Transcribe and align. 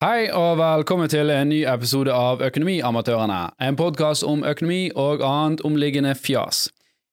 Hei 0.00 0.30
og 0.32 0.54
velkommen 0.56 1.10
til 1.12 1.28
en 1.28 1.50
ny 1.52 1.58
episode 1.68 2.08
av 2.16 2.40
Økonomiamatørene. 2.40 3.50
En 3.60 3.76
podkast 3.76 4.24
om 4.24 4.40
økonomi 4.48 4.86
og 4.96 5.20
annet 5.20 5.60
omliggende 5.68 6.14
fjas. 6.16 6.70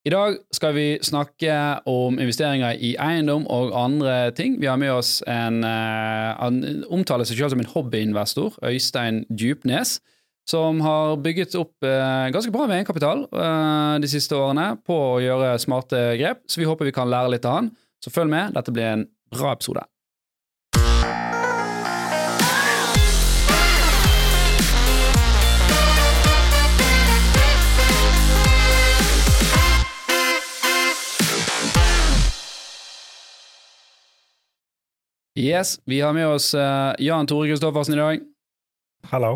I 0.08 0.14
dag 0.14 0.38
skal 0.56 0.72
vi 0.78 0.86
snakke 1.04 1.58
om 1.84 2.16
investeringer 2.16 2.80
i 2.80 2.94
eiendom 2.96 3.44
og 3.52 3.74
andre 3.76 4.32
ting. 4.38 4.56
Vi 4.62 4.70
har 4.72 4.80
med 4.80 4.94
oss 4.94 5.18
en 5.28 5.66
Han 5.68 6.86
omtaler 6.88 7.28
seg 7.28 7.42
selv 7.42 7.58
som 7.58 7.66
en 7.66 7.72
hobbyinvestor, 7.74 8.56
Øystein 8.64 9.26
Djupnes, 9.36 10.00
som 10.48 10.80
har 10.80 11.20
bygget 11.20 11.60
opp 11.60 11.76
uh, 11.84 12.32
ganske 12.32 12.56
bra 12.56 12.70
med 12.70 12.78
egenkapital 12.78 13.28
uh, 13.36 14.00
de 14.00 14.08
siste 14.08 14.32
årene 14.32 14.78
på 14.88 14.96
å 14.96 15.20
gjøre 15.20 15.60
smarte 15.60 16.16
grep, 16.24 16.48
så 16.48 16.64
vi 16.64 16.72
håper 16.72 16.88
vi 16.88 16.96
kan 16.96 17.12
lære 17.12 17.36
litt 17.36 17.52
av 17.52 17.60
han. 17.60 17.72
Så 18.00 18.16
følg 18.16 18.32
med, 18.32 18.56
dette 18.56 18.72
blir 18.72 18.94
en 18.94 19.08
bra 19.36 19.52
episode. 19.60 19.84
Yes, 35.38 35.80
Vi 35.86 36.02
har 36.02 36.14
med 36.14 36.28
oss 36.28 36.56
uh, 36.56 36.96
Jan 37.00 37.28
Tore 37.28 37.48
Kristoffersen 37.48 37.94
i 37.94 37.98
dag. 37.98 38.22
Hallo. 39.12 39.36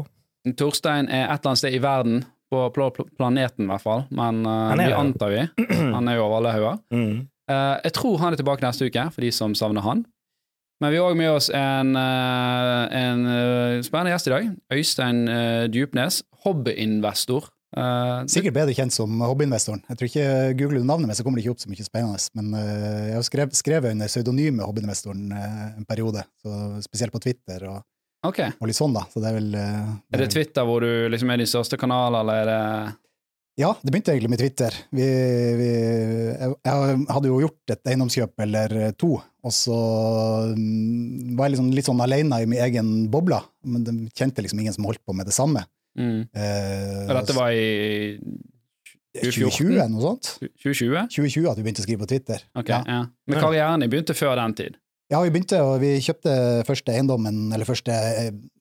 Torstein 0.57 1.05
er 1.05 1.27
et 1.27 1.35
eller 1.35 1.51
annet 1.51 1.61
sted 1.61 1.75
i 1.77 1.81
verden, 1.83 2.23
på 2.49 2.61
pl 2.73 2.87
pl 2.95 3.05
planeten 3.19 3.67
i 3.67 3.69
hvert 3.69 3.83
fall, 3.83 4.01
men 4.09 4.39
uh, 4.41 4.73
vi 4.79 4.87
antar 4.97 5.29
vi. 5.29 5.43
Han 5.95 6.09
er 6.09 6.17
jo 6.17 6.23
over 6.25 6.39
alle 6.39 6.55
hauger. 6.55 6.79
Mm. 6.89 7.27
Uh, 7.51 7.77
jeg 7.83 7.93
tror 7.99 8.17
han 8.17 8.33
er 8.33 8.41
tilbake 8.41 8.65
neste 8.65 8.89
uke, 8.89 9.05
for 9.13 9.21
de 9.21 9.29
som 9.35 9.53
savner 9.53 9.85
han. 9.85 10.01
Men 10.81 10.89
vi 10.89 10.97
har 10.97 11.11
òg 11.11 11.19
med 11.19 11.29
oss 11.35 11.51
en, 11.53 11.93
en 11.93 13.19
spennende 13.85 14.15
gjest 14.15 14.29
i 14.29 14.31
dag. 14.33 14.47
Øystein 14.73 15.19
Djupnes, 15.69 16.23
hobbyinvestor. 16.45 17.51
Uh, 17.71 18.27
Sikkert 18.27 18.55
bedre 18.57 18.75
kjent 18.75 18.91
som 18.91 19.21
hobbyinvestoren. 19.23 19.83
Jeg 19.87 19.99
tror 19.99 20.09
ikke 20.09 20.25
Googler 20.59 20.81
du 20.81 20.87
navnet 20.87 21.07
mitt, 21.07 21.19
så 21.19 21.23
kommer 21.23 21.39
det 21.39 21.45
ikke 21.45 21.53
opp 21.55 21.63
så 21.63 21.71
mye 21.71 21.85
spennende. 21.87 22.19
Men 22.35 22.49
uh, 22.57 23.05
jeg 23.07 23.15
har 23.15 23.27
skrevet, 23.27 23.59
skrevet 23.59 23.95
under 23.95 24.11
pseudonymet 24.11 24.67
hobbyinvestoren 24.67 25.31
uh, 25.31 25.69
en 25.79 25.87
periode, 25.87 26.25
så 26.43 26.81
spesielt 26.83 27.15
på 27.15 27.21
Twitter 27.23 27.63
og, 27.71 27.85
okay. 28.27 28.51
og 28.59 28.67
litt 28.67 28.79
sånn, 28.79 28.97
da. 28.97 29.05
Så 29.11 29.23
det 29.23 29.31
er 29.31 29.39
vel 29.39 29.53
det 29.55 29.63
Er 30.17 30.25
det 30.25 30.33
Twitter 30.35 30.67
hvor 30.67 30.83
du 30.83 30.91
liksom 31.13 31.31
er 31.31 31.43
din 31.43 31.53
største 31.53 31.79
kanal, 31.79 32.19
eller 32.23 32.43
er 32.43 32.51
det 32.51 32.61
ja, 33.59 33.73
det 33.83 33.91
begynte 33.91 34.13
egentlig 34.13 34.31
med 34.31 34.39
Twitter. 34.39 34.75
Vi, 34.95 35.05
vi, 35.59 35.71
jeg, 36.39 37.01
hadde 37.11 37.29
jo 37.29 37.41
gjort 37.43 37.73
et 37.73 37.89
eiendomskjøp 37.91 38.43
eller 38.45 38.75
to, 38.99 39.17
og 39.19 39.53
så 39.53 39.75
um, 40.55 41.35
var 41.35 41.49
jeg 41.49 41.57
liksom 41.57 41.67
litt 41.75 41.89
sånn 41.89 42.01
alene 42.01 42.39
i 42.41 42.47
min 42.49 42.63
egen 42.63 42.93
boble. 43.11 43.41
Men 43.67 43.83
de 43.85 43.95
kjente 44.15 44.41
liksom 44.41 44.63
ingen 44.63 44.73
som 44.73 44.87
holdt 44.87 45.03
på 45.03 45.13
med 45.17 45.27
det 45.27 45.35
samme. 45.35 45.65
Mm. 45.99 46.21
Eh, 46.31 47.01
og 47.07 47.17
dette 47.17 47.35
var 47.35 47.55
i 47.55 48.19
2020, 49.17 49.73
noe 49.91 50.03
sånt? 50.05 50.29
2020? 50.63 51.09
2020 51.11 51.49
at 51.51 51.59
vi 51.59 51.65
begynte 51.65 51.83
å 51.83 51.87
skrive 51.87 52.05
på 52.05 52.11
Twitter. 52.13 52.45
Okay, 52.55 52.77
ja. 52.77 52.81
Ja. 52.87 53.01
Men 53.27 53.43
karrieren 53.43 53.83
din 53.83 53.91
begynte 53.91 54.15
før 54.15 54.37
den 54.39 54.55
tid? 54.57 54.79
Ja, 55.11 55.19
vi 55.25 55.33
begynte, 55.33 55.59
og 55.67 55.81
vi 55.83 55.97
kjøpte 55.99 56.33
første 56.63 56.93
eiendommen, 56.93 57.49
eller 57.51 57.67
første 57.67 57.91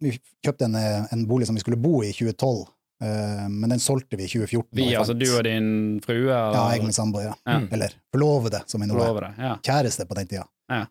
Vi 0.03 0.17
kjøpte 0.43 0.67
en, 0.67 0.75
en 0.75 1.25
bolig 1.31 1.47
som 1.47 1.55
vi 1.55 1.63
skulle 1.63 1.79
bo 1.79 2.01
i 2.03 2.11
i 2.11 2.17
2012. 2.17 2.67
Uh, 3.01 3.47
men 3.49 3.71
den 3.73 3.81
solgte 3.81 4.19
vi 4.19 4.27
i 4.27 4.29
2014. 4.29 4.67
Vi, 4.77 4.89
altså 4.99 5.15
du 5.17 5.25
og 5.31 5.45
din 5.47 6.01
frue? 6.05 6.27
Eller? 6.27 6.57
Ja, 6.59 6.65
jeg 6.75 6.85
med 6.85 6.97
samboer. 6.99 7.31
Ja. 7.31 7.37
ja. 7.47 7.61
Eller 7.73 7.95
forlovede, 8.13 8.65
som 8.69 8.83
vi 8.83 8.91
nå 8.91 8.99
er. 9.07 9.31
Ja. 9.39 9.55
Kjæreste 9.65 10.05
på 10.11 10.19
den 10.19 10.29
tida. 10.35 10.49
Ja. 10.69 10.87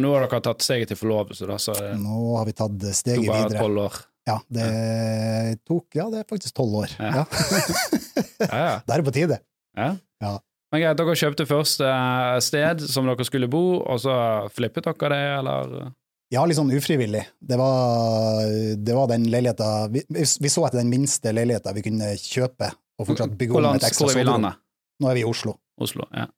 Og 0.00 0.04
nå 0.04 0.12
har 0.14 0.24
dere 0.24 0.38
tatt 0.44 0.64
steget 0.64 0.88
til 0.92 0.96
forlovelse, 0.96 1.46
da? 1.50 1.56
Så 1.60 1.74
nå 1.98 2.20
har 2.38 2.46
vi 2.48 2.54
tatt 2.56 2.84
steget 2.96 3.24
videre. 3.24 3.48
To 3.50 3.54
bare 3.54 3.64
tolv 3.64 3.82
år? 3.82 3.98
Ja, 4.28 4.36
det 4.52 4.66
tok 5.66 5.96
Ja, 5.96 6.06
det 6.12 6.22
er 6.22 6.28
faktisk 6.28 6.54
tolv 6.56 6.82
år. 6.82 6.92
Ja. 6.98 7.24
ja, 7.24 7.24
ja. 8.50 8.74
Det 8.84 8.96
er 8.96 9.04
på 9.06 9.14
tide. 9.14 9.40
Ja. 9.78 9.94
ja. 10.22 10.34
Men 10.70 10.84
greit, 10.84 10.98
dere 11.00 11.16
kjøpte 11.18 11.46
først 11.50 11.82
sted 12.46 12.84
som 12.92 13.08
dere 13.08 13.26
skulle 13.26 13.48
bo, 13.50 13.80
og 13.80 14.02
så 14.04 14.14
flippet 14.54 14.86
dere 14.86 15.10
det, 15.14 15.24
eller? 15.40 15.90
Ja, 16.30 16.44
litt 16.46 16.60
sånn 16.60 16.70
ufrivillig. 16.70 17.24
Det 17.42 17.56
var, 17.58 18.44
det 18.78 18.94
var 18.94 19.08
den 19.10 19.24
leiligheta 19.32 19.88
vi, 19.90 20.04
vi, 20.14 20.52
så 20.52 20.68
etter 20.68 20.78
den 20.78 20.92
minste 20.92 21.32
leiligheta 21.34 21.74
vi 21.74 21.82
kunne 21.88 22.12
kjøpe 22.22 22.68
og 23.00 23.08
fortsatt 23.08 23.34
bygge 23.40 23.56
om 23.58 23.66
et 23.72 23.88
ekstra 23.88 24.12
soverom. 24.12 24.46
Nå 25.00 25.10
er 25.10 25.18
vi 25.18 25.24
i 25.24 25.26
Oslo. 25.26 25.56
Oslo, 25.80 26.06
ja. 26.14 26.28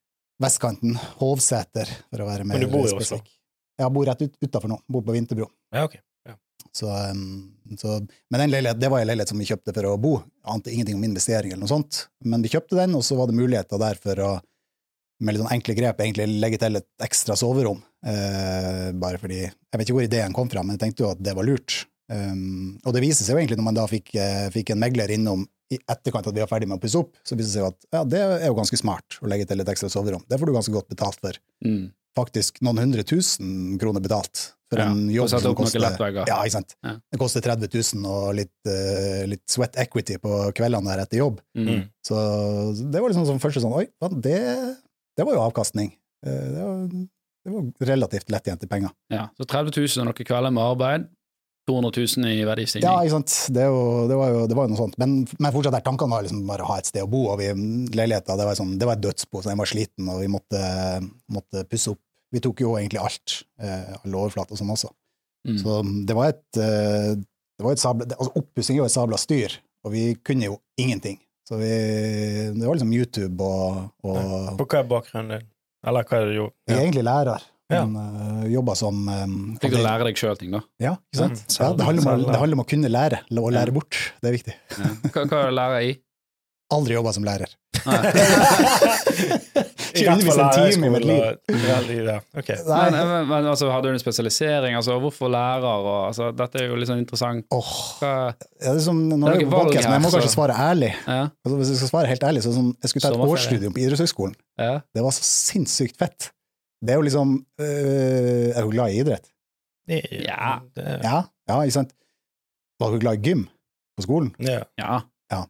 Vestkanten. 0.42 0.96
Hovseter, 1.20 1.90
for 2.08 2.24
å 2.24 2.30
være 2.30 2.46
mer 2.48 2.56
spesifikk. 2.56 2.72
Men 2.72 2.72
du 2.72 2.72
bor 2.72 2.88
i 2.88 3.04
Oslo? 3.04 3.20
Ja, 3.76 3.84
jeg 3.84 3.94
bor 3.98 4.08
rett 4.08 4.24
ut, 4.24 4.34
utafor 4.46 4.72
nå. 4.72 4.80
Bor 4.96 5.04
på 5.04 5.14
Vinterbro. 5.16 5.50
Ja, 5.74 5.84
ok. 5.90 5.98
Så, 6.72 6.88
um, 6.88 7.52
så, 7.80 7.98
men 8.02 8.42
den 8.42 8.52
leilighet, 8.52 8.80
det 8.80 8.90
var 8.92 9.02
en 9.02 9.10
leilighet 9.10 9.32
som 9.32 9.40
vi 9.40 9.48
kjøpte 9.48 9.74
for 9.76 9.88
å 9.88 9.98
bo. 10.00 10.16
Ante 10.48 10.72
ingenting 10.72 10.98
om 10.98 11.04
investering 11.06 11.54
eller 11.54 11.64
noe 11.64 11.72
sånt. 11.72 12.06
Men 12.24 12.44
vi 12.44 12.52
kjøpte 12.52 12.78
den, 12.78 12.96
og 12.98 13.04
så 13.06 13.18
var 13.18 13.30
det 13.30 13.38
muligheter 13.38 13.80
der 13.82 14.00
for 14.00 14.24
å 14.24 14.32
med 15.22 15.36
litt 15.36 15.42
sånn 15.44 15.54
enkle 15.54 15.76
grep 15.78 16.00
egentlig 16.02 16.26
legge 16.42 16.58
til 16.58 16.80
et 16.80 17.06
ekstra 17.06 17.36
soverom. 17.38 17.80
Eh, 18.02 18.90
bare 18.98 19.20
fordi 19.22 19.44
Jeg 19.44 19.78
vet 19.78 19.86
ikke 19.86 19.94
hvor 19.94 20.08
ideen 20.08 20.34
kom 20.34 20.50
fra, 20.50 20.64
men 20.64 20.74
jeg 20.76 20.82
tenkte 20.86 21.04
jo 21.04 21.12
at 21.14 21.22
det 21.22 21.34
var 21.38 21.46
lurt. 21.46 21.84
Um, 22.12 22.74
og 22.84 22.92
det 22.92 23.00
viser 23.04 23.24
seg 23.24 23.36
jo 23.36 23.40
egentlig, 23.40 23.56
når 23.60 23.68
man 23.68 23.78
da 23.78 23.86
fikk, 23.88 24.10
eh, 24.20 24.48
fikk 24.52 24.74
en 24.74 24.82
megler 24.82 25.12
innom 25.14 25.46
i 25.72 25.78
etterkant 25.80 26.26
at 26.28 26.34
vi 26.34 26.42
var 26.42 26.50
ferdig 26.50 26.68
med 26.68 26.76
å 26.76 26.82
pusse 26.82 27.00
opp, 27.00 27.14
så 27.24 27.38
viser 27.38 27.48
det 27.48 27.54
seg 27.54 27.62
jo 27.62 27.70
at 27.70 27.86
ja, 27.94 28.02
det 28.04 28.20
er 28.20 28.48
jo 28.50 28.58
ganske 28.58 28.76
smart 28.76 29.16
å 29.22 29.30
legge 29.30 29.46
til 29.48 29.62
et 29.62 29.70
ekstra 29.72 29.88
soverom. 29.92 30.24
Det 30.28 30.36
får 30.36 30.50
du 30.50 30.56
ganske 30.58 30.74
godt 30.74 30.90
betalt 30.92 31.22
for. 31.22 31.38
Mm. 31.64 31.86
Faktisk 32.18 32.60
noen 32.60 32.82
hundre 32.82 33.06
tusen 33.08 33.78
kroner 33.80 34.04
betalt 34.04 34.50
for 34.72 34.80
ja, 34.80 34.88
en 34.88 35.06
jobb 35.12 35.30
som 35.30 35.56
koster 35.58 35.84
ja, 35.84 36.38
ikke 36.40 36.54
sant? 36.54 36.76
Ja. 36.80 36.94
Det 37.12 37.20
koster 37.20 37.44
30 37.44 37.68
000 38.00 38.08
og 38.08 38.28
litt, 38.38 38.54
uh, 38.68 39.22
litt, 39.28 39.44
sweat 39.52 39.76
equity 39.82 40.18
på 40.22 40.38
kveldene 40.56 40.88
der 40.88 41.04
etter 41.04 41.20
jobb. 41.20 41.42
Mm. 41.58 41.84
Så 42.06 42.18
det 42.80 43.02
var 43.02 43.12
liksom 43.12 43.28
som 43.28 43.40
første 43.42 43.62
sånn 43.64 43.74
Oi, 43.76 43.86
det, 44.24 44.38
det 45.18 45.26
var 45.28 45.36
jo 45.36 45.42
avkastning. 45.44 45.92
Uh, 46.24 46.46
det, 46.48 46.60
var, 46.62 46.84
det 46.88 47.56
var 47.56 47.90
relativt 47.92 48.32
lettjente 48.32 48.70
penger. 48.70 48.94
Ja, 49.12 49.28
Så 49.36 49.48
30 49.48 49.76
000 49.76 50.04
og 50.04 50.08
noen 50.12 50.30
kvelder 50.32 50.54
med 50.54 50.64
arbeid, 50.64 51.10
200 51.68 51.92
000 52.18 52.30
i 52.32 52.46
verdistigning. 52.46 52.88
Ja, 52.88 53.04
ikke 53.04 53.20
sant. 53.20 53.34
Det, 53.54 53.66
jo, 53.70 53.82
det, 54.10 54.16
var 54.18 54.32
jo, 54.32 54.46
det 54.50 54.56
var 54.58 54.66
jo 54.66 54.72
noe 54.72 54.80
sånt. 54.80 54.96
Men, 54.98 55.20
men 55.38 55.54
fortsatt 55.54 55.76
der 55.76 55.84
tankene 55.86 56.16
var 56.16 56.24
liksom 56.26 56.40
bare 56.48 56.64
å 56.64 56.70
ha 56.72 56.78
et 56.80 56.88
sted 56.90 57.04
å 57.04 57.10
bo, 57.10 57.26
og 57.30 57.38
vi, 57.38 57.52
leiligheta 57.94 58.34
det 58.38 58.48
var, 58.48 58.58
sånn, 58.58 58.74
det 58.80 58.88
var 58.88 58.98
et 58.98 59.04
dødsbo, 59.04 59.42
så 59.42 59.52
den 59.52 59.62
var 59.62 59.70
sliten, 59.70 60.08
og 60.10 60.24
vi 60.24 60.30
måtte, 60.32 60.62
måtte 61.30 61.62
pusse 61.70 61.94
opp 61.94 62.02
vi 62.32 62.40
tok 62.42 62.62
jo 62.64 62.76
egentlig 62.78 63.00
alt, 63.02 63.42
eh, 63.60 63.92
alle 63.98 64.18
overflater 64.18 64.56
og 64.56 64.60
sånn 64.62 64.72
også. 64.72 64.90
Mm. 65.48 65.58
Så 65.60 65.78
det 66.08 66.16
var 66.16 66.32
et, 66.32 66.46
eh, 66.56 67.12
det 67.18 67.66
var 67.66 67.76
et 67.76 67.82
sabla, 67.82 68.08
altså 68.16 68.32
Oppussing 68.40 68.78
er 68.78 68.84
jo 68.84 68.88
et 68.88 68.94
sabla 68.94 69.18
styr, 69.20 69.58
og 69.84 69.94
vi 69.94 70.04
kunne 70.24 70.48
jo 70.48 70.58
ingenting. 70.80 71.18
Så 71.48 71.58
vi, 71.58 71.72
det 72.54 72.62
var 72.62 72.78
liksom 72.78 72.92
YouTube 72.94 73.44
og, 73.44 73.88
og 74.06 74.52
På 74.60 74.66
hva 74.70 74.78
er 74.78 74.86
bakgrunnen 74.88 75.34
din? 75.34 75.48
Eller 75.82 76.06
hva 76.06 76.18
er 76.18 76.22
det 76.22 76.30
du 76.30 76.38
gjorde? 76.38 76.54
Jeg 76.70 76.76
er 76.76 76.84
egentlig 76.84 77.04
lærer. 77.08 77.48
Ja. 77.72 77.82
Men 77.88 77.96
uh, 77.96 78.44
jobba 78.52 78.74
som 78.76 79.00
um, 79.08 79.36
Fikk 79.62 79.74
du 79.74 79.80
lære 79.80 80.06
deg 80.06 80.18
sjøl 80.20 80.36
ting, 80.38 80.52
da? 80.54 80.60
Ja, 80.82 80.92
ikke 81.10 81.18
sant? 81.22 81.42
Mm. 81.42 81.56
Ja, 81.56 81.70
det, 81.72 81.86
handler 81.88 82.04
om, 82.12 82.24
det, 82.26 82.38
handler 82.42 82.58
om, 82.58 82.62
å 82.62 82.68
kunne 82.68 82.92
lære, 82.92 83.22
og 83.32 83.50
lære 83.56 83.74
bort. 83.74 83.98
Det 84.20 84.30
er 84.30 84.36
viktig. 84.36 84.56
Ja. 84.76 84.92
Hva, 85.08 85.24
hva 85.24 85.40
er 85.40 85.50
det 85.50 85.56
lærer 85.58 85.88
i? 85.88 85.94
Aldri 86.76 86.96
jobba 86.96 87.14
som 87.16 87.26
lærer. 87.26 87.56
I 89.92 90.04
hvert 90.06 90.22
fall 90.26 90.50
time 90.54 90.86
i 90.86 90.90
mitt 90.92 91.06
liv. 91.08 91.22
Okay. 92.38 92.58
Men, 92.66 92.94
men, 92.94 93.28
men 93.28 93.48
altså, 93.50 93.70
Hadde 93.72 93.90
du 93.90 93.96
en 93.96 94.02
spesialisering? 94.02 94.76
Altså, 94.78 94.98
hvorfor 95.02 95.30
lærer? 95.32 95.66
Og, 95.66 96.06
altså, 96.08 96.30
dette 96.36 96.62
er 96.62 96.66
jo 96.70 96.78
litt 96.78 96.90
sånn 96.90 97.02
interessant. 97.02 97.46
Oh. 97.54 97.72
Ja, 98.02 98.32
det 98.62 98.74
er 98.74 98.80
som, 98.84 99.00
når 99.10 99.26
det 99.26 99.46
er 99.46 99.50
podcast, 99.52 99.88
men 99.88 99.96
jeg 99.98 100.04
må 100.04 100.12
kanskje 100.14 100.34
svare 100.34 100.58
ærlig. 100.68 100.92
Ja. 101.06 101.24
Altså, 101.44 101.56
hvis 101.60 101.72
jeg 101.72 101.80
skal 101.82 101.92
svare 101.94 102.12
helt 102.12 102.28
ærlig, 102.28 102.44
så 102.44 102.54
sånn, 102.56 102.70
Jeg 102.78 102.92
skulle 102.92 103.04
ta 103.08 103.12
et 103.16 103.34
årsstudium 103.34 103.74
på 103.74 103.82
idrettshøgskolen. 103.84 104.36
Ja. 104.60 104.74
Det 104.94 105.04
var 105.04 105.12
så 105.16 105.24
sinnssykt 105.26 105.98
fett. 106.00 106.30
Det 106.82 106.90
er 106.94 106.98
jo 106.98 107.06
liksom 107.06 107.36
øh, 107.62 108.48
Er 108.50 108.60
du 108.64 108.70
glad 108.72 108.90
i 108.90 108.98
idrett? 109.02 109.28
Ja. 109.88 110.60
Ja, 110.76 111.18
ja 111.50 111.58
ikke 111.62 111.78
sant? 111.80 111.92
Var 112.82 112.94
du 112.94 113.02
glad 113.02 113.20
i 113.20 113.30
gym 113.30 113.46
på 113.96 114.06
skolen? 114.06 114.32
Ja. 114.42 114.62
ja. 114.80 115.00
ja. 115.30 115.42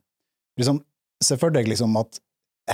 Liksom, 0.61 0.83
Se 1.23 1.39
for 1.41 1.55
deg 1.55 1.71
liksom 1.71 1.95
at 2.01 2.21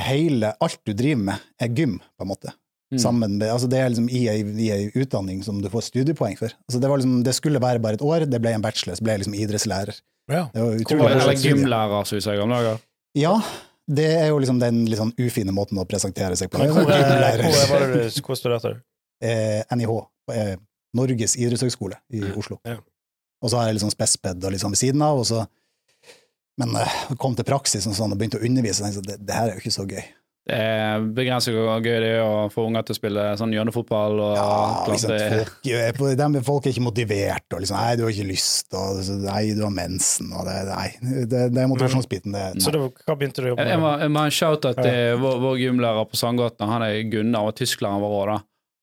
hele, 0.04 0.52
alt 0.60 0.80
du 0.84 0.92
driver 0.92 1.22
med, 1.30 1.44
er 1.60 1.70
gym, 1.72 1.98
på 2.16 2.26
en 2.26 2.30
måte. 2.30 2.52
Mm. 2.92 2.98
Sammen 3.02 3.36
med, 3.36 3.48
altså 3.52 3.68
det 3.68 3.80
er 3.82 3.90
liksom 3.92 4.08
i 4.08 4.22
ei, 4.32 4.76
utdanning 4.96 5.42
som 5.44 5.60
du 5.60 5.68
får 5.72 5.90
studiepoeng 5.90 6.38
for. 6.40 6.52
Altså 6.68 6.80
det, 6.80 6.88
liksom, 6.88 7.16
det, 7.24 7.34
skulle 7.36 7.60
være 7.60 7.82
bare 7.84 7.98
et 7.98 8.04
år, 8.04 8.24
det 8.28 8.40
ble 8.40 8.54
en 8.56 8.64
bachelor, 8.64 8.96
så 8.96 9.04
ble 9.04 9.16
jeg 9.16 9.24
liksom 9.24 9.36
idrettslærer. 9.36 10.00
Ja. 10.32 10.46
Eller 10.54 10.80
gymlærer, 10.84 12.04
som 12.08 12.16
vi 12.16 12.22
sier 12.24 12.36
i 12.36 12.40
gamle 12.40 12.60
dager. 12.60 12.80
Ja, 13.16 13.34
det 13.88 14.08
er 14.18 14.26
jo 14.30 14.40
liksom 14.40 14.60
den 14.60 14.82
litt 14.88 15.00
sånn 15.00 15.14
ufine 15.20 15.52
måten 15.56 15.80
å 15.80 15.86
presentere 15.88 16.36
seg 16.36 16.52
på. 16.52 16.60
Hvor, 16.60 16.88
hvor, 16.88 18.08
hvor 18.24 18.40
studerte 18.40 18.74
du? 18.74 18.82
Eh, 19.24 19.60
NIH, 19.76 19.94
eh, 20.34 20.54
Norges 20.96 21.36
idrettshøgskole 21.40 22.00
i 22.16 22.22
Oslo. 22.36 22.60
Ja. 22.68 22.78
Og 23.44 23.52
så 23.52 23.60
har 23.60 23.68
jeg 23.68 23.76
litt 23.76 23.84
sånn 23.84 23.94
spesped 23.94 24.44
og 24.44 24.52
litt 24.52 24.62
sånn 24.62 24.74
ved 24.74 24.80
siden 24.80 25.04
av, 25.04 25.20
og 25.20 25.28
så 25.28 25.44
men 26.58 26.76
uh, 26.78 27.00
kom 27.20 27.36
til 27.38 27.46
praksis 27.48 27.86
og, 27.88 27.96
sånn, 27.96 28.14
og 28.14 28.20
begynte 28.20 28.40
å 28.40 28.46
undervise, 28.46 28.82
og 28.82 28.88
tenkte 28.88 29.04
jeg 29.04 29.10
det, 29.12 29.26
det 29.28 29.36
her 29.36 29.50
er 29.50 29.58
jo 29.58 29.64
ikke 29.64 29.76
så 29.78 29.86
gøy. 29.88 30.06
Det 30.48 30.56
er 30.56 31.02
begrenset 31.12 31.52
hvor 31.52 31.82
gøy 31.84 31.98
det 32.00 32.08
er 32.16 32.22
å 32.24 32.46
få 32.48 32.62
unger 32.70 32.86
til 32.88 32.94
å 32.94 32.96
spille 32.96 33.24
sånn 33.36 33.50
hjørnefotball. 33.52 34.14
Og 34.24 34.30
Ja, 34.38 34.46
liksom, 34.88 35.12
folk, 35.12 35.66
er 35.68 36.38
folk 36.46 36.68
er 36.68 36.72
ikke 36.72 36.84
motivert, 36.86 37.44
og 37.52 37.60
liksom, 37.60 37.76
nei, 37.76 37.98
du 38.00 38.06
har 38.06 38.14
ikke 38.14 38.30
lyst, 38.30 38.72
og 38.72 39.02
nei, 39.26 39.42
du 39.58 39.60
har 39.66 39.74
mensen, 39.76 40.32
og 40.32 40.48
det, 40.48 40.56
nei, 40.70 40.86
det, 41.28 41.42
det 41.52 41.62
er 41.62 41.68
motivasjonsbiten, 41.68 42.32
det. 42.32 42.46
Så 42.64 42.72
det, 42.72 42.80
hva 42.80 43.18
begynte 43.20 43.44
du 43.44 43.50
å 43.50 43.52
jobbe 43.52 43.66
Jeg, 43.66 43.74
jeg, 43.74 43.82
med? 43.84 44.06
jeg 44.06 44.14
må 44.14 44.22
ha 44.24 44.30
en 44.30 44.38
shout-out 44.38 44.80
til 44.80 45.20
vår, 45.20 45.36
vår 45.44 45.60
gymlærer 45.66 46.08
på 46.08 46.22
Sandgata. 46.22 46.70
Han 46.72 46.86
er 46.86 47.02
Gunnar, 47.12 47.50
og 47.52 47.58
tysklærer 47.60 48.00
vår 48.06 48.16
òg, 48.22 48.32
da. 48.32 48.38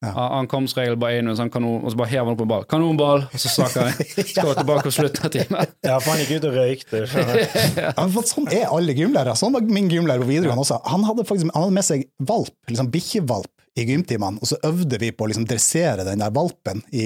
Ja. 0.06 0.12
Han, 0.16 0.30
han 0.38 0.48
kom 0.52 0.68
som 0.70 0.82
regel 0.84 0.96
bare 1.02 1.18
inn 1.20 1.26
med 1.28 1.34
en 1.36 1.40
sånn 1.42 1.52
kanon, 1.54 1.82
og 1.84 1.92
så 1.94 2.00
bare 2.00 2.12
hever 2.14 2.30
han 2.30 2.36
opp 2.38 2.44
en 2.46 2.52
ball. 2.52 2.68
Kanonball! 2.72 3.26
Og 3.32 3.42
så 3.42 3.52
snakker 3.56 3.90
han. 3.90 4.14
Skal 4.32 4.54
tilbake 4.62 4.92
og 4.92 4.96
slutten 4.96 5.28
av 5.28 5.34
timen. 5.34 5.74
Ja, 5.88 5.98
for 6.00 6.14
han 6.14 6.22
gikk 6.24 6.38
ut 6.38 6.48
og 6.52 6.56
røykte. 6.60 7.04
Ja, 7.86 8.08
for 8.14 8.30
sånn 8.30 8.48
er 8.54 8.70
alle 8.70 8.96
gymlærere. 8.98 9.36
Sånn 9.40 9.54
var 9.58 9.66
min 9.66 9.90
gymlærer 9.92 10.24
på 10.24 10.30
videregående 10.30 10.64
også. 10.64 10.80
Han 10.94 11.04
hadde 11.10 11.26
faktisk 11.28 11.50
han 11.52 11.66
hadde 11.68 11.78
med 11.82 11.88
seg 11.88 12.08
valp, 12.32 12.54
liksom 12.72 12.90
bikkjevalp, 12.94 13.52
i 13.76 13.84
gymtimene, 13.90 14.40
og 14.40 14.48
så 14.48 14.56
øvde 14.64 14.96
vi 15.02 15.10
på 15.12 15.26
å 15.26 15.28
liksom 15.28 15.44
dressere 15.50 16.06
den 16.08 16.22
der 16.24 16.32
valpen 16.32 16.80
i, 16.96 17.04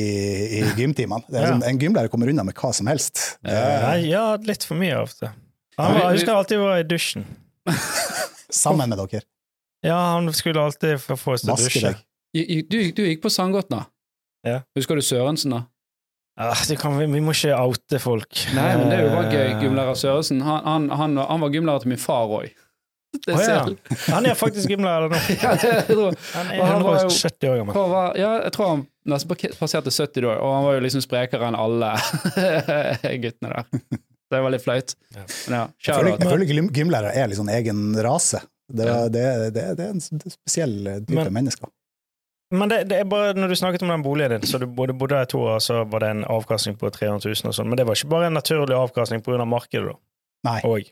i 0.59 0.63
gymtimene. 0.77 1.25
Liksom, 1.33 1.63
En 1.65 1.79
gymlærer 1.81 2.11
kommer 2.13 2.29
unna 2.29 2.43
med 2.45 2.53
hva 2.59 2.69
som 2.77 2.85
helst. 2.91 3.23
Ja, 3.41 3.95
ja, 3.97 4.25
litt 4.45 4.67
for 4.69 4.77
mye 4.77 4.99
ofte. 5.01 5.31
Han 5.79 5.95
var, 5.95 6.03
jeg 6.11 6.19
husker 6.19 6.35
alltid 6.35 6.61
var 6.61 6.77
i 6.83 6.85
dusjen. 6.85 7.25
sammen 8.61 8.89
med 8.93 9.01
dere. 9.01 9.23
Ja, 9.85 9.97
han 10.13 10.29
skulle 10.33 10.61
alltid 10.61 10.99
få 11.01 11.33
oss 11.33 11.45
til 11.47 11.53
å 11.53 11.57
dusje. 11.57 11.81
deg. 11.87 12.05
Du, 12.35 12.41
du, 12.69 12.77
du 12.93 13.03
gikk 13.07 13.21
på 13.23 13.29
Sandgotna. 13.33 13.85
Ja. 14.45 14.61
Husker 14.77 14.95
du 14.99 15.01
Sørensen, 15.03 15.51
da? 15.55 15.63
Ah, 16.39 16.55
det 16.69 16.77
kan 16.79 16.93
vi, 16.95 17.05
vi 17.11 17.19
må 17.19 17.33
ikke 17.35 17.55
oute 17.59 17.99
folk. 17.99 18.29
Nei, 18.55 18.69
men 18.79 18.87
det 18.91 18.99
er 18.99 19.07
jo 19.07 19.11
bare 19.11 19.31
gøy. 19.33 19.47
Eh, 19.49 19.61
Gymlærer 19.65 19.97
Sørensen. 19.99 20.39
Han, 20.45 20.61
han, 20.63 20.85
han, 20.95 21.17
han 21.19 21.41
var 21.43 21.51
gymlærer 21.51 21.83
til 21.83 21.91
min 21.91 21.99
far 21.99 22.29
òg. 22.31 22.53
Oh, 23.27 23.39
ja. 23.41 23.63
Han 24.13 24.27
er 24.29 24.37
faktisk 24.37 24.69
gymlærer 24.69 25.09
nå. 25.09 25.17
ja, 25.41 25.55
Han 26.35 26.51
er 26.53 26.61
170 26.77 27.49
år 27.49 27.57
gammel. 27.59 27.73
Var, 27.91 28.13
ja, 28.21 28.29
jeg 28.45 28.53
tror 28.55 28.69
han 28.75 28.83
nesten 29.09 29.33
passerte 29.57 29.91
70 29.91 30.21
da, 30.27 30.35
og 30.37 30.53
han 30.53 30.67
var 30.67 30.77
jo 30.77 30.83
liksom 30.85 31.01
sprekere 31.03 31.49
enn 31.49 31.57
alle 31.57 31.89
guttene 33.25 33.55
der. 33.57 33.81
Det 34.29 34.41
var 34.45 34.53
litt 34.53 34.61
flaut. 34.63 34.93
Ja. 35.17 35.25
Ja, 35.49 35.63
Jeg 35.89 36.29
føler, 36.29 36.69
gymlærere 36.77 37.15
er 37.17 37.31
litt 37.31 37.39
sånn 37.41 37.49
egen 37.51 37.83
rase. 38.05 38.43
Det, 38.69 38.85
Ja. 38.85 38.99
det, 39.09 39.25
det, 39.57 39.63
det 39.79 39.87
er 39.89 39.95
en 39.95 40.03
spesiell 40.05 40.75
type 41.01 41.17
Men- 41.17 41.33
mennesker. 41.41 41.73
Men 42.51 42.69
det, 42.71 42.83
det 42.89 43.03
er 43.03 43.09
bare 43.09 43.35
når 43.37 43.51
du 43.51 43.55
snakket 43.59 43.83
om 43.85 43.91
den 43.93 44.03
boligen 44.05 44.31
din, 44.39 44.47
så 44.49 44.57
du 44.57 44.65
bodde, 44.65 44.95
bodde 44.97 45.19
der 45.19 45.27
i 45.27 45.29
to 45.29 45.41
år, 45.45 45.59
så 45.61 45.83
var 45.85 46.01
det 46.01 46.13
en 46.15 46.23
avkastning 46.25 46.79
på 46.81 46.89
300 46.89 47.21
000 47.29 47.51
og 47.51 47.57
sånn, 47.59 47.67
men 47.69 47.77
det 47.77 47.85
var 47.85 47.99
ikke 47.99 48.09
bare 48.09 48.29
en 48.31 48.39
naturlig 48.39 48.77
avkastning 48.77 49.21
pga. 49.25 49.45
markedet, 49.45 49.91
da? 49.91 49.99
Nei. 50.49 50.61
Og, 50.65 50.87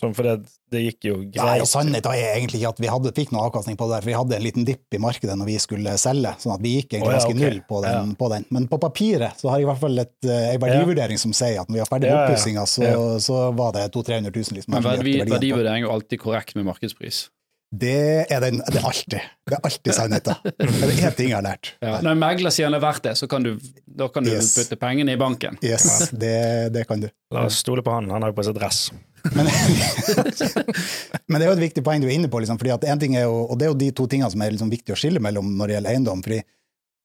sånn, 0.00 0.16
for 0.16 0.26
det, 0.26 0.34
det 0.72 0.80
gikk 0.82 1.06
jo 1.06 1.16
Nei, 1.20 1.30
greit. 1.36 1.62
og 1.62 1.68
Sannheten 1.70 2.10
er 2.16 2.32
egentlig 2.32 2.62
ikke 2.62 2.72
at 2.74 2.82
vi 2.82 2.90
hadde, 2.90 3.12
fikk 3.14 3.30
noe 3.36 3.46
avkastning 3.46 3.78
på 3.78 3.86
det, 3.86 4.00
der, 4.00 4.02
for 4.02 4.10
vi 4.10 4.18
hadde 4.18 4.36
en 4.40 4.44
liten 4.48 4.66
dipp 4.66 4.98
i 4.98 5.00
markedet 5.04 5.38
når 5.38 5.50
vi 5.52 5.56
skulle 5.62 5.94
selge, 6.00 6.34
sånn 6.42 6.56
at 6.56 6.64
vi 6.66 6.74
gikk 6.80 6.94
egentlig 6.96 7.06
oh, 7.06 7.14
ja, 7.14 7.22
ganske 7.22 7.36
ok. 7.36 7.42
null 7.44 7.62
på 7.70 7.82
den, 7.86 8.14
på 8.18 8.30
den. 8.34 8.50
Men 8.56 8.66
på 8.72 8.82
papiret 8.82 9.38
så 9.44 9.52
har 9.52 9.60
jeg 9.60 9.68
i 9.68 9.70
hvert 9.70 9.82
fall 9.86 10.02
et, 10.02 10.14
eh, 10.26 10.46
en 10.56 10.62
verdivurdering 10.66 11.22
som 11.22 11.36
sier 11.36 11.60
at 11.62 11.70
når 11.70 11.78
vi 11.78 11.84
har 11.84 11.90
ferdig 11.92 12.10
Ja, 12.10 12.16
ja, 12.16 12.22
ja. 12.24 12.30
oppussinga, 12.32 12.66
så, 12.66 12.86
Ja. 12.88 13.02
så 13.22 13.42
var 13.54 13.76
det 13.78 13.86
200 13.94 14.32
000-300 14.32 14.34
000. 14.40 14.58
Liksom, 14.58 14.74
Men 14.74 14.88
verdi, 14.90 15.20
verdivurdering 15.22 15.84
er 15.84 15.86
jo 15.86 15.92
alltid 15.94 16.18
korrekt 16.24 16.56
med 16.58 16.66
markedspris. 16.66 17.28
Det 17.70 18.26
er 18.26 18.40
den, 18.42 18.56
det 18.66 18.80
er 18.80 18.86
alltid. 18.88 19.26
Det 19.46 19.54
er 19.54 19.60
alltid 19.68 19.94
sannheten. 19.94 20.34
Det 20.58 20.66
er 20.66 21.04
én 21.06 21.14
ting 21.14 21.28
jeg 21.30 21.36
har 21.38 21.44
lært. 21.46 21.68
Ja. 21.86 22.00
Når 22.02 22.16
en 22.16 22.18
megler 22.18 22.50
sier 22.50 22.66
han 22.66 22.74
er 22.74 22.82
verdt 22.82 23.04
det, 23.06 23.12
så 23.20 23.28
kan 23.30 23.44
du, 23.46 23.52
da 23.86 24.08
kan 24.10 24.26
du 24.26 24.32
Yes. 24.32 24.50
putte 24.58 24.76
pengene 24.80 25.14
i 25.14 25.20
banken. 25.20 25.54
Yes, 25.62 26.10
det, 26.10 26.72
det 26.74 26.82
kan 26.90 27.00
du. 27.04 27.06
La 27.30 27.44
oss 27.46 27.60
stole 27.62 27.84
på 27.86 27.94
han, 27.94 28.10
han 28.10 28.26
har 28.26 28.32
jo 28.32 28.36
på 28.40 28.46
seg 28.48 28.56
dress. 28.58 28.88
Men, 29.36 29.46
men 31.28 31.36
det 31.38 31.44
er 31.44 31.50
jo 31.50 31.56
et 31.58 31.62
viktig 31.68 31.84
poeng 31.86 32.02
du 32.02 32.08
er 32.08 32.14
inne 32.16 32.30
på, 32.32 32.40
liksom, 32.42 32.58
fordi 32.60 32.72
at 32.74 32.86
en 32.90 33.02
ting 33.02 33.14
er 33.20 33.26
jo, 33.28 33.44
og 33.52 33.58
det 33.60 33.68
er 33.68 33.72
jo 33.72 33.78
de 33.82 33.90
to 34.00 34.06
tingene 34.10 34.30
som 34.32 34.42
er 34.42 34.54
liksom 34.54 34.72
viktig 34.72 34.94
å 34.94 34.98
skille 34.98 35.22
mellom 35.22 35.52
når 35.58 35.70
det 35.70 35.76
gjelder 35.78 35.94
eiendom. 35.94 36.24
fordi 36.26 36.40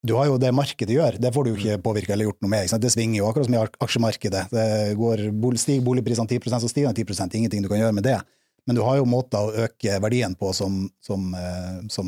du 0.05 0.13
har 0.19 0.27
jo 0.29 0.37
det 0.37 0.51
markedet 0.53 0.93
gjør, 0.93 1.15
det 1.17 1.31
får 1.33 1.45
du 1.45 1.49
jo 1.49 1.57
ikke 1.57 1.79
påvirka 1.81 2.13
eller 2.13 2.27
gjort 2.27 2.41
noe 2.45 2.51
med. 2.51 2.65
Ikke 2.65 2.75
sant? 2.75 2.83
Det 2.85 2.91
svinger 2.93 3.17
jo 3.23 3.29
akkurat 3.29 3.47
som 3.49 3.55
i 3.57 3.61
aksjemarkedet. 3.87 4.43
Det 4.53 4.65
går, 4.99 5.23
stiger 5.57 5.85
boligprisene 5.87 6.29
10% 6.29 6.61
så 6.61 6.69
stiger 6.69 6.91
den 6.93 7.05
10% 7.07 7.37
ingenting 7.39 7.63
du 7.65 7.69
kan 7.71 7.81
gjøre 7.81 7.95
med 7.97 8.05
det. 8.05 8.19
Men 8.67 8.75
du 8.75 8.81
har 8.81 8.97
jo 8.97 9.05
måter 9.05 9.37
å 9.37 9.65
øke 9.67 9.99
verdien 10.01 10.35
på 10.35 10.53
som, 10.57 10.89
som, 11.05 11.33
eh, 11.37 11.81
som 11.93 12.07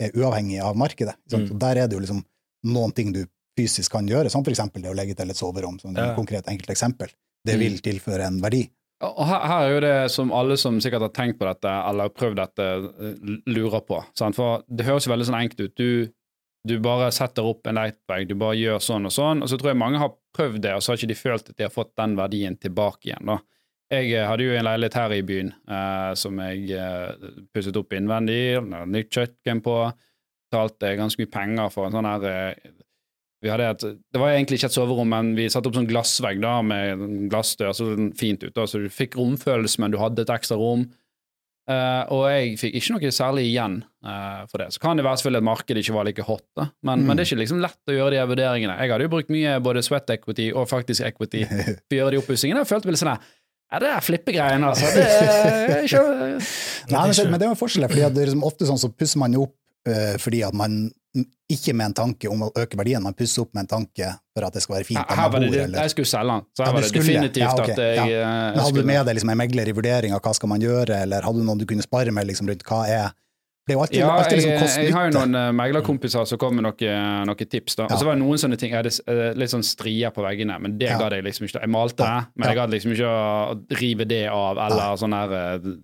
er 0.00 0.14
uavhengig 0.16 0.60
av 0.64 0.76
markedet. 0.80 1.14
Mm. 1.32 1.58
Der 1.58 1.76
er 1.82 1.88
det 1.88 1.98
jo 1.98 2.00
liksom 2.04 2.22
noen 2.64 2.94
ting 2.96 3.12
du 3.12 3.24
fysisk 3.58 3.92
kan 3.92 4.06
gjøre, 4.08 4.30
som 4.32 4.42
eksempel 4.44 4.80
det 4.82 4.90
å 4.90 4.96
legge 4.96 5.14
til 5.18 5.28
et 5.30 5.36
soverom, 5.36 5.78
som 5.80 5.90
et 5.92 6.00
Ja. 6.00 6.14
konkret 6.16 6.46
enkelt 6.48 6.70
eksempel. 6.72 7.08
Det 7.44 7.54
Mm. 7.54 7.60
vil 7.60 7.78
tilføre 7.80 8.24
en 8.26 8.40
verdi. 8.40 8.70
Og 9.02 9.26
her, 9.26 9.40
her 9.40 9.60
er 9.66 9.74
jo 9.74 9.80
det 9.80 10.10
som 10.12 10.30
alle 10.32 10.56
som 10.56 10.78
sikkert 10.80 11.00
har 11.02 11.08
tenkt 11.10 11.38
på 11.38 11.44
dette, 11.44 11.68
eller 11.90 12.08
prøvd 12.08 12.36
dette, 12.36 12.62
eh, 12.62 13.52
lurer 13.52 13.80
på. 13.84 14.02
Sant? 14.14 14.36
For 14.36 14.62
det 14.70 14.86
høres 14.86 15.04
jo 15.06 15.12
veldig 15.12 15.26
sånn 15.26 15.42
enkelt 15.42 15.60
ut. 15.60 15.74
Du, 15.76 16.08
du 16.64 16.78
bare 16.78 17.10
setter 17.10 17.42
opp 17.42 17.66
en 17.66 17.74
leitvegg, 17.74 18.28
du 18.28 18.34
bare 18.36 18.54
gjør 18.54 18.78
sånn 18.80 19.04
og 19.04 19.10
sånn, 19.12 19.42
og 19.42 19.48
så 19.50 19.58
tror 19.58 19.72
jeg 19.74 19.76
mange 19.76 19.98
har 19.98 20.12
prøvd 20.38 20.60
det, 20.62 20.72
og 20.76 20.80
så 20.80 20.92
har 20.92 20.96
ikke 20.96 21.08
de 21.08 21.14
følt 21.18 21.50
at 21.50 21.56
de 21.56 21.64
har 21.64 21.70
fått 21.74 21.96
den 21.98 22.14
verdien 22.16 22.56
tilbake 22.56 23.10
igjen. 23.10 23.26
da. 23.26 23.38
Jeg 23.92 24.12
eh, 24.16 24.24
hadde 24.28 24.46
jo 24.46 24.54
en 24.56 24.64
leilighet 24.64 24.94
her 24.96 25.12
i 25.18 25.22
byen 25.28 25.50
eh, 25.68 26.12
som 26.18 26.38
jeg 26.40 26.70
eh, 26.78 27.26
pusset 27.52 27.76
opp 27.76 27.92
innvendig, 27.96 28.38
nytt 28.88 29.10
kjøkken 29.12 29.60
på, 29.64 29.74
betalte 30.48 30.94
ganske 31.00 31.20
mye 31.20 31.32
penger 31.32 31.68
for 31.74 31.88
en 31.88 31.96
sånn 31.98 32.08
her 32.08 32.24
eh, 32.30 32.70
vi 33.42 33.50
hadde 33.50 33.66
et, 33.72 33.84
Det 34.14 34.20
var 34.22 34.36
egentlig 34.36 34.60
ikke 34.60 34.68
et 34.70 34.76
soverom, 34.76 35.08
men 35.10 35.32
vi 35.34 35.48
satte 35.50 35.66
opp 35.66 35.74
sånn 35.74 35.88
glassvegg 35.90 36.38
da, 36.44 36.60
med 36.62 37.00
glassdør, 37.32 37.72
så 37.74 37.88
den 37.98 38.12
fint 38.14 38.44
ut. 38.46 38.52
da, 38.54 38.68
Så 38.70 38.78
du 38.78 38.86
fikk 38.92 39.16
romfølelse, 39.18 39.80
men 39.82 39.90
du 39.90 39.98
hadde 39.98 40.22
et 40.22 40.30
ekstra 40.30 40.54
rom. 40.60 40.84
Eh, 41.66 42.04
og 42.14 42.22
jeg 42.30 42.54
fikk 42.60 42.76
ikke 42.78 42.94
noe 42.94 43.10
særlig 43.14 43.44
igjen 43.48 43.80
eh, 44.06 44.44
for 44.50 44.62
det. 44.62 44.68
Så 44.76 44.82
kan 44.82 44.94
det 44.98 45.04
være 45.08 45.18
selvfølgelig 45.18 45.42
at 45.42 45.48
markedet 45.50 45.82
ikke 45.82 45.96
var 45.98 46.06
like 46.06 46.22
hot, 46.28 46.46
da. 46.58 46.68
Men, 46.86 47.02
Mm. 47.02 47.06
men 47.10 47.18
det 47.18 47.24
er 47.26 47.30
ikke 47.32 47.40
liksom 47.42 47.60
lett 47.66 47.90
å 47.90 47.98
gjøre 47.98 48.14
de 48.14 48.24
vurderingene. 48.30 48.78
Jeg 48.78 48.94
hadde 48.94 49.06
jo 49.08 49.12
brukt 49.16 49.34
mye 49.34 49.58
både 49.66 49.82
sweat 49.82 50.10
equity 50.14 50.48
og 50.54 50.70
faktisk 50.70 51.02
equity 51.10 51.42
for 51.50 51.96
å 51.96 51.98
gjøre 51.98 52.14
de 52.14 52.22
oppussingene. 52.22 52.62
Jeg 52.62 52.70
følte 52.70 52.90
vel 52.92 52.98
sånn 53.02 53.12
her 53.16 53.26
Ja, 53.72 53.78
det 53.80 53.88
er 53.88 54.04
flippegreiene, 54.04 54.68
altså. 54.68 54.88
Det 54.92 55.04
er 55.08 55.86
ikke 55.86 56.02
Nei, 56.92 57.06
men, 57.08 57.30
men 57.32 57.40
det 57.40 57.46
er 57.46 57.52
jo 57.54 57.56
forskjell, 57.56 57.86
fordi 57.88 58.02
det 58.12 58.24
er 58.26 58.28
liksom 58.28 58.44
ofte 58.44 58.68
sånn 58.68 58.80
så 58.80 58.90
pusser 58.92 59.22
man 59.22 59.32
jo 59.32 59.46
opp 59.46 59.88
eh, 59.88 60.18
fordi 60.20 60.42
at 60.44 60.56
man 60.56 60.82
ikke 61.52 61.74
med 61.76 61.90
en 61.90 61.94
tanke 61.96 62.28
om 62.32 62.46
å 62.46 62.48
øke 62.56 62.78
verdien, 62.80 63.02
man 63.04 63.16
pusser 63.16 63.44
opp 63.44 63.52
med 63.52 63.66
en 63.66 63.70
tanke 63.74 64.08
for 64.32 64.46
at 64.46 64.54
det 64.56 64.62
skal 64.64 64.78
være 64.78 64.88
fint 64.88 65.00
Her 65.00 65.24
at 65.26 65.32
var 65.32 65.42
det, 65.44 65.48
bor, 65.52 65.58
eller 65.64 65.84
Jeg 65.84 65.92
skulle 65.94 66.08
selge 66.08 66.36
den, 66.36 66.46
så 66.56 66.64
her 66.64 66.70
ja, 66.70 66.74
var 66.76 66.84
det 66.84 66.90
skulle, 66.90 67.08
definitivt 67.08 67.42
ja, 67.44 67.50
okay, 67.52 67.72
at 67.72 67.82
jeg, 67.82 67.96
ja. 67.96 68.04
eh, 68.20 68.44
Men 68.56 68.62
hadde 68.66 68.78
du 68.78 68.88
med 68.92 69.08
deg 69.08 69.18
liksom 69.18 69.32
en 69.34 69.40
megler 69.42 69.72
i 69.72 69.74
vurdering 69.76 70.16
av 70.16 70.22
hva 70.24 70.32
skal 70.38 70.52
man 70.52 70.64
gjøre, 70.64 71.02
eller 71.06 71.28
hadde 71.28 71.42
du 71.42 71.48
noen 71.48 71.60
du 71.60 71.66
kunne 71.68 71.84
spare 71.84 72.14
med 72.14 72.30
liksom, 72.30 72.48
rundt 72.52 72.64
hva 72.68 72.80
er 72.88 73.10
Det 73.66 73.72
er 73.72 73.76
jo 73.76 73.82
alltid, 73.84 73.98
Ja, 74.00 74.10
alltid 74.18 74.38
liksom 74.40 74.82
jeg 74.82 74.92
har 74.96 75.04
jo 75.06 75.12
noen 75.18 75.36
uh, 75.38 75.52
meglerkompiser 75.54 76.26
som 76.26 76.38
kom 76.42 76.56
med 76.58 76.64
noen 76.66 77.26
noe 77.30 77.36
tips. 77.46 77.76
da. 77.78 77.84
Og 77.86 77.94
så 78.00 78.04
var 78.08 78.16
det 78.18 78.22
noen 78.24 78.40
sånne 78.42 78.58
ting. 78.58 78.72
Jeg 78.74 78.82
hadde 78.82 78.94
uh, 79.06 79.38
litt 79.38 79.52
sånn 79.54 79.62
strier 79.62 80.10
på 80.10 80.24
veggene, 80.26 80.58
men 80.60 80.78
det 80.78 80.90
Ja. 80.90 80.98
gadd 80.98 81.12
jeg 81.14 81.22
liksom 81.28 81.46
ikke. 81.46 81.60
Jeg 81.62 81.70
malte 81.70 82.02
det, 82.02 82.26
men 82.34 82.48
jeg 82.48 82.56
Ja. 82.56 82.60
gadd 82.64 82.70
liksom 82.74 82.92
ikke 82.92 83.10
å 83.14 83.78
rive 83.78 84.04
det 84.08 84.24
av, 84.28 84.58
eller 84.58 84.96
sånn 84.98 85.14
her 85.14 85.30
uh, 85.30 85.74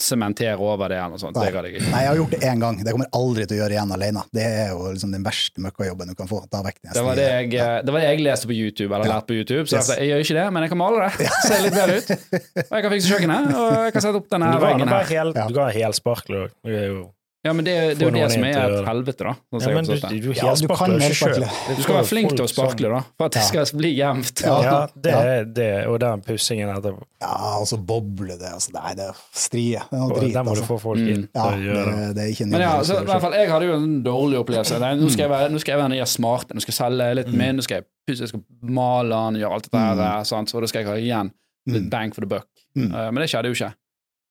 sementere 0.00 0.56
over 0.58 0.88
det, 0.88 0.96
eller 0.96 1.12
noe 1.12 1.20
sånt. 1.20 1.36
Nei. 1.36 1.44
Det 1.44 1.52
gadd 1.54 1.66
jeg 1.68 1.74
ikke. 1.76 1.90
Nei, 1.92 2.00
jeg 2.00 2.08
har 2.08 2.16
gjort 2.16 2.30
det 2.34 2.40
én 2.48 2.58
gang. 2.62 2.76
Det 2.82 2.90
kommer 2.96 3.04
jeg 3.04 3.12
aldri 3.20 3.44
til 3.46 3.56
å 3.56 3.60
gjøre 3.60 3.74
igjen 3.76 3.92
alene. 3.92 4.22
Det 4.32 4.46
er 4.48 4.68
jo 4.72 4.78
liksom 4.94 5.12
den 5.12 5.22
verste 5.26 5.60
møkkajobben 5.60 6.08
du 6.08 6.14
kan 6.16 6.26
få. 6.30 6.38
Ta 6.50 6.62
vekk 6.64 6.78
Det 6.94 7.04
var 7.04 7.14
det, 7.20 7.26
jeg, 7.28 7.52
Ja. 7.52 7.66
eh, 7.76 7.82
det 7.84 7.92
var 7.92 8.00
det 8.00 8.08
jeg 8.08 8.24
leste 8.24 8.46
på 8.48 8.56
YouTube, 8.56 8.90
eller 8.96 9.06
Ja. 9.06 9.12
lærte 9.20 9.26
på 9.28 9.36
YouTube. 9.36 9.68
Så 9.68 9.76
Yes. 9.76 9.88
jeg, 9.92 10.08
gjør 10.08 10.20
ikke 10.24 10.38
det, 10.40 10.52
men 10.56 10.62
jeg 10.62 10.70
kan 10.70 10.78
male 10.78 10.98
det. 11.04 11.28
Ser 11.44 11.62
litt 11.62 11.76
bedre 11.76 11.96
ut. 12.00 12.10
Og 12.10 12.74
jeg 12.74 12.82
kan 12.82 12.90
fikse 12.96 13.08
kjøkkenet, 13.12 13.54
og 13.54 13.72
jeg 13.84 13.92
kan 13.92 14.02
sette 14.02 14.16
opp 14.16 14.28
denne 14.30 14.50
ga 14.50 14.58
veggen 14.66 14.88
her. 14.88 15.32
Ja. 15.36 15.46
du 15.46 15.54
ga 15.54 15.68
helsparkler 15.70 16.48
òg. 16.64 17.10
Ja, 17.42 17.54
men 17.56 17.64
det, 17.64 17.72
det 17.96 18.04
er 18.04 18.10
jo 18.10 18.12
det 18.12 18.26
som 18.34 18.42
er 18.44 18.58
et 18.68 18.84
helvete, 18.84 19.24
da. 19.24 19.30
sånn 19.56 19.62
Ja, 19.64 19.74
men 19.78 19.86
du, 19.88 19.94
du, 19.96 20.16
du 20.20 20.32
Ja, 20.36 20.50
du 20.60 20.66
kan 20.76 20.90
jo 20.92 20.98
ikke 20.98 21.06
helsparkle. 21.08 21.46
Du 21.78 21.82
skal 21.86 21.94
være 21.96 22.08
flink 22.10 22.34
til 22.36 22.42
å 22.44 22.48
sparkle, 22.50 22.90
da, 22.92 22.98
for 23.16 23.30
at 23.30 23.36
det 23.38 23.44
skal 23.46 23.70
bli 23.80 23.90
jevnt. 23.96 24.42
Ja. 24.44 24.56
Ja, 24.66 24.74
det 25.06 25.14
er 25.16 25.46
det, 25.56 25.68
og 25.88 25.96
den 26.02 26.20
pussingen 26.26 26.68
etterpå. 26.74 27.00
Ja, 27.24 27.32
og 27.62 27.64
så 27.70 27.78
boble 27.80 28.36
det. 28.36 28.50
Altså, 28.52 28.74
nei, 28.76 28.92
det 28.98 29.06
er 29.08 29.22
strie. 29.32 29.80
Det 29.88 29.96
er 29.96 30.02
noe 30.04 30.18
drit. 30.20 30.34
Der 30.36 30.44
må 30.44 30.52
du 30.52 30.60
Altså. 30.60 30.68
få 30.68 30.78
folk 30.84 31.00
Mm. 31.00 31.08
inn 31.14 31.24
til 31.24 31.40
Ja, 31.40 31.48
å 31.48 31.64
gjøre 31.64 31.86
det. 31.88 31.96
det, 31.96 32.14
det 32.18 32.22
er 32.26 32.30
ikke 32.34 32.44
en 32.44 32.50
Men 32.50 32.60
ja, 32.66 32.74
så, 32.84 33.00
i 33.00 33.08
hvert 33.08 33.24
fall, 33.24 33.32
jeg 33.40 33.50
hadde 33.54 33.66
jo 33.70 33.74
en 33.80 34.02
dårlig 34.04 34.38
opplevelse. 34.44 34.78
Nei, 34.84 34.94
nå 35.00 35.08
skal 35.10 35.24
jeg 35.24 35.30
være, 35.30 35.50
nå 35.56 35.60
skal 35.64 35.72
jeg 35.72 35.80
være 35.80 35.96
den 35.96 36.06
smarte, 36.12 36.54
nå 36.54 36.60
skal 36.60 36.72
jeg 36.76 36.80
selge 36.82 37.10
litt 37.22 37.32
mer, 37.32 37.52
nå 37.56 37.62
skal 37.64 37.80
jeg 37.80 37.84
pusse, 38.06 38.20
jeg 38.20 38.28
skal 38.34 38.44
male 38.68 39.08
den, 39.16 39.40
gjøre 39.40 39.52
alt 39.56 39.64
det 39.64 39.72
der, 39.72 39.94
Mm. 39.96 40.04
eh, 40.20 40.22
sant? 40.28 40.48
så 40.52 40.60
da 40.60 40.66
skal 40.66 40.84
jeg 40.84 40.88
ha 40.92 40.96
igjen 41.00 41.32
Mm. 41.68 41.88
bang 41.88 42.12
for 42.14 42.20
the 42.20 42.26
buck. 42.26 42.46
Mm. 42.76 42.92
Uh, 42.92 43.10
men 43.12 43.24
det 43.24 43.30
skjedde 43.32 43.48
jo 43.48 43.56
ikke. 43.56 43.72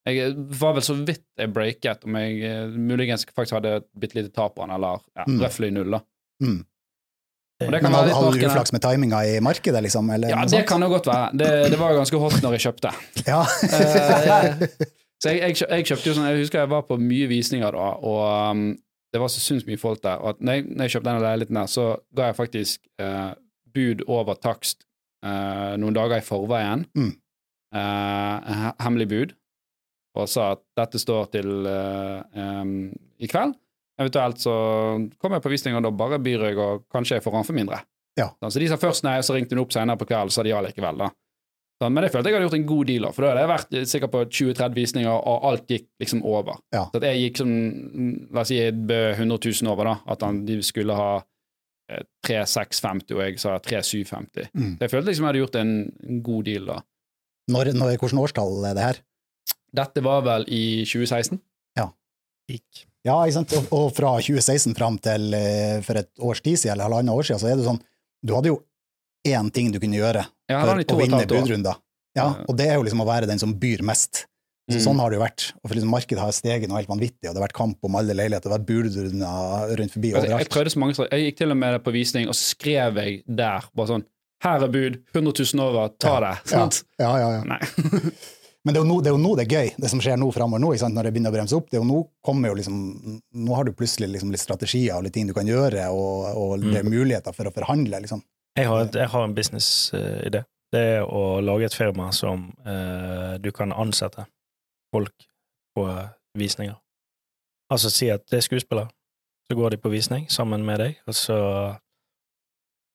Jeg 0.08 0.34
var 0.62 0.74
vel 0.78 0.84
så 0.86 0.96
vidt 0.96 1.26
jeg 1.38 1.52
breaket, 1.54 2.06
om 2.08 2.16
jeg 2.16 2.40
eh, 2.48 2.68
muligens 2.72 3.26
faktisk 3.28 3.58
hadde 3.58 3.76
et 3.82 3.88
bitte 4.00 4.16
lite 4.18 4.32
tap 4.34 4.56
på 4.56 4.64
den, 4.64 4.72
eller 4.78 5.02
ja, 5.16 5.26
Mm. 5.28 5.40
røftlig 5.44 5.72
null, 5.76 5.92
da. 5.92 6.00
Mm. 6.44 6.60
Kan 7.60 7.72
Men 7.84 7.92
hadde, 7.94 8.14
hadde 8.16 8.40
du 8.40 8.46
uflaks 8.48 8.72
med 8.72 8.82
timinga 8.82 9.20
i 9.28 9.40
markedet, 9.44 9.82
liksom? 9.84 10.10
Eller 10.16 10.30
Ja, 10.32 10.46
det 10.48 10.62
kan 10.68 10.82
jo 10.82 10.88
godt 10.88 11.10
være. 11.12 11.32
Det, 11.38 11.50
det 11.74 11.80
var 11.80 11.94
ganske 11.98 12.18
hot 12.18 12.38
når 12.42 12.56
jeg 12.56 12.62
kjøpte. 12.70 12.94
Ja. 13.28 13.42
Eh, 13.44 14.64
Så 15.22 15.34
jeg, 15.36 15.40
jeg, 15.52 15.68
jeg 15.68 15.86
kjøpte 15.90 16.08
jo 16.08 16.14
sånn 16.16 16.30
Jeg 16.30 16.46
husker 16.46 16.62
jeg 16.62 16.70
var 16.72 16.86
på 16.88 16.96
mye 16.96 17.28
visninger 17.28 17.76
da, 17.76 17.88
og 18.08 18.22
um, 18.56 18.62
det 19.12 19.20
var 19.20 19.28
så 19.34 19.42
sinnssykt 19.44 19.68
mye 19.68 19.82
folk 19.82 20.00
der. 20.06 20.22
Og 20.24 20.30
at 20.30 20.40
når 20.40 20.54
jeg, 20.54 20.64
når 20.70 20.86
jeg 20.88 20.94
kjøpte 20.94 21.10
denne 21.10 21.24
leiligheten 21.26 21.60
der, 21.60 21.72
så 21.74 21.88
ga 22.16 22.30
jeg 22.30 22.38
faktisk 22.38 22.86
uh, 23.04 23.34
bud 23.76 24.06
over 24.08 24.38
takst 24.40 24.86
uh, 25.26 25.76
noen 25.82 25.98
dager 25.98 26.22
i 26.22 26.24
forveien. 26.24 26.86
Mm. 26.96 27.12
Eh, 27.76 28.72
hemmelig 28.82 29.06
bud. 29.12 29.34
Og 30.24 30.30
sa 30.32 30.52
at 30.56 30.64
dette 30.78 31.02
står 31.02 31.32
til 31.34 31.70
eh, 31.70 32.42
em, 32.42 32.74
i 33.20 33.30
kveld. 33.30 33.56
Eventuelt 34.00 34.40
så 34.40 34.54
kom 35.20 35.36
jeg 35.36 35.44
på 35.44 35.52
visning, 35.52 35.76
og 35.76 35.84
da 35.84 35.92
bare 35.92 36.22
byr 36.24 36.46
jeg, 36.50 36.60
og 36.60 36.86
kanskje 36.92 37.18
jeg 37.18 37.26
får 37.26 37.40
han 37.40 37.48
for 37.48 37.58
mindre. 37.58 37.82
Ja. 38.20 38.30
Så 38.40 38.54
Så 38.56 38.62
de 38.62 38.70
sa 38.72 38.78
først 38.80 39.04
nei, 39.04 39.18
så 39.24 39.36
ringte 39.36 39.56
hun 39.56 39.64
opp 39.66 39.76
senere 39.76 40.00
på 40.00 40.08
kvelden, 40.08 40.32
så 40.32 40.40
sa 40.40 40.48
de 40.48 40.54
ja 40.54 40.62
likevel, 40.64 41.04
da. 41.04 41.10
Sånn, 41.80 41.94
men 41.96 42.04
jeg 42.04 42.12
følte 42.12 42.28
jeg 42.28 42.36
hadde 42.36 42.48
gjort 42.50 42.58
en 42.58 42.68
god 42.68 42.90
deal, 42.90 43.06
for 43.16 43.24
da 43.24 43.32
hadde 43.32 43.44
jeg 43.44 43.52
vært 43.54 43.76
eh, 43.80 43.88
sikkert 43.88 44.12
på 44.12 44.22
20-30 44.28 44.76
visninger, 44.76 45.12
og 45.32 45.46
alt 45.48 45.72
gikk 45.72 45.88
liksom 46.04 46.24
over. 46.28 46.60
Ja. 46.76 46.86
Så 46.92 47.00
at 47.00 47.08
jeg 47.08 47.22
gikk 47.24 47.40
som 47.40 47.54
la 48.36 48.44
oss 48.44 48.52
si 48.52 48.58
jeg 48.60 48.76
bød 48.76 49.06
100 49.16 49.40
000 49.64 49.72
over, 49.72 49.88
da, 49.88 49.94
at 50.16 50.26
han, 50.28 50.42
de 50.48 50.58
skulle 50.68 50.98
ha 51.00 51.12
eh, 51.22 52.04
3650, 52.28 53.16
og 53.16 53.24
jeg 53.24 53.40
sa 53.40 53.56
3750. 53.64 54.52
Mm. 54.52 54.74
Så 54.76 54.88
jeg 54.88 54.94
følte 54.96 55.12
liksom 55.12 55.28
jeg 55.28 55.32
hadde 55.32 55.44
gjort 55.46 55.60
en, 55.62 55.74
en 56.10 56.24
god 56.28 56.50
deal, 56.52 56.68
da. 56.74 56.82
Når, 57.50 57.72
når, 57.80 57.94
hvilket 57.96 58.22
årstall 58.26 58.68
er 58.68 58.76
det 58.78 58.86
her? 58.86 59.00
Dette 59.76 60.02
var 60.06 60.22
vel 60.26 60.46
i 60.50 60.64
2016? 60.86 61.40
Gikk. 62.50 62.80
Ja, 63.06 63.14
ikke 63.30 63.36
sant? 63.36 63.52
Og, 63.54 63.68
og 63.78 63.92
fra 63.94 64.16
2016 64.18 64.74
fram 64.74 64.96
til 65.06 65.28
uh, 65.38 65.76
for 65.86 66.00
et 66.02 66.10
års 66.18 66.40
tid 66.42 66.58
siden, 66.58 66.74
eller 66.74 66.88
halvannet 66.88 67.14
år 67.14 67.28
siden, 67.28 67.42
så 67.44 67.52
er 67.52 67.60
det 67.60 67.68
sånn 67.68 67.78
Du 68.26 68.34
hadde 68.34 68.50
jo 68.50 68.56
én 69.30 69.52
ting 69.54 69.70
du 69.70 69.78
kunne 69.78 70.00
gjøre 70.00 70.24
Ja, 70.50 70.64
for 70.66 70.82
å 70.82 70.98
vinne 70.98 71.20
budrunder. 71.30 71.78
Ja, 72.18 72.26
og 72.50 72.58
det 72.58 72.66
er 72.72 72.80
jo 72.80 72.88
liksom 72.88 73.04
å 73.04 73.08
være 73.08 73.30
den 73.30 73.38
som 73.38 73.54
byr 73.62 73.86
mest. 73.86 74.24
Så 74.70 74.80
Mm. 74.80 74.82
Sånn 74.84 75.00
har 75.02 75.10
det 75.10 75.18
jo 75.18 75.22
vært. 75.24 75.44
Og 75.62 75.70
for 75.70 75.76
liksom 75.78 75.90
Markedet 75.94 76.22
har 76.22 76.34
steget 76.34 76.70
noe 76.70 76.78
helt 76.78 76.90
vanvittig, 76.90 77.26
og 77.26 77.32
det 77.34 77.40
har 77.40 77.46
vært 77.48 77.56
kamp 77.58 77.86
om 77.86 77.96
alle 78.02 78.14
leiligheter, 78.14 78.50
det 78.50 78.54
har 78.54 78.60
vært 78.60 78.68
budrunder 78.70 79.78
rundt 79.80 79.94
forbi 79.96 80.12
overalt. 80.14 80.44
jeg 80.44 80.50
prøvde 80.54 80.74
så 80.74 80.82
mange 80.84 80.98
steder. 80.98 81.14
Jeg 81.18 81.30
gikk 81.32 81.38
til 81.44 81.54
og 81.56 81.58
med 81.62 81.78
på 81.86 81.94
visning, 81.96 82.28
og 82.30 82.38
så 82.38 82.52
skrev 82.56 83.00
jeg 83.02 83.24
der 83.26 83.70
bare 83.78 83.94
sånn 83.94 84.06
Her 84.42 84.64
er 84.64 84.72
bud, 84.72 85.00
100 85.14 85.34
000 85.54 85.64
over, 85.66 85.90
ta 86.00 86.18
det. 86.26 86.34
ja. 86.38 86.52
Sant? 86.54 86.84
Ja, 87.02 87.14
ja, 87.22 87.32
ja. 87.38 87.42
Nei. 87.50 87.60
Men 88.70 88.76
det 88.76 88.82
er, 88.84 88.86
nå, 88.86 88.96
det 89.02 89.10
er 89.10 89.16
jo 89.16 89.20
nå 89.24 89.30
det 89.34 89.44
er 89.48 89.54
gøy, 89.56 89.70
det 89.82 89.90
som 89.90 90.02
skjer 90.04 90.18
nå 90.22 90.28
framover 90.30 90.62
nå, 90.62 90.68
når 90.94 91.08
det 91.08 91.12
begynner 91.16 91.32
å 91.32 91.34
bremse 91.34 91.56
opp. 91.58 91.72
det 91.72 91.80
er 91.80 91.82
jo 91.82 91.88
Nå 91.90 92.04
kommer 92.22 92.52
jo 92.52 92.58
liksom, 92.60 92.76
nå 93.34 93.56
har 93.58 93.66
du 93.66 93.72
plutselig 93.74 94.12
liksom 94.14 94.30
litt 94.30 94.44
strategier 94.44 94.94
og 94.94 95.08
litt 95.08 95.16
ting 95.18 95.26
du 95.26 95.34
kan 95.34 95.50
gjøre, 95.50 95.88
og, 95.90 96.28
og 96.38 96.68
det 96.68 96.84
er 96.84 96.86
muligheter 96.86 97.34
for 97.34 97.50
å 97.50 97.54
forhandle. 97.56 98.04
liksom. 98.04 98.22
Jeg 98.60 98.70
har, 98.70 98.86
jeg 98.94 99.10
har 99.10 99.26
en 99.26 99.34
businessidé. 99.34 100.44
Det 100.70 100.84
er 101.00 101.02
å 101.02 101.40
lage 101.42 101.66
et 101.66 101.80
firma 101.80 102.12
som 102.14 102.46
eh, 102.62 103.42
du 103.42 103.50
kan 103.58 103.74
ansette 103.74 104.28
folk 104.94 105.26
på 105.74 105.90
visninger. 106.38 106.78
Altså 107.74 107.90
si 107.90 108.14
at 108.14 108.30
det 108.30 108.44
er 108.44 108.46
skuespillere, 108.52 108.94
så 109.50 109.58
går 109.58 109.74
de 109.74 109.82
på 109.82 109.90
visning 109.90 110.30
sammen 110.30 110.62
med 110.62 110.84
deg, 110.86 111.02
og 111.10 111.18
så 111.18 111.40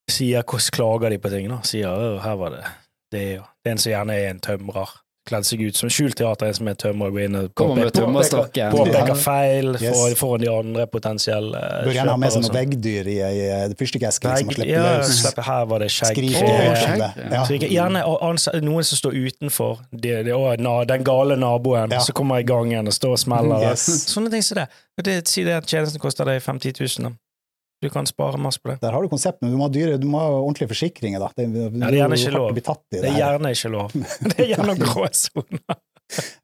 sier 0.07 0.47
klager 0.47 1.11
de 1.11 1.19
på 1.19 1.35
ting, 1.35 1.51
da. 1.51 1.65
Sier 1.67 1.91
«Å, 1.91 2.19
her 2.23 2.39
var 2.39 2.55
det 2.55 2.63
det, 3.11 3.41
og 3.43 3.51
det 3.63 3.73
er 3.73 3.75
en 3.75 3.83
som 3.83 3.91
gjerne 3.91 4.23
er 4.23 4.31
en 4.31 4.43
tømrer. 4.43 5.01
Kledd 5.25 5.47
seg 5.49 5.63
ut 5.65 5.77
som 5.79 5.89
skjult 5.89 6.19
teater, 6.21 6.51
en 6.51 6.55
som 6.59 6.69
er 6.69 6.75
tømrer, 6.77 7.09
går 7.15 7.23
inn 7.25 7.37
og 7.39 7.47
påpeker- 7.57 8.75
påpeker 8.75 9.15
feil 9.17 9.71
Yes. 9.81 9.97
for, 9.97 10.15
foran 10.21 10.43
de 10.43 10.51
andre 10.53 10.85
potensielle 10.87 11.57
Bør 11.87 11.93
gjerne 11.97 12.11
ha 12.13 12.17
med 12.21 12.29
kjøpere 12.29 12.35
seg 12.35 12.45
og 12.45 12.51
noe 12.51 12.59
veggdyr 12.59 13.09
i 13.09 13.17
ei 13.25 13.39
eh, 13.47 13.73
fyrstikkeske 13.79 14.29
liksom, 14.29 14.49
og 14.53 14.55
slippe 14.59 14.69
ja, 14.69 14.83
løs. 14.99 15.15
slippe 15.23 15.47
her 15.47 15.65
var 15.71 15.79
det 15.81 15.89
skjegg. 15.95 16.13
Skrike 16.13 16.45
Åh, 16.45 16.77
skjegg, 16.77 17.01
sånn. 17.07 17.33
ja. 17.33 17.45
Så 17.49 17.59
gjerne 17.73 18.05
noen 18.69 18.85
som 18.85 19.01
står 19.01 19.17
utenfor 19.25 19.79
de, 19.93 20.15
de, 20.29 20.37
å, 20.37 20.55
na, 20.61 20.75
den 20.85 21.05
gale 21.09 21.37
naboen 21.41 21.91
Ja. 21.97 22.01
som 22.05 22.13
kommer 22.21 22.45
i 22.45 22.47
gangen 22.49 22.87
og 22.87 22.93
står 22.93 23.17
og 23.17 23.19
smeller. 23.25 23.65
Yes. 23.71 23.89
Sånne 24.13 24.31
ting 24.31 24.43
som 24.45 24.61
det. 24.61 24.69
Og 24.99 25.05
det. 25.09 25.17
Si 25.29 25.43
det 25.43 25.57
at 25.57 25.65
tjenesten 25.67 26.01
koster 26.05 26.29
deg 26.29 26.43
5 26.45 26.61
10 26.61 27.01
000. 27.01 27.17
Du 27.83 27.91
kan 27.93 28.07
spare 28.09 28.39
masse 28.41 28.61
på 28.63 28.71
det. 28.71 28.79
Der 28.81 28.95
har 28.97 29.03
du 29.03 29.09
konsept, 29.13 29.43
men 29.43 29.51
du 29.53 29.59
må 29.61 29.67
ha, 29.67 29.73
dyre, 29.73 29.99
du 30.01 30.07
må 30.09 30.21
ha 30.23 30.29
ordentlige 30.39 30.71
forsikringer. 30.71 31.21
da. 31.21 31.29
Det, 31.37 31.49
Ja, 31.53 31.69
det 31.71 31.89
er 31.91 31.97
gjerne 31.99 32.19
ikke 32.21 32.35
lov. 32.37 32.49
Det, 32.55 32.65
Det 33.03 33.11
er 33.11 33.19
gjerne 33.19 33.51
ikke 33.57 33.73
lov. 33.75 33.95
Det 34.31 34.35
er 34.39 34.51
gjerne 34.55 34.77
gråsoner. 34.81 35.79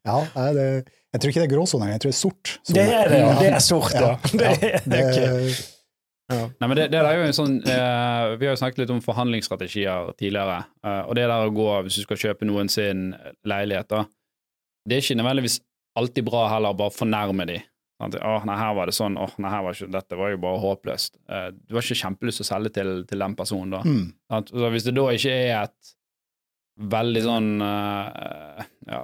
Ja, 0.05 0.17
det, 0.57 0.65
jeg 1.11 1.21
tror 1.21 1.31
ikke 1.31 1.41
det 1.41 1.47
er 1.47 1.53
gråsoner, 1.55 1.91
jeg 1.93 2.01
tror 2.03 2.11
det 2.11 2.15
er 2.15 2.21
sort. 2.21 2.51
sone. 2.61 2.75
Det 2.77 2.85
er 2.97 3.11
det, 3.11 3.19
ja. 3.21 3.31
Det 3.39 3.51
er 3.51 3.63
sort, 3.65 3.93
ja. 3.95 4.11
Ja, 4.11 4.31
Det 4.39 4.49
er, 4.51 4.81
Det, 4.85 5.01
ok. 5.11 5.67
Nei, 6.31 6.67
men 6.69 6.77
det, 6.79 6.85
det 6.93 6.99
er 7.01 7.17
jo 7.19 7.23
en 7.27 7.35
sånn 7.35 7.57
eh, 7.67 8.29
Vi 8.39 8.47
har 8.47 8.53
jo 8.53 8.59
snakket 8.61 8.85
litt 8.85 8.91
om 8.93 9.01
forhandlingsstrategier 9.03 10.13
tidligere, 10.15 10.61
eh, 10.85 11.01
og 11.03 11.17
det 11.17 11.25
der 11.27 11.49
å 11.49 11.51
gå 11.51 11.65
hvis 11.83 11.97
du 11.99 12.05
skal 12.05 12.21
kjøpe 12.21 12.47
noen 12.47 12.71
sin 12.71 13.09
leilighet, 13.43 13.89
da, 13.91 14.05
det 14.87 14.95
er 14.95 15.03
ikke 15.03 15.17
nødvendigvis 15.19 15.57
alltid 15.99 16.23
bra 16.29 16.45
heller 16.53 16.71
å 16.71 16.77
bare 16.79 16.95
fornærme 16.95 17.45
de. 17.49 17.57
Sant? 18.01 18.17
Åh, 18.17 18.45
nei, 18.49 18.57
her 18.57 18.75
var 18.77 18.89
det 18.89 18.95
sånn, 18.97 19.17
åh, 19.21 19.33
nei, 19.41 19.51
her 19.53 19.65
var 19.65 19.77
ikke, 19.77 19.89
dette 19.93 20.17
var 20.17 20.31
jo 20.33 20.41
bare 20.41 20.61
håpløst. 20.63 21.17
Eh, 21.29 21.47
du 21.53 21.75
har 21.77 21.85
ikke 21.85 21.99
kjempelyst 22.01 22.41
til 22.41 22.47
å 22.47 22.49
selge 22.49 22.73
til, 22.79 22.93
til 23.09 23.23
den 23.25 23.35
personen, 23.37 23.75
da. 23.75 23.81
mm, 23.85 24.05
At, 24.37 24.49
Så 24.49 24.71
hvis 24.73 24.87
det 24.87 24.95
da 24.97 25.07
ikke 25.13 25.35
er 25.37 25.57
et 25.59 25.91
veldig 26.81 27.21
sånn 27.21 27.49
uh, 27.61 28.61
Ja, 28.89 29.01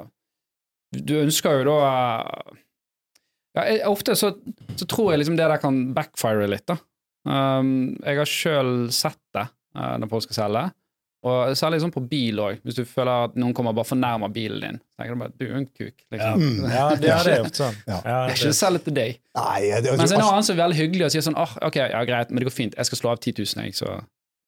du 0.97 1.13
ønsker 1.19 1.59
jo 1.59 1.67
da 1.67 1.75
uh, 1.83 2.55
ja, 3.57 3.65
jeg, 3.67 3.83
Ofte 3.91 4.15
så, 4.17 4.31
så 4.79 4.87
tror 4.89 5.11
jeg 5.11 5.21
liksom 5.21 5.37
det 5.37 5.49
der 5.51 5.61
kan 5.61 5.81
backfire 5.93 6.47
litt, 6.49 6.65
da. 6.69 6.79
Um, 7.27 7.97
jeg 8.01 8.21
har 8.21 8.29
sjøl 8.29 8.73
sett 8.95 9.21
det 9.35 9.49
når 9.77 10.09
folk 10.09 10.23
skal 10.25 10.37
selge, 10.39 10.61
og 11.25 11.55
særlig 11.57 11.79
sånn 11.81 11.93
på 11.95 12.03
bil 12.07 12.39
òg. 12.43 12.59
Hvis 12.65 12.77
du 12.77 12.83
føler 12.85 13.27
at 13.27 13.37
noen 13.39 13.55
kommer 13.57 13.73
og 13.73 13.79
bare 13.79 13.89
fornærmer 13.89 14.29
bilen 14.33 14.61
din, 14.63 14.77
så 14.93 15.01
tenker 15.01 15.15
du 15.17 15.21
bare 15.23 15.33
du 15.33 15.45
er 15.47 15.49
jo 15.49 15.61
en 15.61 15.69
kuk. 15.71 15.95
Liksom. 16.13 16.43
Mm. 16.43 16.67
ja, 16.75 16.83
det 17.01 17.13
er 17.13 17.23
det 17.31 17.39
ofte 17.45 17.63
sånn. 17.63 17.79
Ja. 17.91 17.97
Ja, 17.97 18.17
Jeg 18.27 18.35
er 18.35 18.35
ikke 18.35 18.57
selv 18.59 18.83
til 18.85 18.97
deg. 18.99 19.17
Nei, 19.37 19.55
jeg, 19.65 19.95
Mens 19.97 20.13
en 20.13 20.21
annen 20.27 20.45
som 20.45 20.53
er 20.55 20.61
veldig 20.65 20.77
hyggelig 20.81 21.07
og 21.07 21.15
sier 21.15 21.25
sånn 21.25 21.39
oh, 21.39 21.57
ok, 21.67 21.79
ja 21.89 22.03
greit, 22.07 22.29
men 22.29 22.43
det 22.43 22.49
går 22.51 22.55
fint, 22.57 22.77
jeg 22.77 22.89
skal 22.91 23.01
slå 23.01 23.15
av 23.15 23.19
10 23.23 23.33
000, 23.41 23.65
jeg, 23.65 23.75
så 23.79 23.97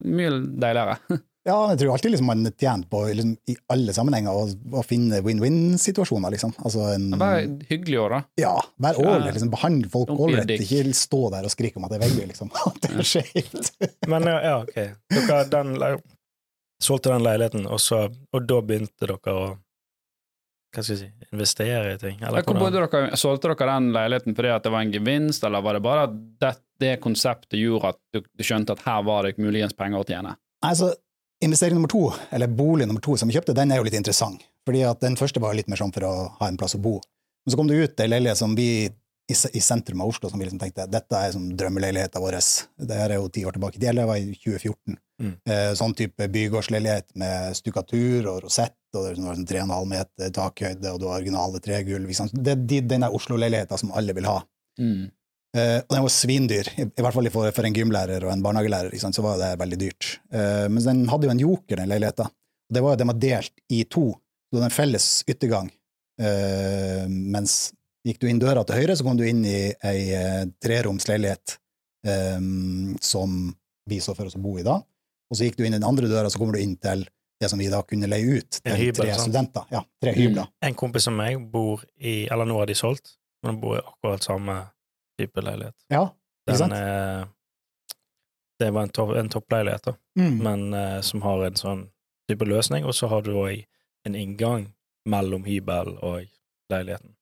mye 0.06 0.30
deiligere. 0.62 0.98
ja, 1.50 1.56
jeg 1.72 1.80
tror 1.82 1.92
alltid 1.96 2.14
liksom 2.14 2.30
man 2.30 2.46
er 2.48 2.54
tjent 2.62 2.88
på 2.92 3.02
liksom, 3.10 3.34
i 3.52 3.56
alle 3.74 3.96
sammenhenger 3.96 4.38
å, 4.38 4.46
å 4.80 4.84
finne 4.88 5.20
win-win-situasjoner, 5.26 6.36
liksom. 6.36 6.54
Altså 6.64 6.86
en, 6.94 7.10
Vær 7.20 7.42
hyggelig 7.72 8.00
òg, 8.04 8.14
da. 8.14 8.22
ja, 8.46 8.54
vær 8.86 9.02
ålreit, 9.02 9.34
liksom, 9.36 9.52
behandle 9.56 9.90
folk 9.92 10.14
ålreit, 10.16 10.54
ikke 10.60 10.86
stå 10.96 11.26
der 11.36 11.50
og 11.50 11.56
skrike 11.56 11.82
om 11.82 11.90
at 11.90 11.96
det 11.96 12.00
er 12.00 12.06
veldig, 12.08 12.30
liksom. 12.32 12.54
At 12.70 12.80
det 12.86 12.94
er 12.94 13.12
skjevt. 13.16 13.74
Men 14.12 14.30
ja, 14.30 14.38
ja, 14.46 14.56
ok. 14.64 14.80
Dere 15.18 15.44
den, 15.58 15.76
solgte 16.84 17.12
den 17.12 17.26
leiligheten, 17.26 17.66
og, 17.68 17.82
så, 17.84 18.06
og 18.08 18.46
da 18.48 18.62
begynte 18.66 19.08
dere 19.08 19.34
å 19.34 19.50
hva 20.70 20.84
skal 20.86 20.94
jeg 20.94 21.00
si, 21.00 21.28
investere 21.34 21.96
i 21.96 21.98
ting? 21.98 22.20
Eller 22.22 22.44
Hvor 22.46 22.54
hvordan? 22.54 22.62
bodde 22.62 22.82
dere, 22.94 23.18
Solgte 23.18 23.50
dere 23.50 23.70
den 23.72 23.88
leiligheten 23.96 24.36
fordi 24.38 24.52
at 24.54 24.66
det 24.68 24.72
var 24.76 24.84
en 24.86 24.92
gevinst, 24.94 25.46
eller 25.48 25.64
var 25.66 25.78
det 25.78 25.82
bare 25.82 26.04
at 26.06 26.18
det, 26.44 26.52
det 26.84 26.92
konseptet 27.02 27.58
gjorde 27.58 27.96
at 27.96 27.98
du, 28.14 28.22
du 28.22 28.46
skjønte 28.46 28.76
at 28.78 28.84
her 28.86 29.02
var 29.08 29.26
det 29.26 29.42
muligens 29.42 29.74
penger 29.74 30.04
å 30.04 30.06
tjene? 30.06 30.36
Altså, 30.66 30.92
investering 31.42 31.80
nummer 31.80 31.90
to, 31.90 32.04
eller 32.36 32.52
bolig 32.54 32.86
nummer 32.86 33.02
to 33.02 33.18
som 33.18 33.32
vi 33.32 33.38
kjøpte, 33.38 33.58
den 33.58 33.74
er 33.74 33.82
jo 33.82 33.88
litt 33.88 33.98
interessant. 33.98 34.46
Fordi 34.68 34.84
at 34.86 35.02
den 35.02 35.18
første 35.18 35.42
var 35.42 35.58
litt 35.58 35.72
mer 35.72 35.82
sånn 35.82 35.94
for 35.96 36.06
å 36.06 36.14
ha 36.38 36.52
en 36.52 36.60
plass 36.60 36.78
å 36.78 36.84
bo. 36.84 37.00
Men 37.46 37.54
så 37.54 37.58
kom 37.58 37.72
det 37.72 37.80
ut 37.82 38.04
ei 38.04 38.12
leilighet 38.12 38.38
som 38.38 38.54
vi 38.54 38.70
i, 39.30 39.36
i 39.54 39.62
sentrum 39.62 40.02
av 40.02 40.10
Oslo 40.12 40.30
som 40.30 40.42
vi 40.42 40.48
liksom 40.48 40.62
tenkte 40.62 40.88
dette 40.90 41.20
er 41.20 41.34
som 41.36 41.46
drømmeleiligheten 41.58 42.24
vår. 42.24 42.40
Det 42.90 42.98
her 42.98 43.14
er 43.14 43.22
jo 43.22 43.30
ti 43.34 43.46
år 43.46 43.58
tilbake. 43.58 43.82
Det 43.82 43.94
var 43.96 44.18
i 44.18 44.34
2014. 44.34 44.98
Mm. 45.20 45.34
Eh, 45.52 45.70
sånn 45.76 45.94
type 46.00 46.30
bygårdsleilighet 46.32 47.12
med 47.20 47.56
stukatur 47.58 48.30
og 48.32 48.44
rosett, 48.46 48.78
og 48.96 49.04
det 49.04 49.16
var 49.20 49.36
sånn 49.36 49.48
3,5 49.50 49.90
meter 49.92 50.34
takhøyde, 50.36 50.94
og 50.94 51.02
du 51.02 51.08
har 51.10 51.20
originale 51.20 51.62
tregulv. 51.64 52.08
Liksom. 52.08 52.32
Det 52.34 52.56
er 52.56 52.68
de, 52.74 52.82
den 52.96 53.08
Oslo-leiligheten 53.10 53.84
som 53.84 53.92
alle 54.00 54.16
vil 54.18 54.30
ha. 54.30 54.38
Mm. 54.80 55.10
Eh, 55.58 55.80
og 55.82 55.96
den 55.96 56.06
var 56.06 56.14
svindyr, 56.14 56.72
i, 56.78 56.86
i 56.88 57.04
hvert 57.04 57.18
fall 57.18 57.30
for, 57.34 57.52
for 57.56 57.68
en 57.68 57.76
gymlærer 57.76 58.26
og 58.26 58.34
en 58.34 58.46
barnehagelærer. 58.46 58.96
Så 59.02 59.26
var 59.26 59.42
det 59.42 59.56
veldig 59.62 59.82
dyrt. 59.82 60.14
Eh, 60.32 60.68
men 60.72 60.82
den 60.86 61.04
hadde 61.12 61.28
jo 61.30 61.36
en 61.36 61.44
joker, 61.44 61.82
den 61.82 61.92
leiligheten. 61.92 62.32
Det 62.70 62.86
var, 62.86 62.98
den 62.98 63.10
var 63.10 63.18
delt 63.20 63.54
i 63.74 63.84
to, 63.90 64.12
så 64.14 64.56
det 64.56 64.64
var 64.64 64.70
en 64.70 64.78
felles 64.78 65.10
yttergang. 65.28 65.72
Eh, 66.22 67.06
mens 67.10 67.72
gikk 68.10 68.20
du 68.24 68.28
inn 68.32 68.40
døra 68.42 68.64
til 68.68 68.80
høyre, 68.82 68.96
så 68.98 69.06
kom 69.06 69.18
du 69.20 69.24
inn 69.30 69.44
i 69.46 69.70
ei 69.86 70.02
eh, 70.18 70.44
treroms 70.64 71.06
leilighet 71.10 71.56
um, 72.10 72.96
som 73.02 73.54
vi 73.90 74.00
så 74.04 74.16
for 74.18 74.30
oss 74.30 74.38
å 74.38 74.42
bo 74.44 74.58
i 74.60 74.66
da. 74.66 74.80
Og 75.30 75.38
så 75.38 75.46
gikk 75.48 75.60
du 75.60 75.64
inn 75.66 75.74
i 75.76 75.80
den 75.80 75.86
andre 75.88 76.10
døra, 76.10 76.30
så 76.34 76.40
kommer 76.42 76.58
du 76.58 76.64
inn 76.64 76.76
til 76.82 77.06
det 77.40 77.48
som 77.52 77.60
vi 77.62 77.70
da 77.72 77.80
kunne 77.88 78.10
leie 78.12 78.40
ut 78.42 78.58
til 78.60 78.76
hybel, 78.76 78.98
tre 79.06 79.14
sant? 79.16 79.30
studenter. 79.30 79.68
Ja, 79.72 79.84
tre 80.04 80.12
Mm. 80.14 80.18
hybler. 80.20 80.48
En 80.66 80.74
kompis 80.76 81.06
som 81.08 81.16
meg 81.16 81.38
bor 81.52 81.84
i 82.02 82.28
Eller 82.28 82.46
nå 82.50 82.58
har 82.60 82.66
de 82.68 82.76
solgt, 82.76 83.14
men 83.44 83.54
han 83.54 83.62
bor 83.62 83.78
i 83.78 83.84
akkurat 83.86 84.26
samme 84.26 84.56
type 85.20 85.42
leilighet. 85.46 85.76
Ja, 85.94 86.10
ikke 86.10 86.58
Den, 86.58 86.58
sant? 86.58 86.74
eh, 86.74 87.26
det 88.60 88.72
var 88.76 88.84
en, 88.84 88.90
topp, 88.90 89.14
en 89.16 89.30
toppleilighet, 89.30 89.84
da, 89.86 89.94
Mm. 90.20 90.38
men 90.44 90.74
uh, 90.74 91.02
som 91.02 91.22
har 91.22 91.46
en 91.46 91.56
sånn 91.56 91.86
type 92.28 92.44
løsning, 92.46 92.84
og 92.86 92.92
så 92.94 93.08
har 93.08 93.22
du 93.24 93.32
òg 93.40 93.66
en 94.06 94.16
inngang 94.16 94.74
mellom 95.08 95.46
hybel 95.46 95.96
og 96.04 96.26
leiligheten. 96.70 97.16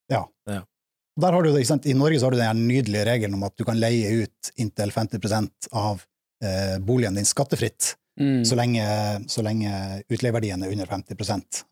Der 1.18 1.34
har 1.34 1.42
du 1.42 1.50
det, 1.50 1.62
ikke 1.62 1.72
sant? 1.72 1.86
I 1.90 1.96
Norge 1.98 2.20
så 2.20 2.28
har 2.28 2.36
du 2.36 2.40
den 2.40 2.66
nydelige 2.68 3.06
regelen 3.08 3.34
om 3.38 3.46
at 3.48 3.56
du 3.58 3.64
kan 3.66 3.78
leie 3.80 4.22
ut 4.22 4.52
inntil 4.56 4.92
50% 4.94 5.70
av 5.76 6.04
eh, 6.44 6.76
boligen 6.78 7.18
din 7.18 7.28
skattefritt, 7.28 7.94
Mm. 8.18 8.44
så, 8.44 8.56
lenge, 8.58 8.84
så 9.30 9.42
lenge 9.46 9.70
utleieverdien 10.10 10.62
er 10.62 10.72
under 10.74 10.86
50 10.90 11.14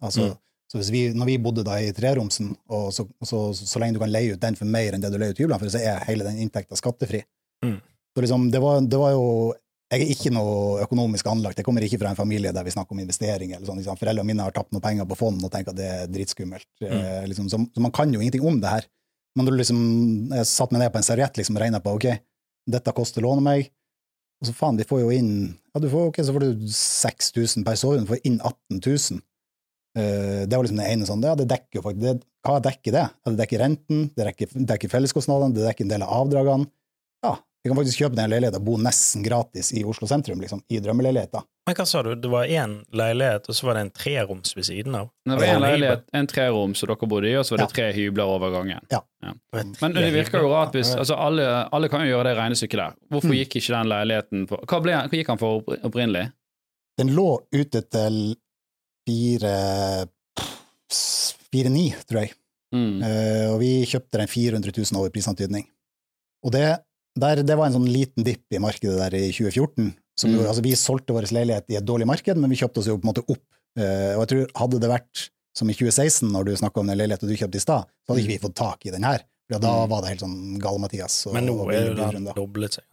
Altså, 0.00 0.29
Mm. 0.29 0.37
Så 0.73 0.91
vi, 0.91 1.12
når 1.15 1.26
vi 1.26 1.38
bodde 1.38 1.62
da 1.62 1.76
i 1.79 1.93
treromsen, 1.95 2.57
og 2.69 2.93
så, 2.93 3.05
så, 3.23 3.53
så, 3.55 3.79
lenge 3.79 3.95
du 3.95 4.00
kan 4.03 4.11
leie 4.11 4.35
ut 4.35 4.41
den 4.43 4.57
for 4.59 4.67
mer 4.67 4.97
enn 4.97 5.00
det 5.00 5.12
du 5.15 5.19
leier 5.19 5.31
ut 5.31 5.38
hyblene 5.38 5.61
for, 5.62 5.71
så 5.71 5.79
er 5.79 6.03
hele 6.09 6.26
den 6.26 6.41
inntekta 6.43 6.75
skattefri. 6.76 7.21
Mm. 7.65 7.76
Så 8.17 8.25
liksom, 8.25 8.49
det 8.50 8.59
var, 8.62 8.81
det 8.83 8.99
var 8.99 9.12
jo 9.15 9.55
jeg 9.87 10.03
er 10.03 10.11
ikke 10.11 10.33
noe 10.35 10.81
økonomisk 10.83 11.29
anlagt. 11.31 11.61
Jeg 11.61 11.67
kommer 11.69 11.85
ikke 11.87 12.00
fra 12.00 12.11
en 12.11 12.19
familie 12.19 12.50
der 12.50 12.67
vi 12.67 12.73
snakker 12.75 12.97
om 12.97 13.00
investering. 13.05 13.53
eller 13.55 13.69
sånn. 13.69 13.79
Liksom. 13.79 13.99
Foreldrene 14.00 14.26
mine 14.26 14.43
har 14.43 14.55
tapt 14.57 14.75
noe 14.75 14.83
penger 14.83 15.07
på 15.07 15.19
fond 15.21 15.45
og 15.47 15.53
tenker 15.53 15.71
at 15.71 15.79
det 15.79 15.87
er 15.87 16.09
dritskummelt. 16.11 16.67
Eh, 16.83 17.23
liksom, 17.31 17.47
så, 17.53 17.61
så 17.62 17.85
man 17.85 17.95
kan 17.95 18.11
jo 18.11 18.19
ingenting 18.19 18.43
om 18.43 18.59
det 18.61 18.73
her. 18.73 18.88
Men 19.37 19.49
du 19.49 19.52
liksom, 19.52 19.81
satt 20.49 20.73
meg 20.73 20.83
ned 20.83 20.93
på 20.95 21.00
en 21.00 21.07
serviett 21.07 21.37
liksom, 21.37 21.59
og 21.59 21.64
regna 21.64 21.83
på 21.85 21.93
ok, 21.99 22.07
dette 22.73 22.95
koster 22.97 23.25
lånet 23.25 23.45
meg, 23.45 23.71
og 24.40 24.49
så 24.49 24.55
faen, 24.57 24.76
vi 24.76 24.85
får 24.88 25.02
jo 25.02 25.12
inn 25.16 25.33
ja, 25.49 25.81
du 25.81 25.88
får, 25.93 26.11
ok, 26.11 26.21
så 26.25 26.33
får 26.33 26.45
du 26.45 26.69
6000 26.73 27.64
per 27.66 27.76
sovn, 27.81 28.05
du 28.05 28.11
får 28.11 28.23
inn 28.28 28.38
18 28.40 28.81
000. 28.81 29.21
Uh, 29.97 30.43
det 30.49 30.57
var 30.57 30.64
liksom 30.64 30.81
det 30.81 30.88
ene 30.93 31.09
sånn, 31.09 31.25
ja, 31.25 31.37
det 31.37 31.49
dekker 31.52 31.78
jo 31.78 31.85
faktisk, 31.85 32.05
det, 32.05 32.28
hva 32.47 32.57
dekker 32.64 32.95
det? 32.97 33.05
Ja, 33.12 33.33
det 33.33 33.40
dekker 33.43 33.62
renten, 33.64 34.02
det 34.16 34.28
dekker, 34.31 34.57
dekker 34.73 34.93
felleskostnadene, 34.93 35.57
det 35.57 35.66
dekker 35.66 35.87
en 35.87 35.93
del 35.93 36.05
av 36.07 36.14
avdragene. 36.23 36.69
Ja, 37.25 37.35
vi 37.63 37.71
kan 37.71 37.79
faktisk 37.79 37.99
kjøpe 37.99 38.15
den 38.19 38.31
leiligheten 38.31 38.61
og 38.61 38.67
bo 38.69 38.77
nesten 38.79 39.25
gratis 39.27 39.73
i 39.75 39.83
Oslo 39.89 40.07
sentrum, 40.07 40.39
liksom, 40.41 40.61
i 40.71 40.79
drømmeleiligheta. 40.83 41.41
Men 41.67 41.75
hva 41.75 41.87
sa 41.91 42.03
du, 42.07 42.13
det 42.15 42.31
var 42.31 42.47
én 42.47 42.77
leilighet, 42.95 43.49
og 43.51 43.57
så 43.59 43.67
var 43.67 43.75
det 43.75 43.81
en 43.87 43.91
treroms 43.91 44.55
ved 44.55 44.69
siden 44.69 44.95
av? 44.95 45.09
Det 45.27 45.39
var 45.41 45.51
en 45.51 45.65
leilighet, 45.65 46.05
en 46.15 46.29
trerom 46.31 46.77
som 46.79 46.93
dere 46.93 47.09
bodde 47.11 47.33
i, 47.33 47.35
og 47.41 47.43
så 47.49 47.57
var 47.57 47.65
det 47.65 47.69
tre 47.75 47.89
hybler 47.97 48.31
over 48.37 48.55
gangen. 48.55 48.87
Ja. 48.93 49.03
Men 49.51 49.97
det 49.97 50.13
virker 50.15 50.45
jo 50.47 50.53
rart 50.53 50.79
hvis 50.79 50.93
altså 50.95 51.19
alle, 51.19 51.49
alle 51.75 51.91
kan 51.91 52.05
jo 52.07 52.13
gjøre 52.13 52.29
det 52.31 52.37
regnestykket 52.39 52.83
der. 52.85 52.95
Hvorfor 53.11 53.33
Mm. 53.35 53.39
gikk 53.41 53.57
ikke 53.59 53.75
den 53.75 53.91
leiligheten 53.91 54.47
for 54.47 54.63
Hva, 54.63 54.81
ble, 54.85 54.95
hva 55.11 55.19
gikk 55.19 55.33
han 55.35 55.43
for 55.43 55.67
opprinnelig? 55.83 56.29
Den 57.01 57.11
lå 57.19 57.29
ute 57.51 57.83
til 57.83 58.21
fire 59.07 59.57
fire-ni, 61.51 61.89
tror 62.07 62.23
jeg. 62.23 62.33
Mm. 62.75 63.01
Uh, 63.03 63.47
og 63.55 63.61
vi 63.63 63.71
kjøpte 63.89 64.21
den 64.21 64.31
400 64.31 64.73
000 64.77 65.01
over 65.01 65.13
prisantydning. 65.15 65.67
Og 66.47 66.53
det, 66.55 66.67
der, 67.16 67.42
det 67.42 67.56
var 67.58 67.66
en 67.70 67.76
sånn 67.78 67.88
liten 67.90 68.25
dipp 68.26 68.44
i 68.52 68.58
markedet 68.62 68.99
der 68.99 69.16
i 69.18 69.30
2014. 69.32 69.94
Som 70.18 70.30
Mm. 70.32 70.46
altså 70.49 70.62
vi 70.64 70.73
solgte 70.73 71.12
vår 71.12 71.26
leilighet 71.32 71.64
i 71.68 71.76
et 71.76 71.85
dårlig 71.85 72.06
marked, 72.08 72.37
men 72.40 72.49
vi 72.50 72.56
kjøpte 72.56 72.78
oss 72.80 72.87
jo 72.88 72.96
på 72.96 73.04
en 73.04 73.12
måte 73.12 73.25
opp. 73.28 73.42
Uh, 73.78 74.16
og 74.16 74.23
jeg 74.25 74.28
tror 74.32 74.46
hadde 74.62 74.80
det 74.80 74.88
vært 74.88 75.26
som 75.56 75.68
i 75.68 75.75
2016, 75.76 76.30
når 76.32 76.44
du 76.44 76.52
snakka 76.56 76.80
om 76.80 76.87
den 76.88 76.96
leiligheten 76.99 77.28
du 77.28 77.37
kjøpte 77.37 77.56
i 77.61 77.64
stad, 77.64 77.85
så 78.04 78.12
hadde 78.12 78.23
ikke 78.25 78.32
vi 78.35 78.38
fått 78.49 78.54
tak 78.56 78.87
i 78.87 78.90
den 78.94 79.04
her. 79.04 79.20
For 79.50 79.58
da 79.61 79.85
Mm. 79.85 79.88
var 79.90 80.00
det 80.02 80.08
helt 80.08 80.20
sånn 80.25 80.58
gale-Mathias. 80.61 81.32
Men 81.32 81.46
nå 81.46 81.70
er 81.73 81.88
jo 81.88 81.94
den 81.94 82.25
doblet 82.35 82.73
seg. 82.80 82.85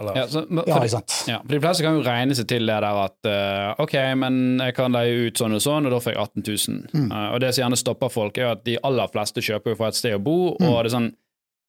Eller? 0.00 0.16
Ja, 0.16 0.26
så, 0.26 0.46
for, 0.48 0.64
Ja, 0.66 0.76
ikke 0.80 0.90
sant. 0.90 1.12
ja, 1.28 1.38
for 1.42 1.48
de 1.52 1.60
fleste 1.60 1.82
kan 1.84 1.96
jo 1.98 2.02
regne 2.02 2.34
seg 2.34 2.46
til 2.48 2.60
det 2.66 2.80
der 2.80 2.84
at 3.04 3.28
uh, 3.28 3.74
ok, 3.84 3.94
men 4.16 4.58
jeg 4.58 4.74
kan 4.74 4.92
leie 4.92 5.26
ut 5.28 5.34
sånn 5.36 5.52
og 5.54 5.60
sånn, 5.60 5.84
og 5.86 5.92
da 5.92 5.98
får 6.00 6.14
jeg 6.14 6.20
18 6.22 6.42
000. 6.42 6.86
Mm. 6.94 7.10
Uh, 7.12 7.34
og 7.34 7.40
det 7.40 7.54
som 7.54 7.62
gjerne 7.66 7.76
stopper 7.76 8.08
folk, 8.08 8.38
er 8.38 8.42
jo 8.46 8.52
at 8.52 8.64
de 8.64 8.78
aller 8.82 9.08
fleste 9.12 9.44
kjøper 9.44 9.74
jo 9.74 9.76
for 9.76 9.88
et 9.88 9.94
sted 10.00 10.14
å 10.16 10.22
bo, 10.24 10.56
Mm. 10.56 10.66
og 10.72 10.84
det 10.84 10.92
er 10.92 10.96
sånn 10.96 11.12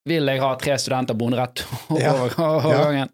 Vil 0.10 0.26
jeg 0.32 0.42
ha 0.42 0.50
tre 0.58 0.76
studenter 0.82 1.14
boende 1.18 1.38
rett 1.38 1.62
over, 1.94 2.34
over 2.42 2.72
Ja. 2.74 2.82
gangen? 2.88 3.12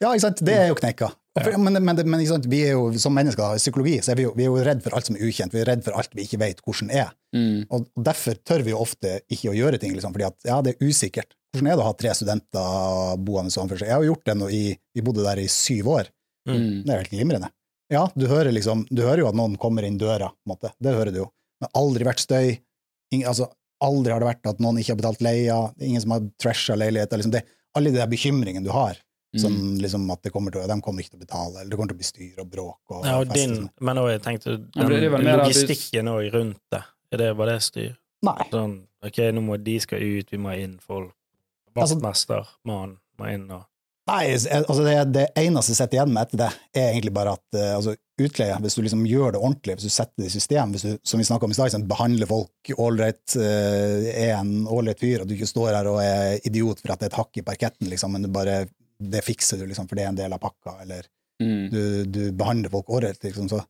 Ja, 0.00 0.10
ikke 0.14 0.24
sant. 0.26 0.42
Det 0.44 0.54
er 0.56 0.68
jo 0.70 0.76
knekka. 0.78 1.08
For, 1.40 1.54
men 1.62 1.76
men, 1.84 1.96
men 2.10 2.20
ikke 2.20 2.32
sant? 2.34 2.46
vi 2.50 2.58
er 2.66 2.72
jo, 2.74 2.88
som 3.00 3.14
mennesker 3.14 3.54
i 3.54 3.60
psykologi 3.60 3.98
så 4.02 4.12
er 4.12 4.18
vi 4.18 4.24
jo, 4.26 4.32
vi 4.36 4.44
er 4.44 4.50
jo 4.50 4.62
redd 4.66 4.80
for 4.84 4.96
alt 4.96 5.06
som 5.08 5.16
er 5.16 5.22
ukjent. 5.28 5.52
Vi 5.54 5.60
er 5.62 5.68
redd 5.70 5.84
for 5.86 5.96
alt 5.96 6.12
vi 6.16 6.24
ikke 6.26 6.40
vet 6.42 6.60
hvordan 6.66 6.90
er. 6.92 7.12
Mm. 7.36 7.60
Og 7.70 7.86
derfor 8.10 8.40
tør 8.44 8.64
vi 8.66 8.72
jo 8.74 8.80
ofte 8.82 9.20
ikke 9.30 9.52
å 9.52 9.56
gjøre 9.56 9.78
ting, 9.80 9.94
liksom, 9.96 10.12
fordi 10.16 10.26
at 10.26 10.48
ja, 10.50 10.58
det 10.66 10.74
er 10.74 10.88
usikkert. 10.90 11.36
Hvordan 11.54 11.70
er 11.70 11.78
det 11.78 11.84
å 11.84 11.88
ha 11.88 11.94
tre 11.98 12.12
studenter 12.18 13.22
boende 13.26 13.54
sånn 13.54 13.70
for 13.70 13.78
seg? 13.80 13.88
Jeg 13.90 13.96
har 13.96 14.04
jo 14.04 14.12
gjort 14.12 14.26
det 14.28 14.36
nå 14.40 14.48
i 14.54 14.62
Vi 14.96 15.04
bodde 15.06 15.24
der 15.26 15.40
i 15.42 15.46
syv 15.50 15.88
år. 15.94 16.10
Mm. 16.50 16.82
Det 16.84 16.92
er 16.94 17.00
helt 17.04 17.14
glimrende. 17.14 17.52
Ja, 17.90 18.04
du 18.14 18.26
hører 18.30 18.52
liksom 18.54 18.84
Du 18.90 19.02
hører 19.02 19.24
jo 19.24 19.30
at 19.30 19.38
noen 19.38 19.56
kommer 19.60 19.86
inn 19.86 19.96
døra, 19.98 20.28
på 20.34 20.46
en 20.46 20.52
måte. 20.54 20.70
Det 20.82 20.92
hører 20.94 21.14
du 21.14 21.22
jo. 21.24 21.30
Men 21.62 21.72
aldri 21.78 22.06
vært 22.06 22.22
støy. 22.22 22.58
Ingen, 23.14 23.26
altså, 23.28 23.48
aldri 23.82 24.12
har 24.12 24.20
det 24.20 24.28
vært 24.28 24.46
at 24.50 24.58
noen 24.60 24.78
ikke 24.78 24.92
har 24.94 25.00
betalt 25.02 25.20
leia. 25.24 25.58
Det 25.76 25.84
er 25.84 25.88
ingen 25.88 26.02
som 26.04 26.10
har 26.16 26.20
trasha 26.38 26.74
leiligheter. 26.76 27.16
Liksom 27.20 27.32
det, 27.32 27.44
alle 27.74 27.90
de 27.92 27.96
der 28.00 28.06
bekymringene 28.10 28.64
du 28.64 28.70
har. 28.74 28.96
Som 29.38 29.52
Mm. 29.54 29.78
liksom 29.78 30.10
at 30.10 30.22
det 30.22 30.32
kommer 30.32 30.50
til, 30.50 30.66
de 30.66 30.80
kommer 30.82 31.00
ikke 31.04 31.10
til 31.14 31.20
å 31.20 31.26
betale, 31.26 31.60
eller 31.60 31.70
det 31.70 31.76
kommer 31.78 31.88
til 31.92 31.94
å 31.94 32.00
bli 32.00 32.08
styr 32.08 32.40
og 32.42 32.50
bråk 32.50 32.78
og 32.90 33.04
Ja, 33.06 33.12
og 33.20 33.26
fest 33.28 33.34
din, 33.36 33.54
sånn. 33.54 33.70
men 33.80 33.96
òg, 33.96 34.08
jeg 34.10 34.22
tenkte 34.22 34.50
Ja, 34.74 34.88
den 34.88 35.12
hvis- 35.12 35.38
logistikken 35.38 36.08
òg 36.10 36.32
rundt 36.34 36.58
det, 36.72 36.82
er 37.12 37.16
det, 37.16 37.36
var 37.36 37.46
det 37.46 37.60
styr? 37.62 37.96
Nei. 38.24 38.48
Sånn, 38.50 38.82
ok, 39.04 39.16
nå 39.30 39.40
må 39.40 39.62
de 39.62 39.78
skal 39.78 40.00
ut, 40.02 40.26
vi 40.30 40.36
må 40.36 40.48
ha 40.48 40.56
inn 40.56 40.78
folk. 40.82 41.12
Altså- 41.76 42.00
Vaktmester, 42.00 42.44
mann, 42.64 42.98
må 43.20 43.32
inn 43.32 43.48
og 43.52 43.64
Nei, 44.10 44.32
altså 44.34 44.82
det, 44.82 44.94
det 45.14 45.26
eneste 45.38 45.72
jeg 45.72 45.78
sitter 45.78 45.98
igjen 46.00 46.14
med 46.14 46.24
etter 46.24 46.40
det, 46.40 46.48
er 46.74 46.88
egentlig 46.90 47.12
bare 47.14 47.36
at 47.38 47.58
eh, 47.58 47.74
altså, 47.76 47.94
utleie, 48.20 48.56
hvis 48.64 48.76
du 48.76 48.82
liksom 48.82 49.04
gjør 49.06 49.36
det 49.36 49.40
ordentlig, 49.40 49.76
hvis 49.78 49.86
du 49.86 49.94
setter 49.94 50.24
det 50.24 50.30
i 50.30 50.34
system, 50.34 50.74
hvis 50.74 50.86
du, 50.86 50.90
som 51.06 51.22
vi 51.22 51.28
om 51.30 51.54
i 51.54 51.56
stad, 51.56 51.70
liksom, 51.70 51.86
behandler 51.90 52.30
folk 52.30 52.72
ålreit, 52.74 53.36
eh, 53.38 54.10
er 54.26 54.34
en 54.40 54.66
ålreit 54.66 55.00
fyr, 55.00 55.22
at 55.22 55.30
du 55.30 55.36
ikke 55.36 55.48
står 55.48 55.72
her 55.76 55.88
og 55.92 56.02
er 56.02 56.40
idiot 56.48 56.82
for 56.82 56.92
at 56.94 57.00
det 57.00 57.08
er 57.08 57.14
et 57.14 57.20
hakk 57.20 57.40
i 57.40 57.46
parketten, 57.46 57.90
liksom, 57.92 58.12
men 58.16 58.26
du 58.26 58.32
bare, 58.34 58.64
det 59.00 59.24
fikser 59.24 59.62
du, 59.62 59.68
liksom, 59.70 59.88
for 59.88 59.96
det 59.96 60.04
er 60.08 60.12
en 60.12 60.20
del 60.20 60.36
av 60.36 60.42
pakka, 60.42 60.80
eller 60.84 61.08
Mm. 61.40 61.70
du, 61.72 62.04
du 62.04 62.32
behandler 62.36 62.68
folk 62.68 62.90
ålreit, 62.92 63.22
liksom, 63.24 63.46
så, 63.48 63.62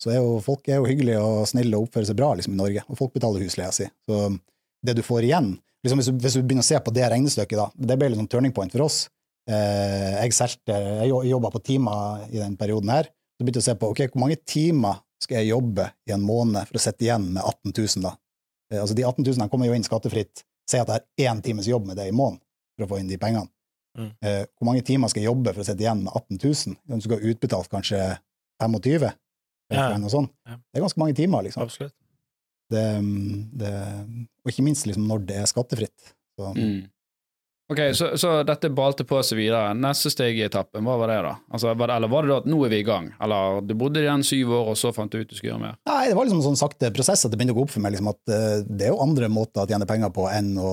så 0.00 0.12
er 0.14 0.22
jo 0.22 0.38
folk 0.40 0.68
er 0.68 0.78
jo 0.80 0.88
hyggelige 0.88 1.20
og 1.20 1.42
snille 1.50 1.76
og 1.76 1.88
oppfører 1.88 2.08
seg 2.08 2.16
bra 2.16 2.30
liksom, 2.38 2.54
i 2.56 2.60
Norge, 2.62 2.84
og 2.88 2.96
folk 2.96 3.12
betaler 3.12 3.44
husleia 3.44 3.68
si. 3.74 3.84
Så 4.08 4.20
det 4.86 4.94
du 4.96 5.02
får 5.04 5.26
igjen, 5.28 5.50
liksom, 5.84 6.00
hvis, 6.00 6.08
du, 6.08 6.22
hvis 6.24 6.38
du 6.38 6.42
begynner 6.42 6.64
å 6.64 6.68
se 6.70 6.80
på 6.80 6.94
det 6.96 7.04
regnestykket, 7.12 7.60
da, 7.60 7.66
det 7.90 7.98
ble 8.00 8.08
liksom 8.14 8.30
turning 8.32 8.54
point 8.56 8.72
for 8.72 8.86
oss. 8.86 9.02
Eh, 9.48 10.14
jeg 10.22 10.34
solgte 10.36 10.76
Jeg 10.76 11.30
jobba 11.30 11.50
på 11.54 11.62
timer 11.64 12.26
i 12.28 12.38
den 12.40 12.56
perioden 12.60 12.90
her. 12.92 13.08
Så 13.38 13.44
begynte 13.46 13.60
jeg 13.62 13.66
å 13.66 13.70
se 13.70 13.76
på 13.80 13.90
ok, 13.92 14.02
hvor 14.12 14.20
mange 14.26 14.36
timer 14.44 14.98
skal 15.22 15.40
jeg 15.40 15.52
jobbe 15.52 15.86
i 16.08 16.12
en 16.14 16.24
måned 16.26 16.68
for 16.68 16.78
å 16.78 16.82
sitte 16.82 17.06
igjen 17.06 17.30
med 17.34 17.42
18 17.42 17.72
000, 17.72 18.02
da. 18.04 18.12
Eh, 18.72 18.80
altså 18.82 18.94
de 18.98 19.06
18 19.06 19.24
000 19.24 19.48
kommer 19.52 19.70
jo 19.70 19.76
inn 19.78 19.86
skattefritt. 19.86 20.44
Si 20.68 20.76
at 20.76 20.90
jeg 20.90 21.00
har 21.00 21.32
én 21.32 21.40
times 21.42 21.66
jobb 21.70 21.86
med 21.88 21.96
det 21.96 22.08
i 22.10 22.14
måneden 22.14 22.42
for 22.76 22.84
å 22.84 22.90
få 22.92 22.98
inn 23.00 23.08
de 23.08 23.16
pengene. 23.20 23.48
Mm. 23.98 24.10
Eh, 24.22 24.42
hvor 24.58 24.68
mange 24.68 24.84
timer 24.86 25.10
skal 25.10 25.24
jeg 25.24 25.30
jobbe 25.30 25.54
for 25.54 25.64
å 25.64 25.66
sitte 25.66 25.82
igjen 25.82 26.04
med 26.04 26.12
18 26.14 26.38
000? 26.44 26.76
Du 26.98 27.06
skal 27.06 27.16
ha 27.18 27.30
utbetalt 27.32 27.70
kanskje 27.72 28.02
25? 28.62 29.08
Ja. 29.72 29.88
Ja. 30.46 30.58
Det 30.60 30.78
er 30.78 30.84
ganske 30.84 31.00
mange 31.02 31.16
timer, 31.18 31.42
liksom. 31.46 31.64
Absolutt. 31.64 31.94
Det, 32.68 32.84
det, 33.58 33.72
og 34.44 34.52
ikke 34.52 34.64
minst 34.66 34.86
liksom 34.86 35.06
når 35.08 35.24
det 35.28 35.36
er 35.40 35.48
skattefritt. 35.50 36.12
Så, 36.38 36.52
Mm. 36.54 36.86
Ok, 37.68 37.80
så, 37.92 38.06
så 38.16 38.30
dette 38.48 38.70
balte 38.72 39.04
på 39.04 39.18
seg 39.26 39.36
videre. 39.42 39.74
Neste 39.76 40.08
steg 40.08 40.38
i 40.40 40.44
etappen, 40.46 40.86
hva 40.88 40.94
var 40.96 41.10
det 41.12 41.18
da? 41.26 41.34
Altså, 41.52 41.74
var 41.74 41.90
det, 41.90 41.96
eller 41.98 42.08
var 42.08 42.24
det 42.24 42.30
da 42.30 42.38
at 42.40 42.46
nå 42.48 42.62
er 42.64 42.72
vi 42.72 42.78
i 42.80 42.86
gang? 42.86 43.10
Eller 43.20 43.60
du 43.60 43.74
bodde 43.76 44.00
igjen 44.00 44.24
syv 44.24 44.54
år, 44.56 44.70
og 44.72 44.78
så 44.80 44.92
fant 44.96 45.12
du 45.12 45.20
ut 45.20 45.28
du 45.28 45.34
skulle 45.36 45.50
gjøre 45.50 45.64
mer? 45.66 45.74
Nei, 45.90 45.98
det 46.08 46.16
var 46.16 46.24
liksom 46.24 46.40
en 46.40 46.46
sånn 46.46 46.60
sakte 46.62 46.88
prosess 46.96 47.26
at 47.28 47.34
det 47.34 47.36
begynte 47.36 47.52
å 47.52 47.58
gå 47.58 47.66
opp 47.66 47.74
for 47.74 47.84
meg 47.84 47.92
liksom, 47.92 48.08
at 48.14 48.32
uh, 48.32 48.64
det 48.64 48.88
er 48.88 48.94
jo 48.94 49.02
andre 49.04 49.28
måter 49.32 49.66
å 49.66 49.68
tjene 49.68 49.88
penger 49.90 50.14
på 50.16 50.24
enn 50.32 50.50
å 50.56 50.72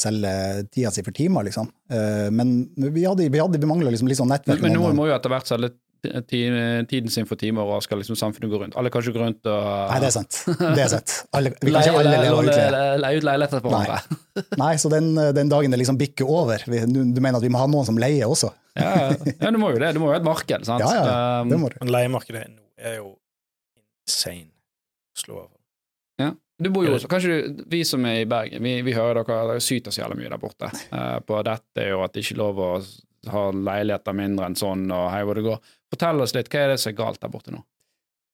selge 0.00 0.32
tida 0.72 0.94
si 0.94 1.04
for 1.04 1.16
timer, 1.20 1.44
liksom. 1.50 1.68
Uh, 1.92 2.32
men 2.32 2.56
vi 2.80 3.04
hadde, 3.04 3.28
vi, 3.28 3.42
hadde, 3.44 3.60
vi 3.60 3.68
mangla 3.68 3.92
liksom 3.92 4.08
litt 4.08 4.22
sånn 4.22 4.32
nettverk. 4.32 4.64
Men, 4.64 4.72
men 4.72 4.80
noen 4.80 4.96
må 4.96 5.10
jo 5.10 5.16
etter 5.18 5.34
hvert 5.34 5.50
selge 5.50 5.74
tiden 6.00 7.10
sin 7.12 7.28
for 7.28 7.40
timer, 7.40 7.68
og 7.68 7.82
skal 7.84 8.00
liksom 8.00 8.16
samfunnet 8.18 8.52
gå 8.52 8.60
rundt. 8.62 8.76
Alle 8.80 8.92
kan 8.92 9.04
ikke 9.04 9.14
gå 9.16 9.22
rundt 9.22 9.46
og 9.50 9.68
Nei, 9.90 9.98
det 10.02 10.08
er 10.08 10.14
sant. 10.14 10.38
Det 10.60 10.84
er 10.84 10.92
sant. 10.92 11.16
Alle, 11.36 11.52
vi 11.60 11.72
kan 11.74 11.82
ikke 11.82 12.00
alle 12.00 12.14
leve 12.14 12.32
av 12.32 12.42
utleie. 12.44 12.96
leie, 13.04 13.20
ut 13.20 13.28
leiligheter 13.28 13.64
på 13.64 13.72
Nei. 13.74 13.82
hverandre. 13.84 14.18
Nei, 14.62 14.72
så 14.80 14.92
den, 14.92 15.12
den 15.36 15.52
dagen 15.52 15.74
det 15.74 15.80
liksom 15.82 15.98
bikker 16.00 16.28
over 16.30 16.64
vi, 16.70 16.82
du, 16.88 17.02
du 17.12 17.20
mener 17.20 17.40
at 17.40 17.44
vi 17.44 17.52
må 17.52 17.60
ha 17.60 17.68
noen 17.70 17.88
som 17.88 17.98
leier 18.00 18.30
også? 18.30 18.52
Ja, 18.78 19.10
ja, 19.10 19.50
du 19.50 19.58
må 19.60 19.72
jo 19.74 19.80
det. 19.82 19.94
Du 19.96 20.00
må 20.02 20.10
jo 20.10 20.14
ha 20.14 20.20
et 20.20 20.26
marked, 20.26 20.66
sant? 20.68 20.84
Ja, 20.84 20.92
ja, 20.94 21.16
Um, 21.40 21.50
det 21.50 21.58
må 21.60 21.68
du. 21.72 21.76
Men 21.82 21.90
leiemarkedet 21.94 22.44
nå 22.52 22.62
er 22.80 23.00
jo 23.00 23.14
insane. 24.06 24.50
Slå 25.18 25.42
av. 25.42 25.50
Ja. 26.20 26.30
Du 26.60 26.68
bor 26.72 26.84
jo 26.84 26.94
også, 26.96 27.08
kanskje 27.08 27.36
du, 27.40 27.62
Vi 27.72 27.80
som 27.88 28.04
er 28.08 28.22
i 28.22 28.26
Bergen, 28.28 28.62
vi, 28.64 28.74
vi 28.84 28.92
hører 28.96 29.22
dere 29.22 29.46
dere 29.48 29.62
syter 29.64 29.92
så 29.94 30.02
jævlig 30.02 30.20
mye 30.20 30.32
der 30.32 30.40
borte 30.42 30.68
uh, 30.92 31.18
på 31.24 31.40
dette, 31.46 31.86
og 31.96 32.04
at 32.06 32.14
det 32.14 32.24
ikke 32.24 32.36
er 32.36 32.42
lov 32.42 32.60
å 32.60 32.70
ha 33.32 33.44
leiligheter 33.52 34.16
mindre 34.16 34.48
enn 34.48 34.56
sånn, 34.56 34.86
og 34.96 35.10
hei 35.12 35.22
hvor 35.28 35.36
det 35.36 35.44
går. 35.44 35.58
Fortell 35.90 36.22
oss 36.22 36.34
litt, 36.36 36.50
hva 36.52 36.64
er 36.64 36.74
det 36.74 36.80
som 36.82 36.92
er 36.92 36.98
galt 36.98 37.20
der 37.22 37.32
borte 37.32 37.54
nå? 37.54 37.64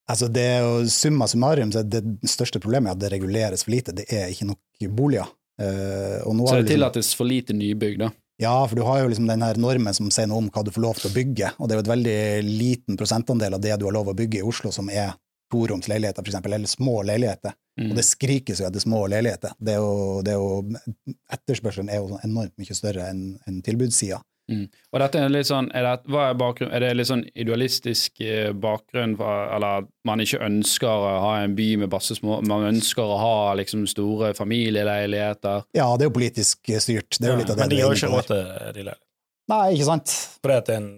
Altså 0.07 0.29
det 0.31 0.45
er 0.47 0.61
jo 0.63 0.85
Summa 0.93 1.27
summarum 1.27 1.73
så 1.75 1.83
det 1.83 2.03
største 2.31 2.61
problemet 2.63 2.93
er 2.93 2.95
at 2.95 3.03
det 3.03 3.11
reguleres 3.17 3.65
for 3.67 3.75
lite. 3.75 3.95
Det 3.97 4.07
er 4.13 4.31
ikke 4.31 4.53
nok 4.53 4.87
boliger. 4.95 5.33
Uh, 5.57 6.21
Så 6.21 6.31
det 6.31 6.37
liksom, 6.37 6.67
tillates 6.69 7.15
for 7.17 7.27
lite 7.27 7.57
nybygg, 7.57 7.99
da? 8.05 8.13
Ja, 8.39 8.69
for 8.69 8.77
du 8.77 8.83
har 8.85 9.01
jo 9.01 9.09
liksom 9.09 9.27
den 9.27 9.43
her 9.43 9.57
normen 9.57 9.95
som 9.97 10.11
sier 10.13 10.29
noe 10.29 10.45
om 10.45 10.51
hva 10.53 10.63
du 10.67 10.71
får 10.75 10.85
lov 10.85 10.99
til 11.01 11.09
å 11.09 11.15
bygge, 11.15 11.55
og 11.57 11.69
det 11.69 11.73
er 11.73 11.79
jo 11.79 11.85
et 11.87 11.93
veldig 11.95 12.19
liten 12.45 12.99
prosentandel 13.01 13.57
av 13.57 13.63
det 13.65 13.79
du 13.81 13.87
har 13.89 13.97
lov 13.97 14.11
å 14.13 14.17
bygge 14.17 14.43
i 14.43 14.45
Oslo 14.45 14.73
som 14.75 14.91
er 14.93 15.15
toroms 15.53 15.89
leiligheter, 15.89 16.27
eksempel, 16.27 16.53
eller 16.53 16.69
små 16.69 16.99
leiligheter. 17.07 17.55
Mm. 17.81 17.91
Og 17.91 17.97
det 17.97 18.05
skrikes 18.05 18.61
jo 18.61 18.67
etter 18.69 18.83
små 18.83 19.07
leiligheter. 19.09 19.55
Det 19.57 19.77
er 19.77 19.81
jo, 19.81 20.21
det 20.27 20.35
er 20.35 20.43
jo, 20.43 21.15
etterspørselen 21.33 21.89
er 21.93 22.03
jo 22.03 22.21
enormt 22.27 22.53
mye 22.61 22.77
større 22.77 23.09
enn 23.09 23.23
en 23.49 23.63
tilbudssida. 23.65 24.21
Mm. 24.47 24.67
Og 24.95 25.01
dette 25.03 25.19
er 25.19 25.33
litt 25.33 25.49
sånn, 25.49 25.69
er 25.75 25.83
det, 25.83 26.13
hva 26.13 26.29
er 26.31 26.37
bakgrunn, 26.39 26.71
er 26.71 26.85
det 26.85 26.93
litt 26.95 27.09
sånn 27.09 27.25
idealistisk 27.35 28.21
eh, 28.23 28.53
bakgrunn, 28.55 29.17
for, 29.19 29.49
eller 29.57 29.83
at 29.83 29.89
man 30.07 30.23
ikke 30.23 30.39
ønsker 30.47 30.87
å 30.87 31.17
ha 31.25 31.33
en 31.43 31.57
by 31.59 31.67
med 31.83 31.91
masse 31.91 32.15
små, 32.19 32.39
man 32.47 32.69
ønsker 32.69 33.03
å 33.03 33.19
ha 33.19 33.39
liksom 33.59 33.89
store 33.91 34.31
familieleiligheter? 34.39 35.67
Ja, 35.77 35.89
det 35.97 36.07
er 36.07 36.13
jo 36.13 36.15
politisk 36.19 36.63
styrt. 36.63 37.19
Det 37.19 37.27
er 37.27 37.35
jo 37.35 37.41
litt 37.43 37.51
av 37.51 37.59
det 37.59 37.67
Men 37.67 37.75
de 37.75 37.83
har 37.83 37.91
jo 37.91 37.99
ikke 37.99 38.13
råd 38.15 38.31
til 38.31 38.45
de 38.47 38.87
leilighetene. 38.87 39.03
Nei, 39.47 39.65
ikke 39.75 39.87
sant? 39.87 40.15
For 40.43 40.51
det 40.51 40.63
at 40.63 40.71
en 40.75 40.89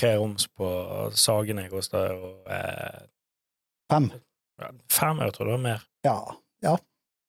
treroms 0.00 0.46
på 0.56 0.68
Sagene 1.18 1.66
koster 1.72 2.12
jo 2.14 2.30
eh, 2.48 3.00
Fem. 3.90 4.06
fem, 4.92 5.18
jeg 5.24 5.34
tror 5.34 5.48
det 5.48 5.54
var 5.56 5.64
mer. 5.64 5.82
Ja. 6.06 6.18
ja. 6.62 6.76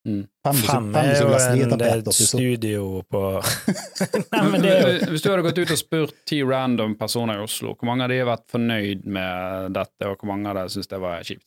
Mm. 0.02 0.24
Fem, 0.42 0.56
Fem 0.56 0.88
fem 0.94 0.96
er 0.98 1.20
jo 1.20 1.28
en 1.30 1.82
et 1.86 2.08
studio 2.16 2.86
på 3.06 3.20
Nei, 4.34 4.40
men 4.50 4.64
det 4.64 4.72
er 4.74 4.80
jo 4.82 5.12
Hvis 5.12 5.22
du 5.22 5.28
hadde 5.30 5.44
gått 5.46 5.60
ut 5.62 5.74
og 5.76 5.78
spurt 5.78 6.16
ti 6.26 6.40
random 6.42 6.96
personer 6.98 7.38
i 7.38 7.44
Oslo, 7.46 7.76
hvor 7.76 7.86
mange 7.86 8.08
av 8.08 8.10
de 8.10 8.18
har 8.18 8.32
vært 8.32 8.48
fornøyd 8.50 9.06
med 9.06 9.78
dette, 9.78 10.10
og 10.10 10.18
hvor 10.18 10.32
mange 10.32 10.50
av 10.50 10.58
dem 10.58 10.74
syns 10.74 10.90
det 10.90 11.02
var 11.04 11.22
kjipt? 11.28 11.46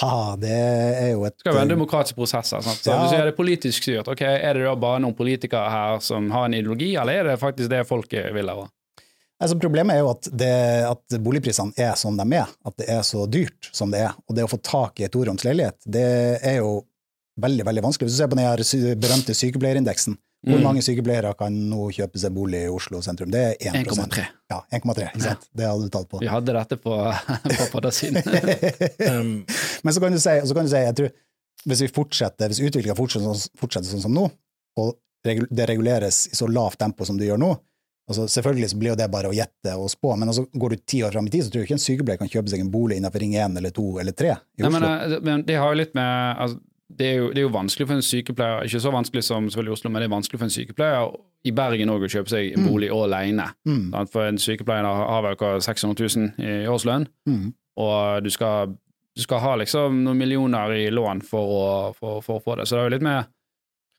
Ha, 0.00 0.34
det 0.40 0.50
er 0.50 1.10
jo 1.12 1.22
et 1.28 1.36
skal 1.38 1.52
jo 1.52 1.56
være 1.60 1.68
en 1.68 1.74
demokratisk 1.76 2.18
prosess. 2.18 2.54
her, 2.56 2.62
Sant? 2.64 2.82
Så 2.82 2.90
Ja. 2.90 3.00
Hvis 3.04 3.14
er 3.14 3.28
det 3.28 3.36
politisk 3.36 3.84
styrt, 3.84 4.08
ok, 4.08 4.22
er 4.22 4.58
det 4.58 4.64
da 4.64 4.74
bare 4.74 5.02
noen 5.04 5.14
politikere 5.14 5.70
her 5.70 5.98
som 6.02 6.30
har 6.32 6.48
en 6.48 6.56
ideologi, 6.58 6.94
eller 6.96 7.20
er 7.20 7.28
det 7.30 7.40
faktisk 7.40 7.70
det 7.70 7.84
folket 7.86 8.32
vil 8.34 8.50
ha? 8.50 8.64
Altså, 9.42 9.58
problemet 9.58 9.96
er 9.96 10.04
jo 10.04 10.10
at, 10.12 10.28
det, 10.38 10.54
at 10.86 11.18
boligprisene 11.22 11.74
er 11.76 11.94
som 11.98 12.16
de 12.18 12.26
er, 12.38 12.50
at 12.64 12.76
det 12.78 12.88
er 12.94 13.02
så 13.06 13.26
dyrt 13.26 13.68
som 13.74 13.90
det 13.90 14.04
er. 14.06 14.16
Og 14.26 14.36
det 14.38 14.46
å 14.46 14.50
få 14.50 14.58
tak 14.62 15.00
i 15.00 15.06
et 15.06 15.12
toroms 15.12 15.44
leilighet, 15.44 15.78
det 15.84 16.08
er 16.40 16.60
jo 16.60 16.84
veldig 17.40 17.64
veldig 17.64 17.82
vanskelig. 17.84 18.08
Hvis 18.10 18.16
du 18.18 18.22
ser 18.22 18.28
på 18.32 18.36
den 18.36 18.44
her 18.46 18.96
berømte 19.00 19.34
sykepleierindeksen, 19.34 20.18
hvor 20.42 20.58
Mm. 20.58 20.62
mange 20.64 20.82
sykepleiere 20.82 21.36
kan 21.38 21.54
nå 21.70 21.84
kjøpe 21.94 22.18
seg 22.18 22.32
bolig 22.34 22.64
i 22.64 22.68
Oslo 22.68 22.98
sentrum? 23.00 23.30
Det 23.30 23.38
er 23.62 23.70
1 23.70 23.86
1,3. 23.86 24.24
Ja, 24.50 24.60
1,3, 24.72 25.06
ikke 25.14 25.22
sant? 25.22 25.46
Det 25.54 25.66
hadde 25.68 25.82
du 25.86 25.88
talt 25.88 26.08
på. 26.10 26.18
Vi 26.18 26.26
hadde 26.26 26.52
dette 26.52 26.76
på, 26.82 26.96
på 27.72 27.90
siden. 27.94 28.22
um, 29.12 29.44
Men 29.84 29.94
så 29.94 30.00
kan 30.02 30.12
du 30.12 30.18
si, 30.18 30.34
så 30.42 30.54
kan 30.54 30.64
du 30.66 30.70
si 30.72 30.76
jeg 30.82 30.96
tror, 30.98 31.12
hvis 31.64 31.82
vi 31.84 31.88
fortsetter, 31.94 32.50
hvis 32.50 32.58
utviklinga 32.66 32.96
fortsetter, 32.98 33.28
sånn- 33.30 33.54
fortsetter 33.60 33.86
sånn 33.92 34.02
som 34.02 34.12
nå, 34.16 34.24
og 34.82 34.96
det 35.22 35.68
reguleres 35.70 36.24
i 36.32 36.34
så 36.34 36.48
lavt 36.50 36.80
tempo 36.82 37.06
som 37.06 37.16
det 37.20 37.28
gjør 37.30 37.38
nå, 37.38 37.52
altså 38.10 38.24
Selvfølgelig 38.26 38.72
så 38.72 38.78
blir 38.80 38.90
jo 38.90 38.96
det 38.98 39.06
bare 39.12 39.30
å 39.30 39.32
gjette 39.36 39.76
og 39.78 39.86
spå, 39.88 40.16
men 40.18 40.26
altså 40.28 40.42
går 40.58 40.70
du 40.74 40.76
ti 40.90 41.04
år 41.06 41.12
fram 41.14 41.28
i 41.28 41.30
tid, 41.30 41.44
så 41.46 41.52
tror 41.52 41.62
jeg 41.62 41.68
ikke 41.70 41.76
en 41.78 41.84
sykepleier 41.86 42.18
kan 42.18 42.28
kjøpe 42.32 42.50
seg 42.50 42.64
en 42.64 42.72
bolig 42.74 42.98
innenfor 42.98 43.22
Ring 43.22 43.36
1 43.38 43.56
eller 43.60 43.70
2 43.70 43.84
eller 44.02 44.12
3 44.12 44.26
i 44.26 44.34
Nei, 44.34 44.66
Oslo. 44.66 44.80
men, 44.80 45.12
eh, 45.12 45.20
men 45.22 45.44
det 45.46 45.54
har 45.62 45.70
jo 45.70 45.78
litt 45.78 45.94
med 45.94 46.36
altså, 46.42 46.58
det, 46.98 47.06
er 47.06 47.16
jo, 47.18 47.28
det 47.32 47.38
er 47.42 47.46
jo 47.46 47.52
vanskelig 47.54 47.86
for 47.88 47.94
en 47.98 48.02
sykepleier, 48.06 48.64
ikke 48.66 48.80
så 48.84 48.92
vanskelig 48.92 49.22
som 49.24 49.46
selvfølgelig 49.50 49.72
i 49.72 49.76
Oslo, 49.78 49.90
men 49.90 50.02
det 50.02 50.08
er 50.08 50.14
vanskelig 50.16 50.38
for 50.40 50.48
en 50.48 50.54
sykepleier 50.54 51.16
i 51.44 51.50
Bergen 51.56 51.90
òg 51.90 52.04
å 52.06 52.10
kjøpe 52.12 52.30
seg 52.30 52.52
en 52.52 52.62
Mm. 52.62 52.68
bolig 52.70 52.90
alene. 52.94 53.46
mm, 53.66 54.08
For 54.12 54.26
en 54.28 54.38
sykepleier 54.38 54.84
har 54.84 55.22
vel 55.22 55.36
hva, 55.36 55.52
600 55.60 56.08
000 56.16 56.32
i 56.38 56.66
årslønn, 56.70 57.06
mm, 57.26 57.52
og 57.82 58.22
du 58.24 58.30
skal, 58.30 58.74
du 59.16 59.22
skal 59.22 59.40
ha 59.40 59.54
liksom 59.56 60.02
noen 60.04 60.18
millioner 60.18 60.70
i 60.76 60.90
lån 60.90 61.22
for 61.26 61.40
å, 61.56 61.94
for, 61.98 62.20
for 62.22 62.38
å 62.38 62.42
få 62.44 62.56
det. 62.58 62.66
Så 62.68 62.76
det 62.76 62.80
er 62.80 62.88
jo 62.90 62.94
litt 62.96 63.02
med 63.08 63.24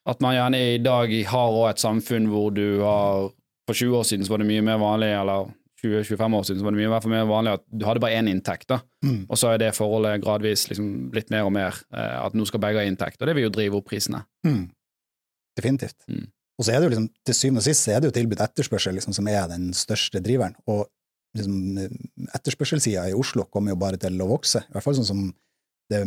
at 0.06 0.20
man 0.22 0.36
gjerne 0.36 0.60
i 0.76 0.78
dag 0.84 1.12
har 1.32 1.50
òg 1.56 1.70
et 1.70 1.80
samfunn 1.84 2.28
hvor 2.28 2.52
du 2.54 2.82
har 2.82 3.30
For 3.68 3.74
20 3.74 3.96
år 3.96 4.04
siden 4.04 4.26
så 4.26 4.34
var 4.34 4.42
det 4.44 4.48
mye 4.50 4.62
mer 4.62 4.78
vanlig, 4.82 5.08
eller 5.22 5.46
20-25 5.84 6.38
år 6.38 6.46
siden 6.48 6.62
så 6.62 6.68
var 6.68 6.76
det 6.76 6.80
mye 6.82 7.02
fall 7.04 7.14
mer 7.14 7.26
vanlig 7.30 7.56
at 7.58 7.66
du 7.68 7.84
hadde 7.88 8.04
bare 8.04 8.20
én 8.20 8.30
inntekt. 8.32 8.68
da. 8.72 8.80
mm. 9.06 9.26
Og 9.28 9.40
så 9.40 9.52
er 9.52 9.60
det 9.62 9.74
forholdet 9.78 10.24
gradvis 10.24 10.68
liksom 10.70 10.88
blitt 11.14 11.34
mer 11.34 11.48
og 11.48 11.54
mer 11.56 11.76
eh, 11.94 12.18
at 12.22 12.38
nå 12.38 12.48
skal 12.50 12.64
begge 12.64 12.82
ha 12.82 12.88
inntekt, 12.88 13.22
og 13.22 13.30
det 13.30 13.36
vil 13.38 13.48
jo 13.48 13.54
drive 13.54 13.80
opp 13.80 13.90
prisene. 13.92 14.24
Mm. 14.48 14.66
Definitivt. 15.60 16.00
Mm. 16.08 16.28
Og 16.60 16.66
så 16.66 16.74
er 16.74 16.80
det 16.80 16.88
jo 16.88 16.94
liksom, 16.94 17.08
til 17.26 17.38
syvende 17.38 17.64
og 17.64 17.68
sist 17.68 17.86
så 17.86 17.94
er 17.94 18.02
det 18.02 18.10
jo 18.10 18.18
tilbudt 18.18 18.44
etterspørsel 18.46 18.98
liksom, 18.98 19.16
som 19.18 19.30
er 19.30 19.48
den 19.52 19.72
største 19.78 20.22
driveren. 20.24 20.56
Og 20.70 20.86
liksom, 21.38 21.80
etterspørselssida 22.38 23.08
i 23.10 23.18
Oslo 23.18 23.48
kommer 23.50 23.74
jo 23.74 23.80
bare 23.82 24.00
til 24.02 24.22
å 24.22 24.30
vokse. 24.30 24.62
I 24.68 24.76
hvert 24.76 24.86
fall 24.86 24.98
sånn 25.00 25.10
som 25.10 25.24
det, 25.92 26.04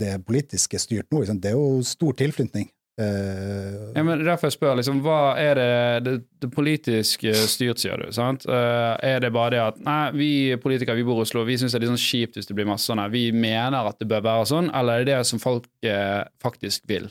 det 0.00 0.12
politiske 0.26 0.80
styrt 0.80 1.08
nå. 1.10 1.22
Liksom. 1.22 1.40
Det 1.42 1.52
er 1.52 1.56
jo 1.56 1.80
stor 1.86 2.16
tilflytning. 2.18 2.68
Eh, 3.00 3.92
Ja, 3.94 4.02
men 4.02 4.24
Derfor 4.24 4.48
jeg 4.48 4.56
spør 4.56 4.76
liksom, 4.78 5.02
hva 5.04 5.36
er 5.40 5.58
det, 5.58 5.72
det, 6.06 6.14
det 6.40 6.50
politisk 6.52 7.26
eh, 7.28 7.42
styrt, 7.48 7.80
sier 7.82 8.00
du? 8.00 8.08
sant? 8.16 8.46
Uh, 8.48 8.96
er 9.04 9.20
det 9.24 9.32
bare 9.34 9.52
det 9.54 9.60
at 9.62 9.78
nei, 9.84 10.00
vi 10.16 10.30
politikere 10.60 10.96
vi 10.96 11.04
bor 11.06 11.20
i 11.20 11.26
Oslo, 11.26 11.44
vi 11.48 11.58
syns 11.60 11.74
det 11.74 11.80
er 11.80 11.86
litt 11.86 11.92
sånn 11.92 12.06
kjipt 12.06 12.38
hvis 12.38 12.48
det 12.48 12.56
blir 12.56 12.68
masse 12.68 12.88
sånn 12.88 13.02
her, 13.02 13.12
vi 13.12 13.28
mener 13.36 13.88
at 13.88 14.00
det 14.00 14.08
bør 14.10 14.24
være 14.24 14.48
sånn, 14.52 14.70
eller 14.72 15.02
er 15.02 15.06
det 15.08 15.14
det 15.14 15.28
som 15.28 15.42
folk 15.42 15.68
eh, 15.84 16.22
faktisk 16.42 16.88
vil? 16.88 17.10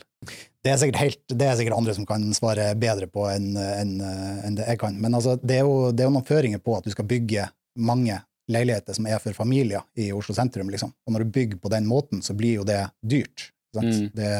Det 0.66 0.72
er, 0.74 0.98
helt, 0.98 1.22
det 1.30 1.46
er 1.46 1.58
sikkert 1.58 1.76
andre 1.78 1.94
som 1.94 2.06
kan 2.08 2.24
svare 2.34 2.72
bedre 2.78 3.06
på 3.06 3.28
enn 3.30 3.52
en, 3.54 3.92
en 4.02 4.56
det 4.58 4.66
jeg 4.66 4.80
kan. 4.80 4.96
Men 4.98 5.14
altså, 5.14 5.36
det, 5.38 5.60
er 5.60 5.68
jo, 5.68 5.92
det 5.94 6.02
er 6.02 6.08
jo 6.10 6.16
noen 6.16 6.26
føringer 6.26 6.58
på 6.58 6.74
at 6.74 6.88
du 6.88 6.90
skal 6.90 7.06
bygge 7.06 7.46
mange 7.78 8.18
leiligheter 8.50 8.96
som 8.96 9.06
er 9.06 9.22
for 9.22 9.36
familier 9.36 9.86
i 9.94 10.08
Oslo 10.14 10.34
sentrum. 10.34 10.70
Liksom. 10.72 10.90
Og 11.06 11.14
når 11.14 11.22
du 11.22 11.34
bygger 11.38 11.62
på 11.62 11.70
den 11.70 11.86
måten, 11.86 12.22
så 12.22 12.34
blir 12.34 12.60
jo 12.60 12.66
det 12.66 12.80
dyrt. 13.02 13.52
Sant? 13.76 13.92
Mm. 13.92 14.10
Det, 14.16 14.32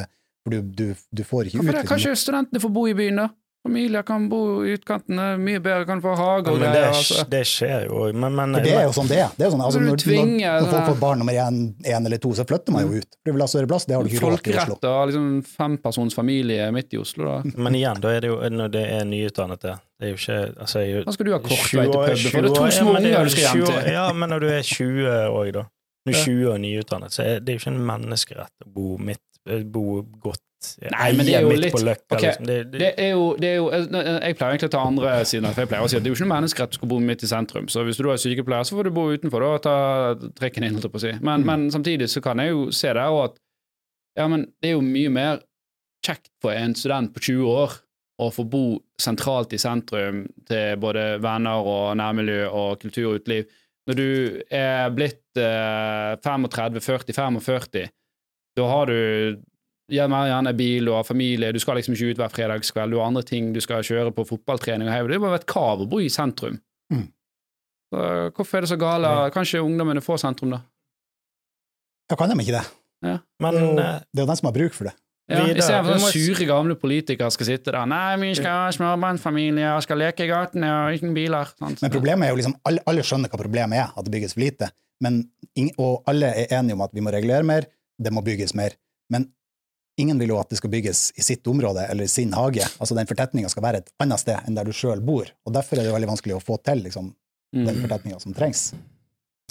for 0.46 0.54
du, 0.54 0.62
du, 0.62 0.94
du 1.10 1.24
får 1.26 1.50
ikke 1.50 1.58
det? 1.58 1.66
ut 1.66 1.74
liksom, 1.74 1.90
Kanskje 1.90 2.14
studentene 2.22 2.62
får 2.62 2.72
bo 2.78 2.86
i 2.86 2.94
byen, 2.94 3.24
da? 3.24 3.32
Familier 3.66 4.02
kan 4.06 4.28
bo 4.30 4.62
i 4.62 4.76
utkantene, 4.76 5.22
er 5.32 5.40
mye 5.42 5.58
bedre, 5.58 5.82
kan 5.88 5.98
få 5.98 6.12
hage 6.14 6.52
og 6.52 6.60
det, 6.60 6.68
greier. 6.70 6.92
altså. 6.92 7.24
det 7.32 7.40
skjer 7.50 7.88
jo. 7.88 8.04
Men, 8.14 8.36
men, 8.36 8.54
For 8.54 8.62
det 8.62 8.74
er 8.78 8.84
jo 8.86 8.92
sånn 8.94 9.10
det 9.10 9.18
er. 9.24 9.32
Det 9.34 9.48
er 9.48 9.50
sånn, 9.56 9.64
altså, 9.66 9.80
Når 9.82 9.98
tvinger, 10.04 10.44
når, 10.44 10.60
når, 10.62 10.70
folk 10.70 10.86
får 10.92 11.00
barn 11.00 11.20
nummer 11.24 11.34
én 11.34 12.06
eller 12.06 12.22
to, 12.22 12.30
så 12.38 12.46
flytter 12.46 12.76
man 12.76 12.86
jo 12.86 13.00
ut. 13.02 13.18
For 13.18 13.26
du 13.26 13.34
vil 13.34 13.42
ha 13.42 13.48
større 13.50 13.70
plass. 13.72 13.88
Det 13.90 13.98
har 13.98 14.06
du 14.06 14.12
ikke 14.12 14.22
råd 14.22 14.38
til 14.38 14.54
i 14.54 14.60
Oslo. 14.60 14.76
Folkerett 14.76 14.88
og 14.92 15.10
liksom 15.10 15.26
fempersons 15.56 16.14
familie 16.14 16.70
midt 16.78 16.94
i 16.94 17.02
Oslo, 17.02 17.26
da. 17.26 17.56
men 17.66 17.80
igjen, 17.80 17.98
da 18.06 18.14
er 18.14 18.22
det 18.22 18.30
jo 18.30 18.38
når 18.60 18.74
det 18.76 18.84
er 19.00 19.10
nyutdannet, 19.10 19.66
Det 19.66 20.06
er 20.06 20.14
jo 20.14 20.20
ikke 20.20 20.38
altså, 20.52 20.86
jeg, 20.86 21.06
Da 21.08 21.16
skal 21.18 21.26
du 21.26 21.34
ha 21.34 21.42
kort 21.42 21.66
vei 21.66 21.88
til 21.90 21.98
puben, 21.98 22.26
for 22.30 22.46
det 22.46 22.52
er 22.52 22.60
to 22.60 22.70
små 22.78 22.94
ja, 22.94 23.00
men 23.00 23.02
det 23.02 23.10
er 23.10 23.18
unger 23.18 23.26
du 23.26 23.34
skal 23.34 23.48
hjem 23.48 23.66
til. 23.66 23.94
Ja, 23.98 24.06
men 24.14 24.36
når 24.36 24.46
du 24.46 24.52
er 24.52 24.62
20 24.62 25.10
òg, 25.26 25.54
da. 25.58 25.66
Når 26.06 26.14
du 26.14 26.18
er 26.20 26.26
20 26.30 26.50
og 26.52 26.60
nyutdannet, 26.62 27.14
så 27.18 27.22
er 27.26 27.40
det 27.42 27.56
jo 27.56 27.64
ikke 27.64 27.72
en 27.72 27.86
menneskerett 27.88 28.62
å 28.62 28.68
bo, 28.70 28.92
midt, 29.02 29.18
eh, 29.18 29.25
bo 29.64 30.02
godt 30.22 30.42
Nei, 30.90 31.12
men 31.14 31.26
det 31.28 31.34
er 31.36 31.44
jo 31.44 31.50
midt 31.52 31.60
litt- 31.62 31.74
på 31.76 31.82
Løkka. 31.84 32.16
Okay. 32.16 32.30
liksom. 32.30 32.46
det, 32.48 32.54
det, 32.72 32.78
Det 32.80 32.88
er 32.98 33.10
jo, 33.12 33.26
det 33.38 33.48
er 33.52 33.56
jo 33.60 33.66
Jeg 33.70 34.36
pleier 34.38 34.50
egentlig 34.54 34.68
å 34.70 34.72
ta 34.72 34.80
andre 34.88 35.10
siden 35.28 35.52
for 35.52 35.60
jeg 35.62 35.68
pleier 35.70 35.84
å 35.84 35.90
si 35.92 35.96
at 35.98 36.02
det 36.02 36.08
er 36.08 36.14
jo 36.14 36.16
ikke 36.16 36.26
noe 36.26 36.32
menneskerett 36.34 36.72
du 36.72 36.78
skal 36.80 36.88
bo 36.90 36.98
midt 36.98 37.22
i 37.22 37.28
sentrum. 37.30 37.68
Så 37.70 37.84
hvis 37.86 38.00
du 38.00 38.08
er 38.10 38.16
sykepleier, 38.18 38.64
så 38.66 38.74
får 38.78 38.88
du 38.88 38.90
bo 38.96 39.04
utenfor 39.12 39.44
da, 39.44 39.50
og 39.54 39.62
ta 39.62 40.30
trikken 40.40 40.64
inn, 40.66 40.80
på 40.80 40.90
å 40.98 41.02
si. 41.04 41.12
Men, 41.20 41.44
Mm. 41.44 41.46
men 41.46 41.70
samtidig 41.70 42.08
så 42.10 42.22
kan 42.24 42.38
jeg 42.42 42.50
jo 42.50 42.70
se 42.72 42.88
der 42.88 43.04
òg 43.12 43.20
at 43.28 43.36
ja, 44.16 44.26
men 44.32 44.46
det 44.62 44.70
er 44.72 44.74
jo 44.78 44.80
mye 44.80 45.10
mer 45.12 45.38
kjekt 46.06 46.30
for 46.42 46.50
en 46.56 46.74
student 46.74 47.12
på 47.14 47.20
20 47.20 47.46
år 47.52 47.76
å 48.18 48.30
få 48.32 48.48
bo 48.48 48.64
sentralt 48.98 49.52
i 49.52 49.58
sentrum 49.60 50.24
til 50.48 50.76
både 50.80 51.20
venner 51.20 51.62
og 51.68 51.96
nærmiljø 52.00 52.48
og 52.50 52.80
kultur 52.80 53.10
og 53.12 53.20
uteliv. 53.20 53.44
Når 53.86 53.94
du 54.00 54.42
er 54.50 54.88
blitt 54.90 55.36
eh, 55.38 56.16
35-40-45, 56.24 57.88
da 58.56 58.66
har 58.70 58.90
du 58.90 58.96
gjerne, 59.92 60.22
gjerne 60.30 60.54
bil, 60.56 60.88
du 60.88 60.94
har 60.94 61.06
familie, 61.06 61.52
du 61.52 61.60
skal 61.62 61.78
liksom 61.80 61.96
ikke 61.96 62.14
ut 62.14 62.22
hver 62.22 62.32
fredagskveld, 62.34 62.94
du 62.94 63.00
har 63.00 63.10
andre 63.10 63.24
ting, 63.26 63.52
du 63.54 63.60
skal 63.62 63.84
kjøre 63.86 64.14
på 64.16 64.26
fotballtrening. 64.32 64.88
Det 64.88 65.18
er 65.18 65.22
bare 65.22 65.42
et 65.42 65.48
kav 65.50 65.84
å 65.84 65.88
bo 65.90 66.00
i 66.02 66.10
sentrum. 66.12 66.58
Mm. 66.92 67.06
Så, 67.92 68.06
hvorfor 68.34 68.58
er 68.58 68.66
det 68.66 68.72
så 68.72 68.80
gale? 68.80 69.12
Kanskje 69.34 69.62
ungdommene 69.62 70.02
får 70.02 70.24
sentrum, 70.24 70.56
da? 70.56 70.62
Ja, 72.10 72.18
kan 72.18 72.30
de 72.30 72.38
ikke 72.42 72.58
det? 72.58 72.66
men 73.06 73.54
Det 73.54 73.60
er 73.60 73.66
jo, 73.66 73.72
eh, 73.78 73.98
det 74.10 74.22
er 74.22 74.24
jo 74.24 74.30
den 74.30 74.38
som 74.38 74.48
har 74.48 74.56
bruk 74.56 74.74
for 74.74 74.88
det. 74.88 74.96
Ja, 75.26 75.42
Istedenfor 75.42 75.96
vi 75.98 76.06
at 76.06 76.14
sure 76.14 76.44
gamle 76.46 76.76
politikere 76.78 77.28
skal 77.34 77.48
sitte 77.48 77.72
der 77.74 77.86
Nei, 77.90 78.14
vi 78.22 78.28
skal 78.38 78.60
ha 78.60 78.66
småbarnsfamilie 78.74 79.72
skal 79.82 79.98
leke 79.98 80.22
i 80.22 80.30
gatene 80.30 80.68
og 80.70 80.98
ingen 80.98 81.16
biler. 81.16 81.50
Sant? 81.58 81.82
Men 81.82 81.90
problemet 81.90 82.28
er 82.28 82.34
jo 82.34 82.38
liksom, 82.38 82.54
alle, 82.68 82.84
alle 82.86 83.02
skjønner 83.06 83.32
hva 83.32 83.40
problemet 83.40 83.80
er, 83.80 83.90
at 83.90 84.06
det 84.06 84.14
bygges 84.14 84.36
for 84.36 84.44
lite. 84.44 84.70
Men, 85.02 85.24
og 85.82 86.06
alle 86.08 86.30
er 86.44 86.54
enige 86.60 86.78
om 86.78 86.84
at 86.86 86.94
vi 86.94 87.02
må 87.02 87.10
regulere 87.12 87.46
mer, 87.46 87.66
det 87.98 88.12
må 88.12 88.22
bygges 88.24 88.54
mer. 88.54 88.74
Men 89.10 89.28
ingen 89.98 90.18
vil 90.18 90.28
jo 90.34 90.40
at 90.40 90.50
det 90.50 90.58
skal 90.58 90.70
bygges 90.70 91.12
i 91.16 91.22
sitt 91.22 91.46
område 91.48 91.86
eller 91.90 92.04
i 92.04 92.12
sin 92.12 92.32
hage. 92.36 92.64
Altså 92.80 92.94
Den 92.94 93.06
fortetninga 93.08 93.48
skal 93.48 93.62
være 93.62 93.76
et 93.84 93.92
annet 94.02 94.20
sted 94.20 94.36
enn 94.46 94.54
der 94.58 94.64
du 94.64 94.72
sjøl 94.76 95.00
bor. 95.00 95.30
Og 95.46 95.52
derfor 95.56 95.78
er 95.78 95.84
det 95.88 95.94
veldig 95.94 96.10
vanskelig 96.10 96.36
å 96.36 96.42
få 96.44 96.58
til 96.62 96.82
liksom, 96.84 97.14
den 97.54 97.74
Mm. 97.76 97.82
fortetninga 97.86 98.20
som 98.20 98.34
trengs. 98.34 98.74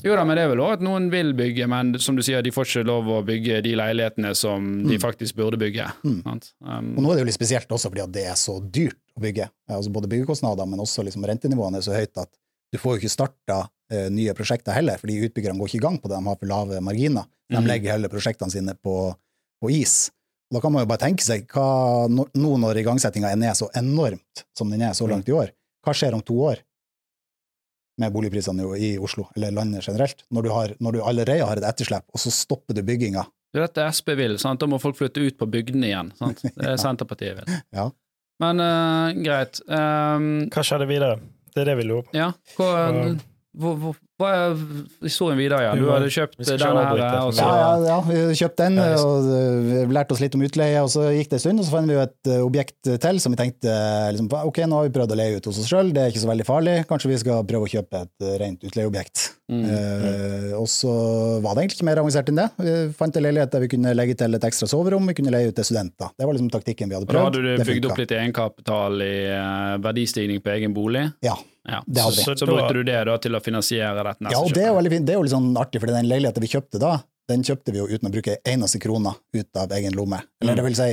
Jo 0.04 0.14
da, 0.16 0.26
men 0.28 0.36
det 0.36 0.44
er 0.44 0.50
vel 0.52 0.60
òg 0.60 0.74
at 0.74 0.82
noen 0.84 1.10
vil 1.10 1.32
bygge, 1.34 1.66
men 1.72 1.94
som 2.04 2.18
du 2.18 2.22
sier, 2.22 2.42
de 2.44 2.52
får 2.52 2.66
ikke 2.68 2.86
lov 2.86 3.06
å 3.08 3.22
bygge 3.26 3.62
de 3.64 3.72
leilighetene 3.80 4.36
som 4.36 4.84
de 4.84 4.98
Mm. 4.98 5.02
faktisk 5.02 5.36
burde 5.36 5.58
bygge. 5.58 5.88
Mm. 6.04 6.22
Sant? 6.24 6.52
Um, 6.62 6.98
Og 6.98 7.04
nå 7.04 7.12
er 7.12 7.16
det 7.16 7.22
jo 7.24 7.30
litt 7.32 7.40
spesielt 7.40 7.68
også 7.72 7.90
fordi 7.90 8.04
at 8.04 8.12
det 8.12 8.26
er 8.28 8.36
så 8.36 8.60
dyrt 8.60 9.00
å 9.18 9.22
bygge. 9.24 9.50
Altså 9.70 9.90
Både 9.92 10.10
byggekostnader, 10.12 10.68
men 10.68 10.80
også 10.80 11.02
liksom 11.08 11.24
rentenivåene 11.26 11.78
er 11.78 11.82
så 11.82 11.96
høyt 11.96 12.18
at 12.22 12.30
du 12.76 12.82
får 12.82 12.96
jo 12.98 13.02
ikke 13.04 13.14
starta 13.16 13.62
eh, 13.94 14.10
nye 14.12 14.34
prosjekter 14.38 14.76
heller, 14.76 15.00
fordi 15.02 15.20
utbyggerne 15.30 15.60
går 15.62 15.72
ikke 15.72 15.80
i 15.82 15.86
gang 15.88 15.98
på 16.02 16.10
det, 16.12 16.18
de 16.20 16.30
har 16.32 16.40
for 16.42 16.50
lave 16.52 16.82
marginer. 16.84 17.26
De 17.50 17.60
Mhm. 17.62 17.68
legger 17.70 17.92
heller 17.96 18.10
prosjektene 18.12 18.52
sine 18.52 18.74
på, 18.84 18.96
på 19.62 19.70
is. 19.72 20.10
Og 20.50 20.58
da 20.58 20.62
kan 20.62 20.74
man 20.74 20.84
jo 20.84 20.90
bare 20.90 21.02
tenke 21.08 21.24
seg, 21.26 21.48
hva, 21.54 22.06
nå 22.10 22.28
nå 22.38 22.56
når 22.62 22.80
igangsettinga 22.84 23.32
er 23.34 23.40
ned 23.42 23.58
så 23.58 23.68
enormt 23.78 24.44
som 24.58 24.70
den 24.74 24.82
er 24.86 24.94
så 24.98 25.08
langt 25.10 25.30
i 25.30 25.34
år, 25.34 25.52
hva 25.86 25.94
skjer 25.94 26.14
om 26.18 26.22
to 26.26 26.38
år 26.52 26.62
med 28.02 28.12
boligprisene 28.12 28.66
i 28.78 28.90
Oslo, 29.00 29.28
eller 29.38 29.54
landet 29.56 29.86
generelt? 29.88 30.26
Når 30.34 30.44
du, 30.44 30.50
har, 30.52 30.74
når 30.84 30.98
du 30.98 31.02
allerede 31.04 31.46
har 31.48 31.58
et 31.62 31.68
etterslep, 31.70 32.04
og 32.14 32.20
så 32.20 32.32
stopper 32.34 32.76
du 32.76 32.82
bygginga. 32.84 33.24
Det 33.54 33.62
er 33.62 33.68
dette 33.70 33.86
Sp 33.96 34.10
vil. 34.20 34.36
Sant? 34.42 34.60
Da 34.60 34.68
må 34.68 34.82
folk 34.84 34.98
flytte 35.00 35.22
ut 35.24 35.38
på 35.40 35.48
bygdene 35.48 35.88
igjen. 35.88 36.10
Sant? 36.20 36.42
Det 36.44 36.52
er 36.66 36.74
Ja. 36.76 36.82
Senterpartiet 36.82 37.38
vil. 37.40 37.62
Ja. 37.78 37.86
Men 38.44 38.60
uh, 38.60 39.14
greit. 39.24 39.62
Um, 39.72 40.50
hva 40.52 40.64
skjedde 40.66 40.90
videre? 40.90 41.22
Det 41.56 41.64
er 41.64 41.70
det 41.72 41.78
vi 41.80 41.88
lurer 41.88 42.04
på. 42.04 42.16
ja, 42.18 42.32
hva, 42.58 42.72
hvor, 43.56 43.78
hvor, 43.80 44.00
hva 44.22 44.32
er 44.32 44.58
historien 45.04 45.40
videre 45.40 45.64
Ja? 45.66 45.74
Du 45.76 45.88
hadde 45.92 46.10
kjøpt 46.14 46.40
denne 46.40 46.84
her, 46.88 47.16
Også. 47.26 47.42
Ja, 47.44 47.56
ja, 47.60 47.72
ja, 47.90 47.98
vi 48.08 48.38
kjøpte 48.40 48.68
den 48.68 48.80
og 48.80 49.30
uh, 49.30 49.94
lærte 49.96 50.16
oss 50.16 50.24
litt 50.24 50.38
om 50.38 50.46
utleie, 50.46 50.84
og 50.84 50.92
så 50.94 51.08
gikk 51.16 51.32
det 51.34 51.40
en 51.40 51.46
stund, 51.46 51.64
og 51.64 51.68
så 51.68 51.76
fant 51.76 51.92
vi 51.92 51.98
jo 51.98 52.04
et 52.04 52.32
uh, 52.32 52.42
objekt 52.46 52.92
til 53.06 53.22
som 53.24 53.36
vi 53.36 53.42
tenkte 53.42 53.78
liksom, 54.16 54.30
ok, 54.32 54.62
nå 54.70 54.80
har 54.80 54.90
vi 54.90 54.96
prøvd 54.96 55.16
å 55.16 55.20
leie 55.20 55.40
ut 55.40 55.50
hos 55.52 55.62
oss 55.64 55.72
sjøl, 55.72 55.92
det 55.96 56.04
er 56.04 56.14
ikke 56.14 56.24
så 56.24 56.32
veldig 56.32 56.48
farlig, 56.48 56.78
kanskje 56.90 57.12
vi 57.12 57.22
skal 57.24 57.48
prøve 57.50 57.68
å 57.68 57.74
kjøpe 57.76 58.06
et 58.06 58.30
rent 58.42 58.70
utleieobjekt. 58.70 59.26
Mm. 59.52 59.66
Uh, 59.70 60.52
og 60.58 60.68
så 60.72 60.92
var 61.44 61.54
det 61.54 61.66
egentlig 61.66 61.78
ikke 61.78 61.90
mer 61.92 62.02
avansert 62.02 62.30
enn 62.32 62.40
det. 62.40 62.48
Vi 62.58 62.76
fant 62.98 63.18
en 63.20 63.26
leilighet 63.26 63.52
der 63.54 63.62
vi 63.62 63.70
kunne 63.76 63.94
legge 63.94 64.16
til 64.18 64.38
et 64.38 64.48
ekstra 64.48 64.70
soverom, 64.70 65.10
vi 65.12 65.18
kunne 65.20 65.34
leie 65.34 65.52
ut 65.52 65.58
til 65.58 65.68
studenter. 65.68 66.14
Det 66.18 66.26
var 66.26 66.38
liksom 66.38 66.52
taktikken 66.54 66.90
vi 66.90 66.98
hadde 66.98 67.10
Og 67.10 67.18
da 67.18 67.26
hadde 67.28 67.44
du 67.44 67.52
Det 67.52 67.68
bygd 67.70 67.90
opp 67.90 68.02
litt 68.02 68.16
egenkapital 68.16 69.04
i 69.06 69.18
eh, 69.34 69.76
verdistigning 69.86 70.42
på 70.42 70.56
egen 70.56 70.74
bolig? 70.76 71.06
Ja, 71.26 71.36
Ja. 71.66 71.82
hadde. 71.82 72.12
Så, 72.12 72.36
så 72.38 72.46
brukte 72.46 72.74
du 72.78 72.84
det 72.86 72.98
da 73.10 73.18
til 73.22 73.38
å 73.38 73.42
finansiere 73.44 74.05
dette 74.10 74.24
neste 74.26 74.36
Ja, 74.38 74.44
og 74.46 74.54
det 74.54 74.64
er 74.64 74.70
jo 74.72 74.78
veldig 74.80 74.92
fint. 74.96 75.06
Det 75.10 75.14
er 75.16 75.20
jo 75.20 75.26
litt 75.28 75.36
sånn 75.36 75.52
artig, 75.58 75.82
for 75.84 75.92
den 75.92 76.08
leiligheten 76.12 76.42
vi 76.46 76.52
kjøpte 76.54 76.80
da, 76.82 76.94
den 77.28 77.44
kjøpte 77.44 77.74
vi 77.74 77.82
jo 77.82 77.88
uten 77.90 78.10
å 78.10 78.14
bruke 78.14 78.38
eneste 78.46 78.80
krone 78.84 79.16
ut 79.34 79.58
av 79.58 79.72
egen 79.80 79.94
lomme. 79.98 80.22
Eller 80.42 80.54
Mm. 80.54 80.62
det 80.62 80.66
vil 80.70 80.76
si, 80.78 80.92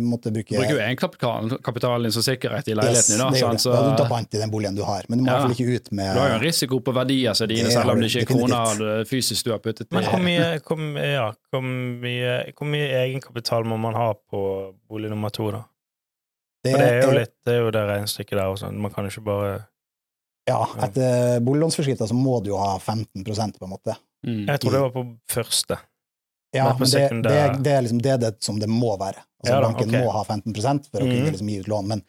måtte 0.00 0.30
bruke 0.32 0.48
Du 0.48 0.56
bruker 0.56 0.72
jo 0.72 0.80
egenkapitalen 0.80 2.02
din 2.06 2.12
som 2.12 2.22
sikkerhet 2.24 2.68
i 2.68 2.74
leiligheten 2.78 3.12
din, 3.12 3.18
da. 3.20 3.30
sant? 3.36 3.60
Så, 3.60 3.74
Ja, 3.74 3.82
du 3.90 3.96
tar 4.00 4.08
pant 4.08 4.32
i 4.34 4.38
den 4.40 4.50
boligen 4.50 4.74
du 4.74 4.82
har, 4.82 5.02
men 5.10 5.18
du 5.18 5.24
må 5.24 5.28
Ja. 5.28 5.34
iallfall 5.36 5.52
ikke 5.52 5.74
ut 5.76 5.92
med 5.92 6.14
du 6.14 6.20
har 6.20 6.28
jo 6.30 6.34
en 6.36 6.40
risiko 6.40 6.80
på 6.80 6.94
verdier 6.96 7.34
som 7.36 7.46
dine, 7.48 7.70
selv 7.70 7.90
om 7.90 8.00
det 8.00 8.08
ikke 8.08 8.22
er 8.22 8.30
kroner 8.32 9.04
fysisk 9.04 9.44
du 9.44 9.50
har 9.52 9.58
puttet 9.58 9.92
Men 9.92 10.04
hvor 10.04 10.18
mye, 10.18 10.60
hvor, 10.64 10.78
ja, 10.96 11.32
hvor, 11.52 11.60
mye, 11.62 12.52
hvor 12.56 12.66
mye 12.72 12.88
egenkapital 13.04 13.64
må 13.64 13.76
man 13.78 13.92
ha 13.94 14.14
på 14.14 14.74
bolig 14.88 15.10
nummer 15.10 15.28
to, 15.30 15.50
da? 15.50 15.64
det 16.64 16.72
For 16.72 16.78
det 16.80 16.88
er 16.88 17.02
jo 17.02 17.12
litt, 17.18 17.34
det 17.44 17.52
er 17.54 17.58
jo 17.60 17.70
det 17.70 17.82
regnestykket 17.86 18.30
der 18.40 18.46
også. 18.48 18.72
Man 18.72 18.90
kan 18.90 19.04
jo 19.04 19.10
ikke 19.12 19.24
bare 19.28 19.66
Ja, 20.46 20.60
etter 20.86 21.40
boliglånsforskrifta 21.42 22.06
så 22.06 22.14
må 22.14 22.38
du 22.44 22.52
jo 22.52 22.58
ha 22.60 22.76
15% 22.78 23.58
på 23.58 23.64
en 23.66 23.72
måte. 23.72 23.96
Mm. 24.26 24.44
Jeg 24.46 24.60
tror 24.62 24.72
det 24.76 24.80
var 24.84 24.92
på 24.94 25.04
første. 25.30 25.78
Ja, 26.54 26.68
Men 26.70 26.78
men 26.78 26.90
det, 26.90 27.22
det, 27.26 27.32
er- 27.36 27.56
det 27.62 27.72
er 27.74 27.82
liksom 27.82 28.02
det, 28.02 28.20
det 28.22 28.34
som 28.44 28.58
det 28.62 28.68
må 28.70 28.92
være. 28.96 29.18
Altså 29.42 29.52
Ja 29.52 29.60
da, 29.60 29.66
Banken 29.72 29.88
okay. 29.90 30.04
må 30.04 30.12
ha 30.14 30.22
15 30.24 30.54
for 30.90 31.00
å 31.00 31.04
kunne 31.04 31.24
Mhm. 31.24 31.32
liksom 31.34 31.48
gi 31.50 31.58
ut 31.60 31.68
lån. 31.68 31.86
Men 31.86 32.02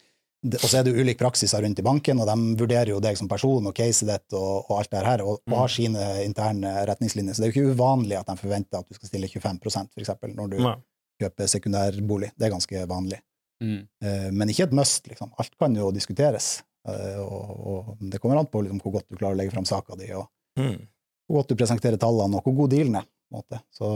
og 0.47 0.69
så 0.69 0.77
er 0.79 0.83
det 0.85 0.93
jo 0.93 1.01
ulik 1.01 1.17
praksiser 1.17 1.63
rundt 1.65 1.79
i 1.79 1.83
banken, 1.83 2.19
og 2.21 2.27
de 2.29 2.35
vurderer 2.61 2.89
jo 2.93 2.99
deg 3.01 3.17
som 3.17 3.27
person 3.27 3.65
og 3.67 3.73
caset 3.75 4.07
ditt 4.07 4.33
og, 4.37 4.69
og 4.69 4.77
alt 4.79 4.91
det 4.91 5.01
her, 5.03 5.21
og, 5.25 5.39
og 5.49 5.57
har 5.57 5.67
sine 5.67 6.03
interne 6.23 6.85
retningslinjer. 6.87 7.33
Så 7.33 7.41
det 7.41 7.47
er 7.47 7.51
jo 7.51 7.55
ikke 7.65 7.73
uvanlig 7.75 8.19
at 8.19 8.27
de 8.29 8.35
forventer 8.37 8.77
at 8.79 8.87
du 8.87 8.93
skal 8.95 9.09
stille 9.09 9.27
25% 9.27 9.89
for 9.91 9.99
eksempel, 10.05 10.35
når 10.37 10.51
du 10.53 10.57
Nei. 10.61 10.75
kjøper 11.19 11.49
sekundærbolig. 11.51 12.29
Det 12.37 12.45
er 12.47 12.53
ganske 12.53 12.85
vanlig. 12.87 13.19
Mm. 13.65 13.87
Eh, 14.05 14.29
Men 14.31 14.47
ikke 14.53 14.69
et 14.69 14.73
must, 14.77 15.07
liksom. 15.09 15.33
Alt 15.41 15.57
kan 15.59 15.75
jo 15.75 15.89
diskuteres. 15.91 16.61
Eh, 16.87 17.19
Og, 17.19 17.65
og 17.67 17.97
det 18.11 18.19
kommer 18.23 18.39
an 18.39 18.47
på 18.51 18.61
liksom, 18.63 18.79
hvor 18.83 18.93
godt 18.99 19.09
du 19.09 19.17
klarer 19.17 19.35
å 19.35 19.41
legge 19.41 19.51
fram 19.55 19.65
saka 19.67 19.95
di, 19.99 20.11
og 20.15 20.27
Mm. 20.57 20.87
hvor 21.29 21.41
godt 21.41 21.49
du 21.49 21.55
presenterer 21.59 21.97
tallene, 22.01 22.37
og 22.39 22.43
hvor 22.47 22.55
god 22.63 22.69
dealen 22.71 22.95
er. 22.95 23.03
på 23.29 23.35
en 23.35 23.41
måte. 23.43 23.57
Så, 23.75 23.87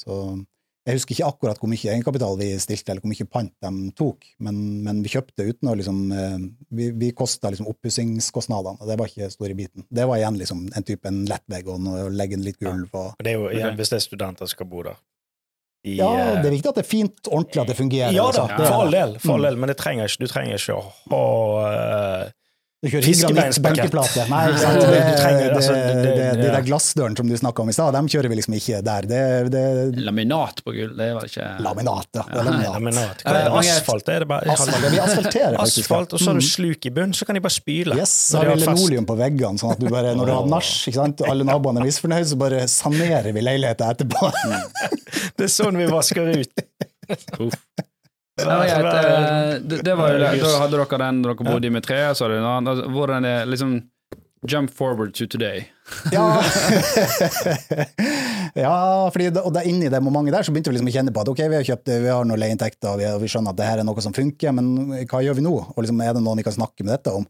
så 0.00 0.14
jeg 0.86 0.96
husker 0.96 1.12
ikke 1.14 1.26
akkurat 1.28 1.58
hvor 1.60 1.68
mye 1.68 1.90
egenkapital 1.92 2.38
vi 2.40 2.46
stilte, 2.58 2.88
eller 2.90 3.02
hvor 3.04 3.12
mye 3.12 3.26
pant 3.28 3.52
de 3.60 3.90
tok, 3.92 4.24
men, 4.40 4.82
men 4.82 5.02
vi 5.04 5.10
kjøpte 5.12 5.44
uten 5.50 5.68
å 5.68 5.74
liksom 5.76 5.98
eh, 6.16 6.38
Vi, 6.70 6.90
vi 6.96 7.10
kosta 7.12 7.50
liksom 7.52 7.68
oppussingskostnadene, 7.68 8.80
og 8.80 8.88
det 8.88 8.96
var 8.98 9.06
ikke 9.12 9.28
store 9.30 9.54
biten. 9.54 9.84
Det 9.90 10.06
var 10.08 10.16
igjen 10.16 10.38
liksom 10.40 10.64
en 10.74 10.82
type 10.88 11.06
en 11.12 11.26
lettvegg 11.28 11.68
og 11.68 11.86
å 11.92 12.08
legge 12.08 12.38
inn 12.38 12.44
litt 12.46 12.58
gulv 12.58 12.88
og 12.94 13.10
ja. 13.12 13.14
det 13.22 13.34
er 13.34 13.38
jo 13.38 13.50
igjen, 13.52 13.76
hvis 13.76 13.92
det 13.92 13.98
er 14.00 14.06
studenter 14.08 14.46
som 14.48 14.54
skal 14.56 14.66
bo 14.72 14.82
der. 14.88 14.96
I, 15.82 15.96
Ja, 15.96 16.10
eh, 16.12 16.42
det 16.42 16.50
er 16.50 16.54
viktig 16.58 16.68
at 16.68 16.74
det 16.76 16.84
er 16.84 16.88
fint, 16.90 17.20
ordentlig, 17.32 17.62
at 17.62 17.68
det 17.72 17.76
fungerer. 17.78 18.12
Ja 18.12 18.26
da, 18.30 18.42
liksom. 18.46 18.66
For 18.66 18.80
all 18.82 18.90
del, 18.92 19.14
for 19.18 19.32
all 19.32 19.40
Mm. 19.40 19.46
del, 19.48 19.56
men 19.56 19.68
det 19.72 19.76
trenger 19.80 20.04
ikke, 20.10 20.18
du 20.20 20.26
trenger 20.26 20.54
ikke 20.58 20.76
å 20.76 20.82
ha 21.14 22.22
eh, 22.24 22.30
Du 22.80 22.88
kjører 22.88 23.04
ikke 23.04 23.12
Fiskebeinspakett. 23.12 23.92
Nei, 24.30 24.38
ikke 24.48 24.60
sant? 24.62 24.80
du 24.80 24.86
Det, 24.88 25.00
trenger- 25.20 25.42
det, 25.42 25.56
altså, 25.58 25.72
det, 25.74 25.96
det- 26.00 26.12
det, 26.16 26.28
de 26.40 26.46
der 26.54 26.62
glassdøren 26.64 27.16
som 27.18 27.28
du 27.28 27.34
snakka 27.36 27.60
om 27.60 27.68
i 27.68 27.74
stad, 27.76 27.92
dem 27.92 28.06
kjører 28.08 28.30
vi 28.32 28.38
liksom 28.38 28.54
ikke 28.56 28.78
der. 28.86 29.08
Det, 29.10 29.18
det 29.52 29.64
Laminat 30.06 30.62
på 30.64 30.72
gull, 30.72 30.94
det 30.96 31.08
var 31.18 31.26
ikke 31.28 31.48
Laminat, 31.66 32.08
ja. 32.16 32.24
Det 32.30 32.38
er 32.40 32.48
laminat. 32.48 32.72
laminat. 32.78 33.24
Hva 33.26 33.34
Eh, 33.34 33.40
er 33.42 33.50
det? 33.52 33.74
asfalt? 33.74 34.08
Er 34.14 34.24
det 34.24 34.28
bare 34.32 34.54
Asfalt. 34.54 34.72
Ja, 34.80 34.92
vi 34.94 35.02
asfalterer 35.04 35.58
faktisk. 35.60 35.84
Asfalt, 35.84 36.16
og 36.16 36.24
så 36.24 36.30
har 36.32 36.40
du 36.40 36.44
Mm. 36.44 36.48
sluk 36.48 36.86
i 36.88 36.94
bunnen, 36.96 37.12
så 37.20 37.26
kan 37.28 37.36
de 37.36 37.44
bare 37.44 37.56
spyle. 37.58 37.98
Yes, 38.00 38.16
så 38.32 38.40
har 38.40 38.54
vi 38.54 38.64
linoleum 38.64 39.06
på 39.12 39.18
veggene, 39.20 39.60
sånn 39.60 39.72
at 39.76 39.80
du 39.84 39.88
bare, 39.92 40.14
når 40.16 40.26
du 40.26 40.32
har 40.38 40.46
nach, 40.46 40.72
alle 41.28 41.44
naboene 41.44 41.84
er 41.84 41.88
misfornøyd, 41.90 42.24
så 42.32 42.38
bare 42.40 42.64
sanerer 42.64 43.28
vi 43.36 43.44
leiligheten 43.44 43.92
etterpå. 43.92 44.32
Det 45.36 45.44
er 45.50 45.52
sånn 45.52 45.76
vi 45.76 45.84
vasker 45.90 46.32
ut. 46.32 46.64
Uff. 47.44 47.60
Eh, 48.46 49.54
det, 49.62 49.80
det 49.86 49.94
var 49.98 50.14
jo 50.14 50.20
det. 50.22 50.34
Da 50.42 50.52
hadde 50.64 50.76
dere 50.78 51.00
den 51.04 51.22
dere 51.24 51.38
bodde 51.40 51.70
i 51.70 51.72
med 51.74 51.86
tre, 51.86 52.02
så 52.14 52.26
hadde 52.26 52.36
dere 52.36 52.44
en 52.44 52.50
annen. 52.50 52.70
Altså, 52.74 52.92
Hvordan 52.94 53.28
er 53.28 53.50
liksom 53.50 53.80
Jump 54.48 54.70
forward 54.72 55.12
to 55.14 55.26
today. 55.26 55.68
Ja, 56.12 56.42
ja 58.54 59.10
fordi 59.12 59.26
det, 59.30 59.42
og 59.42 59.52
det, 59.52 59.66
inni 59.68 59.90
det 59.92 60.00
momentet 60.00 60.32
der 60.32 60.46
så 60.46 60.54
begynte 60.54 60.70
vi 60.70 60.78
liksom 60.78 60.88
å 60.88 60.94
kjenne 60.94 61.12
på 61.12 61.20
at 61.20 61.30
ok, 61.32 61.42
vi 61.50 61.58
har 61.58 61.66
kjøpt, 61.66 61.90
vi 62.00 62.08
har 62.08 62.24
noen 62.24 62.40
leieinntekter, 62.40 62.94
og 62.94 63.02
vi, 63.02 63.10
vi 63.20 63.28
skjønner 63.28 63.52
at 63.52 63.58
det 63.58 63.68
her 63.68 63.82
er 63.82 63.88
noe 63.88 64.04
som 64.04 64.14
funker, 64.16 64.54
men 64.56 65.04
hva 65.10 65.20
gjør 65.26 65.36
vi 65.36 65.44
nå? 65.44 65.52
Og 65.74 65.82
liksom, 65.82 66.00
er 66.06 66.16
det 66.16 66.22
noen 66.24 66.40
vi 66.40 66.46
kan 66.46 66.56
snakke 66.56 66.86
med 66.86 66.94
dette 66.94 67.12
om? 67.18 67.26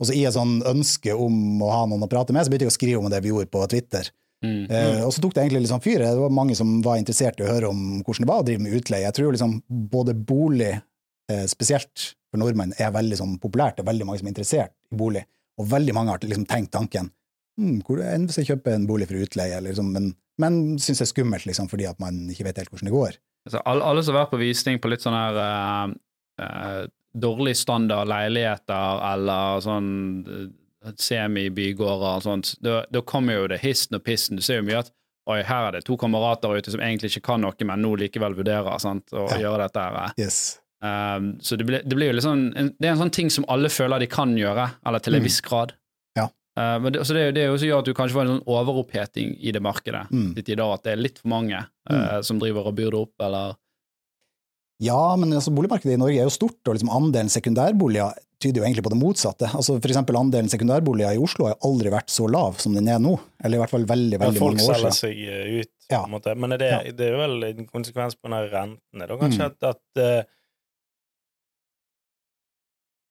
Og 0.00 0.08
så 0.08 0.16
i 0.16 0.24
et 0.24 0.34
sånn 0.34 0.56
ønske 0.70 1.12
om 1.12 1.60
å 1.62 1.72
ha 1.74 1.82
noen 1.90 2.06
å 2.06 2.10
prate 2.10 2.32
med, 2.32 2.46
så 2.46 2.52
begynte 2.52 2.70
jeg 2.70 2.72
å 2.72 2.78
skrive 2.78 3.02
om 3.02 3.12
det 3.12 3.20
vi 3.24 3.34
gjorde 3.34 3.52
på 3.52 3.66
Twitter. 3.74 4.08
Mm. 4.44 4.64
Eh, 4.68 5.00
og 5.06 5.12
så 5.14 5.22
tok 5.24 5.34
det 5.36 5.46
egentlig 5.46 5.70
sånn 5.70 5.84
fyr. 5.84 6.02
Det 6.04 6.12
var 6.20 6.34
mange 6.34 6.56
som 6.58 6.76
var 6.84 7.00
interessert 7.00 7.40
i 7.40 7.46
å 7.46 7.50
høre 7.50 7.70
om 7.72 8.02
hvordan 8.02 8.26
det 8.26 8.30
var 8.30 8.42
å 8.42 8.46
drive 8.46 8.64
med 8.64 8.76
utleie. 8.78 9.06
Jeg 9.06 9.16
tror 9.16 9.34
liksom 9.34 9.58
både 9.92 10.14
bolig, 10.14 10.72
eh, 11.32 11.46
spesielt 11.50 12.10
for 12.30 12.42
nordmenn, 12.42 12.74
er 12.78 12.94
veldig 12.94 13.20
sånn 13.20 13.36
populært. 13.42 13.78
Det 13.78 13.84
er 13.84 13.92
veldig 13.92 14.08
mange 14.08 14.20
som 14.20 14.28
er 14.28 14.34
interessert 14.34 14.74
i 14.92 14.98
bolig. 15.00 15.24
Og 15.60 15.68
veldig 15.70 15.94
mange 15.94 16.14
har 16.14 16.24
liksom 16.24 16.48
tenkt 16.50 16.72
tanken 16.74 17.12
hm, 17.58 17.76
hvor 17.86 18.00
enn 18.02 18.26
hvis 18.26 18.40
jeg 18.40 18.50
kjøper 18.50 18.74
en 18.74 18.88
bolig 18.88 19.06
for 19.10 19.20
utleie, 19.22 19.54
eller 19.54 19.70
liksom, 19.70 19.92
men, 19.94 20.10
men 20.42 20.58
syns 20.82 21.00
det 21.00 21.06
er 21.06 21.12
skummelt 21.12 21.46
liksom, 21.46 21.70
fordi 21.70 21.86
at 21.86 22.00
man 22.02 22.24
ikke 22.32 22.48
vet 22.48 22.58
helt 22.62 22.72
hvordan 22.72 22.90
det 22.90 22.96
går. 22.96 23.20
Altså, 23.46 23.62
alle, 23.62 23.86
alle 23.86 24.02
som 24.02 24.16
har 24.16 24.24
vært 24.24 24.34
på 24.34 24.42
visning 24.42 24.80
på 24.82 24.90
litt 24.90 25.04
sånn 25.04 25.14
her 25.14 25.38
uh, 26.42 26.84
dårlig 27.14 27.54
standard 27.60 28.10
leiligheter 28.10 29.02
eller 29.12 29.62
sånn 29.62 29.90
uh, 30.26 30.46
semibygårder 30.96 32.16
og 32.18 32.22
sånt, 32.26 32.54
da, 32.64 32.84
da 32.90 33.00
kommer 33.02 33.34
jo 33.40 33.46
det 33.48 33.60
histen 33.62 33.96
og 33.98 34.04
pissen. 34.04 34.36
Du 34.36 34.42
ser 34.44 34.60
jo 34.60 34.66
mye 34.68 34.82
at 34.84 34.90
oi, 35.30 35.38
her 35.42 35.68
er 35.70 35.72
det 35.78 35.84
to 35.86 35.96
kamerater 35.96 36.52
ute 36.58 36.70
som 36.74 36.80
egentlig 36.84 37.10
ikke 37.14 37.22
kan 37.30 37.40
noe, 37.40 37.54
men 37.64 37.80
nå 37.80 37.94
likevel 38.02 38.34
vurderer 38.36 38.78
sant, 38.82 39.06
å 39.16 39.28
Ja. 39.30 39.38
gjøre 39.46 39.64
dette 39.64 39.80
her. 39.80 39.94
eh. 40.04 40.12
Yes. 40.24 40.60
Um, 40.84 41.38
så 41.40 41.56
det 41.56 41.64
blir, 41.64 41.80
det 41.82 41.96
blir 41.96 42.10
jo 42.10 42.16
litt 42.18 42.26
sånn 42.26 42.52
en, 42.60 42.66
Det 42.78 42.88
er 42.88 42.92
en 42.92 42.98
sånn 42.98 43.10
ting 43.10 43.30
som 43.30 43.46
alle 43.48 43.70
føler 43.72 44.00
de 44.00 44.06
kan 44.06 44.34
gjøre, 44.36 44.66
eller 44.84 44.98
til 45.00 45.14
en 45.14 45.20
Mm. 45.22 45.24
viss 45.24 45.40
grad. 45.40 45.72
Ja. 46.14 46.26
Uh, 46.58 46.78
men 46.78 46.92
det, 46.92 47.00
så 47.08 47.14
det, 47.16 47.34
det 47.34 47.42
er 47.42 47.46
jo 47.48 47.56
som 47.56 47.68
gjør 47.68 47.78
at 47.78 47.84
du 47.86 47.94
kanskje 47.94 48.12
får 48.18 48.20
en 48.26 48.32
sånn 48.34 48.46
overoppheting 48.46 49.38
i 49.40 49.50
det 49.50 49.62
markedet 49.62 50.10
Mm. 50.12 50.36
i 50.36 50.42
dag, 50.54 50.74
at 50.74 50.82
det 50.84 50.92
er 50.92 50.96
litt 51.00 51.18
for 51.20 51.28
mange 51.28 51.56
uh, 51.90 52.20
som 52.20 52.38
driver 52.38 52.66
og 52.68 52.76
byr 52.76 52.90
det 52.90 53.00
opp, 53.00 53.14
eller 53.20 53.56
Ja, 54.84 55.16
men 55.16 55.32
altså, 55.32 55.52
boligmarkedet 55.54 55.94
i 55.96 56.00
Norge 56.00 56.20
er 56.20 56.26
jo 56.28 56.32
stort, 56.34 56.60
og 56.68 56.76
liksom 56.76 56.90
andelen 56.92 57.30
sekundærboliger 57.32 58.12
tyder 58.42 58.60
jo 58.60 58.64
egentlig 58.66 58.82
på 58.84 58.90
det 58.92 58.98
motsatte. 59.00 59.48
Altså, 59.56 59.78
for 59.80 59.88
eksempel 59.88 60.18
andelen 60.20 60.50
sekundærboliger 60.52 61.14
i 61.16 61.20
Oslo 61.22 61.46
har 61.48 61.54
aldri 61.64 61.92
vært 61.94 62.10
så 62.12 62.26
lav 62.28 62.58
som 62.60 62.74
den 62.76 62.90
er 62.92 62.98
nå. 63.00 63.14
Eller 63.40 63.56
i 63.56 63.62
hvert 63.62 63.72
fall 63.72 63.86
veldig, 63.88 64.18
veldig 64.20 64.40
mange 64.42 64.58
år 64.58 64.58
siden. 64.60 64.66
Folk 64.66 64.98
selger 64.98 64.98
seg 64.98 65.22
eh, 65.24 65.60
ut, 65.62 65.70
Ja. 65.90 66.00
på 66.02 66.08
en 66.10 66.14
måte. 66.16 66.34
Men 66.36 66.50
det, 66.58 66.68
Ja. 66.70 66.80
det 67.00 67.06
er 67.08 67.16
vel 67.22 67.44
en 67.48 67.66
konsekvens 67.70 68.16
på 68.18 68.28
denne 68.28 68.42
rentene, 68.52 69.06
da, 69.08 69.16
kanskje, 69.16 69.38
Mm. 69.38 69.46
at, 69.46 69.62
at 69.70 70.02
eh, 70.04 70.22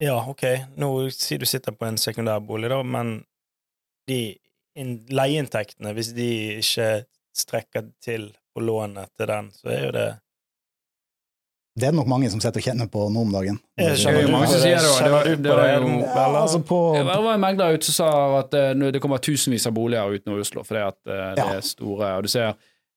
Ja, 0.03 0.17
ok, 0.27 0.41
nå 0.77 0.89
sier 1.15 1.39
du 1.39 1.45
sitter 1.47 1.71
på 1.71 1.85
en 1.87 1.97
sekundærbolig, 2.01 2.69
da, 2.73 2.81
men 2.83 3.23
de 4.09 4.37
inn- 4.75 5.05
leieinntektene, 5.09 5.93
hvis 5.95 6.09
de 6.17 6.29
ikke 6.59 6.87
strekker 7.37 7.91
til 8.03 8.31
på 8.53 8.61
lånet 8.61 9.09
til 9.17 9.27
den, 9.31 9.51
så 9.55 9.71
er 9.71 9.85
jo 9.85 9.91
det 9.95 10.07
Det 11.75 11.87
er 11.87 11.91
nok 11.97 12.05
mange 12.05 12.29
som 12.29 12.39
sitter 12.39 12.61
og 12.61 12.65
kjenner 12.67 12.89
på 12.93 13.07
nå 13.09 13.21
om 13.25 13.31
dagen. 13.33 13.55
Det 13.77 13.85
er 13.87 13.95
skjønner 13.97 14.21
jo 14.21 14.27
du 14.27 14.33
mange 14.35 14.47
som 14.51 14.59
sier 14.61 14.77
det, 14.77 14.91
det 15.03 15.11
var- 15.11 15.23
det 15.25 15.43
var 15.49 15.57
det, 15.63 15.81
jo- 15.81 15.99
Ja, 16.05 16.25
altså 16.43 16.59
på, 16.63 16.93
Det 16.93 17.05
var 17.05 17.33
en 17.33 17.41
megler 17.41 17.73
ute 17.73 17.83
som 17.85 17.93
sa 17.93 18.39
at 18.39 18.53
eh, 18.53 18.73
det 18.91 19.01
kommer 19.01 19.17
tusenvis 19.17 19.65
av 19.65 19.73
boliger 19.73 20.05
utenfor 20.19 20.39
Oslo 20.39 20.61
fordi 20.63 20.87
at 20.87 20.97
eh, 21.07 21.33
det 21.35 21.37
Ja. 21.43 21.53
er 21.57 21.61
store 21.61 22.17
Og 22.17 22.23
du 22.23 22.27
ser 22.29 22.53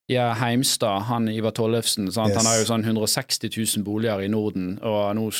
ja, 0.09 0.35
Heimstad, 0.35 1.03
han 1.09 1.27
Ivar 1.29 1.51
Tollefsen, 1.53 2.13
sant? 2.13 2.29
Yes. 2.31 2.37
han 2.37 2.47
har 2.47 2.59
jo 2.61 2.65
sånn 2.65 2.85
160 2.85 3.49
000 3.49 3.83
boliger 3.83 4.21
i 4.23 4.29
Norden, 4.29 4.79
og 4.83 5.17
nå 5.17 5.31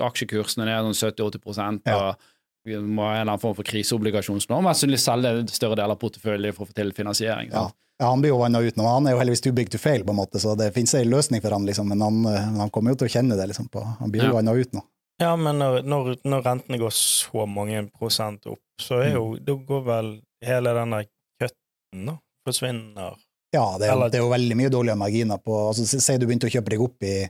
aksjekursene 0.00 0.66
er 0.68 0.80
sånn 0.82 1.12
70-80 1.12 1.80
Ja. 1.86 1.96
og 2.10 2.16
vi 2.64 2.76
må 2.76 3.02
ha 3.02 3.14
en 3.16 3.20
eller 3.22 3.32
annen 3.32 3.40
form 3.40 3.54
for 3.56 3.62
kriseobligasjonsnorm. 3.64 4.64
Mest 4.64 4.80
sannsynlig 4.84 5.00
selge 5.00 5.48
større 5.50 5.76
deler 5.76 5.90
av 5.90 5.98
porteføljen 5.98 6.54
for 6.54 6.64
å 6.64 6.68
få 6.68 6.74
til 6.74 6.92
finansiering. 6.92 7.50
Sant? 7.50 7.74
ja, 7.74 7.89
han 8.00 8.20
blir 8.22 8.32
jo 8.32 8.38
vanna 8.40 8.60
ut 8.64 8.76
nå. 8.80 8.84
Han 8.86 9.06
er 9.06 9.12
jo 9.14 9.18
heldigvis 9.20 9.42
too 9.44 9.52
big 9.56 9.68
to 9.70 9.78
fail, 9.78 10.02
på 10.04 10.10
en 10.14 10.18
måte, 10.20 10.40
så 10.40 10.56
det 10.58 10.70
finnes 10.74 10.94
ei 10.98 11.04
løsning 11.04 11.42
for 11.44 11.52
han, 11.56 11.66
liksom, 11.68 11.88
men 11.92 12.00
han, 12.04 12.20
eh, 12.30 12.48
han 12.62 12.70
kommer 12.72 12.94
jo 12.94 13.00
til 13.02 13.10
å 13.10 13.14
kjenne 13.16 13.36
det. 13.38 13.46
Liksom, 13.52 13.68
på, 13.72 13.82
han 14.00 14.10
blir 14.12 14.24
jo 14.24 14.30
Ja. 14.32 14.36
vanna 14.40 14.52
ut 14.56 14.72
nå. 14.76 14.82
Ja, 15.20 15.34
men 15.36 15.58
når, 15.60 15.82
når, 15.84 16.14
når 16.24 16.42
rentene 16.46 16.78
går 16.80 16.94
så 16.96 17.44
mange 17.46 17.82
prosent 17.92 18.46
opp, 18.48 18.62
så 18.80 19.02
er 19.04 19.12
jo, 19.18 19.36
da 19.36 19.52
går 19.68 19.82
vel 19.84 20.08
hele 20.42 20.72
denne 20.78 21.02
køtten, 21.40 22.06
da, 22.08 22.14
forsvinner. 22.48 23.18
Ja, 23.52 23.66
det 23.78 23.88
er, 23.88 23.92
Eller- 23.92 24.08
det 24.08 24.16
er 24.20 24.24
jo 24.24 24.30
veldig 24.32 24.56
mye 24.56 24.70
dårligere 24.72 24.96
marginer 24.96 25.38
på 25.44 25.58
altså, 25.68 25.84
si 25.84 26.16
du 26.16 26.24
begynte 26.26 26.48
å 26.48 26.54
kjøpe 26.54 26.70
deg 26.72 26.80
opp 26.86 27.02
i 27.04 27.28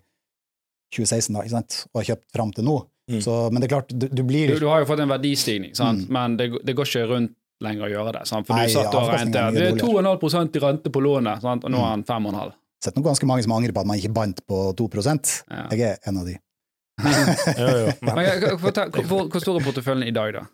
2016, 0.95 1.35
da, 1.35 1.43
ikke 1.45 1.55
sant? 1.57 1.77
og 1.93 2.01
har 2.03 2.09
kjøpt 2.15 2.31
fram 2.35 2.53
til 2.55 2.67
nå. 2.67 2.79
Mm. 3.11 3.21
Så, 3.25 3.35
men 3.51 3.59
det 3.63 3.67
er 3.67 3.75
klart, 3.75 3.91
du, 3.91 4.07
du 4.07 4.23
blir 4.23 4.53
Du, 4.55 4.61
du 4.63 4.69
har 4.71 4.85
jo 4.85 4.87
fått 4.87 5.01
en 5.03 5.11
verdistigning, 5.11 5.73
sant? 5.75 6.05
Mm. 6.07 6.13
men 6.15 6.37
det, 6.39 6.47
det 6.67 6.77
går 6.79 6.87
ikke 6.87 7.09
rundt 7.11 7.35
lenger 7.65 7.87
å 7.87 7.91
gjøre 7.93 8.13
det. 8.19 8.27
Sant? 8.29 8.47
For 8.49 8.57
Nei, 8.57 8.67
du 8.69 8.75
satt 8.77 8.95
og 8.95 9.11
regnet 9.13 9.35
det 9.57 9.67
er 9.69 9.81
2,5 9.81 10.57
i 10.57 10.63
rente 10.65 10.93
på 10.93 11.03
lånet, 11.05 11.43
sant? 11.45 11.65
og 11.65 11.73
nå 11.75 11.81
er 11.83 11.91
han 11.95 12.05
5,5. 12.09 12.55
Sett 12.81 12.97
nok 12.97 13.11
ganske 13.11 13.29
mange 13.29 13.45
som 13.45 13.53
angrer 13.53 13.75
på 13.77 13.83
at 13.83 13.89
man 13.91 13.99
ikke 14.01 14.15
bandt 14.17 14.41
på 14.49 14.61
2 14.79 14.89
Ja. 14.97 15.67
Jeg 15.71 15.81
er 15.91 15.99
en 16.09 16.23
av 16.23 16.31
de. 16.31 16.39
Jo, 17.61 17.69
jo. 17.85 17.93
Men, 18.05 18.15
Men, 18.17 19.05
hvor, 19.09 19.29
hvor 19.33 19.41
stor 19.41 19.57
er 19.61 19.65
porteføljen 19.65 20.09
i 20.09 20.17
dag, 20.17 20.33
da? 20.37 20.47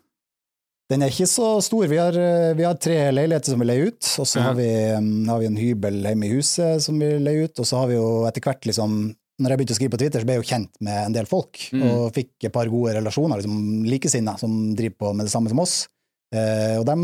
Den 0.87 1.03
er 1.03 1.11
ikke 1.11 1.27
så 1.27 1.47
stor. 1.63 1.83
Vi 1.91 1.97
har, 1.99 2.15
eh, 2.15 2.53
vi 2.55 2.63
har 2.63 2.77
tre 2.79 2.95
leiligheter 3.11 3.51
som 3.51 3.59
vi 3.59 3.67
leier 3.67 3.89
ut, 3.91 3.99
og 4.21 4.27
så 4.27 4.39
Ja. 4.39 4.43
har, 4.47 4.53
vi, 4.55 4.67
mm, 5.03 5.27
har 5.27 5.39
vi 5.41 5.49
en 5.49 5.57
hybel 5.59 5.97
hjemme 6.05 6.27
i 6.29 6.35
huset 6.37 6.83
som 6.83 6.99
vi 6.99 7.09
leier 7.19 7.49
ut, 7.49 7.59
og 7.59 7.67
så 7.67 7.81
har 7.81 7.89
vi 7.91 7.97
jo 7.97 8.23
etter 8.29 8.43
hvert 8.45 8.63
liksom 8.69 9.15
når 9.37 9.51
jeg 9.53 9.57
begynte 9.59 9.73
å 9.75 9.77
skrive 9.77 9.93
på 9.93 9.99
Twitter, 10.01 10.21
så 10.23 10.25
ble 10.25 10.33
jeg 10.37 10.41
jo 10.41 10.49
kjent 10.49 10.71
med 10.81 10.97
en 11.05 11.13
del 11.13 11.27
folk, 11.29 11.59
Mm. 11.71 11.83
og 11.85 12.13
fikk 12.15 12.47
et 12.47 12.53
par 12.53 12.65
gode 12.65 12.95
relasjoner, 12.95 13.37
liksom 13.37 13.83
likesinnede, 13.85 14.39
som 14.39 14.73
driver 14.75 14.95
på 14.97 15.11
med 15.13 15.27
det 15.27 15.31
samme 15.31 15.49
som 15.51 15.59
oss. 15.59 15.87
Eh, 16.35 16.75
og 16.79 16.85
dem 16.89 17.01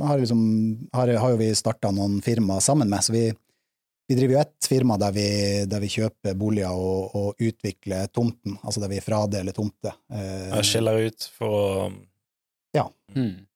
har, 0.00 0.18
liksom, 0.22 0.42
har, 0.96 1.12
har 1.20 1.34
jo 1.34 1.40
vi 1.40 1.50
starta 1.54 1.90
noen 1.92 2.20
firmaer 2.24 2.64
sammen 2.64 2.88
med, 2.88 3.04
så 3.04 3.12
vi, 3.12 3.26
vi 4.08 4.16
driver 4.16 4.38
jo 4.38 4.40
ett 4.40 4.68
firma 4.68 4.96
der 5.00 5.12
vi, 5.16 5.28
der 5.68 5.82
vi 5.82 5.90
kjøper 5.92 6.38
boliger 6.40 6.72
og, 6.72 7.16
og 7.16 7.44
utvikler 7.50 8.08
tomten, 8.14 8.56
altså 8.62 8.80
der 8.80 8.94
vi 8.94 9.02
fradeler 9.04 9.56
tomter. 9.56 9.98
Eh, 10.12 10.48
jeg 10.54 10.70
skiller 10.72 11.04
ut 11.10 11.28
for 11.36 11.58
å 11.58 11.90
Mm. 13.10 13.46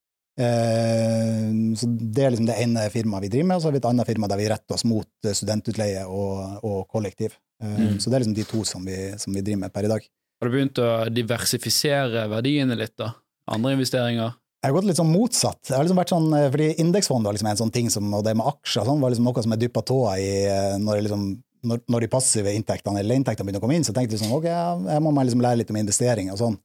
Eh, 0.41 1.77
så 1.79 1.87
Det 1.87 2.25
er 2.25 2.33
liksom 2.35 2.49
det 2.49 2.57
ene 2.59 2.91
firmaet 2.91 3.23
vi 3.27 3.33
driver 3.37 3.49
med, 3.49 3.57
og 3.57 3.63
så 3.63 3.69
har 3.69 3.77
vi 3.77 3.81
et 3.83 3.89
annet 3.91 4.09
firma 4.09 4.29
der 4.31 4.41
vi 4.41 4.49
retter 4.51 4.77
oss 4.77 4.85
mot 4.89 5.29
studentutleie 5.31 6.05
og, 6.07 6.61
og 6.67 6.85
kollektiv. 6.91 7.37
Eh, 7.63 7.75
Mm. 7.75 7.99
Så 8.01 8.11
det 8.11 8.17
er 8.17 8.25
liksom 8.25 8.35
de 8.37 8.45
to 8.45 8.65
som 8.67 8.85
vi, 8.85 8.97
som 9.19 9.33
vi 9.33 9.41
driver 9.41 9.61
med 9.65 9.73
per 9.73 9.87
i 9.87 9.89
dag. 9.93 10.07
Har 10.43 10.51
du 10.51 10.53
begynt 10.57 10.79
å 10.83 10.89
diversifisere 11.09 12.27
verdiene 12.29 12.77
litt, 12.77 12.97
da? 12.99 13.15
Andre 13.49 13.77
investeringer? 13.77 14.35
Jeg 14.65 14.73
har 14.73 14.79
gått 14.79 14.87
litt 14.89 14.97
sånn 14.97 15.11
motsatt. 15.13 15.61
Jeg 15.69 15.77
har 15.77 15.85
liksom 15.85 15.99
vært 16.01 16.13
sånn, 16.15 16.29
eh, 16.33 16.47
fordi 16.49 16.69
Indeksfond 16.81 17.27
var 17.29 17.37
liksom 17.37 17.51
en 17.51 17.59
sånn 17.61 17.73
ting 17.73 17.91
som, 17.93 18.07
og 18.17 18.23
det 18.25 18.33
med 18.33 18.47
aksjer 18.49 18.87
sånn, 18.89 19.03
var 19.03 19.13
liksom 19.13 19.27
noe 19.29 19.43
som 19.45 19.53
jeg 19.53 19.61
dyppa 19.67 19.83
tåa 19.85 20.15
i 20.17 20.31
eh, 20.49 20.77
når, 20.81 21.03
liksom, 21.05 21.27
når, 21.69 21.83
når 21.93 22.07
de 22.07 22.09
passive 22.15 22.55
inntektene 22.57 23.03
eller 23.03 23.21
inntektene 23.21 23.45
begynte 23.45 23.61
å 23.61 23.65
komme 23.67 23.77
inn. 23.77 23.85
Så 23.85 23.93
tenkte 23.93 24.17
jeg 24.17 24.23
sånn, 24.25 24.33
ok, 24.33 24.47
jeg 24.49 25.03
må 25.05 25.13
meg 25.13 25.29
liksom 25.29 25.45
lære 25.45 25.61
litt 25.61 25.75
om 25.75 25.81
investering 25.83 26.33
og 26.33 26.41
sånn. 26.41 26.57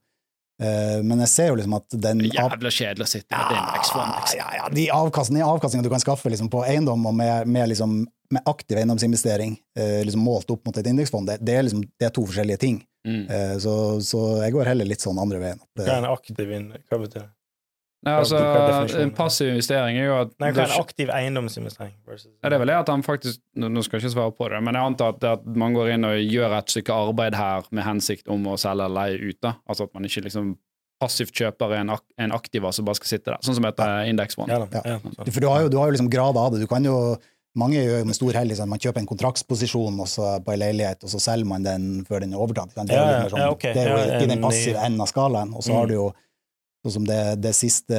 Eh, 0.64 1.02
Men 1.04 1.20
jeg 1.26 1.32
ser 1.34 1.52
jo 1.52 1.58
liksom 1.60 1.76
at 1.76 1.98
den 2.08 2.24
Jævla 2.24 2.72
kjedelig 2.72 3.04
å 3.04 3.10
sitte 3.12 3.36
med 3.36 3.44
et 3.44 3.60
indeksfond. 3.60 4.14
liksom. 4.16 4.40
Ja, 4.40 4.48
ja, 4.56 4.70
de 4.72 4.86
avkastningene 4.96 5.52
avkastninger 5.58 5.84
du 5.84 5.92
kan 5.92 6.04
skaffe 6.06 6.32
liksom, 6.32 6.48
på 6.52 6.64
eiendom 6.64 7.04
og 7.04 7.18
med, 7.20 7.52
med, 7.52 7.68
liksom, 7.74 8.06
med 8.32 8.48
aktiv 8.48 8.80
eiendomsinvestering 8.80 9.58
liksom, 10.08 10.24
målt 10.24 10.48
opp 10.56 10.64
mot 10.64 10.80
et 10.80 10.88
indeksfond, 10.88 11.28
det, 11.28 11.42
det, 11.44 11.56
er 11.58 11.68
liksom, 11.68 11.84
det 12.00 12.08
er 12.08 12.16
to 12.16 12.24
forskjellige 12.24 12.64
ting. 12.64 12.80
Mm. 13.08 13.28
Eh, 13.30 13.58
så, 13.58 13.74
så 14.04 14.22
jeg 14.44 14.52
går 14.56 14.72
heller 14.72 14.88
litt 14.88 15.04
sånn 15.04 15.20
andre 15.20 15.40
veien. 15.40 15.60
Hva 15.76 15.86
er 15.86 16.00
en 16.02 16.10
aktiv 16.10 16.50
inn... 16.56 16.72
Hva 16.88 16.98
betyr 17.00 17.22
det? 17.22 17.28
Nei, 18.02 18.14
altså, 18.16 18.38
en 19.02 19.10
passiv 19.12 19.50
investering 19.52 19.98
er 20.00 20.06
jo 20.06 20.14
at 20.22 20.30
Nei, 20.40 20.50
hva 20.56 20.62
er 20.64 20.70
en 20.72 20.80
aktiv 20.80 21.10
eiendomsinvestering? 21.12 21.92
versus- 22.08 22.30
ja, 22.42 22.48
det 22.48 22.54
er 22.56 22.58
vel 22.62 22.70
det 22.72 22.76
at 22.76 22.88
han 22.88 23.02
faktisk 23.04 23.40
Nå 23.60 23.82
skal 23.84 24.00
jeg 24.00 24.06
ikke 24.08 24.14
svare 24.14 24.32
på 24.38 24.48
det, 24.48 24.62
men 24.64 24.74
jeg 24.74 24.82
antar 24.88 25.08
at, 25.14 25.20
det 25.20 25.28
at 25.34 25.44
man 25.44 25.74
går 25.76 25.90
inn 25.94 26.04
og 26.08 26.16
gjør 26.16 26.54
et 26.58 26.72
stykke 26.72 26.88
arbeid 26.96 27.34
her 27.36 27.62
med 27.70 27.84
hensikt 27.84 28.28
om 28.32 28.42
å 28.48 28.56
selge 28.56 28.86
eller 28.86 28.88
leie 28.88 29.18
ut. 29.28 29.40
da. 29.42 29.52
Altså 29.68 29.84
at 29.84 29.92
man 29.94 30.04
ikke 30.08 30.24
liksom 30.24 30.56
passivt 31.00 31.32
kjøper 31.32 31.74
en, 31.80 31.90
ak 31.90 32.02
en 32.18 32.32
aktiva 32.32 32.72
som 32.72 32.84
bare 32.84 32.94
skal 32.96 33.08
sitte 33.18 33.24
der, 33.32 33.38
sånn 33.44 33.54
som 33.56 33.64
heter 33.64 34.08
indeksfond. 34.08 34.48
Ja, 34.48 34.58
Ja. 34.72 34.82
ja. 34.96 34.98
For 35.30 35.40
du 35.40 35.48
har, 35.48 35.60
jo, 35.62 35.68
du 35.68 35.76
har 35.78 35.86
jo 35.88 35.92
liksom 35.96 36.10
grader 36.10 36.40
av 36.40 36.52
det. 36.52 36.60
Du 36.60 36.66
kan 36.66 36.84
jo, 36.84 37.16
mange 37.56 37.80
gjør 37.84 38.04
med 38.06 38.14
stor 38.14 38.32
hell 38.32 38.48
liksom, 38.48 38.68
man 38.68 38.78
kjøper 38.78 38.98
en 39.00 39.06
kontraktsposisjon 39.12 39.96
på 40.44 40.52
en 40.52 40.58
leilighet, 40.60 41.02
og 41.04 41.08
så 41.10 41.20
selger 41.20 41.46
man 41.46 41.62
den 41.62 42.04
før 42.04 42.20
den 42.20 42.32
er 42.32 42.38
overtatt. 42.38 42.72
Det 42.74 42.90
er, 42.92 43.00
jo 43.00 43.22
mer 43.24 43.28
sånn, 43.32 43.38
ja, 43.44 43.50
ok. 43.50 43.62
det 43.62 43.76
er 43.76 43.88
jo 43.90 43.96
Ja, 43.96 44.16
i 44.20 44.26
den 44.26 44.30
en- 44.38 44.42
passive 44.44 44.76
enden 44.84 45.00
av 45.00 45.08
skalaen. 45.08 45.54
Og 45.54 45.62
så 45.62 45.70
Mm. 45.72 45.76
har 45.76 45.86
du 45.86 45.94
jo 45.94 46.14
sånn 46.84 46.94
som 47.00 47.06
det, 47.08 47.20
det 47.44 47.52
siste 47.56 47.98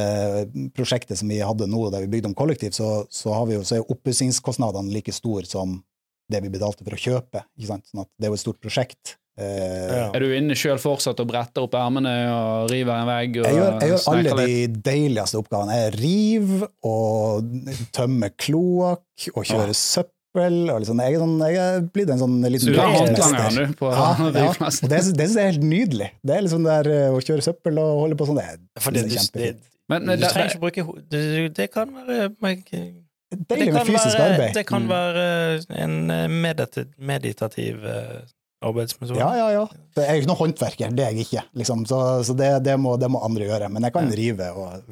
prosjektet 0.76 1.20
som 1.20 1.30
vi 1.30 1.40
hadde 1.44 1.68
nå, 1.70 1.84
der 1.94 2.02
vi 2.06 2.12
bygde 2.16 2.32
om 2.32 2.38
kollektiv, 2.38 2.74
så, 2.78 3.06
så, 3.14 3.34
har 3.36 3.46
vi 3.50 3.58
jo, 3.60 3.64
så 3.68 3.78
er 3.80 3.92
oppussingskostnadene 3.94 4.94
like 4.94 5.14
store 5.14 5.46
som 5.46 5.80
det 6.32 6.40
vi 6.46 6.50
betalte 6.54 6.86
for 6.88 6.96
å 6.96 7.02
kjøpe. 7.02 7.44
Ikke 7.60 7.68
sant? 7.74 7.90
Sånn 7.92 8.06
at 8.06 8.10
det 8.18 8.28
er 8.28 8.32
jo 8.32 8.38
et 8.40 8.44
stort 8.46 8.62
prosjekt. 8.64 9.18
Eh, 9.40 9.92
Ja. 9.92 10.06
Er 10.16 10.24
du 10.24 10.32
inne 10.36 10.56
sjøl 10.60 10.80
fortsatt 10.80 11.20
og 11.24 11.28
bretter 11.30 11.66
opp 11.66 11.76
ermene 11.76 12.12
og 12.32 12.72
river 12.72 12.96
en 12.96 13.10
vegg? 13.10 13.38
Og 13.42 13.46
Jeg 13.48 13.58
gjør, 13.60 13.76
jeg 13.82 13.92
gjør 13.92 14.08
alle 14.14 14.36
litt. 14.40 14.74
de 14.76 14.82
deiligste 14.90 15.40
oppgavene. 15.42 15.78
Jeg 15.82 15.94
river 16.00 16.68
og 16.88 17.52
tømmer 17.96 18.34
kloakk 18.40 19.30
og 19.36 19.44
kjører 19.46 19.76
søppel. 19.78 20.16
Og 20.32 20.80
liksom. 20.80 21.02
jeg, 21.04 21.16
er 21.18 21.20
sånn, 21.20 21.34
jeg 21.44 21.58
er 21.60 21.82
blitt 21.92 22.10
en 22.14 22.22
sånn 22.22 22.38
Så 22.46 22.52
liten 22.54 22.72
du 22.72 22.80
har 22.80 22.94
håndlangeren, 22.96 23.74
du, 23.76 23.86
Ja, 23.92 24.06
ja. 24.32 24.46
Og 24.54 24.90
det, 24.90 24.90
det 24.90 25.02
synes 25.04 25.36
jeg 25.36 25.44
er 25.44 25.52
helt 25.52 25.66
nydelig. 25.68 26.10
Det 26.24 26.38
er 26.38 26.46
liksom 26.46 26.64
der 26.70 26.88
eh, 26.94 27.08
å 27.12 27.20
kjøre 27.20 27.44
søppel 27.46 27.82
og 27.84 28.00
holde 28.06 28.16
på 28.22 28.30
sånn, 28.30 28.40
det 28.40 28.46
er, 28.48 28.58
det, 28.62 28.72
det 28.72 28.88
er 28.88 28.92
det, 28.96 29.04
det, 29.04 29.18
kjempefint. 29.20 29.64
Men, 29.92 30.06
du 30.08 30.14
det, 30.24 30.30
trenger 30.32 30.54
ikke 30.54 30.62
bruke 30.64 30.86
hodet. 30.88 31.24
det, 31.58 31.68
kan 31.74 31.90
være 31.98 32.20
det 33.32 33.48
Deilig 33.48 33.72
med 33.74 33.80
kan 33.82 33.88
fysisk 33.88 34.18
være, 34.20 34.34
arbeid. 34.34 34.54
Det 34.56 34.66
kan 34.68 34.82
Mm. 34.86 34.90
være 34.92 35.26
en 35.84 35.98
eh, 36.12 36.28
meditativ, 36.28 36.88
meditativ 37.00 37.86
eh, 37.88 38.22
arbeidsmetode. 38.64 39.20
Ja, 39.20 39.30
ja, 39.36 39.46
ja. 39.56 39.62
Jeg 39.98 40.04
er 40.08 40.16
jo 40.18 40.22
ikke 40.22 40.30
noen 40.32 40.42
håndverker, 40.46 40.92
det 40.96 41.06
er 41.06 41.12
jeg 41.16 41.26
ikke. 41.28 41.44
Liksom. 41.60 41.86
Så, 41.90 42.00
så 42.28 42.36
det, 42.38 42.50
det, 42.64 42.76
må, 42.80 42.96
det 43.02 43.10
må 43.12 43.22
andre 43.26 43.48
gjøre. 43.48 43.70
Men 43.74 43.88
jeg 43.88 43.96
kan 43.96 44.12
rive 44.20 44.50
og 44.52 44.84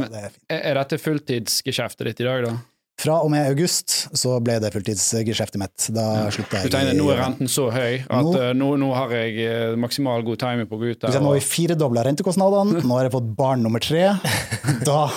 men- 0.00 0.14
er 0.22 0.30
fint. 0.30 0.44
er 0.50 0.62
er 0.70 0.78
dette 0.82 0.98
fulltidsgeskjeftet 1.02 2.10
ditt 2.10 2.22
i 2.24 2.28
dag, 2.30 2.46
da? 2.46 2.54
Fra 2.96 3.16
og 3.24 3.30
med 3.32 3.48
august 3.50 3.90
så 4.14 4.36
ble 4.44 4.54
det 4.62 4.68
fulltidsgeskjeftet 4.72 5.58
mitt. 5.58 5.88
Da 5.92 6.02
Ja. 6.24 6.28
slutta 6.30 6.60
Du 6.62 6.68
jeg. 6.68 6.70
tenker, 6.70 6.94
nå 6.94 7.08
er 7.10 7.18
renten 7.18 7.48
så 7.50 7.64
høy 7.74 8.04
at 8.06 8.24
Nå- 8.24 8.34
eh, 8.38 8.52
nå, 8.54 8.68
nå 8.78 8.94
har 8.94 9.10
jeg 9.10 9.34
eh, 9.42 9.74
maksimal 9.76 10.22
god 10.22 10.38
timing 10.38 10.68
på 10.70 10.76
å 10.78 10.80
gå 10.80 10.90
ut 10.92 11.00
der. 11.00 11.10
nå 11.18 11.26
har 11.26 11.34
vi 11.34 11.40
firedobla 11.40 12.04
rentekostnadene, 12.06 12.84
nå 12.86 12.94
har 12.94 13.02
jeg 13.08 13.12
fått 13.16 13.34
barn 13.36 13.62
nummer 13.66 13.80
tre. 13.82 14.14
Da 14.84 15.08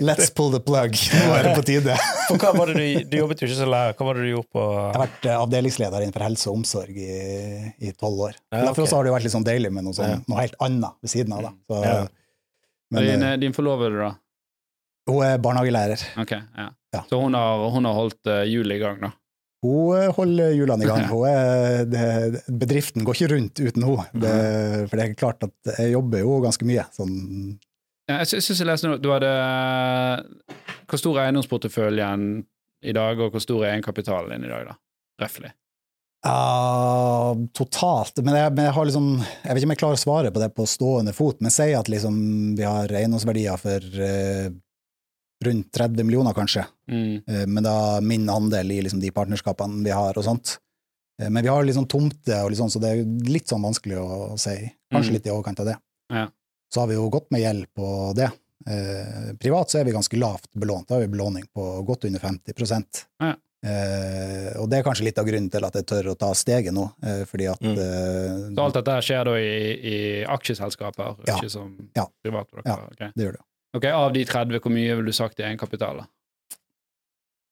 let's 0.00 0.28
pull 0.34 0.50
the 0.50 0.60
plug. 0.60 0.92
Nå 0.92 1.30
er 1.38 1.42
det 1.46 1.54
på 1.56 1.64
tide. 1.64 1.94
For 2.28 2.36
hva 2.36 2.50
var 2.56 2.66
det 2.66 2.74
du, 2.76 3.04
du 3.08 3.16
jobbet 3.22 3.40
jo 3.40 3.46
ikke 3.48 3.56
som 3.56 3.70
lærer. 3.72 3.94
Hva 3.96 4.06
var 4.10 4.14
det 4.18 4.22
du 4.26 4.30
gjorde 4.34 4.50
på 4.52 4.64
Jeg 4.66 4.94
har 4.96 5.02
vært 5.06 5.26
eh, 5.30 5.38
avdelingsleder 5.40 6.02
innenfor 6.04 6.24
helse 6.26 6.48
og 6.50 6.58
omsorg 6.60 6.96
i 6.98 7.72
i 7.80 7.92
tolv 7.96 8.18
år. 8.26 8.34
Ja, 8.52 8.64
Derfor 8.66 8.82
ok. 8.82 8.86
også 8.88 8.96
har 8.98 9.04
det 9.04 9.10
jo 9.12 9.14
vært 9.16 9.24
litt 9.28 9.32
sånn 9.38 9.46
deilig 9.46 9.70
med 9.72 9.84
noe, 9.86 9.94
sånn, 9.96 10.24
noe 10.28 10.40
helt 10.42 10.58
annet 10.60 10.98
ved 11.00 11.10
siden 11.14 11.32
av. 11.32 11.42
Da. 11.46 11.52
Så, 11.70 11.84
Ja. 11.84 12.06
Men 12.90 13.06
din, 13.06 13.40
din 13.40 13.52
forlovede, 13.54 13.96
da? 14.02 14.10
hun 15.06 15.22
er 15.24 15.38
barnehagelærer. 15.38 16.02
Ok, 16.20 16.32
ja. 16.32 16.68
Ja. 16.94 17.04
Så 17.08 17.20
hun 17.22 17.34
har, 17.38 17.64
hun 17.70 17.86
har 17.86 17.94
holdt 17.94 18.26
uh, 18.26 18.42
hjulet 18.50 18.76
i 18.78 18.82
gang, 18.82 19.00
da? 19.04 19.12
Hun 19.62 19.92
eh, 19.94 20.08
holder 20.16 20.54
hjulene 20.56 20.86
i 20.86 20.88
gang. 20.88 21.02
Er, 21.30 21.82
det, 21.84 22.40
bedriften 22.48 23.04
går 23.04 23.18
ikke 23.18 23.28
rundt 23.34 23.60
uten 23.60 23.84
henne. 23.84 24.06
Det, 24.24 24.32
for 24.88 24.96
det 24.96 25.04
er 25.04 25.18
klart 25.20 25.44
at 25.44 25.74
jeg 25.76 25.92
jobber 25.92 26.22
jo 26.24 26.38
ganske 26.46 26.66
mye. 26.68 26.86
Sånn, 26.96 27.14
Ja, 28.08 28.22
Jeg 28.22 28.30
sy- 28.32 28.40
syns 28.42 28.62
jeg 28.64 28.66
leste 28.66 28.88
noe 28.88 28.98
Du 28.98 29.10
hadde 29.12 29.28
Hvor 30.88 30.98
stor 30.98 31.18
er 31.20 31.28
eiendomsporteføljen 31.28 32.24
i 32.82 32.94
dag, 32.96 33.20
og 33.20 33.34
hvor 33.36 33.42
stor 33.44 33.60
er 33.66 33.74
egenkapitalen 33.74 34.32
din 34.32 34.48
i 34.48 34.50
dag, 34.50 34.70
da? 34.72 34.78
Røftlig. 35.20 35.52
Uh, 36.26 37.36
totalt. 37.56 38.18
Men 38.24 38.34
jeg, 38.36 38.52
men 38.56 38.66
jeg 38.66 38.74
har 38.76 38.88
liksom 38.88 39.06
Jeg 39.20 39.52
vet 39.54 39.60
ikke 39.62 39.68
om 39.68 39.74
jeg 39.76 39.80
klarer 39.84 40.00
å 40.00 40.02
svare 40.02 40.32
på 40.34 40.40
det 40.42 40.50
på 40.56 40.66
stående 40.68 41.14
fot, 41.16 41.38
men 41.44 41.52
si 41.54 41.68
at 41.76 41.88
liksom 41.92 42.16
vi 42.58 42.64
har 42.66 42.92
eiendomsverdier 42.92 43.60
for 43.60 43.86
eh, 44.08 44.48
rundt 45.44 45.70
30 45.72 46.04
millioner, 46.04 46.32
kanskje. 46.36 46.66
Mm. 46.90 47.22
Eh, 47.26 47.46
men 47.46 47.62
da 47.64 48.00
min 48.00 48.26
andel 48.28 48.72
i 48.72 48.82
liksom 48.82 49.00
de 49.00 49.10
partnerskapene 49.10 49.84
vi 49.84 49.90
har 49.90 50.18
og 50.18 50.24
sånt. 50.24 50.58
Eh, 51.20 51.30
men 51.30 51.42
vi 51.42 51.48
har 51.48 51.64
liksom 51.64 51.86
tomter, 51.88 52.42
og 52.44 52.50
liksom, 52.52 52.68
så 52.70 52.80
det 52.80 52.90
er 52.92 53.04
litt 53.30 53.48
sånn 53.48 53.62
vanskelig 53.64 53.96
å 54.00 54.38
si. 54.38 54.56
Kanskje 54.92 55.10
Mm. 55.10 55.14
litt 55.18 55.26
i 55.26 55.30
overkant 55.30 55.60
av 55.60 55.66
det. 55.66 55.76
Ja. 56.12 56.26
Så 56.72 56.80
har 56.80 56.86
vi 56.88 56.94
jo 56.94 57.08
gått 57.10 57.30
med 57.30 57.40
gjeld 57.40 57.66
på 57.74 58.14
det. 58.14 58.30
Eh, 58.68 59.32
privat 59.40 59.70
så 59.70 59.80
er 59.80 59.84
vi 59.84 59.92
ganske 59.92 60.18
lavt 60.18 60.50
belånt. 60.54 60.86
Da 60.88 60.94
har 60.96 61.00
vi 61.06 61.08
belåning 61.16 61.44
på 61.54 61.84
godt 61.86 62.04
under 62.04 62.20
50 62.20 63.06
Ja. 63.20 63.34
Eh, 63.62 64.56
og 64.60 64.70
det 64.70 64.78
er 64.78 64.82
kanskje 64.86 65.04
litt 65.04 65.18
av 65.20 65.26
grunnen 65.26 65.50
til 65.52 65.64
at 65.66 65.74
jeg 65.76 65.84
tør 65.86 66.06
å 66.14 66.18
ta 66.18 66.30
steget 66.32 66.72
nå, 66.72 66.86
eh, 67.02 67.24
fordi 67.28 67.50
at 67.50 67.60
Mm. 67.60 67.76
eh, 67.76 68.54
Så 68.54 68.58
alt 68.64 68.74
dette 68.74 68.96
skjer 69.04 69.24
da 69.24 69.34
i, 69.36 69.76
i 69.84 70.24
aksjeselskaper, 70.24 71.16
Ja. 71.26 71.36
ikke 71.36 71.50
som 71.50 71.90
Ja. 71.94 72.06
privat? 72.24 72.48
dere? 72.52 72.62
Ja. 72.64 72.76
okay. 72.90 73.10
Det 73.14 73.24
gjør 73.26 73.32
det. 73.32 73.40
Ok, 73.74 73.84
Av 73.86 74.12
de 74.12 74.24
30, 74.24 74.60
hvor 74.60 74.72
mye 74.74 74.96
vil 74.96 75.04
du 75.06 75.12
sagt 75.12 75.38
i 75.40 75.42
egenkapital? 75.46 76.04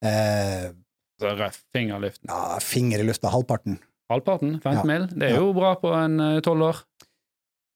Eh, 0.05 0.71
Så 1.19 1.33
røff 1.39 1.63
finger 1.75 1.97
i 1.99 2.01
luften. 2.07 2.29
ja, 2.31 2.59
finger 2.63 3.01
i 3.03 3.07
lufta, 3.09 3.31
halvparten. 3.33 3.79
Halvparten? 4.11 4.61
15 4.63 4.73
Ja. 4.79 4.85
mil? 4.85 5.07
Det 5.09 5.23
er 5.31 5.35
Ja. 5.35 5.41
jo 5.41 5.53
bra 5.53 5.75
på 5.77 5.93
en 5.95 6.41
tolv 6.43 6.63
år. 6.63 6.85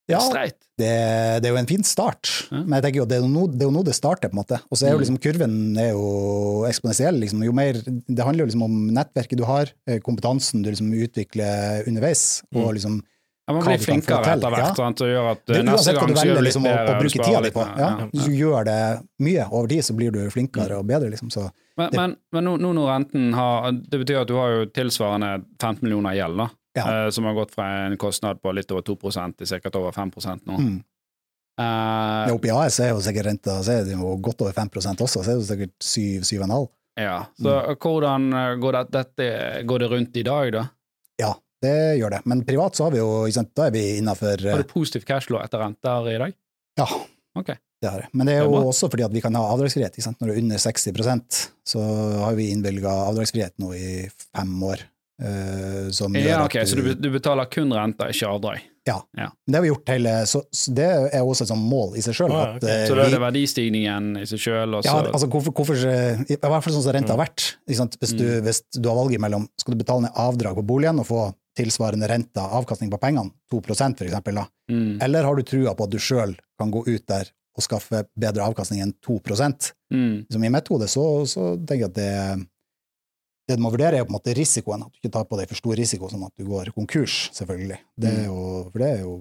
Ja, 0.08 0.18
det, 0.18 0.52
det 0.76 1.44
er 1.46 1.48
jo 1.52 1.56
en 1.56 1.66
fin 1.66 1.82
start, 1.84 2.48
Ja. 2.50 2.58
men 2.64 2.82
jeg 2.82 2.82
tenker 2.84 2.96
jo 3.00 3.04
det 3.06 3.16
er 3.18 3.22
jo 3.22 3.28
nå 3.28 3.46
det, 3.56 3.66
nå 3.72 3.84
det 3.84 3.94
starter, 3.94 4.28
på 4.28 4.34
en 4.36 4.44
måte. 4.44 4.60
Og 4.70 4.76
så 4.76 4.86
er 4.86 4.90
jo 4.92 4.98
Mm. 4.98 5.04
liksom 5.04 5.18
kurven 5.18 5.78
er 5.78 5.90
jo 5.92 6.64
eksponentiell. 6.66 7.18
Liksom. 7.20 7.42
Jo 7.44 7.52
mer, 7.52 7.72
det 7.74 8.18
handler 8.24 8.44
jo 8.44 8.46
liksom 8.46 8.62
om 8.64 8.90
nettverket 8.90 9.36
du 9.38 9.44
har, 9.44 9.66
eh, 9.86 9.98
kompetansen 10.00 10.62
du 10.62 10.70
liksom 10.70 10.92
utvikler 10.92 11.86
underveis, 11.86 12.42
Mm. 12.52 12.64
og 12.64 12.74
liksom 12.74 13.02
Ja, 13.46 13.52
man 13.56 13.64
blir 13.66 13.78
du 13.78 13.82
flinkere 13.82 14.22
etter 14.36 14.52
hvert, 14.54 14.62
ja. 14.62 14.74
sant, 14.78 15.00
og 15.02 15.08
gjør 15.10 15.28
at 15.32 15.40
det 15.50 15.56
eh, 15.56 15.60
er 15.60 15.66
neste 15.66 15.92
gang 15.96 16.12
du 16.12 16.18
så 16.20 16.26
gjør 16.28 16.36
du 16.36 16.42
litt 16.42 16.46
liksom, 16.46 16.62
å, 16.62 16.70
bedre, 16.70 16.94
og 16.94 17.02
du 17.02 17.08
tida 17.10 17.26
di 17.26 17.42
litt 17.48 17.56
på. 17.56 17.64
Ja. 17.66 17.88
Ja, 17.90 18.06
du 18.28 18.36
gjør 18.38 18.68
det 18.68 18.78
mye 19.26 19.46
over 19.50 19.72
tid, 19.72 19.84
så 19.88 19.96
blir 19.98 20.14
du 20.14 20.20
flinkere 20.30 20.78
og 20.78 20.86
bedre, 20.86 21.10
liksom. 21.10 21.30
Så 21.34 21.48
Men, 21.76 21.90
Det- 21.90 21.98
men, 21.98 22.16
men 22.32 22.44
nå, 22.44 22.56
nå 22.60 22.72
når 22.76 22.88
renten 22.92 23.32
har 23.34 23.72
Det 23.72 23.98
betyr 23.98 24.20
at 24.20 24.28
du 24.28 24.34
har 24.36 24.50
jo 24.50 24.66
tilsvarende 24.66 25.44
15 25.60 25.82
millioner 25.82 26.12
i 26.12 26.20
gjeld, 26.20 26.36
da. 26.38 26.48
Ja. 26.74 27.04
eh, 27.06 27.10
som 27.10 27.24
har 27.24 27.34
gått 27.34 27.50
fra 27.54 27.66
en 27.86 27.96
kostnad 27.96 28.40
på 28.42 28.52
litt 28.54 28.70
over 28.70 28.82
2 28.82 28.96
til 29.36 29.46
sikkert 29.46 29.76
over 29.76 29.92
5 29.92 30.12
nå. 30.46 30.58
mm. 30.58 30.84
Uh, 31.60 32.28
Ja, 32.28 32.32
Oppe 32.32 32.48
i 32.48 32.50
AS 32.50 32.78
er 32.80 32.94
jo 32.94 33.00
sikkert 33.04 33.26
renta 33.26 33.58
så 33.60 33.74
er 33.74 33.84
det 33.84 33.92
jo 33.92 34.16
godt 34.24 34.40
over 34.40 34.52
5 34.56 34.70
også, 35.04 35.20
så 35.20 35.30
er 35.30 35.34
det 35.34 35.42
jo 35.42 35.48
sikkert 35.50 35.74
7-7,5. 35.84 36.68
ja. 36.96 37.18
Så 37.36 37.76
hvordan 37.76 38.32
eh, 38.32 38.54
går 38.56 38.72
det, 38.72 38.84
dette, 38.92 39.28
går 39.68 39.78
det 39.78 39.90
rundt 39.90 40.16
i 40.16 40.22
dag, 40.22 40.52
da? 40.52 40.64
Ja, 41.20 41.34
det 41.62 41.74
gjør 42.00 42.10
det. 42.16 42.20
Men 42.26 42.44
privat 42.46 42.74
så 42.78 42.84
har 42.88 42.94
vi 42.94 42.98
jo, 43.00 43.08
da 43.54 43.66
er 43.68 43.74
vi 43.74 43.84
innafor 44.00 44.42
Har 44.50 44.62
du 44.62 44.68
positiv 44.70 45.04
cashflow 45.08 45.42
etter 45.44 45.62
renter 45.62 46.08
i 46.12 46.18
dag? 46.18 46.34
Ja, 46.80 46.86
Ok. 47.38 47.52
det 47.82 47.88
har 47.90 48.00
jeg. 48.04 48.08
Men 48.12 48.26
det 48.26 48.34
er 48.36 48.40
Det 48.42 48.46
er 48.46 48.50
jo 48.50 48.56
bra. 48.58 48.68
også 48.72 48.90
fordi 48.92 49.04
at 49.04 49.12
vi 49.12 49.20
kan 49.24 49.34
ha 49.34 49.42
avdragsfrihet. 49.54 49.94
Ikke 49.96 50.02
sant? 50.04 50.18
Når 50.20 50.28
det 50.28 50.36
er 50.36 50.42
under 50.42 50.56
60% 50.58 51.42
så 51.64 51.80
har 52.26 52.34
vi 52.34 52.50
innvilga 52.52 52.90
avdragsfrihet 53.10 53.54
nå 53.62 53.72
i 53.74 54.08
fem 54.34 54.58
år. 54.62 54.82
Uh, 55.22 55.90
som 55.94 56.10
gjør 56.16 56.24
Ja, 56.26 56.38
at 56.42 56.48
ok, 56.50 56.56
Så 56.66 56.74
du, 56.80 56.94
du 56.98 57.10
betaler 57.12 57.46
kun 57.52 57.70
renter, 57.70 58.08
ikke 58.10 58.26
avdrag? 58.26 58.62
Men 58.82 59.30
det 59.46 59.54
har 59.54 59.62
vi 59.62 59.68
gjort 59.70 59.86
hele 59.92 60.10
Så, 60.26 60.40
så 60.50 60.72
det 60.74 60.86
er 61.14 61.22
også 61.22 61.44
et 61.44 61.50
sånt 61.52 61.62
mål 61.70 61.92
i 61.94 62.02
seg 62.02 62.16
sjøl. 62.18 62.32
Ah, 62.34 62.56
okay. 62.56 62.86
Så 62.88 62.96
da 62.98 63.04
er 63.06 63.12
det 63.14 63.20
verdistigningen 63.22 64.08
i 64.18 64.24
seg 64.26 64.40
sjøl, 64.42 64.74
Ja, 64.82 64.96
altså 65.12 65.28
hvorfor, 65.30 65.54
hvorfor 65.54 65.78
I 65.78 66.34
hvert 66.40 66.64
fall 66.64 66.74
sånn 66.74 66.82
som 66.82 66.96
renta 66.96 67.14
har 67.14 67.20
vært. 67.22 67.44
Ikke 67.68 67.78
sant? 67.78 67.94
Hvis, 68.00 68.16
du, 68.18 68.24
Mm. 68.24 68.42
hvis 68.48 68.62
du 68.74 68.88
har 68.88 68.96
valget 68.98 69.20
mellom 69.22 69.46
Skal 69.60 69.76
du 69.76 69.84
betale 69.84 70.02
ned 70.08 70.16
avdrag 70.18 70.56
på 70.58 70.66
boligen 70.66 70.98
og 70.98 71.06
få 71.06 71.20
tilsvarende 71.58 72.08
renta, 72.08 72.46
avkastning 72.58 72.90
på 72.92 73.00
pengene, 73.02 73.34
2 73.52 73.60
for 73.60 74.06
eksempel, 74.06 74.40
da. 74.40 74.46
mm, 74.70 75.00
eller 75.04 75.24
har 75.28 75.36
du 75.36 75.42
trua 75.42 75.74
på 75.76 75.84
at 75.84 75.92
du 75.92 75.98
sjøl 76.00 76.34
kan 76.58 76.70
gå 76.72 76.84
ut 76.86 77.06
der 77.08 77.28
og 77.52 77.64
skaffe 77.66 78.06
bedre 78.16 78.46
avkastning 78.46 78.80
enn 78.80 78.94
2 79.04 79.18
mm, 79.92 80.26
Som 80.32 80.44
I 80.44 80.48
mitt 80.48 80.68
hode 80.72 80.88
så, 80.88 81.04
så 81.28 81.52
tenker 81.60 81.84
jeg 81.84 81.90
at 81.90 81.98
det 81.98 82.48
det 83.48 83.58
du 83.58 83.64
må 83.64 83.72
vurdere, 83.74 83.98
er 83.98 84.06
på 84.06 84.12
en 84.12 84.18
måte 84.18 84.34
risikoen. 84.36 84.84
At 84.86 84.94
du 84.94 85.02
ikke 85.02 85.12
tar 85.16 85.28
på 85.28 85.38
deg 85.38 85.50
for 85.50 85.58
stor 85.58 85.78
risiko, 85.78 86.10
sånn 86.10 86.26
at 86.26 86.34
du 86.38 86.46
går 86.48 86.72
konkurs, 86.76 87.26
selvfølgelig. 87.36 87.78
Det 87.98 88.12
er 88.22 88.26
jo, 88.28 88.40
for 88.70 88.84
det 88.84 88.90
er 88.90 89.00
jo 89.04 89.14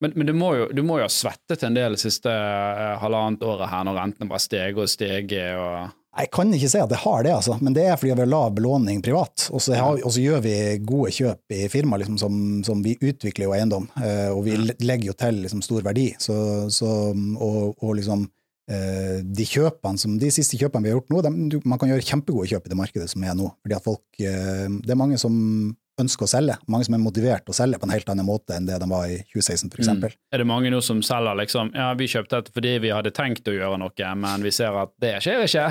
Men, 0.00 0.14
men 0.16 0.30
du, 0.30 0.32
må 0.32 0.54
jo, 0.56 0.66
du 0.72 0.80
må 0.86 0.96
jo 0.96 1.04
ha 1.04 1.12
svettet 1.12 1.62
en 1.66 1.74
del 1.76 1.92
det 1.92 2.00
siste 2.00 2.32
eh, 2.32 2.94
halvannet 3.02 3.42
året 3.44 3.68
her, 3.68 3.82
når 3.84 3.98
rentene 3.98 4.30
bare 4.30 4.40
steg 4.40 4.78
og 4.80 4.88
steg. 4.88 5.34
Og... 5.60 5.90
Jeg 6.10 6.30
kan 6.34 6.50
ikke 6.50 6.68
si 6.72 6.78
at 6.82 6.90
jeg 6.90 7.02
har 7.04 7.22
det, 7.22 7.32
altså, 7.36 7.54
men 7.62 7.74
det 7.76 7.84
er 7.86 7.94
fordi 7.98 8.10
vi 8.16 8.24
har 8.24 8.30
lav 8.30 8.48
belåning 8.56 8.98
privat. 9.04 9.44
Og 9.54 9.62
så 9.62 9.76
har 9.78 10.00
og 10.02 10.10
så 10.10 10.24
gjør 10.24 10.42
vi 10.42 10.54
gode 10.82 11.12
kjøp 11.14 11.54
i 11.54 11.68
firma, 11.70 12.00
liksom, 12.02 12.16
som, 12.18 12.34
som 12.66 12.82
vi 12.82 12.96
utvikler 12.98 13.46
jo 13.46 13.54
eiendom. 13.54 13.86
eh, 14.02 14.26
og 14.34 14.42
vi 14.48 14.56
legger 14.58 15.12
jo 15.12 15.14
til 15.14 15.38
liksom, 15.44 15.62
stor 15.62 15.86
verdi. 15.86 16.08
Så, 16.18 16.34
så, 16.74 16.90
og, 17.14 17.78
og 17.78 17.94
liksom 18.00 18.26
eh, 18.70 19.20
de 19.22 19.46
kjøpene 19.46 20.02
som, 20.02 20.18
de 20.18 20.32
siste 20.34 20.58
kjøpene 20.58 20.88
vi 20.88 20.90
har 20.90 20.98
gjort 20.98 21.14
nå, 21.14 21.22
de, 21.28 21.62
man 21.62 21.78
kan 21.78 21.92
gjøre 21.92 22.08
kjempegode 22.10 22.50
kjøp 22.50 22.66
i 22.66 22.74
det 22.74 22.80
markedet 22.82 23.06
som 23.14 23.28
er 23.30 23.38
nå. 23.38 23.52
Fordi 23.62 23.78
at 23.78 23.86
folk, 23.86 24.04
eh, 24.18 24.66
Det 24.82 24.96
er 24.96 24.98
mange 24.98 25.20
som 25.22 25.36
ønsker 26.02 26.26
å 26.26 26.30
selge. 26.30 26.56
Mange 26.70 26.86
som 26.88 26.96
er 26.96 27.02
motivert 27.02 27.44
til 27.46 27.54
å 27.54 27.58
selge 27.58 27.80
på 27.80 27.88
en 27.88 27.94
helt 27.94 28.10
annen 28.12 28.26
måte 28.28 28.56
enn 28.56 28.66
det 28.68 28.78
de 28.82 28.88
var 28.90 29.06
i 29.10 29.20
2016, 29.32 29.70
for 29.72 29.82
eksempel. 29.82 30.16
Er 30.32 30.42
det 30.42 30.48
mange 30.50 30.72
nå 30.72 30.80
som 30.84 31.02
selger 31.06 31.38
liksom 31.42 31.72
Ja, 31.76 31.92
vi 31.98 32.08
kjøpte 32.10 32.40
dette 32.40 32.54
fordi 32.56 32.74
vi 32.84 32.92
hadde 32.94 33.14
tenkt 33.16 33.48
å 33.50 33.56
gjøre 33.56 33.78
noe, 33.80 34.10
men 34.24 34.46
vi 34.46 34.52
ser 34.54 34.76
at 34.82 34.92
det 35.02 35.16
skjer 35.24 35.46
ikke? 35.46 35.68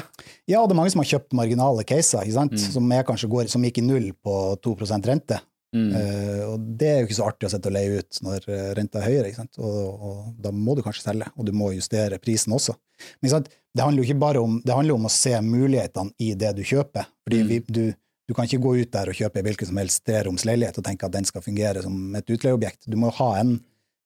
Ja, 0.50 0.64
det 0.64 0.76
er 0.76 0.80
mange 0.80 0.94
som 0.94 1.04
har 1.04 1.12
kjøpt 1.12 1.36
marginale 1.38 1.86
caser, 1.88 2.26
ikke 2.26 2.38
sant? 2.40 2.58
Mm. 2.58 2.74
Som, 2.78 2.92
er 2.96 3.08
kanskje 3.08 3.32
går, 3.32 3.52
som 3.52 3.66
gikk 3.66 3.82
i 3.82 3.86
null 3.86 4.12
på 4.24 4.36
2 4.66 4.76
rente. 5.10 5.42
Mm. 5.70 5.90
Uh, 5.94 6.44
og 6.56 6.62
det 6.80 6.88
er 6.90 7.00
jo 7.04 7.08
ikke 7.08 7.18
så 7.20 7.28
artig 7.30 7.46
å 7.46 7.52
sette 7.54 7.70
og 7.70 7.76
leie 7.76 8.00
ut 8.02 8.18
når 8.26 8.46
eh, 8.50 8.70
renta 8.74 9.04
er 9.04 9.06
høyere, 9.06 9.30
ikke 9.30 9.44
sant? 9.44 9.60
Og, 9.62 10.06
og 10.10 10.22
da 10.42 10.50
må 10.56 10.74
du 10.74 10.82
kanskje 10.82 11.06
selge, 11.06 11.28
og 11.38 11.46
du 11.46 11.52
må 11.54 11.70
justere 11.76 12.18
prisen 12.22 12.56
også. 12.58 12.74
Men 13.20 13.30
ikke 13.30 13.36
sant? 13.36 13.52
det 13.78 13.86
handler 13.86 14.02
jo 14.02 14.10
ikke 14.10 14.22
bare 14.24 14.42
om, 14.42 14.56
det 14.66 14.74
handler 14.74 14.98
om 14.98 15.06
å 15.06 15.12
se 15.14 15.36
mulighetene 15.46 16.16
i 16.26 16.32
det 16.34 16.56
du 16.58 16.64
kjøper. 16.66 17.06
Fordi 17.28 17.42
Mm. 17.44 17.50
vi, 17.52 17.60
du, 17.70 17.84
du 18.30 18.36
kan 18.38 18.46
ikke 18.46 18.62
gå 18.62 18.76
ut 18.84 18.92
der 18.94 19.10
og 19.10 19.18
kjøpe 19.18 19.42
en 19.42 19.48
hvilken 19.48 19.72
som 19.72 19.80
helst 19.82 20.04
treroms 20.06 20.44
leilighet 20.46 20.78
og 20.78 20.86
tenke 20.86 21.08
at 21.10 21.16
den 21.18 21.26
skal 21.26 21.42
fungere 21.42 21.82
som 21.82 21.96
et 22.20 22.30
utleieobjekt. 22.30 22.86
Du 22.86 22.94
må 23.02 23.10
ha 23.18 23.30
en 23.42 23.56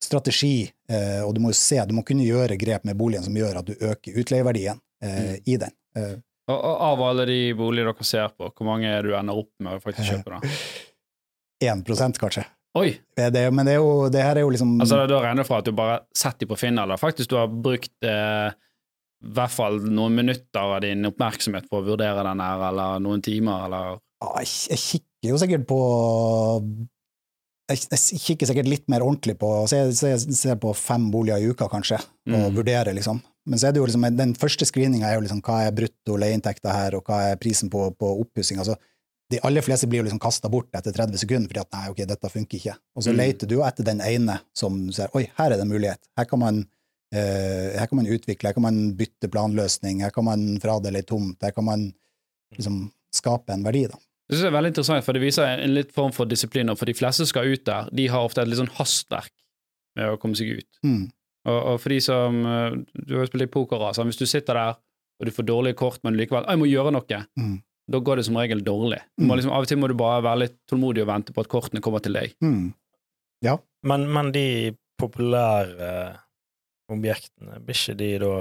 strategi, 0.03 0.69
eh, 0.91 1.19
og 1.23 1.33
du 1.35 1.41
må 1.43 1.51
se, 1.55 1.81
du 1.87 1.93
må 1.95 2.05
kunne 2.07 2.23
gjøre 2.27 2.55
grep 2.59 2.87
med 2.87 2.95
boligen 2.99 3.23
som 3.27 3.35
gjør 3.35 3.59
at 3.61 3.67
du 3.67 3.75
øker 3.79 4.19
utleieverdien 4.23 4.79
eh, 5.03 5.19
Mm. 5.33 5.35
i 5.45 5.57
den. 5.59 5.75
Eh, 5.99 6.13
Og, 6.47 6.55
og 6.59 6.81
av 6.87 7.01
alle 7.09 7.25
de 7.27 7.37
boliger 7.55 7.91
dere 7.91 8.03
ser 8.07 8.31
på, 8.35 8.49
hvor 8.51 8.67
mange 8.67 8.87
er 8.87 9.03
du 9.03 9.13
ender 9.15 9.37
opp 9.43 9.51
med 9.63 9.77
å 9.77 9.83
faktisk 9.83 10.09
kjøpe? 10.09 10.39
da? 10.39 10.55
1 11.63 12.19
kanskje. 12.19 12.43
Oi! 12.75 12.89
Det, 13.15 13.43
men 13.53 13.67
det, 13.67 13.75
er 13.75 13.79
jo, 13.83 14.09
det 14.11 14.23
her 14.25 14.39
er 14.39 14.43
jo 14.47 14.49
liksom 14.51 14.79
Altså 14.81 15.03
Da 15.07 15.19
regner 15.21 15.43
du 15.43 15.47
fra 15.47 15.59
at 15.61 15.67
du 15.69 15.75
bare 15.77 15.99
setter 16.17 16.41
dem 16.43 16.49
på 16.51 16.57
Finn, 16.57 16.79
eller 16.81 16.97
faktisk 16.99 17.29
du 17.29 17.37
har 17.37 17.47
brukt 17.51 17.93
eh, 18.07 18.49
i 19.23 19.31
hvert 19.37 19.53
fall 19.53 19.77
noen 19.87 20.15
minutter 20.17 20.59
av 20.59 20.81
din 20.83 21.05
oppmerksomhet 21.07 21.69
på 21.71 21.79
å 21.79 21.85
vurdere 21.85 22.25
den 22.27 22.41
her, 22.43 22.63
eller 22.71 22.99
noen 23.05 23.21
timer, 23.23 23.67
eller 23.69 24.01
jeg, 24.39 24.47
jeg 24.73 24.79
kikker 24.87 25.29
jo 25.33 25.37
sikkert 25.41 25.65
på 25.69 25.79
jeg, 27.71 27.79
jeg 27.93 28.19
kikker 28.25 28.49
sikkert 28.49 28.67
litt 28.69 28.87
mer 28.91 29.03
ordentlig 29.05 29.35
på 29.39 29.49
Så 29.71 29.79
jeg 30.11 30.19
ser 30.35 30.57
på 30.61 30.73
fem 30.77 31.05
boliger 31.13 31.39
i 31.41 31.51
uka, 31.53 31.69
kanskje, 31.71 31.99
og 32.27 32.33
Mm. 32.51 32.55
vurderer, 32.57 32.93
liksom. 32.93 33.21
Men 33.47 33.59
så 33.59 33.67
er 33.67 33.71
det 33.73 33.79
jo 33.81 33.85
liksom, 33.87 34.03
den 34.17 34.33
første 34.39 34.65
screeninga 34.65 35.07
er 35.09 35.15
jo 35.15 35.21
liksom 35.25 35.41
hva 35.43 35.61
er 35.67 35.71
brutto 35.75 36.15
leieinntekta 36.19 36.71
her, 36.71 36.95
og 36.95 37.03
hva 37.07 37.31
er 37.31 37.35
prisen 37.39 37.69
på, 37.69 37.89
på 37.99 38.11
oppussing. 38.21 38.57
Altså, 38.59 38.75
de 39.31 39.39
aller 39.43 39.61
fleste 39.65 39.87
blir 39.89 39.99
jo 40.03 40.05
liksom 40.07 40.19
kasta 40.23 40.49
bort 40.51 40.69
etter 40.75 40.91
30 40.95 41.17
sekunder 41.17 41.47
fordi 41.49 41.59
at 41.63 41.71
nei, 41.73 41.89
ok, 41.91 42.03
dette 42.07 42.29
funker 42.31 42.57
ikke. 42.59 42.75
Og 42.95 43.03
så 43.03 43.11
Mm. 43.11 43.17
leter 43.17 43.47
du 43.47 43.55
jo 43.55 43.63
etter 43.67 43.83
den 43.83 43.99
ene 44.01 44.39
som 44.55 44.91
ser 44.91 45.09
oi, 45.15 45.25
her 45.37 45.51
er 45.51 45.57
det 45.57 45.61
en 45.65 45.71
mulighet. 45.73 45.99
Her 46.17 46.25
kan 46.25 46.39
man 46.39 46.65
eh, 47.13 47.77
her 47.79 47.85
kan 47.87 47.97
man 47.97 48.07
utvikle, 48.07 48.47
her 48.49 48.53
kan 48.53 48.63
man 48.63 48.93
bytte 48.97 49.27
planløsning, 49.29 50.01
her 50.01 50.09
kan 50.09 50.25
man 50.25 50.57
fradele 50.59 50.97
ei 50.97 51.03
tomt, 51.05 51.37
her 51.43 51.51
kan 51.51 51.63
man 51.65 51.93
liksom 52.57 52.91
skape 53.13 53.53
en 53.53 53.63
verdi, 53.63 53.83
da. 53.87 53.97
Det 54.29 54.37
synes 54.37 54.45
jeg 54.45 54.51
er 54.53 54.57
veldig 54.57 54.71
interessant, 54.71 55.03
for 55.05 55.13
det 55.17 55.21
viser 55.21 55.43
en 55.63 55.73
litt 55.75 55.91
form 55.91 56.11
for 56.15 56.25
disiplin. 56.25 56.71
For 56.79 56.85
de 56.89 56.93
fleste 56.95 57.23
som 57.25 57.29
skal 57.29 57.49
ut 57.53 57.65
der, 57.67 57.89
de 57.91 58.07
har 58.07 58.23
ofte 58.23 58.41
et 58.41 58.47
litt 58.47 58.57
sånn 58.61 58.71
hastverk 58.77 59.31
med 59.97 60.13
å 60.13 60.17
komme 60.21 60.35
seg 60.39 60.57
ut. 60.61 60.69
Mm. 60.85 61.11
Og, 61.45 61.59
og 61.73 61.79
for 61.83 61.89
de 61.91 61.99
som 62.01 62.37
eh, 62.47 62.77
Du 62.95 63.17
har 63.17 63.25
jo 63.25 63.27
spilt 63.27 63.41
litt 63.43 63.51
poker, 63.51 63.81
altså. 63.83 64.05
Hvis 64.07 64.17
du 64.21 64.25
sitter 64.25 64.53
der 64.55 64.77
og 65.21 65.27
du 65.27 65.31
får 65.35 65.45
dårlige 65.45 65.75
kort, 65.77 65.99
men 66.03 66.15
likevel 66.17 66.45
'Jeg 66.47 66.59
må 66.59 66.65
gjøre 66.67 66.91
noe', 66.91 67.25
Mm. 67.37 67.61
da 67.91 67.99
går 67.99 68.15
det 68.17 68.25
som 68.25 68.35
regel 68.35 68.61
dårlig. 68.63 68.99
Du 69.17 69.25
må 69.25 69.33
Mm. 69.33 69.37
liksom, 69.37 69.51
av 69.51 69.61
og 69.61 69.67
til 69.67 69.77
må 69.77 69.87
du 69.87 69.93
bare 69.93 70.23
være 70.23 70.39
litt 70.39 70.55
tålmodig 70.67 71.01
og 71.03 71.07
vente 71.07 71.33
på 71.33 71.41
at 71.41 71.47
kortene 71.47 71.81
kommer 71.81 71.99
til 72.01 72.13
deg. 72.13 72.33
Mm. 72.41 72.73
Men, 73.83 74.07
men 74.13 74.31
de 74.31 74.75
populære 74.99 76.17
objektene, 76.89 77.59
blir 77.63 77.75
ikke 77.75 77.97
de 77.97 78.09
da 78.19 78.33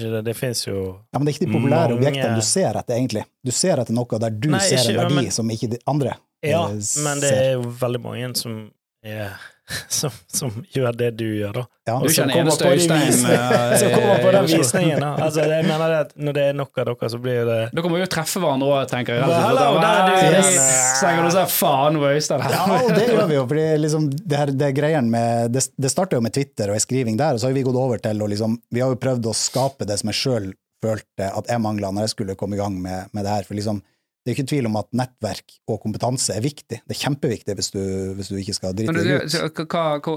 det, 0.00 0.24
det 0.24 0.34
fins 0.36 0.66
jo 0.66 0.98
Ja, 1.12 1.18
men 1.18 1.26
det 1.26 1.34
er 1.34 1.38
ikke 1.38 1.46
de 1.46 1.52
populære 1.58 1.88
Mange- 1.88 1.98
objektene 1.98 2.34
du 2.36 2.42
ser 2.42 2.74
etter, 2.76 2.94
egentlig. 2.96 3.24
Du 3.44 3.50
ser 3.52 3.78
etter 3.78 3.92
noe 3.94 4.18
der 4.18 4.30
du 4.30 4.48
Nei, 4.50 4.58
ser 4.60 4.76
ikke- 4.76 4.90
en 4.90 4.96
verdi 5.02 5.14
men- 5.14 5.30
som 5.30 5.48
ikke 5.50 5.70
de 5.70 5.78
andre 5.86 6.16
Ja, 6.42 6.64
eh, 6.66 6.72
men 7.04 7.20
det 7.20 7.28
ser. 7.30 7.42
er 7.42 7.52
jo 7.54 7.62
veldig 7.62 8.00
mange 8.02 8.36
som 8.36 8.70
er 9.02 9.30
som, 9.88 10.10
som 10.28 10.50
gjør 10.74 10.92
det 10.96 11.10
du 11.16 11.24
gjør, 11.24 11.54
da. 11.56 11.62
Ja. 11.88 11.94
Du 12.00 12.08
kommer 12.08 12.40
eneste 12.40 12.64
på 12.64 12.72
Øystein, 12.76 13.26
eh, 13.32 13.74
Som 13.80 13.92
kommer 13.94 14.18
på 14.20 14.32
den 14.34 14.48
visningen, 14.52 15.00
da. 15.00 15.10
Altså, 15.26 15.44
jeg 15.48 15.66
mener 15.68 15.92
det 15.92 16.00
at 16.04 16.10
når 16.16 16.36
det 16.36 16.44
er 16.50 16.58
nok 16.58 16.80
av 16.80 16.88
dere, 16.90 17.10
så 17.12 17.20
blir 17.24 17.48
det 17.48 17.58
Da 17.72 17.84
kommer 17.84 18.00
vi 18.00 18.04
jo 18.04 18.10
treffe 18.12 18.42
hverandre 18.42 18.68
òg, 18.68 18.82
tenker 18.90 19.16
jeg. 19.16 19.24
Bare, 19.24 19.44
hello, 19.48 19.68
der 19.80 20.00
er 20.00 20.10
du 20.10 20.40
yes. 20.40 20.50
Så 20.98 21.06
tenker 21.06 21.24
du 21.24 21.30
sånn 21.36 21.54
faen 21.54 22.00
over 22.00 22.18
Øystein 22.18 22.44
her? 22.44 22.58
Ja, 22.58 22.80
det 22.98 23.06
gjør 23.08 23.30
vi 23.30 23.38
jo, 23.38 23.46
fordi 23.54 23.64
liksom, 23.84 24.10
det, 24.18 24.42
her, 24.42 24.52
det, 24.64 24.72
greien 24.76 25.08
med, 25.14 25.54
det, 25.56 25.64
det 25.80 25.92
starta 25.92 26.20
jo 26.20 26.24
med 26.24 26.36
Twitter 26.36 26.72
og 26.72 26.76
ei 26.76 26.84
skriving 26.84 27.16
der, 27.20 27.38
og 27.38 27.42
så 27.42 27.48
har 27.48 27.56
vi 27.56 27.64
gått 27.64 27.80
over 27.80 28.04
til 28.04 28.20
å 28.20 28.28
liksom 28.34 28.60
Vi 28.74 28.84
har 28.84 28.92
jo 28.92 29.00
prøvd 29.00 29.32
å 29.32 29.36
skape 29.38 29.88
det 29.88 29.96
som 30.00 30.12
jeg 30.12 30.20
sjøl 30.20 30.52
følte 30.84 31.30
at 31.32 31.48
jeg 31.48 31.62
mangla 31.64 31.88
når 31.94 32.08
jeg 32.08 32.14
skulle 32.14 32.36
komme 32.36 32.58
i 32.58 32.60
gang 32.60 32.76
med, 32.76 33.08
med 33.16 33.24
det 33.24 33.32
her. 33.32 33.46
For 33.48 33.56
liksom, 33.56 33.80
det 34.24 34.32
er 34.32 34.38
ikke 34.38 34.50
tvil 34.54 34.66
om 34.70 34.78
at 34.80 34.88
nettverk 34.96 35.58
og 35.68 35.82
kompetanse 35.82 36.32
er 36.32 36.44
viktig. 36.44 36.80
Det 36.80 36.94
er 36.94 37.00
kjempeviktig 37.02 37.56
hvis 37.58 37.68
du, 37.74 37.82
hvis 38.16 38.30
du 38.32 38.38
ikke 38.40 38.56
skal 38.56 38.72
drite 38.76 38.94
deg 38.96 39.26
ut. 39.28 39.60
hva, 39.74 40.14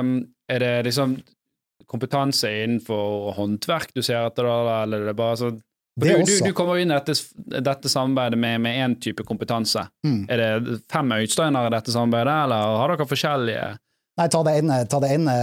um, 0.00 0.18
er 0.52 0.64
det 0.64 0.74
liksom 0.90 1.16
kompetanse 1.88 2.50
innenfor 2.66 3.32
håndverk 3.38 3.94
du 3.96 4.02
ser 4.04 4.20
etter, 4.28 4.44
da, 4.44 4.82
eller 4.82 5.06
er 5.06 5.10
det 5.12 5.16
bare 5.16 5.40
sånn 5.40 5.62
du, 5.98 6.06
du, 6.06 6.34
du 6.44 6.52
kommer 6.54 6.78
inn 6.78 6.92
i 6.92 6.94
dette, 6.94 7.16
dette 7.64 7.90
samarbeidet 7.90 8.38
med 8.38 8.60
med 8.62 8.76
én 8.84 8.92
type 9.02 9.24
kompetanse. 9.26 9.82
Mm. 10.06 10.20
Er 10.30 10.38
det 10.38 10.76
fem 10.92 11.10
Øysteiner 11.16 11.66
i 11.66 11.72
dette 11.74 11.90
samarbeidet, 11.90 12.34
eller 12.44 12.76
har 12.78 12.92
dere 12.92 13.06
forskjellige 13.10 13.64
Nei, 14.18 14.26
ta 14.34 14.40
det 14.42 14.52
ene, 14.58 14.76
ta 14.90 14.98
det 14.98 15.12
ene, 15.14 15.34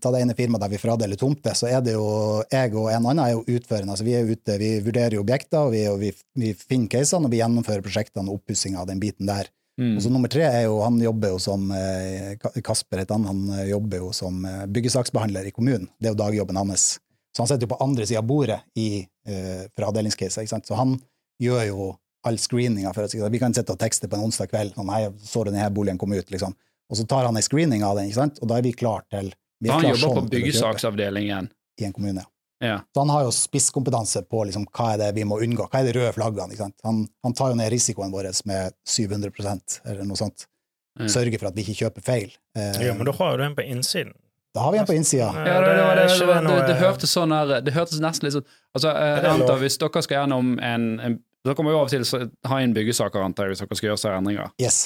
ta 0.00 0.10
det 0.14 0.22
ene 0.24 0.34
firmaet 0.36 0.62
der 0.64 0.70
vi 0.72 0.78
fradeler 0.80 1.18
tomter, 1.20 1.52
så 1.58 1.68
er 1.68 1.82
det 1.84 1.92
jo 1.92 2.06
jeg 2.48 2.72
og 2.72 2.88
en 2.88 3.08
annen 3.10 3.20
er 3.20 3.34
jo 3.34 3.42
utførende. 3.44 3.92
Altså, 3.92 4.06
vi 4.06 4.14
er 4.16 4.30
ute, 4.30 4.56
vi 4.62 4.70
vurderer 4.86 5.20
objekter, 5.20 5.66
og 5.66 5.74
vi, 5.74 5.82
og 5.90 6.00
vi, 6.00 6.14
vi 6.40 6.54
finner 6.56 6.88
casene, 6.94 7.28
og 7.28 7.34
vi 7.34 7.42
gjennomfører 7.42 7.84
prosjektene 7.84 8.32
og 8.32 8.40
oppussinga 8.40 8.80
av 8.80 8.88
den 8.88 9.02
biten 9.02 9.28
der. 9.28 9.50
mm. 9.76 9.98
Og 9.98 10.06
så 10.06 10.12
nummer 10.14 10.32
tre 10.32 10.46
er 10.48 10.64
jo, 10.70 10.78
han 10.86 10.96
jobber 11.04 11.34
jo 11.34 11.42
som 11.42 11.68
eh, 11.76 12.38
Kasper 12.64 13.02
heter 13.02 13.18
han, 13.18 13.28
han 13.28 13.58
eh, 13.58 13.68
jobber 13.74 14.06
jo 14.06 14.12
som 14.16 14.40
eh, 14.48 14.64
byggesaksbehandler 14.72 15.50
i 15.50 15.52
kommunen. 15.52 15.90
Det 16.00 16.08
er 16.08 16.16
jo 16.16 16.22
dagjobben 16.22 16.62
hans. 16.62 16.94
Så 17.36 17.44
han 17.44 17.52
sitter 17.52 17.68
jo 17.68 17.74
på 17.74 17.82
andre 17.84 18.08
sida 18.08 18.22
av 18.22 18.30
bordet 18.30 18.62
i, 18.80 19.04
uh, 19.28 19.66
for 19.76 19.90
avdelingscaser, 19.90 20.46
ikke 20.46 20.54
sant. 20.54 20.64
Så 20.64 20.78
han 20.78 20.94
gjør 21.44 21.66
jo 21.68 21.88
all 22.24 22.38
screeninga 22.40 22.94
for 22.96 23.04
oss. 23.04 23.12
Vi 23.12 23.40
kan 23.42 23.52
sitte 23.52 23.74
og 23.74 23.80
tekste 23.82 24.08
på 24.08 24.16
en 24.16 24.24
onsdag 24.24 24.48
kveld 24.48 24.72
sånn, 24.72 24.88
hei, 24.94 25.10
så 25.20 25.44
du 25.44 25.50
denne 25.52 25.68
boligen 25.76 26.00
komme 26.00 26.16
ut, 26.16 26.32
liksom. 26.32 26.56
Og 26.90 26.96
så 27.00 27.06
tar 27.08 27.24
han 27.26 27.36
en 27.36 27.42
screening 27.42 27.82
av 27.84 27.96
den, 27.98 28.06
ikke 28.10 28.20
sant? 28.22 28.38
og 28.42 28.48
da 28.48 28.58
er 28.58 28.62
vi 28.66 28.72
klar 28.72 29.02
til 29.10 29.32
vi 29.60 29.68
er 29.70 29.72
Han 29.72 29.80
klar 29.82 29.94
jobber 29.94 30.02
sånn 30.04 30.16
på 30.28 30.30
byggesaksavdelingen. 30.34 31.48
i 31.80 31.84
en 31.84 31.92
kommune. 31.92 32.24
Ja. 32.60 32.80
Så 32.94 33.00
han 33.02 33.10
har 33.12 33.24
jo 33.26 33.32
spisskompetanse 33.36 34.22
på 34.30 34.44
liksom, 34.48 34.66
hva 34.72 34.92
er 34.94 34.98
det 34.98 35.08
vi 35.18 35.24
må 35.28 35.38
unngå, 35.44 35.66
hva 35.68 35.80
er 35.80 35.88
de 35.90 35.98
røde 35.98 36.12
flaggene. 36.16 36.52
ikke 36.52 36.64
sant? 36.64 36.76
Han, 36.84 37.02
han 37.24 37.34
tar 37.36 37.52
jo 37.52 37.58
ned 37.58 37.70
risikoen 37.72 38.12
vår 38.12 38.30
med 38.48 38.72
700% 38.88 39.80
eller 39.84 40.04
noe 40.08 40.16
sånt. 40.16 40.46
Mm. 41.00 41.08
Sørger 41.12 41.38
for 41.40 41.50
at 41.50 41.56
vi 41.58 41.64
ikke 41.66 41.76
kjøper 41.84 42.04
feil. 42.04 42.30
Eh, 42.56 42.86
Ja, 42.86 42.94
men 42.96 43.04
da 43.04 43.12
har 43.12 43.34
jo 43.34 43.42
du 43.42 43.44
en 43.44 43.56
på 43.56 43.64
innsiden. 43.66 44.14
Da 44.56 44.62
har 44.64 44.72
vi 44.72 44.78
en 44.80 44.86
på 44.88 44.94
innsida. 44.96 45.26
Ja, 45.36 45.60
det, 45.60 45.74
det, 45.76 45.82
var 45.84 45.96
det, 46.00 46.06
det, 46.08 46.48
det, 46.48 46.60
det 46.70 46.76
hørtes 46.80 47.10
sånn 47.12 47.32
her 47.36 47.60
Det 47.60 47.74
hørtes 47.76 48.00
nesten 48.00 48.24
litt 48.24 48.38
sånn 48.38 48.46
Altså, 48.72 48.88
eh, 48.88 49.26
antar 49.28 49.58
hvis 49.60 49.76
dere 49.82 50.00
skal 50.06 50.22
gjennom 50.22 50.54
en, 50.64 50.86
en 51.04 51.18
Dere 51.44 51.54
kommer 51.58 51.74
jo 51.76 51.82
av 51.82 51.90
og 51.90 51.92
til 51.92 52.06
å 52.08 52.22
ha 52.48 52.62
inn 52.64 52.72
byggesaker, 52.74 53.20
antar 53.20 53.50
jeg, 53.50 53.52
hvis 53.52 53.60
dere 53.66 53.76
skal 53.78 53.88
gjøre 53.90 54.00
seg 54.00 54.16
endringer. 54.16 54.48
Yes. 54.58 54.78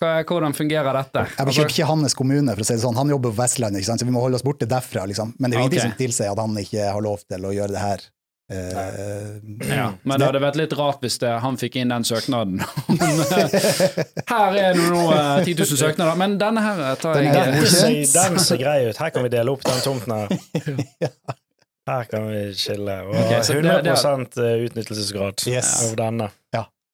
Hva- 0.00 0.24
Hvordan 0.24 0.54
fungerer 0.56 0.92
dette? 0.96 1.26
Jeg 1.36 1.46
bekymrer 1.50 1.74
ikke 1.74 1.88
hans 1.90 2.14
kommune, 2.16 2.54
for 2.56 2.64
å 2.64 2.66
si 2.70 2.72
det 2.78 2.82
sånn. 2.84 2.96
Han 2.96 3.10
jobber 3.12 3.34
på 3.34 3.42
Vestlandet, 3.42 3.84
så 3.84 3.98
vi 4.06 4.10
må 4.14 4.22
holde 4.24 4.38
oss 4.40 4.46
borte 4.46 4.64
derfra. 4.70 5.04
Liksom. 5.10 5.34
Men 5.38 5.50
det 5.50 5.58
er 5.58 5.60
jo 5.60 5.66
ingenting 5.68 5.82
okay. 5.84 5.90
som 5.90 5.98
tilsier 6.00 6.32
at 6.32 6.40
han 6.40 6.56
ikke 6.62 6.86
har 6.94 7.04
lov 7.04 7.20
til 7.28 7.44
å 7.44 7.52
gjøre 7.52 7.74
det 7.76 7.82
her. 7.84 8.06
Uh, 8.50 9.36
Ja, 9.70 9.92
men 10.02 10.18
det 10.18 10.26
hadde 10.26 10.40
vært 10.42 10.56
litt 10.58 10.72
rart 10.74 11.04
hvis 11.04 11.20
det, 11.22 11.28
han 11.44 11.54
fikk 11.60 11.76
inn 11.78 11.92
den 11.92 12.02
søknaden. 12.08 12.58
her 14.32 14.56
er 14.58 14.74
det 14.74 14.88
nå 14.90 15.04
eh, 15.14 15.44
10 15.44 15.54
000 15.60 15.78
søknader, 15.78 16.16
men 16.18 16.34
denne 16.40 16.64
her 16.64 16.80
tar 16.98 17.20
jeg 17.20 17.30
er- 17.30 17.52
Den 17.60 17.68
ser, 17.70 18.00
den 18.16 18.40
ser 18.42 18.58
grei 18.58 18.88
ut. 18.88 18.98
Her 18.98 19.12
kan 19.14 19.22
vi 19.22 19.30
dele 19.36 19.52
opp 19.54 19.62
den 19.68 19.78
tomten 19.84 20.16
her. 20.16 20.34
Her 21.90 22.04
kan 22.10 22.26
vi 22.30 22.42
skille. 22.54 22.96
Og 23.08 23.14
okay, 23.16 23.40
100 23.40 23.80
det- 23.82 23.94
100 23.98 24.66
utnyttelsesgrad 24.66 25.46
Yes. 25.50 25.70
av 25.88 25.96
denne. 25.98 26.28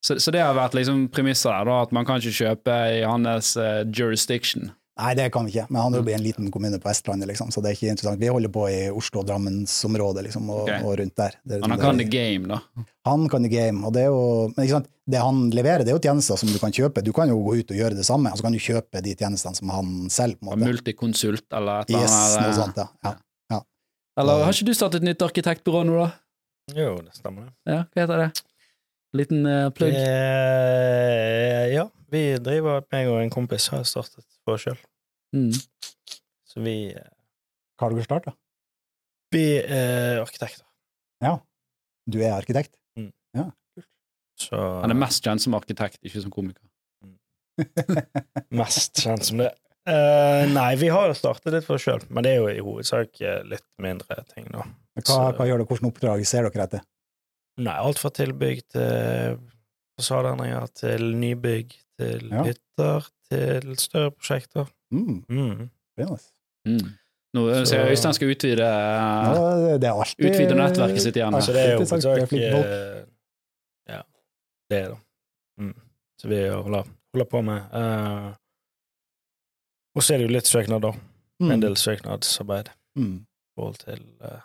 Så, 0.07 0.17
så 0.23 0.33
det 0.35 0.43
har 0.45 0.55
vært 0.55 0.77
liksom 0.79 1.07
premisset 1.11 1.51
der, 1.51 1.69
da, 1.69 1.83
at 1.83 1.95
man 1.97 2.07
kan 2.07 2.23
ikke 2.23 2.39
kjøpe 2.45 2.75
i 2.95 3.01
hans 3.07 3.55
uh, 3.59 3.83
jurisdiction. 3.91 4.71
Nei, 4.97 5.11
det 5.13 5.27
kan 5.29 5.45
vi 5.45 5.53
ikke, 5.53 5.67
men 5.69 5.83
han 5.83 5.97
jobber 5.99 6.15
i 6.15 6.17
en 6.17 6.23
liten 6.25 6.47
kommune 6.53 6.79
på 6.81 6.89
Vestlandet, 6.89 7.29
liksom, 7.29 7.51
så 7.53 7.61
det 7.61 7.69
er 7.69 7.75
ikke 7.77 7.91
interessant. 7.93 8.21
Vi 8.23 8.31
holder 8.33 8.53
på 8.55 8.63
i 8.73 8.79
Oslo- 8.89 9.21
og 9.21 9.27
Drammensområdet 9.29 10.23
liksom, 10.25 10.47
og, 10.49 10.63
okay. 10.63 10.79
og 10.81 10.95
rundt 11.03 11.17
der. 11.21 11.37
Det, 11.43 11.59
Men 11.61 11.75
han 11.75 11.83
kan 11.83 12.01
the 12.01 12.07
game, 12.09 12.49
da. 12.49 12.87
Han 13.05 13.27
kan 13.29 13.45
the 13.45 13.51
game, 13.53 13.83
og 13.85 13.93
det 13.93 14.07
er 14.07 14.09
jo 14.09 14.23
men 14.55 14.63
ikke 14.65 14.79
sant? 14.79 14.89
Det 15.07 15.21
han 15.21 15.43
leverer, 15.55 15.85
det 15.85 15.93
er 15.93 15.99
jo 15.99 16.03
tjenester 16.03 16.41
som 16.41 16.49
du 16.51 16.57
kan 16.59 16.73
kjøpe. 16.75 17.05
Du 17.05 17.13
kan 17.15 17.29
jo 17.31 17.37
gå 17.45 17.59
ut 17.61 17.75
og 17.75 17.79
gjøre 17.79 17.99
det 17.99 18.07
samme, 18.09 18.33
og 18.33 18.41
så 18.41 18.47
kan 18.49 18.57
du 18.57 18.63
kjøpe 18.63 19.05
de 19.05 19.13
tjenestene 19.13 19.61
som 19.61 19.75
han 19.75 19.93
selv. 20.11 20.41
på 20.41 20.49
en 20.49 20.49
måte. 20.55 20.73
Multiconsult 20.73 21.45
eller 21.61 21.85
et 21.85 21.93
eller 21.93 22.09
Yes, 22.09 22.17
annet. 22.17 22.41
noe 22.41 22.49
eh, 22.49 22.59
sånt, 22.63 22.81
ja. 22.81 23.15
ja. 23.53 23.61
Eller 24.17 24.47
har 24.49 24.57
ikke 24.57 24.71
du 24.71 24.75
startet 24.81 25.05
et 25.05 25.11
nytt 25.11 25.29
arkitektbyrå 25.29 25.85
nå, 25.87 26.01
da? 26.01 26.09
Jo, 26.73 26.97
det 27.05 27.13
stemmer. 27.15 27.53
Ja, 27.69 27.85
hva 27.85 28.07
heter 28.07 28.25
det? 28.25 28.31
Liten 29.15 29.47
uh, 29.47 29.69
plugg? 29.75 29.95
Eh, 29.95 31.67
ja, 31.75 31.87
vi 32.13 32.23
driver, 32.43 32.83
meg 32.93 33.11
og 33.11 33.21
en 33.23 33.33
kompis 33.33 33.69
har 33.73 33.85
startet 33.89 34.25
for 34.43 34.57
oss 34.57 34.67
sjøl. 34.67 34.81
Mm. 35.37 35.53
Så 36.47 36.63
vi, 36.65 36.77
eh, 36.97 37.13
Hva 37.77 37.89
har 37.89 37.97
dere 37.97 38.09
starta? 38.09 38.35
vi 39.37 39.59
er 39.61 40.23
arkitekter. 40.23 40.65
Ja. 41.21 41.35
Du 42.09 42.17
er 42.23 42.33
arkitekt? 42.39 42.77
Så 44.37 44.57
Han 44.57 44.93
er 44.93 44.99
mest 45.01 45.25
kjent 45.25 45.41
som 45.43 45.55
arkitekt, 45.57 45.99
ikke 46.05 46.21
som 46.23 46.33
komiker. 46.33 46.63
mest 48.61 49.01
kjent 49.03 49.25
som 49.29 49.41
det. 49.41 49.53
Uh, 49.87 50.43
nei, 50.51 50.73
vi 50.81 50.89
har 50.91 51.07
jo 51.07 51.15
startet 51.15 51.55
litt 51.55 51.67
for 51.67 51.79
oss 51.79 51.85
sjøl, 51.87 52.03
men 52.11 52.27
det 52.27 52.33
er 52.35 52.41
jo 52.41 52.49
i 52.51 52.63
hovedsak 52.65 53.21
eh, 53.23 53.43
litt 53.47 53.63
mindre 53.79 54.17
ting, 54.33 54.49
nå. 54.51 54.65
Hva, 54.99 55.05
Så- 55.07 55.19
hva 55.37 55.47
gjør 55.47 55.63
dere, 55.63 55.69
Hvilke 55.71 55.91
oppdrag 55.93 56.25
ser 56.27 56.49
dere 56.49 56.65
etter? 56.67 56.83
Nei, 57.59 57.73
alt 57.81 57.99
fra 57.99 58.11
tilbygg 58.13 58.63
til 58.75 59.39
fasadeendringer, 59.97 60.67
til 60.77 61.07
nybygg, 61.17 61.73
til 61.99 62.29
Ja. 62.33 62.43
hytter, 62.45 63.07
til 63.31 63.77
større 63.81 64.11
prosjekter. 64.13 64.67
Mm, 64.93 65.25
Mm. 65.29 65.71
Mm. 66.67 66.79
Nå 67.35 67.41
Så- 67.55 67.65
ser 67.67 67.81
jeg 67.85 67.91
Øystein 67.97 68.13
skal 68.15 68.29
utvide 68.31 68.61
eh, 68.61 68.67
Ja, 68.67 69.79
det 69.79 69.85
er 69.85 69.93
alltid 69.93 70.27
Utvide 70.31 70.55
nettverket 70.55 71.01
sitt 71.03 71.17
igjen. 71.17 71.35
Altså, 71.35 71.53
det 71.53 71.61
er 71.61 71.73
jo 71.73 71.79
Alltid 71.79 71.87
sagt, 71.89 72.03
det 72.03 72.11
er 72.11 72.15
hovedsak 72.15 72.29
flinke 72.29 72.53
folk. 72.53 72.67
eh, 72.67 73.95
Ja, 73.95 74.03
det 74.71 74.79
er 74.85 74.89
det. 74.89 74.99
Mm. 75.59 75.75
Så 76.21 76.29
vi 76.29 76.49
holder, 76.49 76.83
holder 77.15 77.25
på 77.31 77.41
med 77.45 77.61
uh, 77.73 78.35
Og 79.97 80.03
så 80.03 80.15
er 80.15 80.19
det 80.19 80.27
jo 80.29 80.33
litt 80.33 80.47
søknad, 80.47 80.81
da. 80.83 80.93
Mm, 81.41 81.51
En 81.51 81.61
del 81.63 81.77
søknadsarbeid 81.77 82.69
mm. 82.97 83.17
i 83.21 83.27
forhold 83.59 83.77
til 83.79 84.03
uh, 84.21 84.41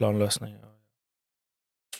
planløsninger. 0.00 0.69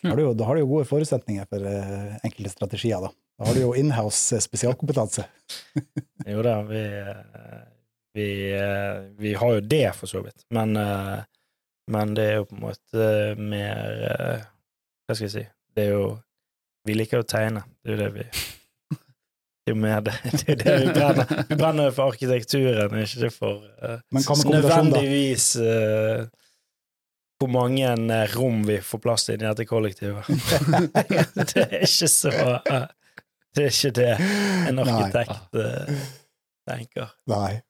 Da 0.03 0.09
har 0.09 0.16
du 0.16 0.22
jo, 0.22 0.44
har 0.44 0.57
du 0.57 0.62
jo 0.62 0.68
gode 0.70 0.88
forutsetninger 0.88 1.48
for 1.51 1.64
uh, 1.64 2.14
enkelte 2.24 2.53
strategier, 2.55 3.03
da. 3.05 3.11
Da 3.40 3.48
har 3.48 3.57
du 3.57 3.62
jo 3.62 3.74
inhouse 3.76 4.36
eh, 4.36 4.44
spesialkompetanse. 4.44 5.26
Jo 6.30 6.42
da, 6.44 6.59
vi, 6.68 6.80
eh, 6.84 7.61
vi, 8.14 8.26
vi 9.18 9.30
har 9.34 9.55
jo 9.57 9.61
det, 9.64 9.86
for 9.96 10.11
så 10.11 10.20
vidt. 10.20 10.44
Men, 10.53 10.76
men 11.90 12.12
det 12.14 12.26
er 12.26 12.34
jo 12.36 12.44
på 12.51 12.59
en 12.59 12.64
måte 12.66 13.07
mer 13.40 14.03
Hva 15.09 15.16
skal 15.16 15.24
jeg 15.24 15.32
si? 15.32 15.44
Det 15.74 15.86
er 15.86 15.94
jo 15.94 16.05
Vi 16.84 16.96
liker 16.98 17.22
å 17.22 17.26
tegne. 17.26 17.64
Det 17.80 17.94
er 17.94 17.96
jo 17.96 18.01
det 18.03 18.11
vi 18.18 18.26
Det 19.61 19.72
er 19.72 19.74
jo 19.74 19.80
mer 19.80 20.05
det, 20.05 20.14
det, 20.24 20.44
er 20.44 20.61
det 20.61 20.76
vi 20.82 20.92
brenner. 20.98 21.32
Vi 21.48 21.59
brenner 21.61 21.90
for 21.96 22.12
arkitekturen, 22.12 23.01
ikke 23.01 23.32
for 23.32 23.64
uh, 23.80 23.98
nødvendigvis 24.12 25.48
eh, 25.61 26.22
hvor 27.41 27.49
mange 27.49 27.88
eh, 27.88 28.34
rom 28.36 28.62
vi 28.68 28.80
får 28.84 29.01
plass 29.01 29.24
til 29.28 29.38
i 29.38 29.45
dette 29.45 29.64
kollektivet. 29.68 30.28
det 31.55 31.64
er 31.64 31.86
ikke 31.86 32.11
så 32.12 32.32
eh, 32.61 32.84
Det 33.57 33.64
er 33.66 33.72
ikke 33.72 33.95
det 33.97 34.11
en 34.70 34.82
arkitekt 34.84 35.57
Nei. 35.57 35.99
tenker. 36.68 37.14
Nei. 37.32 37.61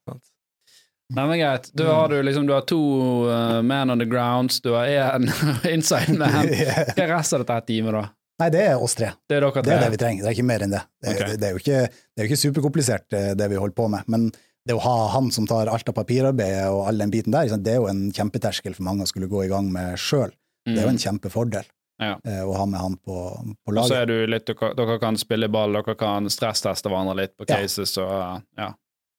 Nei, 1.10 1.24
men 1.26 1.38
greit. 1.40 1.70
Da 1.74 1.86
har 1.90 2.10
du 2.12 2.20
liksom 2.22 2.46
Du 2.46 2.52
har 2.54 2.66
to 2.70 2.80
uh, 3.26 3.62
man 3.66 3.90
on 3.90 3.98
the 3.98 4.06
grounds, 4.06 4.60
du 4.62 4.72
har 4.76 4.86
én 4.86 5.30
inside 5.74 6.18
man. 6.18 6.50
Hva 6.94 7.04
er 7.06 7.14
resten 7.16 7.40
av 7.40 7.46
dette 7.46 7.60
teamet, 7.70 7.96
da? 7.96 8.04
Nei, 8.40 8.48
det 8.54 8.60
er 8.70 8.82
oss 8.82 8.94
tre. 8.96 9.10
Det 9.28 9.36
er 9.36 9.44
dere 9.44 9.62
Det 9.64 9.72
er 9.74 9.82
det 9.84 9.90
vi 9.92 9.98
trenger. 10.00 10.22
Det 10.24 10.30
er 10.30 10.36
ikke 10.38 10.48
mer 10.48 10.62
enn 10.64 10.72
det. 10.72 10.84
Det, 11.02 11.10
Ok. 11.12 11.18
det, 11.26 11.34
det, 11.40 11.48
er, 11.48 11.56
jo 11.56 11.60
ikke, 11.60 11.80
det 11.90 12.22
er 12.22 12.24
jo 12.26 12.30
ikke 12.30 12.42
superkomplisert, 12.44 13.06
eh, 13.18 13.32
det 13.36 13.48
vi 13.52 13.58
holder 13.60 13.76
på 13.76 13.88
med. 13.92 14.06
Men 14.08 14.30
det 14.70 14.76
å 14.78 14.82
ha 14.84 14.94
han 15.16 15.28
som 15.34 15.48
tar 15.50 15.68
alt 15.72 15.90
av 15.90 15.96
papirarbeidet 15.98 16.68
og 16.70 16.86
all 16.88 17.02
den 17.02 17.10
biten 17.12 17.34
der, 17.34 17.50
det 17.58 17.74
er 17.74 17.80
jo 17.82 17.90
en 17.90 18.06
kjempeterskel 18.14 18.76
for 18.78 18.86
mange 18.86 19.04
å 19.04 19.10
skulle 19.10 19.28
gå 19.30 19.44
i 19.44 19.50
gang 19.50 19.68
med 19.74 19.98
sjøl. 20.00 20.30
Det 20.68 20.78
er 20.78 20.86
jo 20.86 20.94
en 20.94 21.00
kjempefordel 21.02 21.66
Ja. 22.00 22.14
eh, 22.24 22.40
å 22.46 22.52
ha 22.56 22.64
med 22.68 22.80
han 22.80 22.94
på, 22.96 23.16
på 23.64 23.72
Og 23.74 23.88
så 23.88 23.98
er 24.02 24.06
du 24.08 24.14
litt 24.30 24.46
dere, 24.48 24.70
dere 24.76 24.98
kan 25.02 25.16
spille 25.20 25.48
ball, 25.52 25.72
dere 25.76 25.94
kan 25.98 26.28
stressteste 26.32 26.88
hverandre 26.92 27.16
litt 27.18 27.34
på 27.36 27.44
Ja. 27.48 27.56
cases 27.60 27.96
og 27.98 28.08
uh, 28.12 28.38
ja. 28.60 28.70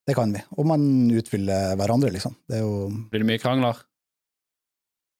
Det 0.07 0.15
kan 0.17 0.31
vi. 0.33 0.41
Og 0.57 0.65
man 0.65 0.81
utfyller 1.13 1.75
hverandre, 1.77 2.09
liksom. 2.13 2.33
Det 2.49 2.57
er 2.57 2.63
jo 2.65 2.87
Blir 3.11 3.21
det 3.21 3.27
mye 3.29 3.41
krangler? 3.41 3.83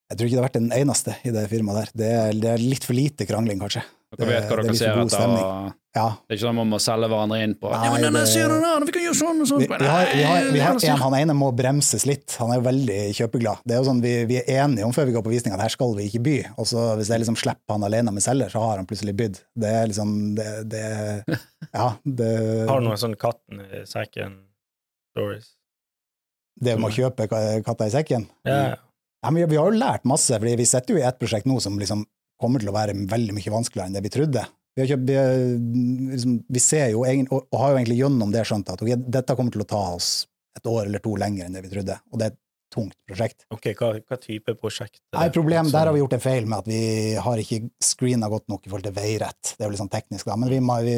Jeg 0.10 0.18
tror 0.18 0.28
ikke 0.28 0.36
det 0.36 0.42
har 0.42 0.48
vært 0.50 0.58
den 0.60 0.72
eneste 0.76 1.14
i 1.24 1.32
det 1.36 1.44
firmaet 1.52 1.78
der. 1.78 1.92
Det 2.02 2.10
er, 2.12 2.32
det 2.42 2.50
er 2.56 2.64
litt 2.66 2.84
for 2.88 2.98
lite 2.98 3.28
krangling, 3.30 3.62
kanskje. 3.62 3.84
Dere 4.12 4.28
vet 4.28 4.44
hva 4.50 4.58
er 4.58 4.64
dere 4.68 4.76
ser 4.76 4.98
etter, 5.00 5.22
og 5.32 5.74
Ja. 5.96 6.06
det 6.28 6.34
er 6.34 6.36
ikke 6.38 6.44
sånn 6.48 6.56
man 6.56 6.68
må 6.72 6.78
selge 6.84 7.08
hverandre 7.08 7.38
inn 7.44 7.54
på 7.56 7.70
Nei, 7.72 7.80
Ja, 7.86 7.92
men 7.94 8.02
denne 8.04 8.24
det- 8.26 8.34
den 8.36 8.86
vi 8.88 8.92
kan 8.92 9.04
gjøre 9.06 9.20
sånn 9.22 9.40
og 9.42 9.48
sånn. 9.48 9.60
Vi, 9.60 9.68
vi 9.68 9.88
har, 9.88 10.06
vi 10.16 10.24
har, 10.24 10.52
vi 10.52 10.60
har 10.60 10.76
en, 10.84 10.98
han 11.00 11.14
ene 11.16 11.34
må 11.34 11.52
bremses 11.56 12.06
litt. 12.06 12.36
Han 12.40 12.52
er 12.52 12.56
jo 12.60 12.66
veldig 12.68 12.98
kjøpeglad. 13.16 13.62
Det 13.66 13.72
er 13.76 13.80
jo 13.80 13.88
sånn, 13.88 14.02
vi, 14.04 14.14
vi 14.26 14.38
er 14.42 14.66
enige 14.66 14.84
om 14.86 14.92
før 14.92 15.06
vi 15.08 15.14
går 15.16 15.24
på 15.24 15.32
visning 15.32 15.54
at 15.56 15.62
her 15.62 15.70
skal 15.70 15.96
vi 15.96 16.10
ikke 16.10 16.24
by. 16.24 16.36
Og 16.58 16.66
så 16.68 16.96
hvis 17.00 17.08
jeg 17.08 17.20
liksom 17.24 17.38
slipper 17.40 17.72
han 17.78 17.84
alene 17.88 18.12
med 18.12 18.24
selger, 18.24 18.52
så 18.52 18.60
har 18.60 18.78
han 18.78 18.86
plutselig 18.88 19.16
bydd. 19.16 19.40
Det 19.56 19.72
er 19.80 19.88
liksom 19.88 20.36
det, 20.36 20.50
det 20.70 21.40
Ja, 21.74 21.90
det, 22.04 22.68
Har 22.68 22.80
du 22.82 22.88
noe 22.88 23.00
sånn 23.00 23.16
katten 23.16 23.62
i 23.64 23.84
sekken-stories? 23.88 25.52
det 26.62 26.76
med 26.78 26.92
å 26.92 26.94
kjøpe 26.94 27.26
ka- 27.32 27.62
katta 27.66 27.88
i 27.88 27.94
sekken. 27.94 28.28
Ja. 28.46 28.76
Ja, 29.24 29.30
men 29.32 29.48
vi 29.50 29.56
har 29.58 29.72
jo 29.72 29.78
lært 29.80 30.04
masse, 30.06 30.34
fordi 30.38 30.56
vi 30.60 30.66
sitter 30.66 30.94
jo 30.96 31.00
i 31.00 31.06
et 31.08 31.18
prosjekt 31.20 31.46
nå 31.50 31.60
som 31.62 31.78
liksom 31.80 32.04
kommer 32.42 32.64
til 32.64 32.72
å 32.72 32.76
være 32.76 32.98
veldig 33.12 33.38
mye 33.38 33.54
vanskeligere 33.54 33.92
enn 33.92 33.98
det 33.98 34.04
vi 34.06 34.14
trodde. 34.14 34.44
Vi, 34.76 34.86
kjøpt, 34.88 35.10
vi, 35.10 35.16
liksom, 36.14 36.38
vi 36.48 36.62
ser 36.64 36.94
jo 36.94 37.04
og, 37.04 37.42
og 37.42 37.58
har 37.60 37.74
jo 37.74 37.80
egentlig 37.82 38.00
gjennom 38.00 38.32
det 38.32 38.46
skjønt 38.48 38.72
at 38.72 38.84
okay, 38.84 38.96
dette 39.18 39.36
kommer 39.36 39.52
til 39.54 39.66
å 39.66 39.68
ta 39.68 39.82
oss 39.98 40.14
et 40.58 40.68
år 40.68 40.86
eller 40.86 41.04
to 41.04 41.18
lenger 41.20 41.48
enn 41.48 41.58
det 41.58 41.66
vi 41.66 41.72
trodde, 41.74 41.98
og 42.12 42.20
det 42.20 42.30
er 42.30 42.34
et 42.34 42.40
tungt 42.72 42.96
prosjekt. 43.08 43.46
Ok, 43.52 43.68
hva, 43.76 43.92
hva 44.00 44.18
type 44.20 44.54
prosjekt? 44.60 45.02
er 45.12 45.18
Nei, 45.18 45.26
det? 45.28 45.36
problem, 45.36 45.66
Altså, 45.66 45.76
Der 45.76 45.90
har 45.90 45.94
vi 45.94 46.02
gjort 46.02 46.14
en 46.16 46.24
feil 46.24 46.46
med 46.48 46.58
at 46.60 46.70
vi 46.72 46.82
har 47.26 47.42
ikke 47.44 47.60
screena 47.84 48.30
godt 48.32 48.48
nok 48.52 48.66
i 48.66 48.72
forhold 48.72 48.88
til 48.88 48.96
veirett. 48.96 49.54
Det 49.58 49.64
er 49.64 49.68
jo 49.68 49.74
litt 49.74 49.82
sånn 49.82 49.92
teknisk, 49.92 50.30
da. 50.30 50.38
Men 50.40 50.54
vi 50.54 50.60
må, 50.64 50.78
vi, 50.86 50.96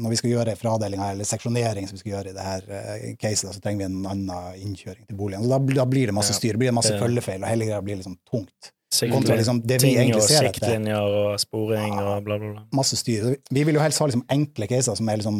når 0.00 0.14
vi 0.14 0.20
skal 0.20 0.32
gjøre 0.32 0.56
fradelinga 0.60 1.10
eller 1.12 1.28
seksjonering 1.28 1.88
som 1.90 1.98
vi 1.98 2.04
skal 2.04 2.14
gjøre 2.14 2.32
i 2.32 2.38
det 2.38 2.46
her 2.46 2.70
uh, 2.70 3.08
caset, 3.20 3.50
så 3.50 3.60
trenger 3.60 3.84
vi 3.84 3.90
en 3.90 4.08
annen 4.14 4.62
innkjøring 4.64 5.04
til 5.10 5.18
boligen. 5.18 5.44
Så 5.44 5.52
da, 5.52 5.60
da 5.82 5.88
blir 5.90 6.08
det 6.08 6.16
masse 6.16 6.36
styr, 6.36 6.56
det 6.56 6.64
blir 6.64 6.76
masse 6.76 6.96
følgefeil, 7.00 7.44
og 7.44 7.52
hele 7.52 7.68
greia 7.68 7.84
blir 7.84 8.00
liksom 8.00 8.16
tungt. 8.30 8.72
Kontra 9.12 9.36
liksom 9.38 9.60
det 9.66 9.80
vi 9.82 9.94
egentlig 9.96 10.22
og 10.22 10.26
ser 10.28 10.48
etter. 10.48 10.60
siktlinjer 10.60 11.18
og 11.20 11.36
sporing 11.42 11.94
og 11.98 12.24
bla, 12.26 12.38
bla, 12.38 12.50
bla. 12.54 12.64
Masse 12.76 12.98
styr. 13.00 13.34
Vi 13.50 13.66
vil 13.66 13.78
jo 13.78 13.84
helst 13.84 14.02
ha 14.02 14.08
liksom 14.10 14.26
enkle 14.32 14.68
caser 14.70 14.98
som 14.98 15.08
er 15.10 15.20
liksom 15.20 15.38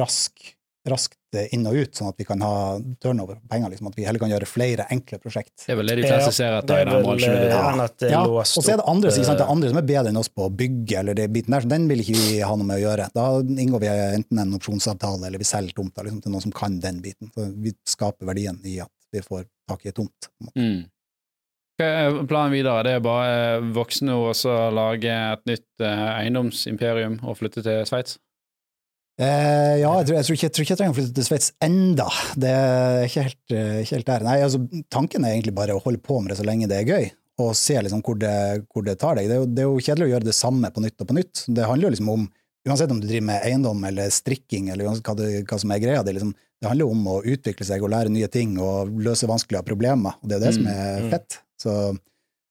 rask, 0.00 0.48
raskt 0.88 1.36
eh, 1.36 1.48
inn 1.54 1.66
og 1.68 1.76
ut, 1.76 1.92
sånn 1.94 2.10
at 2.10 2.18
vi 2.20 2.26
kan 2.28 2.42
ha 2.44 2.52
turnover 3.02 3.38
på 3.38 3.50
penger. 3.52 3.72
Liksom, 3.72 3.90
at 3.90 3.98
vi 3.98 4.06
heller 4.08 4.22
kan 4.22 4.32
gjøre 4.32 4.48
flere 4.48 4.88
enkle 4.94 5.20
prosjekt. 5.22 5.54
Det 5.64 5.74
er 5.74 5.80
vel 5.80 5.92
det 5.92 5.96
de 6.00 6.08
fleste 6.08 6.34
ser 6.36 6.54
det 6.54 6.60
etter 6.64 6.82
er 6.82 6.90
vel 6.90 7.24
eh, 7.28 7.84
at 7.84 7.96
det 8.00 8.10
er 8.10 8.14
Ja, 8.16 8.24
og 8.26 8.42
så 8.48 8.64
er 8.64 8.82
det 8.82 8.88
andre, 8.88 9.12
ikke 9.12 9.28
sant? 9.28 9.38
det 9.38 9.44
eh, 9.44 9.48
er 9.48 9.54
andre 9.56 9.72
som 9.72 9.80
er 9.82 9.88
bedre 9.92 10.12
enn 10.12 10.20
oss 10.22 10.32
på 10.32 10.48
å 10.48 10.52
bygge, 10.64 11.00
eller 11.02 11.18
det 11.18 11.28
biten 11.34 11.56
der, 11.56 11.66
så 11.66 11.72
den 11.74 11.88
vil 11.90 12.04
ikke 12.04 12.18
vi 12.18 12.38
ha 12.42 12.52
noe 12.54 12.68
med 12.68 12.80
å 12.80 12.84
gjøre. 12.86 13.08
Da 13.14 13.26
inngår 13.44 13.84
vi 13.84 13.94
enten 14.20 14.44
en 14.44 14.60
opsjonsavtale, 14.60 15.30
eller 15.30 15.42
vi 15.42 15.48
selger 15.48 15.76
tomta 15.76 16.06
liksom, 16.06 16.22
til 16.24 16.34
noen 16.34 16.46
som 16.48 16.56
kan 16.56 16.78
den 16.82 17.02
biten. 17.04 17.32
Så 17.34 17.50
vi 17.54 17.74
skaper 17.88 18.30
verdien 18.32 18.62
i 18.66 18.78
at 18.84 18.92
vi 19.12 19.24
får 19.24 19.46
tak 19.68 19.84
i 19.86 19.92
tomt. 19.92 20.30
på 20.30 20.44
en 20.44 20.48
måte. 20.50 20.60
Mm. 20.60 20.86
Hva 21.78 21.86
er 21.86 22.16
planen 22.26 22.54
videre? 22.56 22.82
Det 22.86 22.92
er 22.98 23.02
bare 23.04 23.34
eh, 23.58 23.66
voksne 23.76 24.14
og 24.18 24.32
så 24.34 24.54
lage 24.74 25.12
et 25.14 25.44
nytt 25.46 25.84
eh, 25.84 26.06
eiendomsimperium 26.24 27.20
og 27.22 27.36
flytte 27.38 27.62
til 27.62 27.84
Sveits? 27.86 28.16
Eh, 29.18 29.76
ja, 29.82 29.92
jeg 29.98 30.06
tror, 30.08 30.16
jeg, 30.18 30.26
tror 30.26 30.36
ikke, 30.36 30.46
jeg 30.48 30.54
tror 30.54 30.64
ikke 30.64 30.72
jeg 30.74 30.80
trenger 30.80 30.94
å 30.94 30.98
flytte 30.98 31.14
til 31.18 31.26
Sveits 31.28 31.52
enda. 31.64 32.08
Det 32.38 32.50
er 32.54 33.06
ikke 33.06 33.24
helt, 33.28 33.54
eh, 33.54 33.78
ikke 33.84 33.96
helt 33.96 34.10
der. 34.10 34.26
Nei, 34.26 34.36
altså, 34.46 34.60
tanken 34.94 35.26
er 35.26 35.36
egentlig 35.36 35.54
bare 35.58 35.74
å 35.78 35.82
holde 35.84 36.02
på 36.02 36.18
med 36.22 36.32
det 36.34 36.40
så 36.40 36.46
lenge 36.46 36.68
det 36.70 36.80
er 36.82 36.90
gøy, 36.92 37.08
og 37.42 37.54
se 37.58 37.78
liksom 37.82 38.02
hvor 38.06 38.18
det, 38.22 38.34
hvor 38.74 38.86
det 38.86 38.98
tar 39.02 39.18
deg. 39.18 39.30
Det 39.30 39.38
er, 39.38 39.42
jo, 39.44 39.48
det 39.54 39.64
er 39.64 39.70
jo 39.70 39.80
kjedelig 39.88 40.06
å 40.08 40.12
gjøre 40.16 40.30
det 40.32 40.36
samme 40.38 40.70
på 40.74 40.82
nytt 40.82 41.02
og 41.02 41.10
på 41.10 41.18
nytt. 41.18 41.44
Det 41.46 41.66
handler 41.70 41.88
jo 41.88 41.94
liksom 41.96 42.12
om, 42.14 42.28
uansett 42.68 42.94
om 42.94 42.98
du 43.02 43.06
driver 43.06 43.26
med 43.30 43.46
eiendom 43.46 43.86
eller 43.90 44.10
strikking, 44.14 44.70
eller 44.74 44.90
hva, 44.98 45.14
det, 45.18 45.32
hva 45.46 45.62
som 45.62 45.74
er 45.74 45.82
greia, 45.82 46.02
det, 46.06 46.14
liksom, 46.18 46.34
det 46.58 46.70
handler 46.70 46.86
jo 46.88 46.94
om 46.94 47.10
å 47.14 47.20
utvikle 47.22 47.66
seg 47.70 47.82
og 47.86 47.94
lære 47.94 48.10
nye 48.14 48.30
ting 48.34 48.54
og 48.62 48.98
løse 49.02 49.30
vanskelige 49.30 49.62
problemer, 49.66 50.18
og 50.18 50.26
det 50.30 50.40
er 50.40 50.46
det 50.48 50.56
som 50.58 50.66
er 50.74 51.04
Mm. 51.06 51.12
fett. 51.14 51.38
Så 51.60 51.72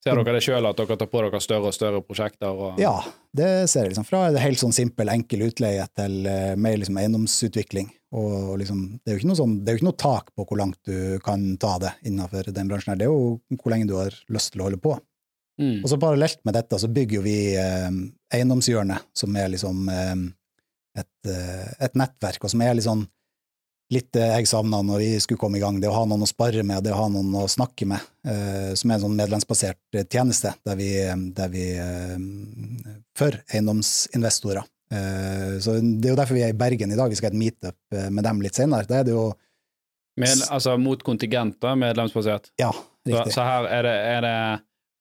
Ser 0.05 0.15
dere 0.15 0.37
det 0.37 0.43
sjøl, 0.45 0.65
at 0.69 0.77
dere 0.77 0.95
tar 0.99 1.09
på 1.11 1.21
dere 1.23 1.39
større 1.43 1.71
og 1.71 1.75
større 1.75 1.99
prosjekter? 2.05 2.53
Og... 2.53 2.77
ja, 2.79 2.93
det 3.35 3.67
ser 3.71 3.87
jeg 3.87 3.95
liksom. 3.95 4.05
Fra 4.07 4.27
helt 4.39 4.61
sånn 4.61 4.75
simpel, 4.75 5.09
enkel 5.11 5.47
utleie 5.49 5.83
til 5.97 6.27
eh, 6.29 6.53
mer 6.59 6.77
liksom 6.79 6.99
eiendomsutvikling. 7.01 7.89
Og 8.15 8.53
liksom, 8.61 8.85
det 9.01 9.11
er 9.11 9.17
jo 9.17 9.21
ikke 9.21 9.31
noe, 9.33 9.39
sånn, 9.41 9.57
det 9.59 9.71
er 9.71 9.75
jo 9.75 9.81
ikke 9.81 9.89
noe 9.89 9.99
tak 9.99 10.31
på 10.31 10.45
hvor 10.47 10.61
langt 10.61 10.79
du 10.87 11.17
kan 11.25 11.43
ta 11.59 11.73
det 11.83 11.91
innenfor 12.07 12.53
den 12.55 12.69
bransjen 12.69 12.93
her. 12.93 13.01
Det 13.01 13.09
er 13.09 13.11
jo 13.11 13.57
hvor 13.59 13.73
lenge 13.73 13.89
du 13.89 13.97
har 13.97 14.15
lyst 14.31 14.53
til 14.53 14.63
å 14.63 14.69
holde 14.69 14.79
på. 14.85 14.95
Mm. 15.57 15.81
Og 15.81 15.89
så 15.89 15.99
parallelt 15.99 16.39
med 16.45 16.55
dette 16.55 16.79
så 16.79 16.87
bygger 16.93 17.17
jo 17.17 17.25
vi 17.25 17.37
eh, 17.57 17.89
eiendomshjørnet, 18.37 19.09
som 19.17 19.35
er 19.35 19.51
liksom 19.51 19.89
eh, 19.91 20.15
et, 21.01 21.29
eh, 21.33 21.69
et 21.89 21.97
nettverk, 21.97 22.45
og 22.45 22.53
som 22.53 22.63
er 22.63 22.77
litt 22.77 22.87
sånn 22.87 23.03
litt 23.93 24.09
det 24.15 24.25
jeg 24.25 24.49
savna 24.49 24.81
når 24.83 24.99
vi 24.99 25.09
skulle 25.23 25.39
komme 25.39 25.59
i 25.59 25.63
gang, 25.63 25.79
det 25.79 25.89
å 25.89 25.95
ha 25.95 26.03
noen 26.07 26.25
å 26.25 26.29
spare 26.29 26.63
med, 26.67 26.83
det 26.83 26.93
å 26.93 26.99
ha 26.99 27.07
noen 27.11 27.31
å 27.39 27.45
snakke 27.51 27.87
med, 27.87 28.03
eh, 28.27 28.71
som 28.75 28.91
er 28.91 28.97
en 28.97 29.05
sånn 29.05 29.17
medlemsbasert 29.19 29.79
eh, 29.95 30.07
tjeneste, 30.11 30.53
der 30.67 30.79
vi, 30.79 30.89
der 31.37 31.53
vi 31.53 31.67
eh, 31.79 32.17
for 33.17 33.39
eiendomsinvestorer. 33.47 34.67
Så 34.87 35.73
det 35.83 36.07
er 36.07 36.13
jo 36.13 36.15
derfor 36.15 36.37
vi 36.37 36.45
er 36.45 36.53
i 36.53 36.55
Bergen 36.55 36.93
i 36.93 36.95
dag, 36.95 37.11
vi 37.11 37.17
skal 37.19 37.27
ha 37.27 37.33
et 37.33 37.41
meetup 37.41 37.95
med 38.07 38.23
dem 38.23 38.37
litt 38.39 38.55
senere. 38.55 38.87
Da 38.87 39.01
er 39.01 39.09
det 39.09 39.11
jo 39.11 39.25
Med, 40.15 40.45
altså 40.47 40.77
mot 40.79 41.01
kontingenter, 41.03 41.75
medlemsbasert. 41.75 42.47
Ja, 42.57 42.69
riktig. 43.05 43.33
så 43.35 43.43
her 43.43 43.67
er 43.67 43.83
det, 43.83 43.91
er 44.13 44.23
det 44.23 44.37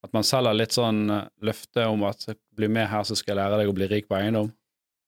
at 0.09 0.17
man 0.17 0.27
selger 0.27 0.59
litt 0.59 0.75
sånn 0.75 1.07
løfte 1.39 1.87
om 1.87 2.03
at 2.11 2.27
bli 2.59 2.67
med 2.67 2.91
her, 2.91 3.07
så 3.07 3.15
skal 3.15 3.37
jeg 3.37 3.41
lære 3.45 3.61
deg 3.63 3.71
å 3.71 3.77
bli 3.79 3.89
rik 3.93 4.11
på 4.11 4.19
eiendom. 4.19 4.51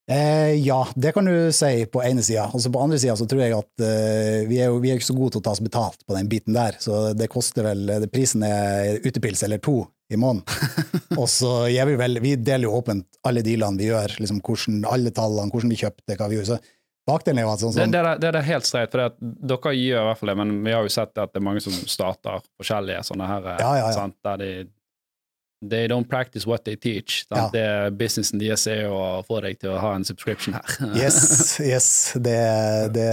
Eh, 0.09 0.55
ja, 0.65 0.79
det 0.97 1.13
kan 1.13 1.27
du 1.29 1.53
si 1.53 1.85
på 1.93 2.01
ene 2.07 2.23
sida. 2.25 2.47
Og 2.57 2.65
på 2.73 2.81
andre 2.81 2.97
sida 3.01 3.17
så 3.21 3.27
tror 3.29 3.43
jeg 3.45 3.53
at 3.59 3.83
eh, 3.85 4.47
vi, 4.49 4.57
er 4.63 4.71
jo, 4.73 4.79
vi 4.81 4.89
er 4.93 4.97
ikke 4.97 5.11
så 5.11 5.17
gode 5.19 5.35
til 5.37 5.43
å 5.43 5.45
ta 5.45 5.53
oss 5.53 5.61
betalt 5.65 6.01
på 6.09 6.17
den 6.17 6.31
biten 6.33 6.57
der, 6.57 6.79
så 6.81 7.11
det 7.13 7.29
koster 7.33 7.67
vel 7.69 7.85
det, 7.91 8.09
Prisen 8.15 8.43
er 8.47 9.03
utepils 9.05 9.45
eller 9.45 9.61
to 9.61 9.83
i 10.09 10.17
måneden. 10.17 10.49
og 11.21 11.27
så 11.29 11.67
gir 11.69 11.85
vi 11.91 11.99
vel 12.01 12.17
Vi 12.25 12.31
deler 12.41 12.65
jo 12.71 12.79
åpent 12.79 13.05
alle 13.29 13.43
dealene 13.45 13.77
vi 13.77 13.91
gjør, 13.91 14.17
liksom 14.23 14.41
hvordan, 14.41 14.81
alle 14.89 15.13
tallene, 15.13 15.53
hvordan 15.53 15.75
vi 15.77 15.81
kjøpte, 15.83 16.17
hva 16.17 16.31
vi 16.33 16.39
gjorde. 16.41 16.57
Så 16.57 17.11
bakdelen 17.13 17.43
er 17.43 17.47
jo 17.47 17.53
at 17.53 17.61
sånn, 17.67 17.77
Det, 17.77 17.83
sånn 17.85 17.93
det, 17.93 18.01
er- 18.15 18.19
det 18.25 18.33
er 18.33 18.49
helt 18.49 18.69
streit, 18.69 18.91
for 18.95 19.05
det 19.05 19.37
dere 19.53 19.75
gjør 19.77 20.01
i 20.01 20.09
hvert 20.09 20.23
fall 20.23 20.33
det, 20.33 20.39
men 20.41 20.57
vi 20.65 20.73
har 20.79 20.89
jo 20.89 20.95
sett 20.97 21.13
at 21.21 21.35
det 21.37 21.43
er 21.43 21.47
mange 21.51 21.61
som 21.65 21.77
starter 21.85 22.41
forskjellige 22.57 23.05
sånne 23.13 23.29
her, 23.29 23.47
eh, 23.53 23.61
Ja, 23.61 23.71
ja, 23.83 23.87
ja. 23.91 23.95
Sant, 24.01 24.17
der 24.25 24.41
de 24.41 24.51
They 25.61 25.89
don't 25.91 26.07
practice 26.09 26.47
what 26.47 26.65
they 26.65 26.77
teach. 26.77 27.25
Ja. 27.35 27.49
Det 27.51 27.61
er 27.67 27.91
businessen 27.91 28.39
deres 28.39 28.67
er 28.71 28.85
å 28.89 29.25
få 29.27 29.41
deg 29.43 29.59
til 29.59 29.71
å 29.75 29.81
ha 29.83 29.95
en 29.99 30.05
subscription 30.07 30.55
her. 30.55 30.77
Yes, 31.03 31.59
yes. 31.61 31.89
Det, 32.15 32.37
det, 32.95 33.09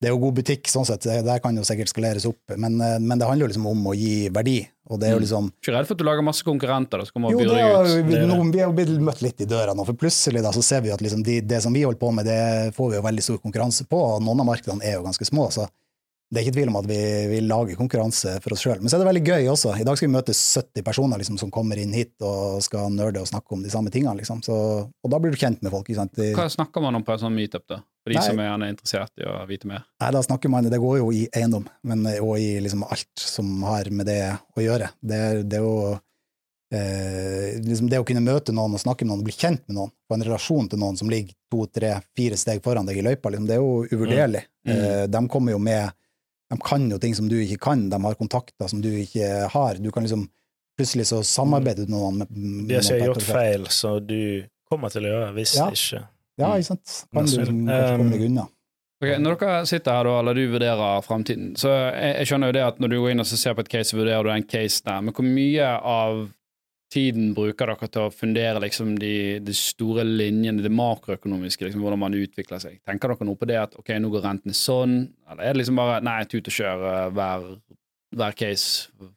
det 0.00 0.06
er 0.10 0.12
jo 0.14 0.20
god 0.22 0.36
butikk, 0.38 0.68
sånn 0.70 0.86
sett. 0.86 1.02
Det 1.02 1.24
Der 1.26 1.42
kan 1.42 1.56
jo 1.58 1.64
sikkert 1.66 1.90
skaleres 1.90 2.26
opp. 2.30 2.38
Men, 2.56 2.76
men 2.78 3.18
det 3.18 3.26
handler 3.26 3.48
jo 3.48 3.50
liksom 3.54 3.66
om 3.72 3.90
å 3.90 3.94
gi 3.98 4.28
verdi, 4.34 4.60
og 4.86 5.00
det 5.00 5.08
er 5.08 5.14
jo 5.16 5.18
Mm. 5.18 5.24
liksom 5.26 5.50
Ikke 5.64 5.74
redd 5.74 5.86
for 5.88 5.94
at 5.96 6.02
du 6.02 6.04
lager 6.06 6.22
masse 6.26 6.44
konkurrenter 6.46 7.00
da, 7.00 7.04
som 7.08 7.16
kommer 7.16 7.34
og 7.34 7.40
byr 7.40 7.48
deg 7.48 8.04
ut. 8.04 8.10
det. 8.12 8.24
nå- 8.28 8.52
vi 8.52 8.60
er 8.60 8.66
jo 8.68 8.74
blitt 8.76 8.94
møtt 9.10 9.22
litt 9.24 9.40
i 9.40 9.46
døra 9.48 9.74
nå, 9.74 9.86
for 9.88 9.96
plutselig 9.98 10.42
da, 10.44 10.52
så 10.54 10.62
ser 10.62 10.82
vi 10.84 10.92
at 10.94 11.00
liksom 11.02 11.22
de, 11.26 11.40
det 11.40 11.62
som 11.64 11.72
vi 11.74 11.82
holder 11.86 11.98
på 12.02 12.10
med, 12.14 12.26
det 12.28 12.74
får 12.76 12.90
vi 12.92 12.98
jo 13.00 13.06
veldig 13.06 13.22
stor 13.24 13.38
konkurranse 13.42 13.86
på, 13.90 13.96
og 14.14 14.22
noen 14.22 14.44
av 14.44 14.52
markedene 14.52 14.84
er 14.84 14.98
jo 14.98 15.06
ganske 15.08 15.24
små, 15.26 15.48
så 15.50 15.66
det 16.34 16.40
er 16.40 16.48
ikke 16.48 16.56
tvil 16.56 16.70
om 16.72 16.78
at 16.80 16.86
vi, 16.90 16.98
vi 17.30 17.38
lager 17.46 17.78
konkurranse 17.78 18.32
for 18.42 18.56
oss 18.56 18.64
sjøl. 18.64 18.80
Men 18.82 18.90
så 18.90 18.96
er 18.96 19.04
det 19.04 19.08
veldig 19.08 19.22
gøy 19.22 19.50
også. 19.52 19.76
I 19.78 19.86
dag 19.86 19.98
skal 19.98 20.08
vi 20.08 20.14
møte 20.16 20.34
70 20.34 20.84
personer 20.86 21.20
liksom, 21.20 21.38
som 21.38 21.52
kommer 21.54 21.78
inn 21.78 21.94
hit 21.94 22.14
og 22.26 22.58
skal 22.64 22.90
nerde 22.92 23.22
og 23.22 23.30
snakke 23.30 23.54
om 23.54 23.62
de 23.62 23.70
samme 23.72 23.92
tingene. 23.94 24.16
Liksom. 24.18 24.42
Så, 24.42 24.56
og 24.90 25.12
da 25.12 25.20
blir 25.22 25.34
du 25.34 25.38
kjent 25.38 25.62
med 25.62 25.70
folk. 25.74 25.86
De, 25.86 26.30
Hva 26.34 26.48
snakker 26.50 26.82
man 26.82 26.98
om 26.98 27.06
på 27.06 27.14
en 27.14 27.22
sånn 27.22 27.36
meetup, 27.36 27.68
da? 27.70 27.78
For 28.04 28.12
de 28.12 28.18
Nei. 28.18 28.24
som 28.26 28.40
er 28.42 28.50
gjerne 28.50 28.72
interessert 28.74 29.22
i 29.22 29.28
å 29.30 29.36
vite 29.48 29.68
mer. 29.70 29.86
Nei, 30.02 30.10
da 30.12 30.20
snakker 30.26 30.50
man, 30.52 30.66
det 30.68 30.80
går 30.82 30.98
jo 31.00 31.06
i 31.14 31.22
eiendom, 31.32 31.64
men 31.88 32.02
eh, 32.10 32.18
og 32.20 32.36
i 32.36 32.58
liksom 32.60 32.82
alt 32.84 33.22
som 33.22 33.62
har 33.64 33.88
med 33.94 34.10
det 34.10 34.18
å 34.34 34.64
gjøre. 34.64 34.90
Det, 35.00 35.20
det 35.48 35.60
er 35.60 35.64
jo 35.64 35.94
eh, 36.74 37.54
liksom 37.64 37.88
det 37.88 38.02
å 38.02 38.04
kunne 38.04 38.24
møte 38.26 38.52
noen 38.52 38.76
og 38.76 38.82
snakke 38.82 39.06
med 39.06 39.14
noen, 39.14 39.22
og 39.24 39.30
bli 39.30 39.36
kjent 39.38 39.64
med 39.70 39.78
noen, 39.78 39.94
få 40.04 40.18
en 40.18 40.26
relasjon 40.28 40.68
til 40.68 40.82
noen 40.82 41.00
som 41.00 41.08
ligger 41.08 41.32
to, 41.54 41.64
tre, 41.72 41.94
fire 42.18 42.36
steg 42.40 42.60
foran 42.64 42.90
deg 42.90 43.00
i 43.00 43.06
løypa, 43.06 43.32
liksom, 43.32 43.48
det 43.48 43.56
er 43.56 43.64
jo 43.64 43.84
uvurderlig. 43.88 44.44
Mm. 44.68 44.74
Eh, 44.74 45.04
de 45.14 45.24
kommer 45.32 45.56
jo 45.56 45.62
med 45.62 45.96
De 46.54 46.60
kan 46.62 46.86
jo 46.90 46.98
ting 47.02 47.14
som 47.18 47.28
du 47.30 47.36
ikke 47.42 47.58
kan, 47.66 47.88
de 47.90 47.98
har 48.06 48.16
kontakter 48.20 48.70
som 48.70 48.80
du 48.84 48.88
ikke 49.02 49.50
har. 49.52 49.82
Du 49.82 49.90
kan 49.94 50.06
liksom 50.06 50.28
Plutselig 50.74 51.04
så 51.06 51.20
samarbeider 51.22 51.86
du 51.86 51.92
med 51.92 52.00
noen. 52.00 52.16
Med, 52.18 52.30
med 52.34 52.66
De 52.66 52.74
har 52.74 52.82
ikke 52.82 53.06
gjort 53.12 53.26
feil, 53.28 53.66
så 53.70 53.92
du 54.02 54.42
kommer 54.66 54.90
til 54.90 55.04
å 55.06 55.12
gjøre 55.12 55.28
hvis 55.36 55.52
Ja. 55.54 55.68
ikke. 55.70 56.00
Ja, 56.42 56.48
ikke 56.58 56.66
sant. 56.66 56.94
Kan 57.14 57.28
du 57.28 57.30
liksom 57.30 57.60
kanskje 57.68 57.92
komme 57.94 58.10
deg 58.10 58.24
Um, 58.24 58.26
unna. 58.26 58.46
Ok, 59.04 59.10
Når 59.22 59.36
dere 59.38 59.66
sitter 59.70 59.92
her 60.00 60.08
eller 60.18 60.34
du 60.34 60.42
vurderer 60.50 61.04
fremtiden, 61.06 61.52
så 61.60 61.68
jeg, 61.94 62.16
jeg 62.18 62.26
skjønner 62.26 62.50
jo 62.50 62.56
det 62.58 62.64
at 62.64 62.80
når 62.82 62.90
du 62.90 62.96
går 63.04 63.10
inn 63.14 63.22
og 63.22 63.26
ser 63.30 63.54
på 63.54 63.62
et 63.62 63.70
case, 63.70 63.90
så 63.92 64.00
vurderer 64.00 64.26
du 64.26 64.30
en 64.34 64.46
case 64.50 64.82
der, 64.86 65.00
men 65.06 65.14
hvor 65.14 65.28
mye 65.28 65.68
av 65.94 66.24
tiden 66.94 67.32
bruker 67.36 67.72
dere 67.72 67.88
til 67.90 68.06
å 68.06 68.12
fundere 68.14 68.62
liksom 68.62 68.94
de, 69.00 69.14
de 69.44 69.56
store 69.56 70.06
linjene, 70.06 70.62
det 70.64 70.72
makroøkonomiske, 70.74 71.66
liksom 71.66 71.82
hvordan 71.84 72.02
man 72.04 72.16
utvikler 72.18 72.62
seg? 72.62 72.78
Tenker 72.86 73.12
dere 73.12 73.28
noe 73.28 73.40
på 73.40 73.50
det 73.50 73.58
at 73.60 73.74
ok, 73.80 73.96
nå 73.98 74.12
går 74.14 74.24
rentene 74.28 74.56
sånn, 74.56 75.00
eller 75.28 75.42
er 75.44 75.54
det 75.54 75.64
liksom 75.64 75.82
bare 75.82 76.00
nei, 76.06 76.22
tut 76.30 76.48
og 76.50 76.56
kjør 76.60 76.88
eh, 76.92 77.04
hver, 77.18 77.50
hver 78.14 78.38
case? 78.38 79.12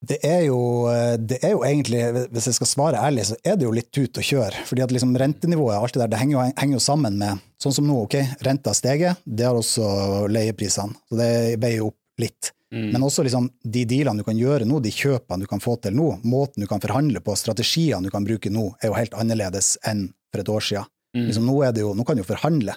Det 0.00 0.16
er, 0.24 0.46
jo, 0.46 0.60
eh, 0.88 1.18
det 1.20 1.42
er 1.44 1.52
jo 1.52 1.60
egentlig, 1.66 2.00
hvis 2.32 2.46
jeg 2.48 2.56
skal 2.56 2.68
svare 2.70 3.00
ærlig, 3.04 3.26
så 3.28 3.36
er 3.44 3.58
det 3.60 3.66
jo 3.66 3.74
litt 3.76 3.90
tut 3.92 4.16
og 4.16 4.24
kjør. 4.24 4.56
Fordi 4.64 4.84
at 4.86 4.94
liksom 4.96 5.12
rentenivået 5.20 5.76
alt 5.76 5.92
det 5.92 6.00
der, 6.06 6.14
det 6.14 6.20
henger 6.22 6.38
jo, 6.38 6.44
henger 6.56 6.78
jo 6.78 6.84
sammen 6.84 7.20
med 7.20 7.46
Sånn 7.60 7.74
som 7.76 7.84
nå, 7.84 7.92
ok, 8.06 8.14
renta 8.40 8.72
har 8.72 8.76
steget, 8.78 9.18
det 9.28 9.44
har 9.44 9.52
også 9.52 9.84
leieprisene. 10.32 10.96
Så 11.10 11.18
det 11.18 11.28
veier 11.60 11.82
jo 11.82 11.90
opp 11.90 12.22
litt. 12.22 12.54
Mm. 12.74 12.92
Men 12.94 13.02
også 13.02 13.24
liksom 13.26 13.48
de 13.66 13.82
dealene 13.88 14.22
du 14.22 14.26
kan 14.26 14.38
gjøre 14.38 14.66
nå, 14.68 14.78
de 14.82 14.92
kjøpene 14.94 15.42
du 15.42 15.50
kan 15.50 15.62
få 15.62 15.74
til 15.82 15.96
nå, 15.96 16.12
måten 16.22 16.62
du 16.62 16.68
kan 16.70 16.82
forhandle 16.82 17.22
på, 17.24 17.34
strategiene 17.38 18.06
du 18.06 18.12
kan 18.14 18.26
bruke 18.26 18.52
nå, 18.52 18.68
er 18.78 18.92
jo 18.92 18.98
helt 18.98 19.16
annerledes 19.18 19.74
enn 19.90 20.06
for 20.30 20.42
et 20.42 20.52
år 20.54 20.66
siden. 20.68 20.90
Mm. 21.16 21.24
Liksom, 21.26 21.48
nå, 21.48 21.56
det 21.74 21.82
jo, 21.82 21.94
nå 21.98 22.06
kan 22.06 22.18
du 22.18 22.22
jo 22.22 22.28
forhandle. 22.28 22.76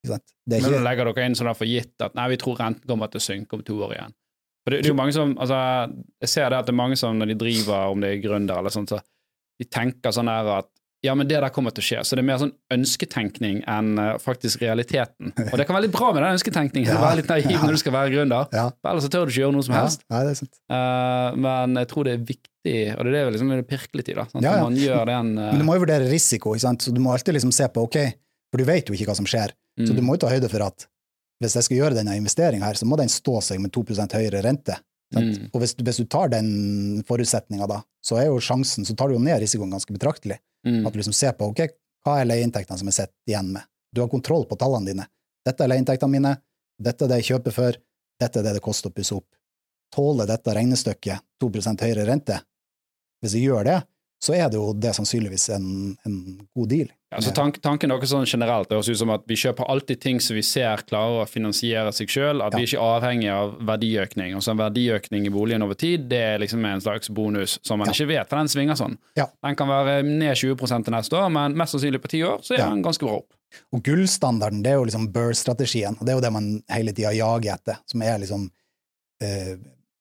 Ikke 0.00 0.18
Men 0.50 0.72
da 0.72 0.80
legger 0.82 1.10
dere 1.10 1.28
inn 1.28 1.36
sånn 1.38 1.52
for 1.54 1.68
gitt 1.68 2.02
at 2.02 2.16
nei, 2.18 2.30
vi 2.32 2.40
tror 2.40 2.58
renten 2.58 2.88
kommer 2.88 3.12
til 3.12 3.20
å 3.20 3.26
synke 3.26 3.58
om 3.58 3.62
to 3.66 3.76
år 3.84 3.94
igjen? 3.98 4.16
For 4.64 4.74
det, 4.74 4.82
det 4.82 4.90
er 4.90 4.92
jo 4.92 4.98
mange 4.98 5.14
som, 5.16 5.32
altså, 5.40 5.58
Jeg 6.20 6.32
ser 6.32 6.50
det 6.50 6.58
at 6.58 6.68
det 6.68 6.74
er 6.74 6.80
mange 6.80 6.98
som 7.00 7.16
når 7.16 7.32
de 7.32 7.38
driver, 7.40 7.94
om 7.94 8.02
det 8.02 8.10
er 8.14 8.22
gründer 8.24 8.60
eller 8.60 8.74
sånt, 8.74 8.92
så 8.92 9.00
de 9.60 9.68
tenker 9.68 10.14
sånn 10.16 10.30
der 10.30 10.50
at 10.58 10.70
ja, 11.02 11.14
men 11.16 11.28
det 11.28 11.38
der 11.40 11.52
kommer 11.54 11.72
til 11.72 11.80
å 11.80 11.86
skje. 11.86 12.00
Så 12.04 12.16
det 12.16 12.20
er 12.22 12.26
mer 12.28 12.40
sånn 12.42 12.52
ønsketenkning 12.74 13.62
enn 13.70 13.94
eh, 14.00 14.10
faktisk 14.20 14.60
realiteten. 14.64 15.32
Og 15.46 15.54
det 15.56 15.64
kan 15.68 15.76
være 15.78 15.86
litt 15.86 15.94
bra 15.94 16.10
med 16.12 16.20
den 16.20 16.36
ønsketenkningen. 16.36 16.90
Ja. 16.92 16.98
Være 17.00 17.20
litt 17.22 17.30
naiv 17.32 17.48
Ja. 17.48 17.62
når 17.64 17.78
du 17.78 17.80
skal 17.80 17.94
være 17.96 18.12
gründer. 18.12 18.50
ja, 18.52 18.66
Ellers 18.90 19.06
så 19.06 19.12
tør 19.12 19.24
du 19.24 19.32
ikke 19.32 19.40
gjøre 19.46 19.56
noe 19.56 19.64
som 19.64 19.76
ja, 19.76 19.84
helst. 19.86 20.04
nei, 20.12 20.20
det 20.28 20.34
er 20.34 20.38
sant. 20.42 20.60
Eh, 20.76 21.38
men 21.46 21.80
jeg 21.80 21.90
tror 21.94 22.08
det 22.08 22.14
er 22.18 22.26
viktig, 22.32 22.76
og 22.96 23.00
det 23.00 23.08
er 23.08 23.16
det 23.16 23.24
vi 23.24 23.34
liksom 23.38 23.54
vil 23.54 23.64
pirke 23.72 24.00
litt 24.02 24.12
i, 24.12 24.18
da. 24.20 24.26
Sånn, 24.28 24.44
Ja, 24.44 24.54
ja. 24.60 24.66
Man 24.68 24.76
gjør 24.76 25.08
den 25.08 25.32
uh... 25.38 25.46
Men 25.54 25.64
du 25.64 25.68
må 25.70 25.78
jo 25.78 25.84
vurdere 25.86 26.10
risiko, 26.12 26.52
ikke 26.56 26.66
sant? 26.66 26.84
så 26.84 26.92
du 26.92 27.00
må 27.00 27.14
alltid 27.16 27.38
liksom 27.38 27.54
se 27.56 27.70
på 27.72 27.86
ok, 27.88 27.98
for 28.52 28.60
du 28.60 28.68
vet 28.68 28.92
jo 28.92 28.96
ikke 28.98 29.08
hva 29.08 29.16
som 29.16 29.28
skjer. 29.28 29.56
Så 29.80 29.94
du 29.94 30.02
mm, 30.02 30.04
må 30.04 30.18
jo 30.18 30.26
ta 30.26 30.34
høyde 30.34 30.52
for 30.52 30.68
at 30.68 30.84
hvis 31.40 31.56
jeg 31.56 31.64
skal 31.64 31.78
gjøre 31.78 31.96
denne 31.96 32.18
investeringa 32.20 32.68
her, 32.68 32.76
så 32.76 32.84
må 32.84 32.98
den 33.00 33.08
stå 33.08 33.38
seg 33.40 33.62
med 33.64 33.72
2% 33.72 34.12
høyere 34.18 34.42
rente. 34.44 34.76
Mm. 35.16 35.48
Og 35.50 35.62
hvis, 35.62 35.74
hvis 35.74 35.98
du 35.98 36.06
tar 36.06 36.30
den 36.30 37.02
forutsetninga 37.08 37.66
da, 37.66 37.80
så 38.04 38.20
er 38.20 38.28
jo 38.28 38.38
sjansen, 38.42 38.86
så 38.86 38.94
tar 38.94 39.10
du 39.10 39.16
jo 39.16 39.22
ned 39.22 39.40
risikoen 39.42 39.72
ganske 39.74 39.94
betraktelig. 39.94 40.38
mm, 40.66 40.84
At 40.86 40.94
du 40.94 41.00
liksom 41.00 41.16
ser 41.16 41.34
på 41.38 41.48
ok, 41.50 41.64
hva 42.06 42.20
er 42.20 42.28
leieinntektene 42.30 42.78
som 42.78 42.88
jeg 42.90 42.98
sitter 43.00 43.32
igjen 43.32 43.50
med. 43.56 43.66
Du 43.90 44.00
har 44.04 44.12
kontroll 44.12 44.46
på 44.46 44.58
tallene 44.60 44.86
dine. 44.86 45.06
Dette 45.46 45.64
er 45.64 45.72
leieinntektene 45.72 46.14
mine, 46.14 46.36
dette 46.80 47.04
er 47.04 47.10
det 47.10 47.20
jeg 47.20 47.34
kjøper 47.34 47.56
for, 47.56 47.80
dette 48.20 48.38
er 48.38 48.46
det 48.46 48.54
det 48.56 48.64
koster 48.64 48.92
å 48.92 48.94
pusse 48.94 49.16
opp. 49.16 49.26
Tåler 49.90 50.28
dette 50.30 50.54
regnestykket 50.54 51.26
2% 51.42 51.82
høyere 51.82 52.06
rente? 52.06 52.38
Hvis 53.20 53.34
jeg 53.34 53.50
gjør 53.50 53.66
det, 53.66 53.78
så 54.22 54.36
er 54.36 54.48
det 54.52 54.60
jo 54.60 54.70
det 54.76 54.92
sannsynligvis 54.96 55.48
en, 55.56 55.66
en 56.06 56.16
god 56.54 56.70
deal. 56.70 56.90
Ja, 57.10 57.18
så 57.20 57.32
tank, 57.34 57.56
tanken 57.58 57.90
deres 57.90 58.12
sånn 58.12 58.22
generelt 58.28 58.68
det 58.70 58.76
høres 58.78 58.88
ut 58.92 58.98
som 59.00 59.10
at 59.10 59.24
vi 59.26 59.34
kjøper 59.34 59.66
alltid 59.72 59.98
ting 60.00 60.20
som 60.22 60.36
vi 60.36 60.44
ser 60.46 60.84
klarer 60.86 61.24
å 61.24 61.26
finansiere 61.26 61.90
seg 61.92 62.06
sjøl, 62.12 62.38
at 62.44 62.54
vi 62.54 62.62
er 62.62 62.68
ikke 62.68 62.84
avhengig 62.86 63.30
av 63.34 63.56
verdiøkning. 63.66 64.36
Og 64.38 64.44
så 64.46 64.52
en 64.54 64.60
verdiøkning 64.60 65.26
i 65.26 65.32
boligen 65.34 65.64
over 65.66 65.74
tid, 65.74 66.04
det 66.12 66.20
er 66.22 66.38
liksom 66.38 66.62
en 66.70 66.80
slags 66.84 67.10
bonus 67.10 67.56
som 67.66 67.80
man 67.82 67.90
Ja. 67.90 67.96
ikke 67.96 68.06
vet, 68.12 68.28
for 68.30 68.38
den 68.38 68.46
svinger 68.52 68.78
sånn. 68.78 68.94
Ja. 69.18 69.26
Den 69.42 69.56
kan 69.58 69.66
være 69.68 70.04
ned 70.06 70.36
20 70.38 70.84
til 70.84 70.94
neste 70.94 71.18
år, 71.18 71.32
men 71.34 71.56
mest 71.58 71.74
sannsynlig 71.74 72.00
på 72.00 72.12
ti 72.14 72.22
år 72.22 72.38
så 72.46 72.54
er 72.54 72.58
Ja. 72.58 72.70
den 72.70 72.82
ganske 72.82 73.02
bra 73.02 73.16
opp. 73.18 73.34
Og 73.74 73.82
gullstandarden, 73.82 74.62
det 74.62 74.70
er 74.70 74.76
jo 74.78 74.84
liksom 74.84 75.10
Burr-strategien, 75.12 75.98
og 75.98 76.06
det 76.06 76.10
er 76.12 76.14
jo 76.14 76.20
det 76.20 76.32
man 76.32 76.62
hele 76.70 76.92
tida 76.92 77.10
jager 77.12 77.54
etter, 77.58 77.78
som 77.86 78.02
er 78.02 78.18
liksom 78.18 78.50
eh, 79.22 79.56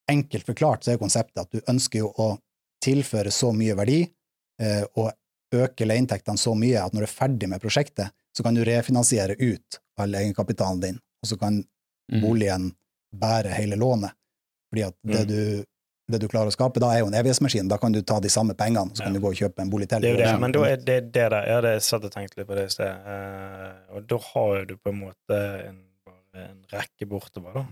Enkelt 0.10 0.46
forklart 0.46 0.82
så 0.84 0.94
er 0.94 0.98
konseptet 0.98 1.38
at 1.38 1.52
du 1.52 1.60
ønsker 1.70 2.00
jo 2.00 2.08
å 2.18 2.40
tilføre 2.82 3.30
så 3.30 3.52
mye 3.54 3.76
verdi 3.76 4.00
eh, 4.60 4.84
og 4.96 5.12
øke 5.54 5.86
leieinntektene 5.88 6.38
så 6.38 6.54
mye 6.58 6.82
at 6.84 6.94
når 6.94 7.06
du 7.06 7.08
er 7.08 7.14
ferdig 7.14 7.50
med 7.50 7.62
prosjektet, 7.64 8.12
så 8.36 8.44
kan 8.46 8.54
du 8.56 8.64
refinansiere 8.68 9.36
ut 9.40 9.80
all 10.00 10.14
egenkapitalen 10.16 10.80
din, 10.84 11.00
og 11.24 11.28
så 11.32 11.38
kan 11.40 11.64
mm. 12.12 12.22
boligen 12.22 12.70
bære 13.16 13.52
hele 13.58 13.76
lånet. 13.80 14.14
Fordi 14.70 14.84
at 14.86 14.96
det, 15.04 15.20
Mm. 15.26 15.28
du, 15.28 15.66
det 16.14 16.20
du 16.22 16.28
klarer 16.30 16.52
å 16.52 16.54
skape, 16.54 16.80
da 16.80 16.92
er 16.94 17.00
jo 17.02 17.08
en 17.10 17.18
evighetsmaskin. 17.18 17.68
Da 17.68 17.78
kan 17.82 17.92
du 17.92 18.02
ta 18.02 18.20
de 18.22 18.30
samme 18.30 18.54
pengene, 18.54 18.94
så 18.94 19.04
kan 19.04 19.14
Ja. 19.14 19.20
du 19.20 19.26
gå 19.26 19.32
og 19.34 19.36
kjøpe 19.42 19.62
en 19.62 19.70
bolig 19.70 19.90
til. 19.90 20.02
Det 20.02 20.10
er 20.10 20.14
jo 20.14 20.22
det, 20.24 20.40
men 20.40 20.52
da 20.52 20.64
er 20.66 20.78
det 20.78 21.00
det 21.12 21.30
der. 21.34 21.48
Ja, 21.50 21.62
det 21.62 21.84
satt 21.84 22.06
og 22.06 22.12
tenkte 22.14 22.38
litt 22.38 22.48
på 22.48 22.56
det 22.56 22.66
i 22.70 22.74
sted. 22.74 22.94
Uh, 23.06 23.96
og 23.96 24.08
da 24.08 24.18
har 24.18 24.66
du 24.66 24.76
på 24.78 24.90
en 24.94 25.00
måte 25.02 25.40
en, 25.68 25.80
en 26.36 26.62
rekke 26.72 27.10
bortover, 27.10 27.54
da, 27.54 27.66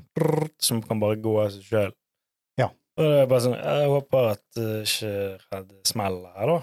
som 0.60 0.82
kan 0.82 1.00
bare 1.00 1.16
gå 1.22 1.36
av 1.46 1.52
seg 1.54 1.64
sjøl. 1.70 1.94
Ja. 2.58 2.72
Og 2.98 3.06
det 3.06 3.22
er 3.22 3.30
bare 3.30 3.46
sånn 3.46 3.58
Jeg 3.62 3.90
håper 3.94 4.32
at 4.32 4.44
det 4.58 4.72
ikke 4.90 5.62
det 5.70 5.82
smeller 5.86 6.34
her, 6.36 6.48
da. 6.48 6.60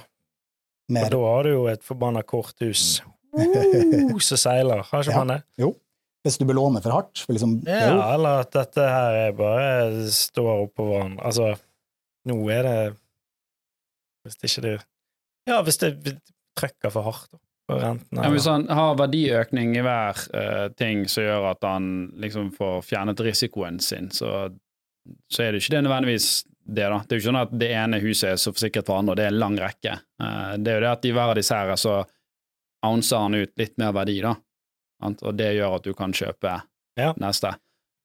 Mer. 0.93 1.07
Og 1.07 1.11
da 1.15 1.21
har 1.25 1.47
du 1.47 1.51
jo 1.55 1.63
et 1.73 1.83
forbanna 1.87 2.23
korthus 2.23 3.01
uh, 3.37 4.19
som 4.21 4.37
seiler. 4.41 4.83
Har 4.91 5.03
ikke 5.05 5.13
Ja. 5.15 5.19
man 5.25 5.33
det? 5.37 5.43
Jo. 5.59 5.71
Hvis 6.25 6.39
du 6.41 6.45
belåner 6.49 6.81
for 6.85 6.91
hardt. 6.97 7.19
For 7.25 7.33
liksom, 7.37 7.59
Ja, 7.69 7.91
jo, 7.93 8.01
eller 8.15 8.41
at 8.45 8.51
dette 8.57 8.81
her 8.89 9.17
er 9.29 9.33
bare 9.37 10.07
står 10.13 10.67
oppå 10.69 10.87
hverandre. 10.89 11.25
Altså, 11.25 11.51
nå 12.29 12.39
er 12.51 12.63
det 12.69 12.77
Hvis 14.25 14.37
det 14.41 14.51
ikke 14.51 14.63
det 14.65 14.77
Ja, 15.49 15.63
hvis 15.63 15.77
det 15.83 16.21
trykker 16.57 16.91
for 16.95 17.03
hardt 17.05 17.29
da, 17.69 17.75
renten. 17.81 18.17
Ja, 18.23 18.31
hvis 18.33 18.47
han 18.49 18.67
har 18.69 18.95
verdiøkning 18.97 19.75
i 19.77 19.83
hver 19.85 20.17
uh, 20.33 20.69
ting 20.77 21.05
som 21.09 21.25
gjør 21.25 21.51
at 21.51 21.65
han 21.65 21.91
liksom 22.21 22.51
får 22.57 22.83
fjernet 22.85 23.21
risikoen 23.25 23.81
sin, 23.81 24.11
så, 24.11 24.49
så 25.33 25.43
er 25.45 25.53
det 25.53 25.63
ikke 25.63 25.77
det 25.77 25.83
nødvendigvis 25.85 26.29
det, 26.67 26.89
da. 26.89 26.99
Det 27.05 27.13
er 27.13 27.19
jo 27.19 27.23
ikke 27.23 27.29
sånn 27.33 27.43
at 27.43 27.55
det 27.61 27.71
ene 27.77 28.01
huset 28.01 28.31
er 28.33 28.37
så 28.41 28.53
forsikret 28.55 28.87
for 28.87 28.99
andre, 28.99 29.13
og 29.13 29.17
det 29.21 29.25
er 29.27 29.33
en 29.35 29.39
lang 29.43 29.57
rekke. 29.61 29.99
Eh, 30.23 30.57
det 30.59 30.73
er 30.73 30.79
jo 30.81 30.85
det 30.87 30.93
at 30.93 31.05
i 31.05 31.13
hver 31.13 31.31
av 31.35 31.37
disse 31.37 31.55
her 31.59 31.75
så 31.77 31.99
ouncer 32.85 33.17
han 33.25 33.35
ut 33.35 33.53
litt 33.61 33.77
mer 33.79 33.93
verdi, 33.97 34.21
da. 34.25 34.35
Og 35.05 35.37
det 35.37 35.51
gjør 35.57 35.77
at 35.77 35.85
du 35.85 35.93
kan 35.95 36.13
kjøpe 36.13 36.63
Ja. 36.97 37.13
neste. 37.19 37.55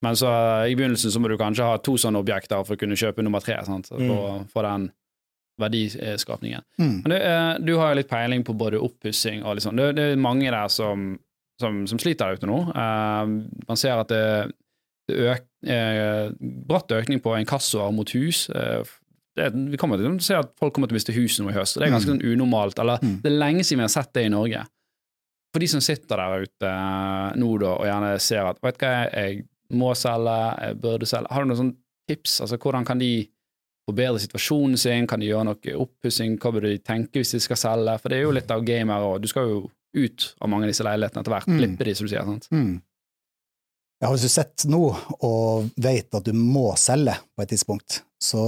Men 0.01 0.15
så 0.15 0.27
eh, 0.65 0.71
i 0.71 0.75
begynnelsen 0.75 1.11
så 1.11 1.19
må 1.19 1.27
du 1.29 1.37
kanskje 1.37 1.63
ha 1.67 1.77
to 1.77 1.93
sånne 1.99 2.19
objekter 2.23 2.63
for 2.65 2.75
å 2.75 2.79
kunne 2.79 2.95
kjøpe 2.99 3.23
nummer 3.23 3.39
tre, 3.43 3.57
sant? 3.65 3.87
For, 3.87 3.99
Mm. 3.99 4.47
for 4.49 4.63
den 4.63 4.91
verdiskapningen. 5.59 6.61
mm, 6.79 7.01
Men 7.03 7.09
du, 7.09 7.15
eh, 7.15 7.57
du 7.59 7.77
har 7.77 7.89
jo 7.89 7.95
litt 7.99 8.09
peiling 8.09 8.43
på 8.43 8.53
både 8.57 8.79
oppussing 8.79 9.43
og 9.43 9.55
litt 9.55 9.63
sånn. 9.65 9.75
Det, 9.75 9.95
det 9.95 10.05
er 10.13 10.15
mange 10.15 10.49
der 10.51 10.67
som, 10.71 11.17
som, 11.59 11.85
som 11.87 11.99
sliter 11.99 12.29
der 12.29 12.39
ute 12.39 12.47
nå. 12.47 12.59
Uh, 12.71 13.43
man 13.67 13.77
ser 13.77 13.99
at 13.99 14.07
det 14.07 14.53
øk, 15.09 15.45
eh, 15.67 16.29
bratt 16.69 16.91
økning 16.91 17.21
på 17.21 17.35
inkassoer 17.39 17.91
mot 17.93 18.09
hus. 18.15 18.49
Eh, 18.49 18.83
det, 19.35 19.53
vi 19.53 19.77
kommer 19.77 19.97
til 19.97 20.09
å 20.11 20.21
se 20.21 20.35
at 20.35 20.51
folk 20.59 20.73
kommer 20.75 20.87
til 20.89 20.95
å 20.95 20.99
miste 20.99 21.13
huset 21.15 21.45
nå 21.45 21.51
i 21.51 21.55
høst. 21.57 21.77
og 21.77 21.81
Det 21.83 21.87
er 21.89 21.95
ganske 21.95 22.09
Mm. 22.11 22.19
sånn 22.19 22.33
unormalt. 22.33 22.79
Eller 22.79 22.97
Mm. 23.01 23.21
det 23.21 23.31
er 23.31 23.39
lenge 23.39 23.63
siden 23.63 23.77
vi 23.79 23.87
har 23.87 23.95
sett 24.03 24.13
det 24.13 24.25
i 24.25 24.29
Norge. 24.29 24.65
For 25.53 25.59
de 25.59 25.67
som 25.67 25.81
sitter 25.81 26.15
der 26.17 26.41
ute 26.45 26.67
eh, 26.67 27.33
nå 27.39 27.59
da, 27.59 27.73
og 27.77 27.85
gjerne 27.85 28.19
ser 28.21 28.45
at 28.45 28.59
vet 28.61 28.77
hva, 28.77 29.11
jeg 29.13 29.45
må 29.71 29.93
selge, 29.95 30.59
jeg 30.61 30.81
burde 30.81 31.05
selge. 31.07 31.27
Har 31.31 31.43
du 31.43 31.47
noen 31.53 31.57
sånne 31.57 31.75
tips? 32.09 32.41
Altså, 32.41 32.57
hvordan 32.57 32.85
kan 32.85 32.97
de 32.99 33.27
forbedre 33.89 34.19
situasjonen 34.19 34.77
sin? 34.77 35.07
Kan 35.07 35.19
de 35.19 35.27
gjøre 35.27 35.45
noe 35.45 35.75
oppussing? 35.85 36.37
Hva 36.37 36.51
burde 36.53 36.69
de 36.69 36.77
tenke 36.77 37.13
hvis 37.21 37.31
de 37.31 37.39
skal 37.39 37.55
selge? 37.57 37.99
For 38.01 38.09
det 38.09 38.17
er 38.19 38.23
jo 38.23 38.31
litt 38.31 38.51
av 38.51 38.63
gamet 38.65 38.93
her 38.93 39.01
òg. 39.01 39.21
Du 39.21 39.27
skal 39.27 39.47
jo 39.47 39.71
ut 39.95 40.35
av 40.41 40.49
mange 40.49 40.63
av 40.65 40.69
disse 40.69 40.83
leilighetene 40.85 41.21
etter 41.23 41.33
hvert. 41.33 41.47
Mm. 41.47 41.57
Flippe 41.59 41.85
de, 41.85 41.93
som 41.95 42.05
du 42.05 42.11
sier. 42.13 42.25
sant? 42.25 42.47
mm. 42.51 42.81
Ja, 43.99 44.09
hvis 44.13 44.23
du 44.23 44.29
sitter 44.31 44.69
nå 44.71 44.83
og 45.27 45.69
vet 45.75 46.13
at 46.15 46.23
du 46.23 46.31
må 46.35 46.69
selge 46.79 47.17
på 47.35 47.43
et 47.43 47.49
tidspunkt, 47.51 47.97
så 48.19 48.39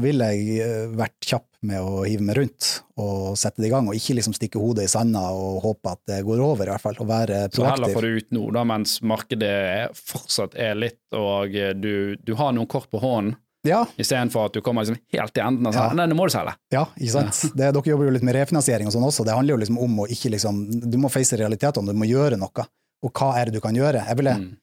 ville 0.00 0.26
jeg 0.32 0.60
eh, 0.64 0.86
vært 0.96 1.16
kjapp 1.28 1.44
med 1.68 1.80
å 1.84 2.04
hive 2.06 2.24
meg 2.24 2.36
rundt 2.38 2.68
og 3.00 3.34
sette 3.40 3.60
det 3.60 3.68
i 3.68 3.72
gang, 3.72 3.88
og 3.88 3.96
ikke 3.98 4.14
liksom 4.16 4.34
stikke 4.36 4.60
hodet 4.62 4.86
i 4.86 4.90
sanda 4.92 5.26
og 5.34 5.58
håpe 5.64 5.92
at 5.92 6.00
det 6.08 6.18
går 6.24 6.40
over, 6.44 6.68
i 6.68 6.72
hvert 6.72 6.84
fall, 6.84 6.96
og 7.02 7.08
være 7.08 7.42
Så 7.52 7.64
heller 7.66 7.92
får 7.92 8.06
det 8.06 8.12
ut 8.22 8.32
nå, 8.36 8.44
da, 8.56 8.62
mens 8.68 8.98
markedet 9.04 9.50
er, 9.50 9.92
fortsatt 9.96 10.56
er 10.60 10.76
litt, 10.78 11.00
og 11.16 11.56
eh, 11.56 11.72
du, 11.76 12.16
du 12.24 12.32
har 12.40 12.54
noen 12.56 12.68
kort 12.70 12.88
på 12.92 13.00
hånden, 13.02 13.34
Ja, 13.66 13.82
istedenfor 14.00 14.48
at 14.48 14.54
du 14.56 14.62
kommer 14.64 14.84
liksom 14.86 15.00
helt 15.12 15.34
til 15.34 15.44
enden 15.44 15.66
og 15.68 15.74
sier 15.74 15.88
Ja. 15.90 15.96
nei, 15.98 16.06
nå 16.08 16.16
må 16.16 16.28
du 16.30 16.32
selge. 16.36 16.54
ja, 16.72 16.84
ikke 16.96 17.16
sant. 17.16 17.42
Det, 17.58 17.72
dere 17.74 17.90
jobber 17.92 18.08
jo 18.08 18.14
litt 18.16 18.24
med 18.28 18.36
refinansiering 18.38 18.88
og 18.88 18.94
sånn 18.94 19.04
også. 19.08 19.26
Det 19.28 19.34
handler 19.36 19.56
jo 19.56 19.62
liksom 19.64 19.80
om 19.84 19.98
å 20.04 20.08
ikke 20.08 20.30
liksom 20.36 20.62
Du 20.88 20.96
må 21.02 21.10
face 21.12 21.36
realitetene, 21.36 21.92
du 21.92 21.98
må 21.98 22.08
gjøre 22.08 22.38
noe. 22.40 22.64
Og 23.04 23.12
hva 23.18 23.32
er 23.40 23.50
det 23.50 23.58
du 23.58 23.60
kan 23.64 23.76
gjøre? 23.76 24.04
Jeg 24.08 24.16
ville 24.22 24.36
Mm. 24.38 24.56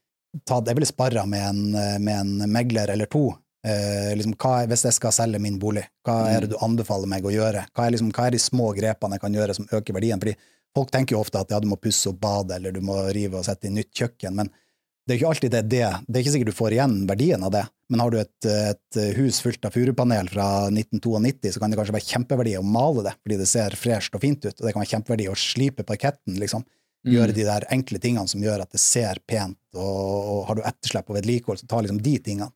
Tatt, 0.44 0.68
jeg 0.68 0.78
ville 0.78 0.90
sparra 0.90 1.26
med 1.30 1.48
en, 1.48 1.62
med 2.04 2.16
en 2.16 2.52
megler 2.52 2.92
eller 2.94 3.10
to. 3.12 3.30
Eh, 3.66 4.12
liksom, 4.18 4.36
er, 4.38 4.68
hvis 4.70 4.84
jeg 4.86 4.94
skal 5.00 5.14
selge 5.16 5.40
min 5.42 5.58
bolig, 5.62 5.88
hva 6.06 6.20
er 6.30 6.44
det 6.44 6.52
du 6.54 6.60
anbefaler 6.62 7.10
meg 7.10 7.26
å 7.26 7.34
gjøre? 7.34 7.64
Hva 7.74 7.88
er, 7.88 7.96
liksom, 7.96 8.12
hva 8.14 8.28
er 8.28 8.36
de 8.36 8.42
små 8.42 8.70
grepene 8.78 9.18
jeg 9.18 9.24
kan 9.24 9.38
gjøre 9.40 9.56
som 9.58 9.66
øker 9.74 9.96
verdien? 9.98 10.22
Fordi 10.22 10.36
folk 10.76 10.92
tenker 10.94 11.16
jo 11.16 11.24
ofte 11.24 11.42
at 11.42 11.54
ja, 11.54 11.62
du 11.64 11.70
må 11.72 11.80
pusse 11.82 12.12
opp 12.12 12.20
badet, 12.22 12.60
eller 12.60 12.76
du 12.76 12.84
må 12.86 13.00
rive 13.16 13.40
og 13.40 13.48
sette 13.48 13.72
i 13.72 13.74
nytt 13.74 13.90
kjøkken, 13.96 14.38
men 14.38 14.52
det 15.06 15.14
er 15.14 15.20
ikke 15.20 15.32
alltid 15.32 15.54
det 15.54 15.64
det. 15.70 15.88
Det 16.06 16.18
er 16.18 16.24
ikke 16.24 16.34
sikkert 16.34 16.52
du 16.52 16.58
får 16.58 16.76
igjen 16.76 16.94
verdien 17.10 17.44
av 17.46 17.52
det. 17.54 17.66
Men 17.94 18.02
har 18.02 18.14
du 18.14 18.18
et, 18.18 18.48
et 18.50 19.00
hus 19.20 19.38
fullt 19.46 19.68
av 19.68 19.74
furupanel 19.74 20.30
fra 20.34 20.48
1992, 20.72 21.52
så 21.54 21.62
kan 21.62 21.74
det 21.74 21.78
kanskje 21.78 21.94
være 21.94 22.10
kjempeverdi 22.10 22.56
å 22.58 22.64
male 22.66 23.04
det, 23.06 23.14
fordi 23.22 23.38
det 23.42 23.50
ser 23.50 23.78
fresht 23.78 24.18
og 24.18 24.24
fint 24.26 24.46
ut, 24.46 24.54
og 24.54 24.66
det 24.66 24.74
kan 24.74 24.82
være 24.82 24.94
kjempeverdi 24.96 25.28
å 25.30 25.38
slipe 25.38 25.86
parketten, 25.86 26.38
liksom 26.42 26.66
gjøre 27.06 27.32
Mm. 27.32 27.36
de 27.38 27.44
der 27.48 27.66
enkle 27.72 28.00
tingene 28.02 28.28
som 28.28 28.42
gjør 28.42 28.62
at 28.66 28.72
det 28.72 28.80
ser 28.82 29.20
pent, 29.28 29.58
og, 29.76 29.80
og 30.34 30.46
har 30.50 30.56
du 30.56 30.62
etterslep 30.66 31.06
på 31.08 31.16
vedlikehold, 31.18 31.60
så 31.62 31.68
ta 31.70 31.82
liksom 31.86 32.02
de 32.02 32.18
tingene. 32.20 32.52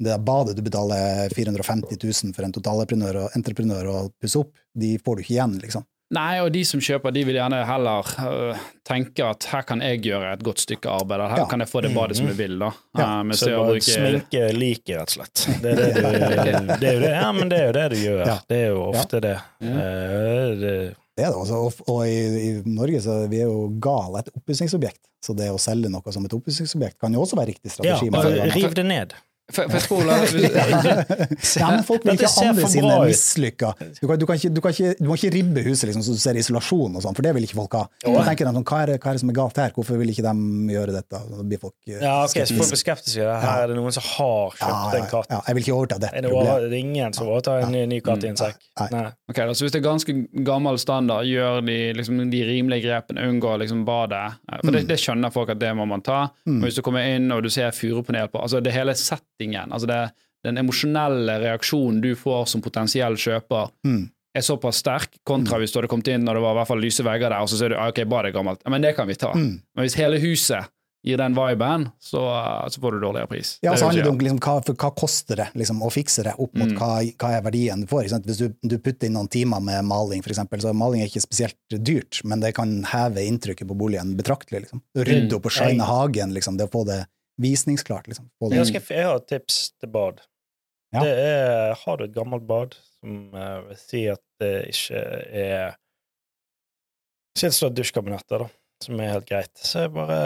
Det 0.00 0.08
der 0.08 0.18
badet 0.24 0.56
du 0.56 0.62
betaler 0.64 1.28
450 1.36 1.98
000 2.00 2.32
for 2.34 2.46
en 2.46 2.52
totalentreprenør 2.56 3.18
og 3.26 3.34
entreprenør 3.36 3.90
å 3.92 3.96
pusse 4.20 4.38
opp, 4.40 4.54
de 4.74 4.94
får 5.04 5.16
du 5.16 5.22
ikke 5.26 5.34
igjen, 5.36 5.58
liksom. 5.60 5.84
Nei, 6.10 6.40
og 6.42 6.48
de 6.50 6.64
som 6.66 6.80
kjøper, 6.82 7.12
de 7.14 7.20
vil 7.22 7.36
gjerne 7.38 7.60
heller 7.68 8.08
uh, 8.18 8.62
tenke 8.88 9.22
at 9.22 9.44
her 9.52 9.62
kan 9.62 9.78
jeg 9.84 10.00
gjøre 10.08 10.32
et 10.34 10.40
godt 10.42 10.58
stykke 10.64 10.90
arbeid, 10.90 11.20
her 11.22 11.38
Ja. 11.38 11.44
kan 11.46 11.60
jeg 11.62 11.70
få 11.70 11.82
det 11.84 11.92
badet 11.94 12.16
som 12.18 12.26
jeg 12.26 12.34
vil, 12.40 12.56
da. 12.58 12.72
Ja. 12.98 13.06
Uh, 13.22 13.30
Så 13.38 13.46
bare 13.52 13.68
bruke 13.68 13.84
sminke 13.86 14.40
liket, 14.56 14.96
rett 14.98 15.06
og 15.06 15.14
slett. 15.20 15.44
Det 15.62 15.70
er, 15.70 15.76
det, 15.76 15.92
du, 15.94 16.72
det 16.82 16.88
er 16.88 16.96
jo 16.96 17.04
det. 17.04 17.12
Ja, 17.14 17.28
men 17.36 17.52
det 17.52 17.60
er 17.60 17.66
jo 17.68 17.76
det 17.78 17.84
du 17.92 17.96
gjør. 18.00 18.24
Ja. 18.26 18.38
Det 18.50 18.58
er 18.64 18.66
jo 18.72 18.80
ofte 18.88 19.20
det. 19.22 19.36
Ja. 19.62 19.76
Eh, 19.84 20.56
det. 20.64 20.74
Det 21.20 21.26
er 21.28 21.34
det, 21.34 21.40
altså. 21.42 21.84
Og, 21.92 22.00
i, 22.08 22.20
i 22.48 22.50
Norge 22.64 23.00
så 23.04 23.16
vi 23.28 23.42
er 23.44 23.50
jo 23.50 23.66
gale 23.82 24.22
et 24.22 24.30
oppussingsobjekt, 24.32 25.02
så 25.20 25.34
det 25.36 25.50
å 25.52 25.58
selge 25.60 25.90
noe 25.92 26.14
som 26.14 26.24
et 26.24 26.36
oppussingsobjekt 26.36 26.96
kan 27.02 27.12
jo 27.12 27.20
også 27.26 27.36
være 27.36 27.52
riktig 27.52 27.74
strategi. 27.74 28.08
Ja, 28.08 28.22
men- 28.24 28.54
riv 28.54 28.76
det 28.78 28.86
ned. 28.88 29.12
For, 29.50 29.66
for 29.68 30.02
jeg 30.04 30.50
ja, 31.60 31.70
men 31.70 31.82
folk 31.86 32.04
vil 32.06 32.14
ikke 32.16 32.30
andre 32.44 32.68
sine 32.70 32.96
mislykka. 33.06 33.70
Du, 34.00 34.06
kan- 34.06 34.18
du, 34.20 34.26
kan 34.28 34.36
ikke- 34.38 34.52
du, 34.54 34.60
kan 34.60 34.70
ikke- 34.74 34.94
du 34.98 35.04
må 35.08 35.16
ikke 35.18 35.32
ribbe 35.34 35.62
huset 35.66 35.88
liksom, 35.90 36.02
så 36.06 36.12
du 36.14 36.18
ser 36.22 36.34
isolasjon 36.40 36.96
og 36.96 37.02
sånn, 37.02 37.14
for 37.16 37.22
det 37.26 37.34
vil 37.34 37.44
ikke 37.46 37.58
folk 37.58 37.72
ha. 37.78 37.84
Da 38.04 38.24
tenker 38.28 38.46
de 38.46 38.52
sånn, 38.58 38.64
hva 38.70 38.82
er, 38.82 38.86
det, 38.92 39.00
hva 39.02 39.10
er 39.10 39.12
det 39.18 39.20
som 39.24 39.30
er 39.30 39.38
galt 39.40 39.56
her, 39.56 39.70
hvorfor 39.76 39.98
vil 40.00 40.08
ikke 40.12 40.22
de 40.26 40.34
gjøre 40.74 40.94
dette? 40.96 41.20
Så 41.30 41.46
blir 41.48 41.58
folk 41.62 41.74
eh, 41.88 41.98
Ja, 42.00 42.14
ok, 42.24 42.36
så 42.46 42.56
folk 42.56 42.70
blir 42.74 42.82
skeptiske. 42.84 43.26
Her 43.44 43.64
er 43.64 43.66
det 43.72 43.76
noen 43.80 43.92
som 43.96 44.02
har 44.06 44.56
kjøpt 44.56 44.94
ja, 44.94 45.00
en 45.00 45.10
katt. 45.10 45.26
ja, 45.30 45.40
jeg 45.46 45.54
vil 45.58 45.62
ikke 45.66 45.76
overta 45.78 45.98
det 46.00 46.10
Er 46.14 46.22
det, 46.22 46.30
problemet. 46.30 46.70
det 46.70 46.78
er 46.78 46.84
ingen 46.84 47.12
som 47.16 47.26
overtar 47.28 47.64
en 47.66 47.72
ny, 47.74 47.84
ny 47.86 48.00
katt 48.00 48.24
i 48.24 48.28
en 48.32 48.36
sekk? 48.40 48.56
Nei. 48.80 48.88
Nei. 48.94 49.06
Ok, 49.30 49.36
da, 49.36 49.52
så 49.54 49.64
Hvis 49.66 49.72
det 49.72 49.80
er 49.82 49.86
ganske 49.88 50.14
gammel 50.46 50.78
standard, 50.78 51.26
gjør 51.28 51.60
de, 51.66 51.78
liksom, 51.98 52.22
de 52.30 52.40
rimelige 52.44 52.86
grepene, 52.88 53.26
unngår 53.30 53.58
liksom 53.64 53.84
badet. 53.84 54.38
For 54.64 54.70
det, 54.74 54.86
det 54.88 54.98
skjønner 55.00 55.30
folk 55.34 55.50
at 55.50 55.58
det 55.60 55.74
må 55.76 55.86
man 55.86 56.00
ta. 56.02 56.28
Mm. 56.46 56.60
Og 56.62 56.68
Hvis 56.68 56.76
du 56.78 56.82
kommer 56.82 57.04
inn 57.06 57.30
og 57.32 57.42
du 57.42 57.50
ser 57.50 57.70
furupanel 57.76 58.28
på 58.32 58.40
altså 58.42 58.60
Det 58.62 58.72
hele 58.72 58.94
settingen, 59.40 59.72
altså 59.72 59.86
det, 59.88 60.00
den 60.44 60.56
emosjonelle 60.60 61.38
reaksjonen 61.42 62.00
du 62.04 62.14
får 62.16 62.46
som 62.48 62.60
potensiell 62.64 63.16
kjøper, 63.16 63.70
Mm. 63.84 64.10
er 64.36 64.40
såpass 64.46 64.76
sterk, 64.78 65.16
kontra 65.26 65.58
hvis 65.58 65.72
du 65.72 65.80
hadde 65.80 65.88
kommet 65.90 66.06
inn 66.08 66.28
og 66.28 66.34
det 66.36 66.42
var 66.42 66.52
i 66.54 66.58
hvert 66.60 66.68
fall 66.68 66.78
lyse 66.80 67.02
vegger 67.02 67.30
der, 67.32 67.40
og 67.42 67.48
så 67.50 67.58
ser 67.58 67.68
du 67.70 67.74
ok, 67.76 67.88
ok, 67.98 68.04
badet 68.08 68.30
er 68.30 68.36
gammelt. 68.38 68.60
Men 68.68 68.80
det 68.82 68.94
kan 68.96 69.08
vi 69.08 69.14
ta. 69.18 69.32
Mm. 69.34 69.60
Men 69.74 69.82
hvis 69.84 69.96
hele 69.98 70.20
huset 70.22 70.68
gir 71.02 71.16
den 71.16 71.32
viben, 71.34 71.88
så, 71.98 72.20
så 72.70 72.78
får 72.80 72.92
du 72.92 73.00
dårligere 73.00 73.26
pris. 73.26 73.58
Ja, 73.64 73.72
så 73.74 73.86
jo 73.86 73.88
handler 73.88 74.04
det 74.04 74.10
om 74.12 74.18
liksom, 74.20 74.38
hva, 74.44 74.60
hva 74.76 74.90
koster 74.94 75.36
det 75.40 75.46
liksom, 75.56 75.80
å 75.82 75.90
fikse 75.90 76.22
det 76.28 76.34
opp 76.38 76.54
mot 76.54 76.68
Mm. 76.68 76.76
hva, 76.78 76.90
hva 77.18 77.30
er 77.38 77.42
verdien 77.42 77.80
du 77.80 77.86
får. 77.90 78.10
Hvis 78.28 78.38
du, 78.38 78.48
du 78.62 78.78
putter 78.78 79.08
inn 79.08 79.14
noen 79.16 79.28
timer 79.32 79.60
med 79.64 79.82
maling, 79.88 80.20
eksempel, 80.22 80.60
så 80.60 80.74
maling 80.76 81.00
er 81.02 81.08
ikke 81.10 81.24
spesielt 81.24 81.56
dyrt, 81.82 82.20
men 82.24 82.38
det 82.40 82.52
kan 82.54 82.84
heve 82.92 83.24
inntrykket 83.26 83.66
på 83.66 83.74
boligen 83.80 84.12
betraktelig. 84.14 84.66
Liksom. 84.68 84.82
Rydde 84.94 85.34
opp 85.40 85.48
og 85.48 85.56
shine 85.56 85.88
hagen, 85.88 86.34
liksom, 86.36 86.56
det 86.60 86.68
å 86.68 86.72
få 86.76 86.84
det 86.86 87.00
visningsklart. 87.40 88.08
Liksom. 88.10 88.28
Jeg, 88.52 88.66
skal, 88.68 88.84
jeg 88.96 89.08
har 89.08 89.20
et 89.20 89.28
tips 89.30 89.60
til 89.80 89.92
bad. 89.92 90.20
Ja. 90.94 91.04
Det 91.04 91.12
er, 91.22 91.76
har 91.84 91.98
du 91.98 92.04
et 92.04 92.14
gammelt 92.14 92.46
bad 92.48 92.74
som 92.98 93.30
uh, 93.34 93.60
vil 93.68 93.78
si 93.78 94.02
at 94.10 94.22
det 94.42 94.54
ikke 94.72 95.04
er 95.44 95.78
Si 97.38 97.46
at 97.46 97.54
det 97.54 97.68
et 97.68 97.76
dusjkabinett 97.78 98.26
da, 98.26 98.48
som 98.82 98.98
er 99.00 99.12
helt 99.14 99.28
greit. 99.28 99.52
Så 99.54 99.84
er 99.84 99.92
bare 99.94 100.16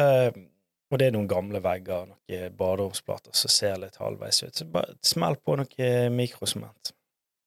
Og 0.89 0.97
det 0.99 1.11
er 1.11 1.13
noen 1.13 1.29
gamle 1.29 1.61
vegger, 1.63 2.07
noen 2.09 2.55
baderomsplater 2.57 3.35
som 3.37 3.53
ser 3.53 3.77
litt 3.83 3.99
halvveis 4.01 4.41
ut. 4.47 4.55
Så 4.57 4.67
bare 4.73 4.97
smell 5.05 5.37
på 5.37 5.59
noe 5.61 5.91
mikrosement. 6.15 6.95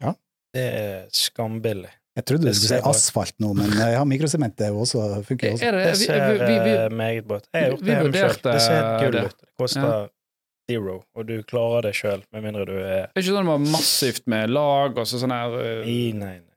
Ja. 0.04 0.14
Det 0.54 0.66
er 0.78 1.10
skambillig. 1.16 1.90
Jeg 2.18 2.26
trodde 2.26 2.50
du 2.50 2.54
skulle 2.58 2.80
si 2.82 2.90
asfalt 2.90 3.36
nå, 3.44 3.52
men 3.58 3.70
eh, 3.78 3.92
ja, 3.94 4.02
mikrosement 4.10 4.62
jo 4.66 4.80
også, 4.82 5.02
funker 5.28 5.52
jo 5.52 5.54
også. 5.58 5.66
Det, 5.70 5.82
Det 5.86 5.98
ser 6.02 6.24
vi, 6.24 6.30
vi, 6.40 6.56
vi, 6.66 6.72
eh, 6.74 6.86
meget 6.90 7.28
bra 7.30 7.38
ut. 7.38 7.46
Jeg 7.54 7.62
har 7.62 7.68
gjort 7.70 7.84
det 7.84 7.90
hjemme 7.94 8.14
sjøl. 8.18 8.38
Det 8.48 8.62
ser 8.66 8.74
helt 8.78 9.04
gull 9.04 9.18
ut. 9.20 9.38
Det 9.44 9.50
koster 9.62 9.86
zero, 10.68 10.96
og 11.16 11.22
du 11.30 11.36
klarer 11.48 11.82
det 11.88 11.94
sjøl, 11.96 12.22
med 12.34 12.42
mindre 12.44 12.64
du 12.68 12.76
er 12.76 13.06
Det 13.06 13.22
er 13.22 13.22
ikke 13.22 13.36
sånn 13.36 13.48
det 13.48 13.54
var 13.54 13.64
massivt 13.78 14.24
med 14.34 14.44
lag 14.52 14.90
og 14.98 15.06
så 15.08 15.16
sånn 15.22 15.36
her 15.36 15.50
uh, 15.54 15.60
Nei, 15.86 16.12
nei, 16.18 16.38
nei. 16.42 16.56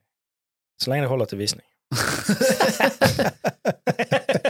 Så 0.80 0.86
lenge 0.90 1.02
det 1.04 1.12
holder 1.12 1.26
til 1.30 1.40
visning. 1.44 1.68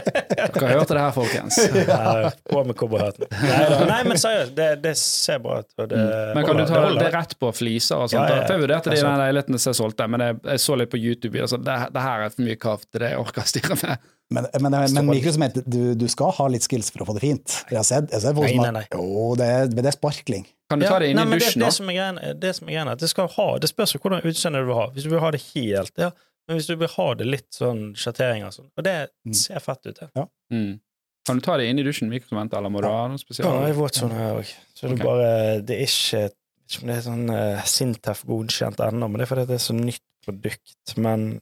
Dere 0.61 0.77
hørte 0.79 0.95
det 0.97 1.03
her, 1.03 1.15
folkens. 1.15 1.57
Ja, 1.91 2.31
På 2.51 2.63
med 2.67 2.77
cowboyhatten. 2.79 3.27
Nei. 3.41 3.59
Nei, 3.89 3.99
men 4.07 4.21
seriøst, 4.21 4.53
det, 4.57 4.69
det 4.83 4.93
ser 5.01 5.41
bra 5.43 5.59
ut. 5.63 5.69
Og 5.77 5.89
det, 5.91 5.99
Mm. 6.01 6.33
Men 6.37 6.45
kan 6.47 6.57
du 6.57 6.63
ta 6.69 6.79
det, 6.87 6.95
det 7.01 7.09
rett 7.13 7.33
på 7.41 7.49
fliser 7.55 7.99
og 8.05 8.09
sånt? 8.11 8.29
Ja, 8.29 8.41
ja, 8.41 8.47
jeg 8.47 8.61
vurderte 8.63 8.89
det 8.91 8.97
i 8.97 9.01
Det 9.01 9.07
den 9.09 9.19
leiligheten 9.21 9.59
som 9.61 9.71
jeg 9.73 9.79
solgte, 9.81 10.07
men 10.11 10.23
jeg, 10.25 10.39
jeg 10.53 10.63
så 10.63 10.77
litt 10.79 10.91
på 10.93 10.99
YouTube. 11.01 11.41
Altså, 11.43 11.59
det, 11.61 11.75
det 11.93 12.03
her 12.05 12.25
er 12.25 12.33
for 12.33 12.45
mye 12.47 12.57
kraft 12.61 12.87
til 12.91 13.03
det 13.03 13.11
jeg 13.13 13.21
orker 13.21 13.43
å 13.43 13.51
styre 13.51 13.77
med. 13.83 14.09
Men, 14.31 14.47
men, 14.63 14.75
men 14.95 15.09
mikrosement, 15.11 15.57
du, 15.67 15.81
du 15.99 16.05
skal 16.07 16.31
ha 16.37 16.45
litt 16.53 16.63
skills 16.63 16.87
for 16.93 17.03
å 17.03 17.07
få 17.09 17.17
det 17.17 17.23
fint. 17.25 17.55
Jeg 17.67 17.75
har 17.81 17.83
sett, 17.87 18.07
jeg 18.07 18.15
har 18.15 18.23
sett 18.23 18.37
folk 18.37 18.47
Nei, 18.47 18.53
som 18.55 18.63
nei, 18.63 18.69
har 18.69 18.77
nei. 18.79 18.85
Jo, 18.95 19.25
det 19.39 19.47
er, 19.57 19.65
det 19.75 19.83
er 19.91 19.95
sparkling. 19.97 20.45
Kan 20.71 20.79
du 20.79 20.85
ta 20.87 21.01
det 21.03 21.09
inn 21.11 21.19
nei, 21.19 21.25
i 21.27 21.35
dusjen, 21.35 21.59
det, 21.59 21.65
da? 21.65 21.67
det, 21.67 21.75
som 21.75 21.89
er 21.91 21.97
greien, 21.97 22.19
det 22.39 22.51
som 22.55 22.69
er 22.69 22.77
greien, 22.77 22.87
er 22.87 22.95
at 22.95 23.03
det 23.03 23.09
skal 23.11 23.27
ha 23.33 23.47
Det 23.59 23.67
spørs 23.67 23.91
jo 23.97 23.99
hvordan 24.05 24.23
utseende 24.31 24.61
du 24.63 24.69
vil 24.69 24.77
ha. 24.79 24.85
Hvis 24.95 25.03
du 25.03 25.11
vil 25.11 25.19
ha 25.25 25.31
det 25.35 25.41
helt, 25.49 25.91
ja. 25.99 26.13
Men 26.51 26.59
hvis 26.59 26.67
du 26.67 26.73
vil 26.75 26.89
ha 26.91 27.03
det 27.15 27.25
litt 27.29 27.47
sånn 27.55 27.93
sjatteringer 27.95 28.49
og 28.49 28.55
sånn, 28.57 28.65
og 28.75 28.83
det 28.83 28.95
Mm. 29.23 29.33
ser 29.39 29.61
fett 29.63 29.85
ut, 29.87 29.99
ja. 30.03 30.25
Mm. 30.51 30.81
Kan 31.25 31.37
du 31.39 31.41
ta 31.45 31.55
det 31.55 31.69
inn 31.69 31.79
i 31.79 31.83
dusjen, 31.85 32.09
mikrosement, 32.11 32.51
eller 32.57 32.73
må 32.73 32.81
du 32.83 32.89
ha 32.91 33.05
noe 33.07 33.21
spesielt? 33.21 33.47
Ja, 33.47 33.67
jeg 33.69 33.77
våt 33.77 33.95
sånn 33.95 34.11
her 34.11 34.39
òg. 34.41 34.49
Så 34.75 34.89
det 34.89 34.99
er 34.99 35.05
bare 35.05 35.61
Det 35.61 35.77
er 35.77 35.85
ikke 35.87 36.31
ikke 36.71 36.81
om 36.81 36.87
det 36.89 36.95
er 36.97 37.05
sånn 37.05 37.29
uh, 37.29 37.61
Sintef 37.67 38.23
godkjent 38.27 38.79
ennå, 38.83 39.07
men 39.07 39.19
det 39.19 39.25
er 39.27 39.31
fordi 39.31 39.47
det 39.47 39.55
er 39.59 39.63
så 39.63 39.75
nytt 39.77 40.03
produkt. 40.25 40.97
Men 40.97 41.41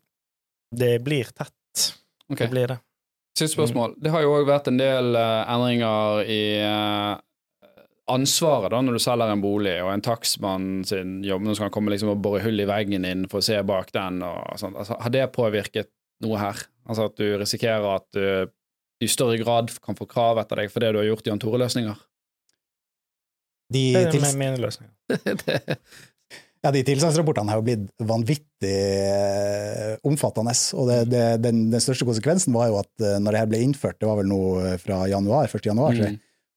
det 0.75 1.03
blir 1.03 1.25
tett. 1.33 1.95
Okay. 2.29 2.45
Det 2.45 2.51
blir 2.53 2.67
det. 2.67 2.79
Siste 3.37 3.55
spørsmål. 3.57 3.95
Det 4.01 4.11
har 4.11 4.21
jo 4.21 4.35
òg 4.37 4.45
vært 4.49 4.67
en 4.67 4.77
del 4.77 5.15
uh, 5.15 5.45
endringer 5.53 6.25
i 6.29 6.39
eh, 6.61 7.17
ansvaret 8.11 8.73
da 8.73 8.81
når 8.83 8.97
du 8.97 9.03
selger 9.03 9.31
en 9.33 9.43
bolig, 9.43 9.77
og 9.83 9.93
en 9.93 10.03
takstmann 10.05 10.83
sin 10.87 11.19
jobb 11.25 11.45
nå 11.45 11.55
skal 11.55 11.69
han 11.69 11.75
komme 11.75 11.93
liksom 11.93 12.13
og 12.13 12.21
bore 12.23 12.43
hull 12.43 12.61
i 12.61 12.67
veggen 12.69 13.07
din 13.07 13.25
for 13.31 13.41
å 13.41 13.45
se 13.45 13.59
bak 13.67 13.93
den. 13.95 14.21
og 14.25 14.59
sånt. 14.61 14.77
Altså, 14.79 14.97
har 14.99 15.15
det 15.15 15.25
påvirket 15.35 15.91
noe 16.25 16.39
her? 16.41 16.63
Altså 16.89 17.09
at 17.09 17.19
du 17.19 17.27
risikerer 17.39 17.89
at 17.95 18.07
du 18.17 18.49
i 18.99 19.07
større 19.07 19.39
grad 19.39 19.71
kan 19.83 19.95
få 19.95 20.07
krav 20.09 20.41
etter 20.41 20.63
deg 20.63 20.71
for 20.73 20.83
det 20.83 20.91
du 20.93 20.99
har 21.01 21.07
gjort 21.07 21.27
i 21.27 21.31
Jan 21.31 21.41
Tore-løsninger? 21.41 22.05
De, 23.69 23.83
Det 23.93 24.01
er 24.07 24.11
tils, 24.11 24.31
min 24.35 24.57
løsning. 24.59 24.89
ja, 26.63 26.71
de 26.73 26.81
tilstandsrapportene 26.87 27.53
har 27.53 27.59
jo 27.61 27.65
blitt 27.67 27.85
vanvittig 28.09 28.73
eh, 29.05 29.93
omfattende. 30.09 30.55
Og 30.75 30.89
det, 30.89 30.97
det, 31.13 31.25
den, 31.45 31.67
den 31.71 31.83
største 31.83 32.07
konsekvensen 32.09 32.55
var 32.55 32.71
jo 32.71 32.79
at 32.81 33.05
eh, 33.05 33.19
når 33.21 33.35
det 33.35 33.43
her 33.43 33.51
ble 33.53 33.61
innført, 33.67 33.99
det 34.01 34.09
var 34.09 34.19
vel 34.19 34.31
nå 34.31 34.41
eh, 34.63 34.75
fra 34.81 35.03
januar, 35.11 35.47
1. 35.47 35.69
januar, 35.69 36.01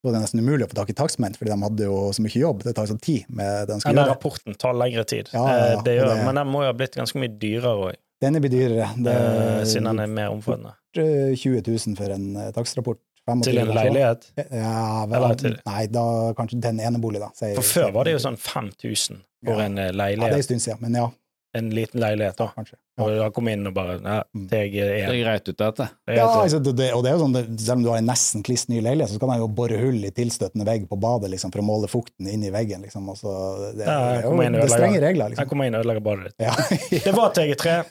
så 0.03 0.09
var 0.11 0.13
det 0.17 0.23
nesten 0.25 0.41
umulig 0.43 0.65
å 0.67 0.71
få 0.73 0.75
tak 0.75 0.91
i 0.91 0.95
takstmenn, 0.99 1.37
fordi 1.39 1.53
de 1.55 1.63
hadde 1.63 1.85
jo 1.87 2.11
så 2.11 2.21
mye 2.25 2.41
jobb. 2.43 2.63
Det 2.67 2.75
tar 2.75 2.87
sånn 2.91 3.01
tid 3.01 3.25
med 3.31 3.69
det 3.69 3.77
de 3.77 3.79
Ja, 3.79 3.79
gjøre. 3.79 3.95
den 3.95 4.05
gjøre. 4.05 4.11
rapporten 4.17 4.59
tar 4.59 4.73
lengre 4.75 5.05
tid. 5.07 5.29
Ja, 5.33 5.47
ja, 5.47 5.55
ja. 5.57 5.79
Eh, 5.79 5.83
det 5.87 5.95
gjør, 6.01 6.09
det- 6.17 6.25
Men 6.27 6.35
den 6.35 6.47
må 6.49 6.61
jo 6.65 6.67
ha 6.67 6.73
blitt 6.73 6.97
ganske 6.97 7.15
mye 7.23 7.39
dyrere 7.39 7.77
òg, 7.79 7.95
Den 8.21 8.35
blir 8.35 8.51
dyrere. 8.51 8.89
Det 9.03 9.67
siden 9.67 9.85
den 9.85 9.99
er 10.01 10.03
er 10.05 10.07
mer 10.07 10.29
omfattende. 10.31 10.75
20 10.95 11.63
000 11.67 11.97
for 11.97 12.11
en 12.11 12.37
eh, 12.37 12.51
takstrapport. 12.53 12.99
Til 13.43 13.57
en 13.59 13.69
leilighet. 13.69 14.33
Ja, 14.51 15.07
vel, 15.07 15.21
Nei, 15.65 15.87
da 15.87 16.33
kanskje 16.35 16.61
til 16.61 16.71
en 16.71 16.81
enebolig, 16.81 17.21
da. 17.21 17.29
sier- 17.39 17.55
For 17.55 17.63
før 17.63 17.93
var 17.93 18.05
det 18.05 18.15
jo 18.15 18.19
sånn 18.29 18.37
5000 18.37 19.21
for 19.45 19.55
Ja. 19.55 19.65
en 19.67 19.77
leilighet. 19.77 20.19
Ja, 20.19 20.27
det 20.27 20.33
er 20.33 20.37
en 20.37 20.43
stund 20.43 20.61
siden, 20.61 20.81
men 20.81 20.95
ja, 20.95 21.09
En 21.55 21.67
liten 21.71 22.01
leilighet, 22.01 22.37
da. 22.39 22.47
kanskje. 22.57 22.79
Og 23.01 23.11
da 23.19 23.27
kom 23.31 23.49
inn 23.49 23.67
og 23.69 23.75
bare 23.75 23.99
Nei, 24.01 24.23
Mm. 24.35 24.47
er 24.53 24.69
Det 24.71 25.03
er 25.05 25.19
greit 25.25 25.49
ut, 25.49 25.57
dette. 25.59 25.87
Ja, 26.09 26.27
altså, 26.41 26.63
det, 26.65 26.73
det, 26.77 26.87
og 26.95 27.03
det 27.05 27.11
er 27.13 27.17
jo 27.19 27.25
sånn, 27.27 27.33
det- 27.35 27.61
selv 27.61 27.77
om 27.77 27.83
du 27.83 27.89
har 27.91 27.99
en 27.99 28.07
nesten 28.07 28.43
kliss 28.43 28.69
ny 28.71 28.81
leilighet, 28.81 29.11
så 29.13 29.21
kan 29.21 29.29
jeg 29.31 29.39
jo 29.41 29.49
bore 29.49 29.77
hull 29.81 30.05
i 30.05 30.11
tilstøtende 30.11 30.65
vegg 30.65 30.89
på 30.89 30.97
badet 30.99 31.29
liksom, 31.31 31.53
for 31.53 31.61
å 31.61 31.65
måle 31.69 31.89
fukten 31.93 32.27
inn 32.29 32.43
i 32.45 32.51
veggen. 32.51 32.81
Liksom, 32.83 33.07
og 33.09 33.17
så, 33.21 33.35
det, 33.77 33.85
Ja, 33.85 34.15
jeg 34.15 34.23
jo- 34.25 34.41
inn 34.43 34.53
det 34.53 34.63
er 34.65 34.69
strenge 34.69 35.01
regler. 35.01 35.09
regler. 35.09 35.29
Jeg 35.29 35.37
Liksom. 35.37 35.49
kommer 35.49 35.67
inn 35.67 35.75
og 35.75 35.85
ødelegger 35.85 36.03
badet 36.03 36.25
ditt. 36.25 36.35
Ja. 36.41 36.55
Det 37.05 37.15
var 37.15 37.31
TG3. 37.33 37.85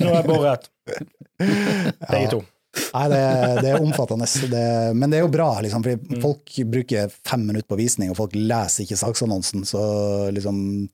Nå 0.00 0.08
er 0.08 0.14
jeg 0.14 0.24
boret. 0.24 0.68
TG2. 2.10 2.42
Nei, 2.94 3.04
det, 3.08 3.18
det 3.62 3.68
er 3.70 3.80
omfattende. 3.84 4.26
Det, 4.50 4.64
men 4.98 5.10
det 5.12 5.18
er 5.20 5.22
jo 5.22 5.30
bra, 5.30 5.60
liksom, 5.62 5.82
for 5.84 5.94
Mm. 5.94 6.20
folk 6.22 6.56
bruker 6.72 7.12
fem 7.24 7.44
minutter 7.46 7.68
på 7.70 7.78
visning, 7.78 8.10
og 8.10 8.16
folk 8.18 8.32
leser 8.34 8.82
ikke 8.84 8.98
saksannonsen. 8.98 9.62
så 9.64 10.32
liksom 10.34 10.88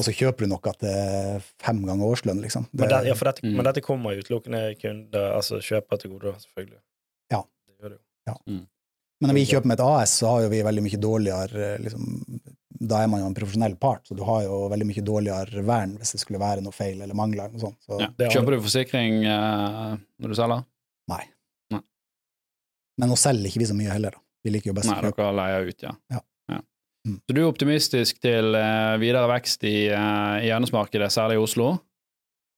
Og 0.00 0.06
så 0.06 0.14
kjøper 0.16 0.46
du 0.46 0.50
noe 0.54 0.72
til 0.80 1.42
fem 1.60 1.82
ganger 1.84 2.08
årslønn, 2.14 2.40
liksom. 2.42 2.64
Det, 2.72 2.80
Men, 2.80 2.88
det, 2.94 3.00
ja, 3.10 3.14
for 3.18 3.28
dette, 3.30 3.44
Mm. 3.44 3.56
men 3.58 3.64
dette 3.68 3.82
kommer 3.84 4.16
utelukkende 4.16 4.62
kunder, 4.80 5.34
altså 5.36 5.60
kjøper 5.60 6.00
til 6.00 6.10
gode, 6.16 6.32
selvfølgelig. 6.46 6.80
Ja. 7.30 7.42
Det 7.68 7.76
gjør 7.78 7.90
det 7.94 7.98
jo. 8.00 8.60
Men 9.20 9.28
når 9.28 9.36
vi 9.36 9.44
kjøper 9.50 9.66
med 9.68 9.76
et 9.78 9.84
AS, 9.84 10.14
så 10.22 10.30
har 10.32 10.42
jo 10.46 10.48
vi 10.48 10.62
veldig 10.64 10.82
mye 10.86 11.00
dårligere 11.02 11.78
liksom, 11.84 12.40
Da 12.80 13.02
er 13.04 13.08
man 13.12 13.20
jo 13.20 13.26
en 13.28 13.34
profesjonell 13.36 13.74
part, 13.76 14.06
så 14.08 14.16
du 14.16 14.22
har 14.24 14.42
jo 14.46 14.62
veldig 14.72 14.86
mye 14.88 15.02
dårligere 15.04 15.62
vern 15.68 15.98
hvis 16.00 16.12
det 16.14 16.20
skulle 16.22 16.38
være 16.40 16.62
noe 16.64 16.72
feil 16.72 17.02
eller 17.02 17.12
mangler. 17.14 17.50
noe 17.52 17.60
sånt. 17.60 17.76
Så, 17.84 17.98
Ja. 18.00 18.06
Det 18.16 18.26
er- 18.26 18.30
Kjøper 18.40 18.56
du 18.56 18.60
forsikring 18.64 19.26
uh, 19.28 19.98
når 20.18 20.28
du 20.28 20.34
selger? 20.34 20.64
Nei. 21.12 21.24
Nei. 21.70 21.80
Men 22.96 23.10
nå 23.10 23.16
selger 23.20 23.50
ikke 23.50 23.58
vi 23.60 23.66
så 23.68 23.76
mye 23.76 23.90
heller, 23.92 24.10
da. 24.16 24.18
Vi 24.42 24.50
liker 24.54 24.70
jo 24.70 24.72
best 24.72 24.88
Nei, 24.88 24.96
å 24.96 25.02
kjøpe. 25.12 25.16
dere 25.20 25.34
leier 25.36 25.68
ut, 25.68 25.82
ja. 25.82 25.92
Ja. 26.10 26.20
Mm. 27.08 27.20
Så 27.24 27.36
du 27.36 27.40
er 27.40 27.48
optimistisk 27.48 28.18
til 28.20 28.56
eh, 28.58 28.96
videre 29.00 29.28
vekst 29.30 29.62
i, 29.64 29.88
uh, 29.88 30.36
i 30.42 30.50
eiendomsmarkedet, 30.50 31.08
særlig 31.14 31.38
i 31.38 31.44
Oslo? 31.44 31.70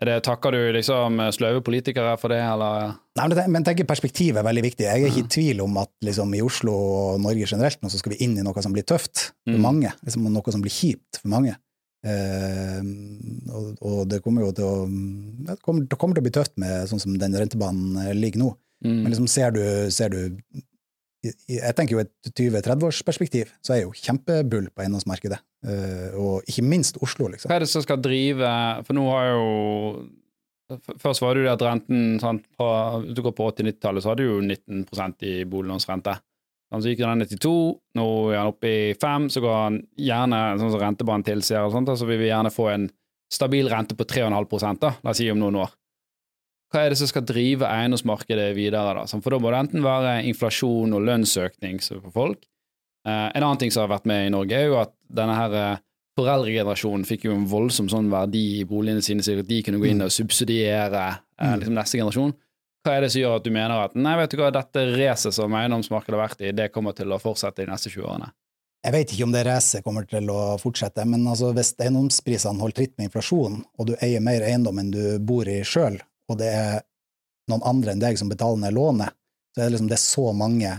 Det, 0.03 0.17
takker 0.27 0.51
du 0.51 0.61
liksom 0.75 1.21
sløve 1.31 1.61
politikere 1.63 2.17
for 2.19 2.33
det, 2.35 2.41
eller? 2.43 2.97
Nei, 3.21 3.27
men, 3.47 3.61
jeg 3.61 3.67
tenker 3.69 3.87
perspektivet 3.87 4.41
er 4.41 4.47
veldig 4.49 4.65
viktig. 4.65 4.87
Jeg 4.89 5.05
er 5.05 5.13
ikke 5.13 5.23
i 5.23 5.31
tvil 5.31 5.61
om 5.63 5.77
at 5.79 5.93
liksom, 6.03 6.33
i 6.35 6.41
Oslo 6.43 6.75
og 6.75 7.21
Norge 7.23 7.47
generelt 7.47 7.79
nå 7.85 7.91
så 7.93 8.01
skal 8.01 8.17
vi 8.17 8.25
inn 8.27 8.35
i 8.35 8.43
noe 8.43 8.65
som 8.65 8.75
blir 8.75 8.83
tøft 8.89 9.29
for 9.31 9.55
Mm. 9.55 9.63
mange. 9.63 9.93
Liksom, 10.03 10.27
noe 10.27 10.55
som 10.55 10.65
blir 10.65 10.75
kjipt 10.75 11.21
for 11.21 11.31
mange. 11.31 11.55
Eh, 12.03 12.83
og, 13.55 13.67
og 13.79 14.01
det 14.11 14.19
kommer 14.25 14.43
jo 14.43 14.51
til 14.59 14.67
å 14.67 14.75
det, 14.91 15.55
kommer, 15.63 15.87
det 15.87 15.99
kommer 16.01 16.19
til 16.19 16.25
å 16.25 16.27
bli 16.27 16.35
tøft 16.35 16.57
med 16.59 16.89
sånn 16.91 17.03
som 17.05 17.15
den 17.15 17.37
rentebanen 17.39 18.01
eh, 18.03 18.15
ligger 18.19 18.43
nå. 18.43 18.51
Mm. 18.83 18.97
Men 19.05 19.13
liksom 19.13 19.29
ser 19.31 19.55
du, 19.55 19.63
ser 19.95 20.11
du 20.11 20.41
Jeg 21.23 21.75
tenker 21.79 21.95
jo 21.95 22.03
et 22.03 22.33
20-30-årsperspektiv, 22.35 23.53
så 23.63 23.77
er 23.77 23.85
jo 23.85 23.93
kjempebull 23.95 24.67
på 24.75 24.83
eiendomsmarkedet. 24.83 25.39
Eh, 25.63 26.17
og 26.19 26.49
ikke 26.51 26.65
minst 26.67 26.99
Oslo, 27.05 27.29
liksom. 27.31 27.51
Hva 27.51 27.61
er 27.61 27.63
det 27.63 27.71
som 27.71 27.85
skal 27.85 28.01
drive 28.03 28.49
For 28.83 28.99
nå 28.99 29.05
har 29.07 29.29
jo 29.31 29.45
Først 30.99 31.21
var 31.23 31.37
det 31.37 31.43
jo 31.43 31.47
det 31.47 31.53
at 31.53 31.63
renten 31.67 32.19
sant, 32.19 32.47
fra, 32.57 32.99
Hvis 33.03 33.15
du 33.15 33.23
går 33.23 33.35
på 33.37 33.47
80-90-tallet, 33.53 34.03
så 34.03 34.11
hadde 34.11 34.25
du 34.25 34.31
jo 34.31 34.39
19% 34.41 35.27
i 35.29 35.35
boliglånsrente. 35.45 36.15
Sånn, 36.73 36.83
Så 36.83 36.89
gikk 36.89 37.03
den 37.03 37.21
ned 37.21 37.29
til 37.29 37.43
to, 37.45 37.57
nå 37.99 38.07
er 38.33 38.39
han 38.41 38.55
oppe 38.55 38.71
i 38.71 38.95
5, 38.97 39.29
så 39.35 39.43
går 39.45 39.59
han 39.59 39.79
gjerne, 40.01 40.41
sånn 40.63 40.73
som 40.73 40.81
rentebanen 40.81 41.27
tilsier, 41.27 41.67
og 41.67 41.75
sånt, 41.75 41.93
så 41.93 42.09
vi 42.09 42.17
gjerne 42.25 42.55
få 42.55 42.71
en 42.73 42.89
stabil 43.33 43.69
rente 43.69 43.97
på 43.99 44.07
3,5 44.09 44.81
da, 44.81 44.95
la 45.05 45.13
oss 45.13 45.21
si 45.21 45.29
om 45.33 45.41
noen 45.43 45.61
år. 45.61 45.75
Hva 46.73 46.87
er 46.87 46.95
det 46.95 46.99
som 47.03 47.11
skal 47.11 47.25
drive 47.29 47.69
eiendomsmarkedet 47.69 48.49
videre, 48.57 48.95
da? 48.97 49.05
For 49.21 49.35
da 49.35 49.39
må 49.43 49.51
det 49.53 49.59
enten 49.67 49.85
være 49.85 50.15
inflasjon 50.31 50.95
og 50.97 51.03
lønnsøkning 51.05 51.83
for 51.85 52.13
folk. 52.15 52.47
Eh, 53.07 53.29
en 53.37 53.43
annen 53.45 53.61
ting 53.61 53.73
som 53.75 53.85
har 53.85 53.91
vært 53.99 54.07
med 54.09 54.27
i 54.29 54.33
Norge, 54.33 54.57
er 54.57 54.71
jo 54.71 54.79
at 54.81 54.95
denne 55.13 55.35
her 55.37 55.57
eh, 55.59 55.83
foreldregenerasjonen 56.19 57.05
fikk 57.09 57.27
jo 57.29 57.35
en 57.37 57.49
voldsom 57.51 57.89
sånn 57.93 58.09
verdi 58.13 58.61
i 58.61 58.65
boligene 58.69 59.03
sine, 59.05 59.25
så 59.25 59.35
de 59.43 59.61
kunne 59.67 59.81
gå 59.83 59.91
inn 59.91 60.05
og 60.07 60.13
subsidiere 60.15 61.05
eh, 61.11 61.21
Mm. 61.43 61.59
liksom 61.59 61.75
neste 61.75 61.99
generasjon. 61.99 62.33
Hva 62.87 62.93
er 62.95 63.01
det 63.03 63.09
som 63.11 63.19
gjør 63.21 63.33
at 63.41 63.45
du 63.47 63.51
mener 63.51 63.81
at 63.83 63.97
nei, 63.99 64.13
vet 64.21 64.31
du 64.31 64.37
hva, 64.39 64.53
dette 64.55 64.85
racet 64.95 65.35
som 65.35 65.55
eiendomsmarkedet 65.59 66.15
har 66.15 66.23
vært 66.29 66.41
i, 66.47 66.53
det 66.55 66.69
kommer 66.71 66.95
til 66.95 67.11
å 67.11 67.19
fortsette 67.19 67.65
de 67.65 67.71
neste 67.73 67.91
20 67.91 68.07
årene? 68.07 68.29
Jeg 68.87 68.95
vet 68.95 69.13
ikke 69.15 69.27
om 69.27 69.35
det 69.35 69.43
racet 69.47 69.83
kommer 69.83 70.07
til 70.07 70.31
å 70.31 70.57
fortsette, 70.63 71.05
men 71.07 71.27
altså 71.27 71.51
hvis 71.55 71.75
eiendomsprisene 71.83 72.63
holder 72.63 72.77
tritt 72.79 72.95
med 72.99 73.09
inflasjonen, 73.11 73.65
og 73.79 73.91
du 73.91 73.93
eier 73.99 74.23
mer 74.23 74.43
eiendom 74.47 74.79
enn 74.79 74.91
du 74.95 75.03
bor 75.19 75.47
i 75.51 75.61
sjøl, 75.67 75.99
og 76.31 76.39
det 76.39 76.49
er 76.55 76.81
noen 77.51 77.63
andre 77.67 77.93
enn 77.93 78.01
deg 78.01 78.19
som 78.19 78.29
betaler 78.31 78.59
ned 78.59 78.75
lånet, 78.75 79.11
så 79.55 79.61
er 79.63 79.65
det 79.69 79.73
liksom 79.75 79.89
det 79.89 79.99
er 79.99 80.05
så 80.05 80.33
mange 80.37 80.73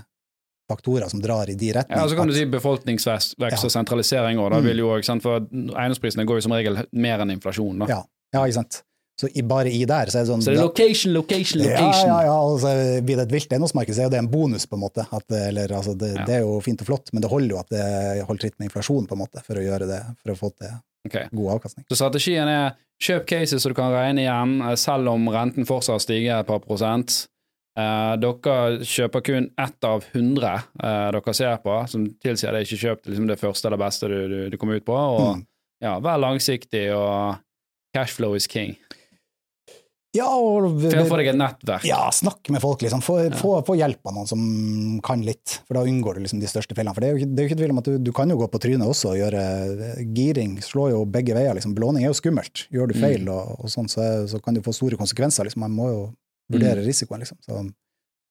faktorer 0.72 1.10
som 1.12 1.20
drar 1.22 1.50
i 1.52 1.56
de 1.60 1.74
retningene. 1.76 2.02
Ja, 2.02 2.08
så 2.10 2.16
kan 2.16 2.28
du 2.28 2.34
si 2.34 2.46
befolkningsvekst 2.46 3.36
Ja. 3.38 3.50
og 3.52 3.72
sentralisering 3.72 4.38
òg, 4.40 4.54
Mm. 4.56 4.64
vil 4.64 4.78
jo 4.78 4.88
også, 4.98 5.22
for 5.22 5.40
eiendomsprisene 5.42 6.26
går 6.26 6.36
jo 6.40 6.42
som 6.42 6.52
regel 6.54 6.88
mer 6.94 7.20
enn 7.20 7.32
inflasjon, 7.38 7.80
da. 7.80 7.86
Ja. 7.88 8.04
Ja, 8.34 8.40
ikke 8.48 8.54
sant. 8.64 8.84
Så 9.22 9.28
i, 9.38 9.44
bare 9.46 9.70
i 9.70 9.84
der 9.86 10.10
så 10.10 10.18
er 10.20 10.24
det 10.26 10.30
sånn 10.32 10.42
Så 10.42 10.52
det 10.52 10.58
er 10.58 10.64
location, 10.66 11.14
location, 11.14 11.62
Ja, 11.62 11.76
location. 11.78 12.10
ja, 12.10 12.22
ja, 12.26 12.38
og 12.42 12.56
så 12.64 12.72
blir 13.06 13.20
det 13.20 13.28
et 13.28 13.36
vilt 13.36 13.52
eiendomsmarked, 13.54 13.94
så 13.94 14.02
er 14.02 14.08
jo 14.08 14.14
det 14.16 14.22
en 14.24 14.30
bonus, 14.32 14.66
på 14.66 14.74
en 14.80 14.82
måte. 14.82 15.06
At, 15.14 15.28
eller, 15.38 15.70
altså, 15.78 15.94
det, 15.98 16.16
Ja. 16.16 16.26
det 16.26 16.36
er 16.40 16.42
jo 16.48 16.56
fint 16.66 16.82
og 16.82 16.88
flott, 16.88 17.12
men 17.14 17.22
det 17.22 17.30
holder 17.30 17.54
jo 17.54 17.60
at 17.62 17.70
det 17.70 18.26
holder 18.26 18.42
tritt 18.42 18.58
med 18.58 18.70
inflasjon, 18.72 19.06
på 19.08 19.14
en 19.14 19.22
måte, 19.22 19.44
for 19.46 19.56
å 19.62 19.62
gjøre 19.62 19.86
det, 19.88 20.00
for 20.24 20.34
å 20.34 20.38
få 20.40 20.50
til 20.58 20.74
okay. 21.06 21.28
god 21.32 21.52
avkastning. 21.60 21.86
Så 21.92 22.00
strategien 22.02 22.48
er 22.50 22.74
kjøp 23.04 23.26
cases 23.30 23.62
så 23.62 23.70
du 23.70 23.76
kan 23.78 23.94
regne 23.94 24.26
igjen, 24.26 24.56
eh, 24.66 24.76
selv 24.82 25.08
om 25.14 25.30
renten 25.30 25.66
fortsatt 25.70 26.02
stiger 26.02 26.40
et 26.40 26.48
par 26.50 26.60
prosent. 26.66 27.28
Eh, 27.78 28.16
dere 28.22 28.82
kjøper 28.86 29.24
kun 29.26 29.48
ett 29.58 29.84
av 29.90 30.04
hundre 30.14 30.56
eh, 30.82 31.12
dere 31.14 31.34
ser 31.34 31.58
på, 31.62 31.78
som 31.90 32.06
tilsier 32.22 32.52
det 32.54 32.66
ikke 32.68 32.82
kjøpt 32.82 33.08
liksom 33.10 33.28
det 33.30 33.40
første 33.42 33.66
eller 33.70 33.78
beste 33.82 34.10
du, 34.10 34.18
du, 34.30 34.38
du 34.50 34.58
kommer 34.58 34.78
ut 34.82 34.86
på. 34.86 34.94
Og 34.98 35.38
Mm. 35.38 35.46
ja, 35.82 36.00
vær 36.00 36.18
langsiktig, 36.22 36.90
og 36.98 37.38
cashflow 37.96 38.34
is 38.36 38.48
king. 38.48 38.76
Ja, 40.14 40.28
og 40.30 40.76
få 40.78 41.18
deg 41.18 41.32
et 41.32 41.38
nettverk. 41.40 41.86
Ja, 41.90 42.04
snakk 42.14 42.46
med 42.54 42.62
folk, 42.62 42.84
liksom. 42.86 43.02
Få, 43.02 43.16
få, 43.34 43.56
få 43.66 43.76
hjelp 43.80 44.12
av 44.12 44.14
noen 44.14 44.30
som 44.30 44.44
kan 45.06 45.24
litt, 45.26 45.56
for 45.66 45.80
da 45.80 45.82
unngår 45.90 46.20
du 46.20 46.26
liksom 46.26 46.42
de 46.44 46.50
største 46.52 46.78
feilene. 46.78 46.94
For 46.94 47.02
det 47.02 47.10
er 47.10 47.16
jo 47.16 47.22
ikke, 47.24 47.30
det 47.34 47.42
er 47.42 47.50
ikke 47.50 47.58
tvil 47.64 47.74
om 47.74 47.82
at 47.82 47.90
du, 47.90 47.96
du 47.98 48.12
kan 48.14 48.30
jo 48.30 48.38
gå 48.44 48.48
på 48.54 48.62
trynet 48.62 48.86
også 48.86 49.16
og 49.16 49.18
gjøre 49.18 49.46
Giring 50.14 50.60
slår 50.62 50.94
jo 50.94 51.02
begge 51.10 51.34
veier, 51.38 51.58
liksom. 51.58 51.74
Belåning 51.78 52.06
er 52.06 52.12
jo 52.12 52.20
skummelt. 52.20 52.68
Gjør 52.74 52.94
du 52.94 52.98
feil 53.00 53.26
og, 53.34 53.56
og 53.58 53.74
sånn, 53.74 53.90
så, 53.90 54.06
så 54.30 54.42
kan 54.44 54.54
du 54.54 54.62
få 54.66 54.76
store 54.78 55.00
konsekvenser, 55.02 55.50
liksom. 55.50 55.66
Man 55.66 55.74
må 55.82 55.90
jo 55.90 56.06
vurdere 56.54 56.86
risikoen, 56.86 57.26
liksom. 57.26 57.42
Så, 57.42 57.64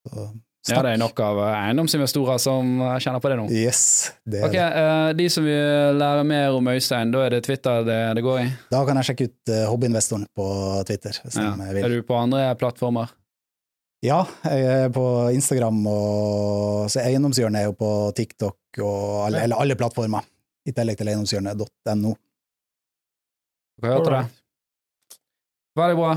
så 0.07 0.31
Ja, 0.71 0.79
det 0.87 0.93
er 0.95 0.99
nok 1.03 1.19
av 1.19 1.39
eh, 1.43 1.55
eiendomsinvestorer 1.67 2.39
som 2.39 2.69
eh, 2.81 2.99
kjenner 3.03 3.19
på 3.25 3.31
det 3.33 3.39
nå. 3.41 3.47
Yes, 3.51 4.13
det 4.25 4.39
er 4.39 4.45
Ok, 4.47 4.53
det. 4.55 4.67
eh, 4.83 5.09
De 5.19 5.25
som 5.35 5.43
vil 5.49 5.97
lære 5.99 6.23
mer 6.29 6.55
om 6.55 6.69
Øystein, 6.71 7.11
da 7.11 7.25
er 7.27 7.35
det 7.35 7.41
Twitter 7.49 7.83
det, 7.89 7.97
det 8.15 8.23
går 8.23 8.39
i? 8.45 8.47
Da 8.71 8.85
kan 8.87 9.01
jeg 9.01 9.09
sjekke 9.11 9.27
ut 9.33 9.51
eh, 9.57 9.65
Hobbyinvestoren 9.67 10.29
på 10.39 10.47
Twitter, 10.87 11.19
hvis 11.25 11.41
Ja. 11.43 11.51
Er 11.67 11.89
du 11.91 11.99
på 12.07 12.15
andre 12.21 12.45
plattformer? 12.61 13.11
Ja, 14.03 14.21
jeg 14.47 14.63
er 14.67 14.89
på 14.95 15.03
Instagram, 15.35 15.83
og 15.87 16.89
så 16.91 17.03
Eiendomshjørnet 17.05 17.61
er 17.61 17.69
jo 17.69 17.75
på 17.79 17.91
TikTok 18.19 18.81
og 18.83 19.27
alle, 19.27 19.39
Ja. 19.39 19.45
eller 19.45 19.61
alle 19.63 19.77
plattformer, 19.79 20.23
i 20.67 20.73
tillegg 20.75 20.99
til 20.99 21.11
eiendomshjørnet.no. 21.11 22.15
Hva 23.83 23.97
hørte 23.97 24.11
det? 24.15 24.25
Veldig 25.79 25.97
bra. 25.99 26.13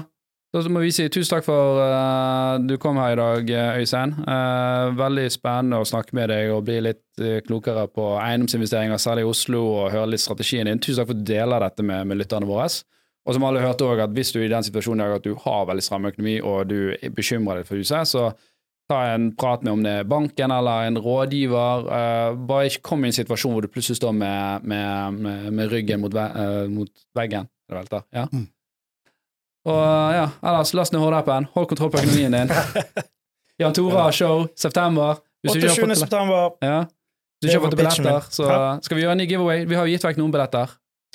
Da 0.56 0.62
må 0.72 0.80
vi 0.86 0.92
si 0.96 1.04
tusen 1.12 1.34
takk 1.34 1.44
for 1.44 1.82
uh, 1.84 2.56
du 2.64 2.78
kom 2.80 2.96
her 3.02 3.12
i 3.12 3.18
dag, 3.20 3.50
eh, 3.52 3.80
Øystein. 3.82 4.14
Uh, 4.24 4.94
veldig 4.96 5.26
spennende 5.34 5.82
å 5.84 5.88
snakke 5.88 6.16
med 6.16 6.32
deg 6.32 6.54
og 6.54 6.62
bli 6.70 6.78
litt 6.86 7.20
uh, 7.20 7.42
klokere 7.44 7.84
på 7.92 8.06
eiendomsinvesteringer, 8.22 9.02
særlig 9.02 9.26
i 9.26 9.28
Oslo, 9.34 9.66
og 9.74 9.90
høre 9.92 10.14
litt 10.14 10.24
strategien 10.24 10.70
din. 10.70 10.80
Tusen 10.80 11.02
takk 11.02 11.10
for 11.10 11.18
at 11.18 11.26
du 11.26 11.34
deler 11.34 11.66
dette 11.66 11.84
med, 11.84 12.08
med 12.08 12.22
lytterne 12.22 12.48
våre. 12.48 12.70
Og 13.26 13.36
som 13.36 13.48
alle 13.50 13.66
hørte 13.66 13.84
også, 13.84 14.06
at 14.06 14.16
hvis 14.16 14.32
du 14.32 14.40
er 14.40 14.48
i 14.48 14.54
den 14.54 14.70
situasjonen 14.70 15.18
at 15.18 15.28
du 15.28 15.36
har 15.44 15.68
veldig 15.68 15.84
stram 15.90 16.08
økonomi, 16.14 16.38
og 16.40 16.72
du 16.72 16.80
er 16.96 17.12
bekymrer 17.20 17.68
for 17.68 17.82
huset, 17.82 18.08
så 18.08 18.30
ta 18.88 19.04
en 19.12 19.34
prat 19.36 19.66
med 19.66 19.76
om 19.76 19.84
det 19.84 20.00
er 20.06 20.08
banken 20.08 20.56
eller 20.56 20.88
en 20.88 21.04
rådgiver. 21.04 21.90
Bare 22.48 22.72
ikke 22.72 22.86
kom 22.94 23.04
i 23.04 23.12
en 23.12 23.20
situasjon 23.20 23.58
hvor 23.58 23.66
du 23.66 23.74
plutselig 23.74 24.00
står 24.00 24.16
med, 24.24 24.72
med, 24.72 25.24
med, 25.52 25.68
ryggen 25.74 26.06
mot, 26.06 26.16
ve 26.16 26.30
mot 26.72 27.08
veggen. 27.18 27.50
Ja. 28.14 28.30
Mm. 28.30 28.46
Og 29.66 30.14
ja, 30.14 30.26
ellers 30.46 30.74
last 30.78 30.94
ned 30.94 31.02
HD-appen, 31.02 31.48
hold 31.56 31.68
kontroll 31.72 31.90
på 31.94 31.98
økonomien 32.04 32.32
din. 32.38 32.52
Jan 33.62 33.74
Tore 33.74 33.98
har 34.06 34.12
show, 34.14 34.46
september. 34.60 35.18
Hvis 35.46 35.54
du 35.58 35.68
28. 35.68 35.86
fått, 35.86 35.98
september. 36.06 36.52
ja. 36.62 36.80
Hvis 36.86 37.42
du 37.42 37.48
Det 37.48 37.52
ikke 37.52 37.60
har 37.60 37.70
fått 37.70 37.78
billetter, 37.78 38.28
så 38.32 38.46
Ja. 38.50 38.80
skal 38.82 38.98
vi 38.98 39.04
gjøre 39.04 39.12
en 39.12 39.18
ny 39.18 39.26
giveaway. 39.28 39.66
Vi 39.66 39.76
har 39.76 39.86
jo 39.86 39.92
gitt 39.96 40.04
vekk 40.08 40.18
noen 40.22 40.32
billetter. 40.34 40.70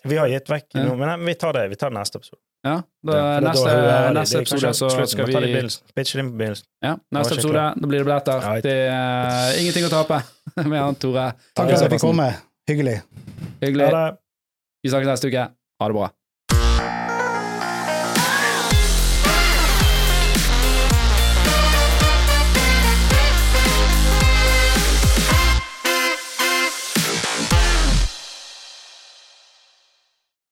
Vi 0.05 0.17
har 0.17 0.29
gitt 0.29 0.49
vekk 0.49 0.67
Ja. 0.75 0.85
noen, 0.85 0.99
men 0.99 1.25
vi 1.27 1.35
tar 1.35 1.53
det. 1.53 1.69
Vi 1.71 1.77
tar 1.77 1.91
neste 1.91 2.17
episode. 2.21 2.41
Ja, 2.65 2.83
da, 3.07 3.13
Ja, 3.17 3.41
neste, 3.41 3.65
da 3.65 4.13
neste, 4.13 4.41
episode 4.43 4.73
så 4.77 4.91
skal 5.09 5.27
vi. 5.27 5.33
Pitche 5.33 6.13
det 6.19 6.25
inn 6.25 6.31
på 6.33 6.37
begynnelsen. 6.39 6.67
Ja, 6.85 6.97
neste 7.13 7.33
episode, 7.39 7.55
da 7.81 7.87
blir 7.89 7.99
det 8.03 8.07
billetter. 8.07 8.41
Ja. 8.43 8.61
Det 8.61 8.77
er 8.93 9.61
ingenting 9.63 9.85
å 9.89 9.91
tape 9.91 10.23
med 10.69 10.77
Jan 10.79 10.95
Tore. 11.01 11.33
Takk 11.57 11.67
for 11.71 11.73
at 11.75 11.81
jeg 11.87 11.91
fikk 11.97 12.01
komme. 12.05 12.29
Hyggelig. 12.69 13.03
Hyggelig. 13.63 13.89
Ha 13.91 14.11
det. 14.11 14.19
Vi 14.85 14.91
snakkes 14.93 15.09
neste 15.15 15.29
uke. 15.33 15.49
Ha 15.81 15.89
det 15.89 15.95
bra. 15.97 16.11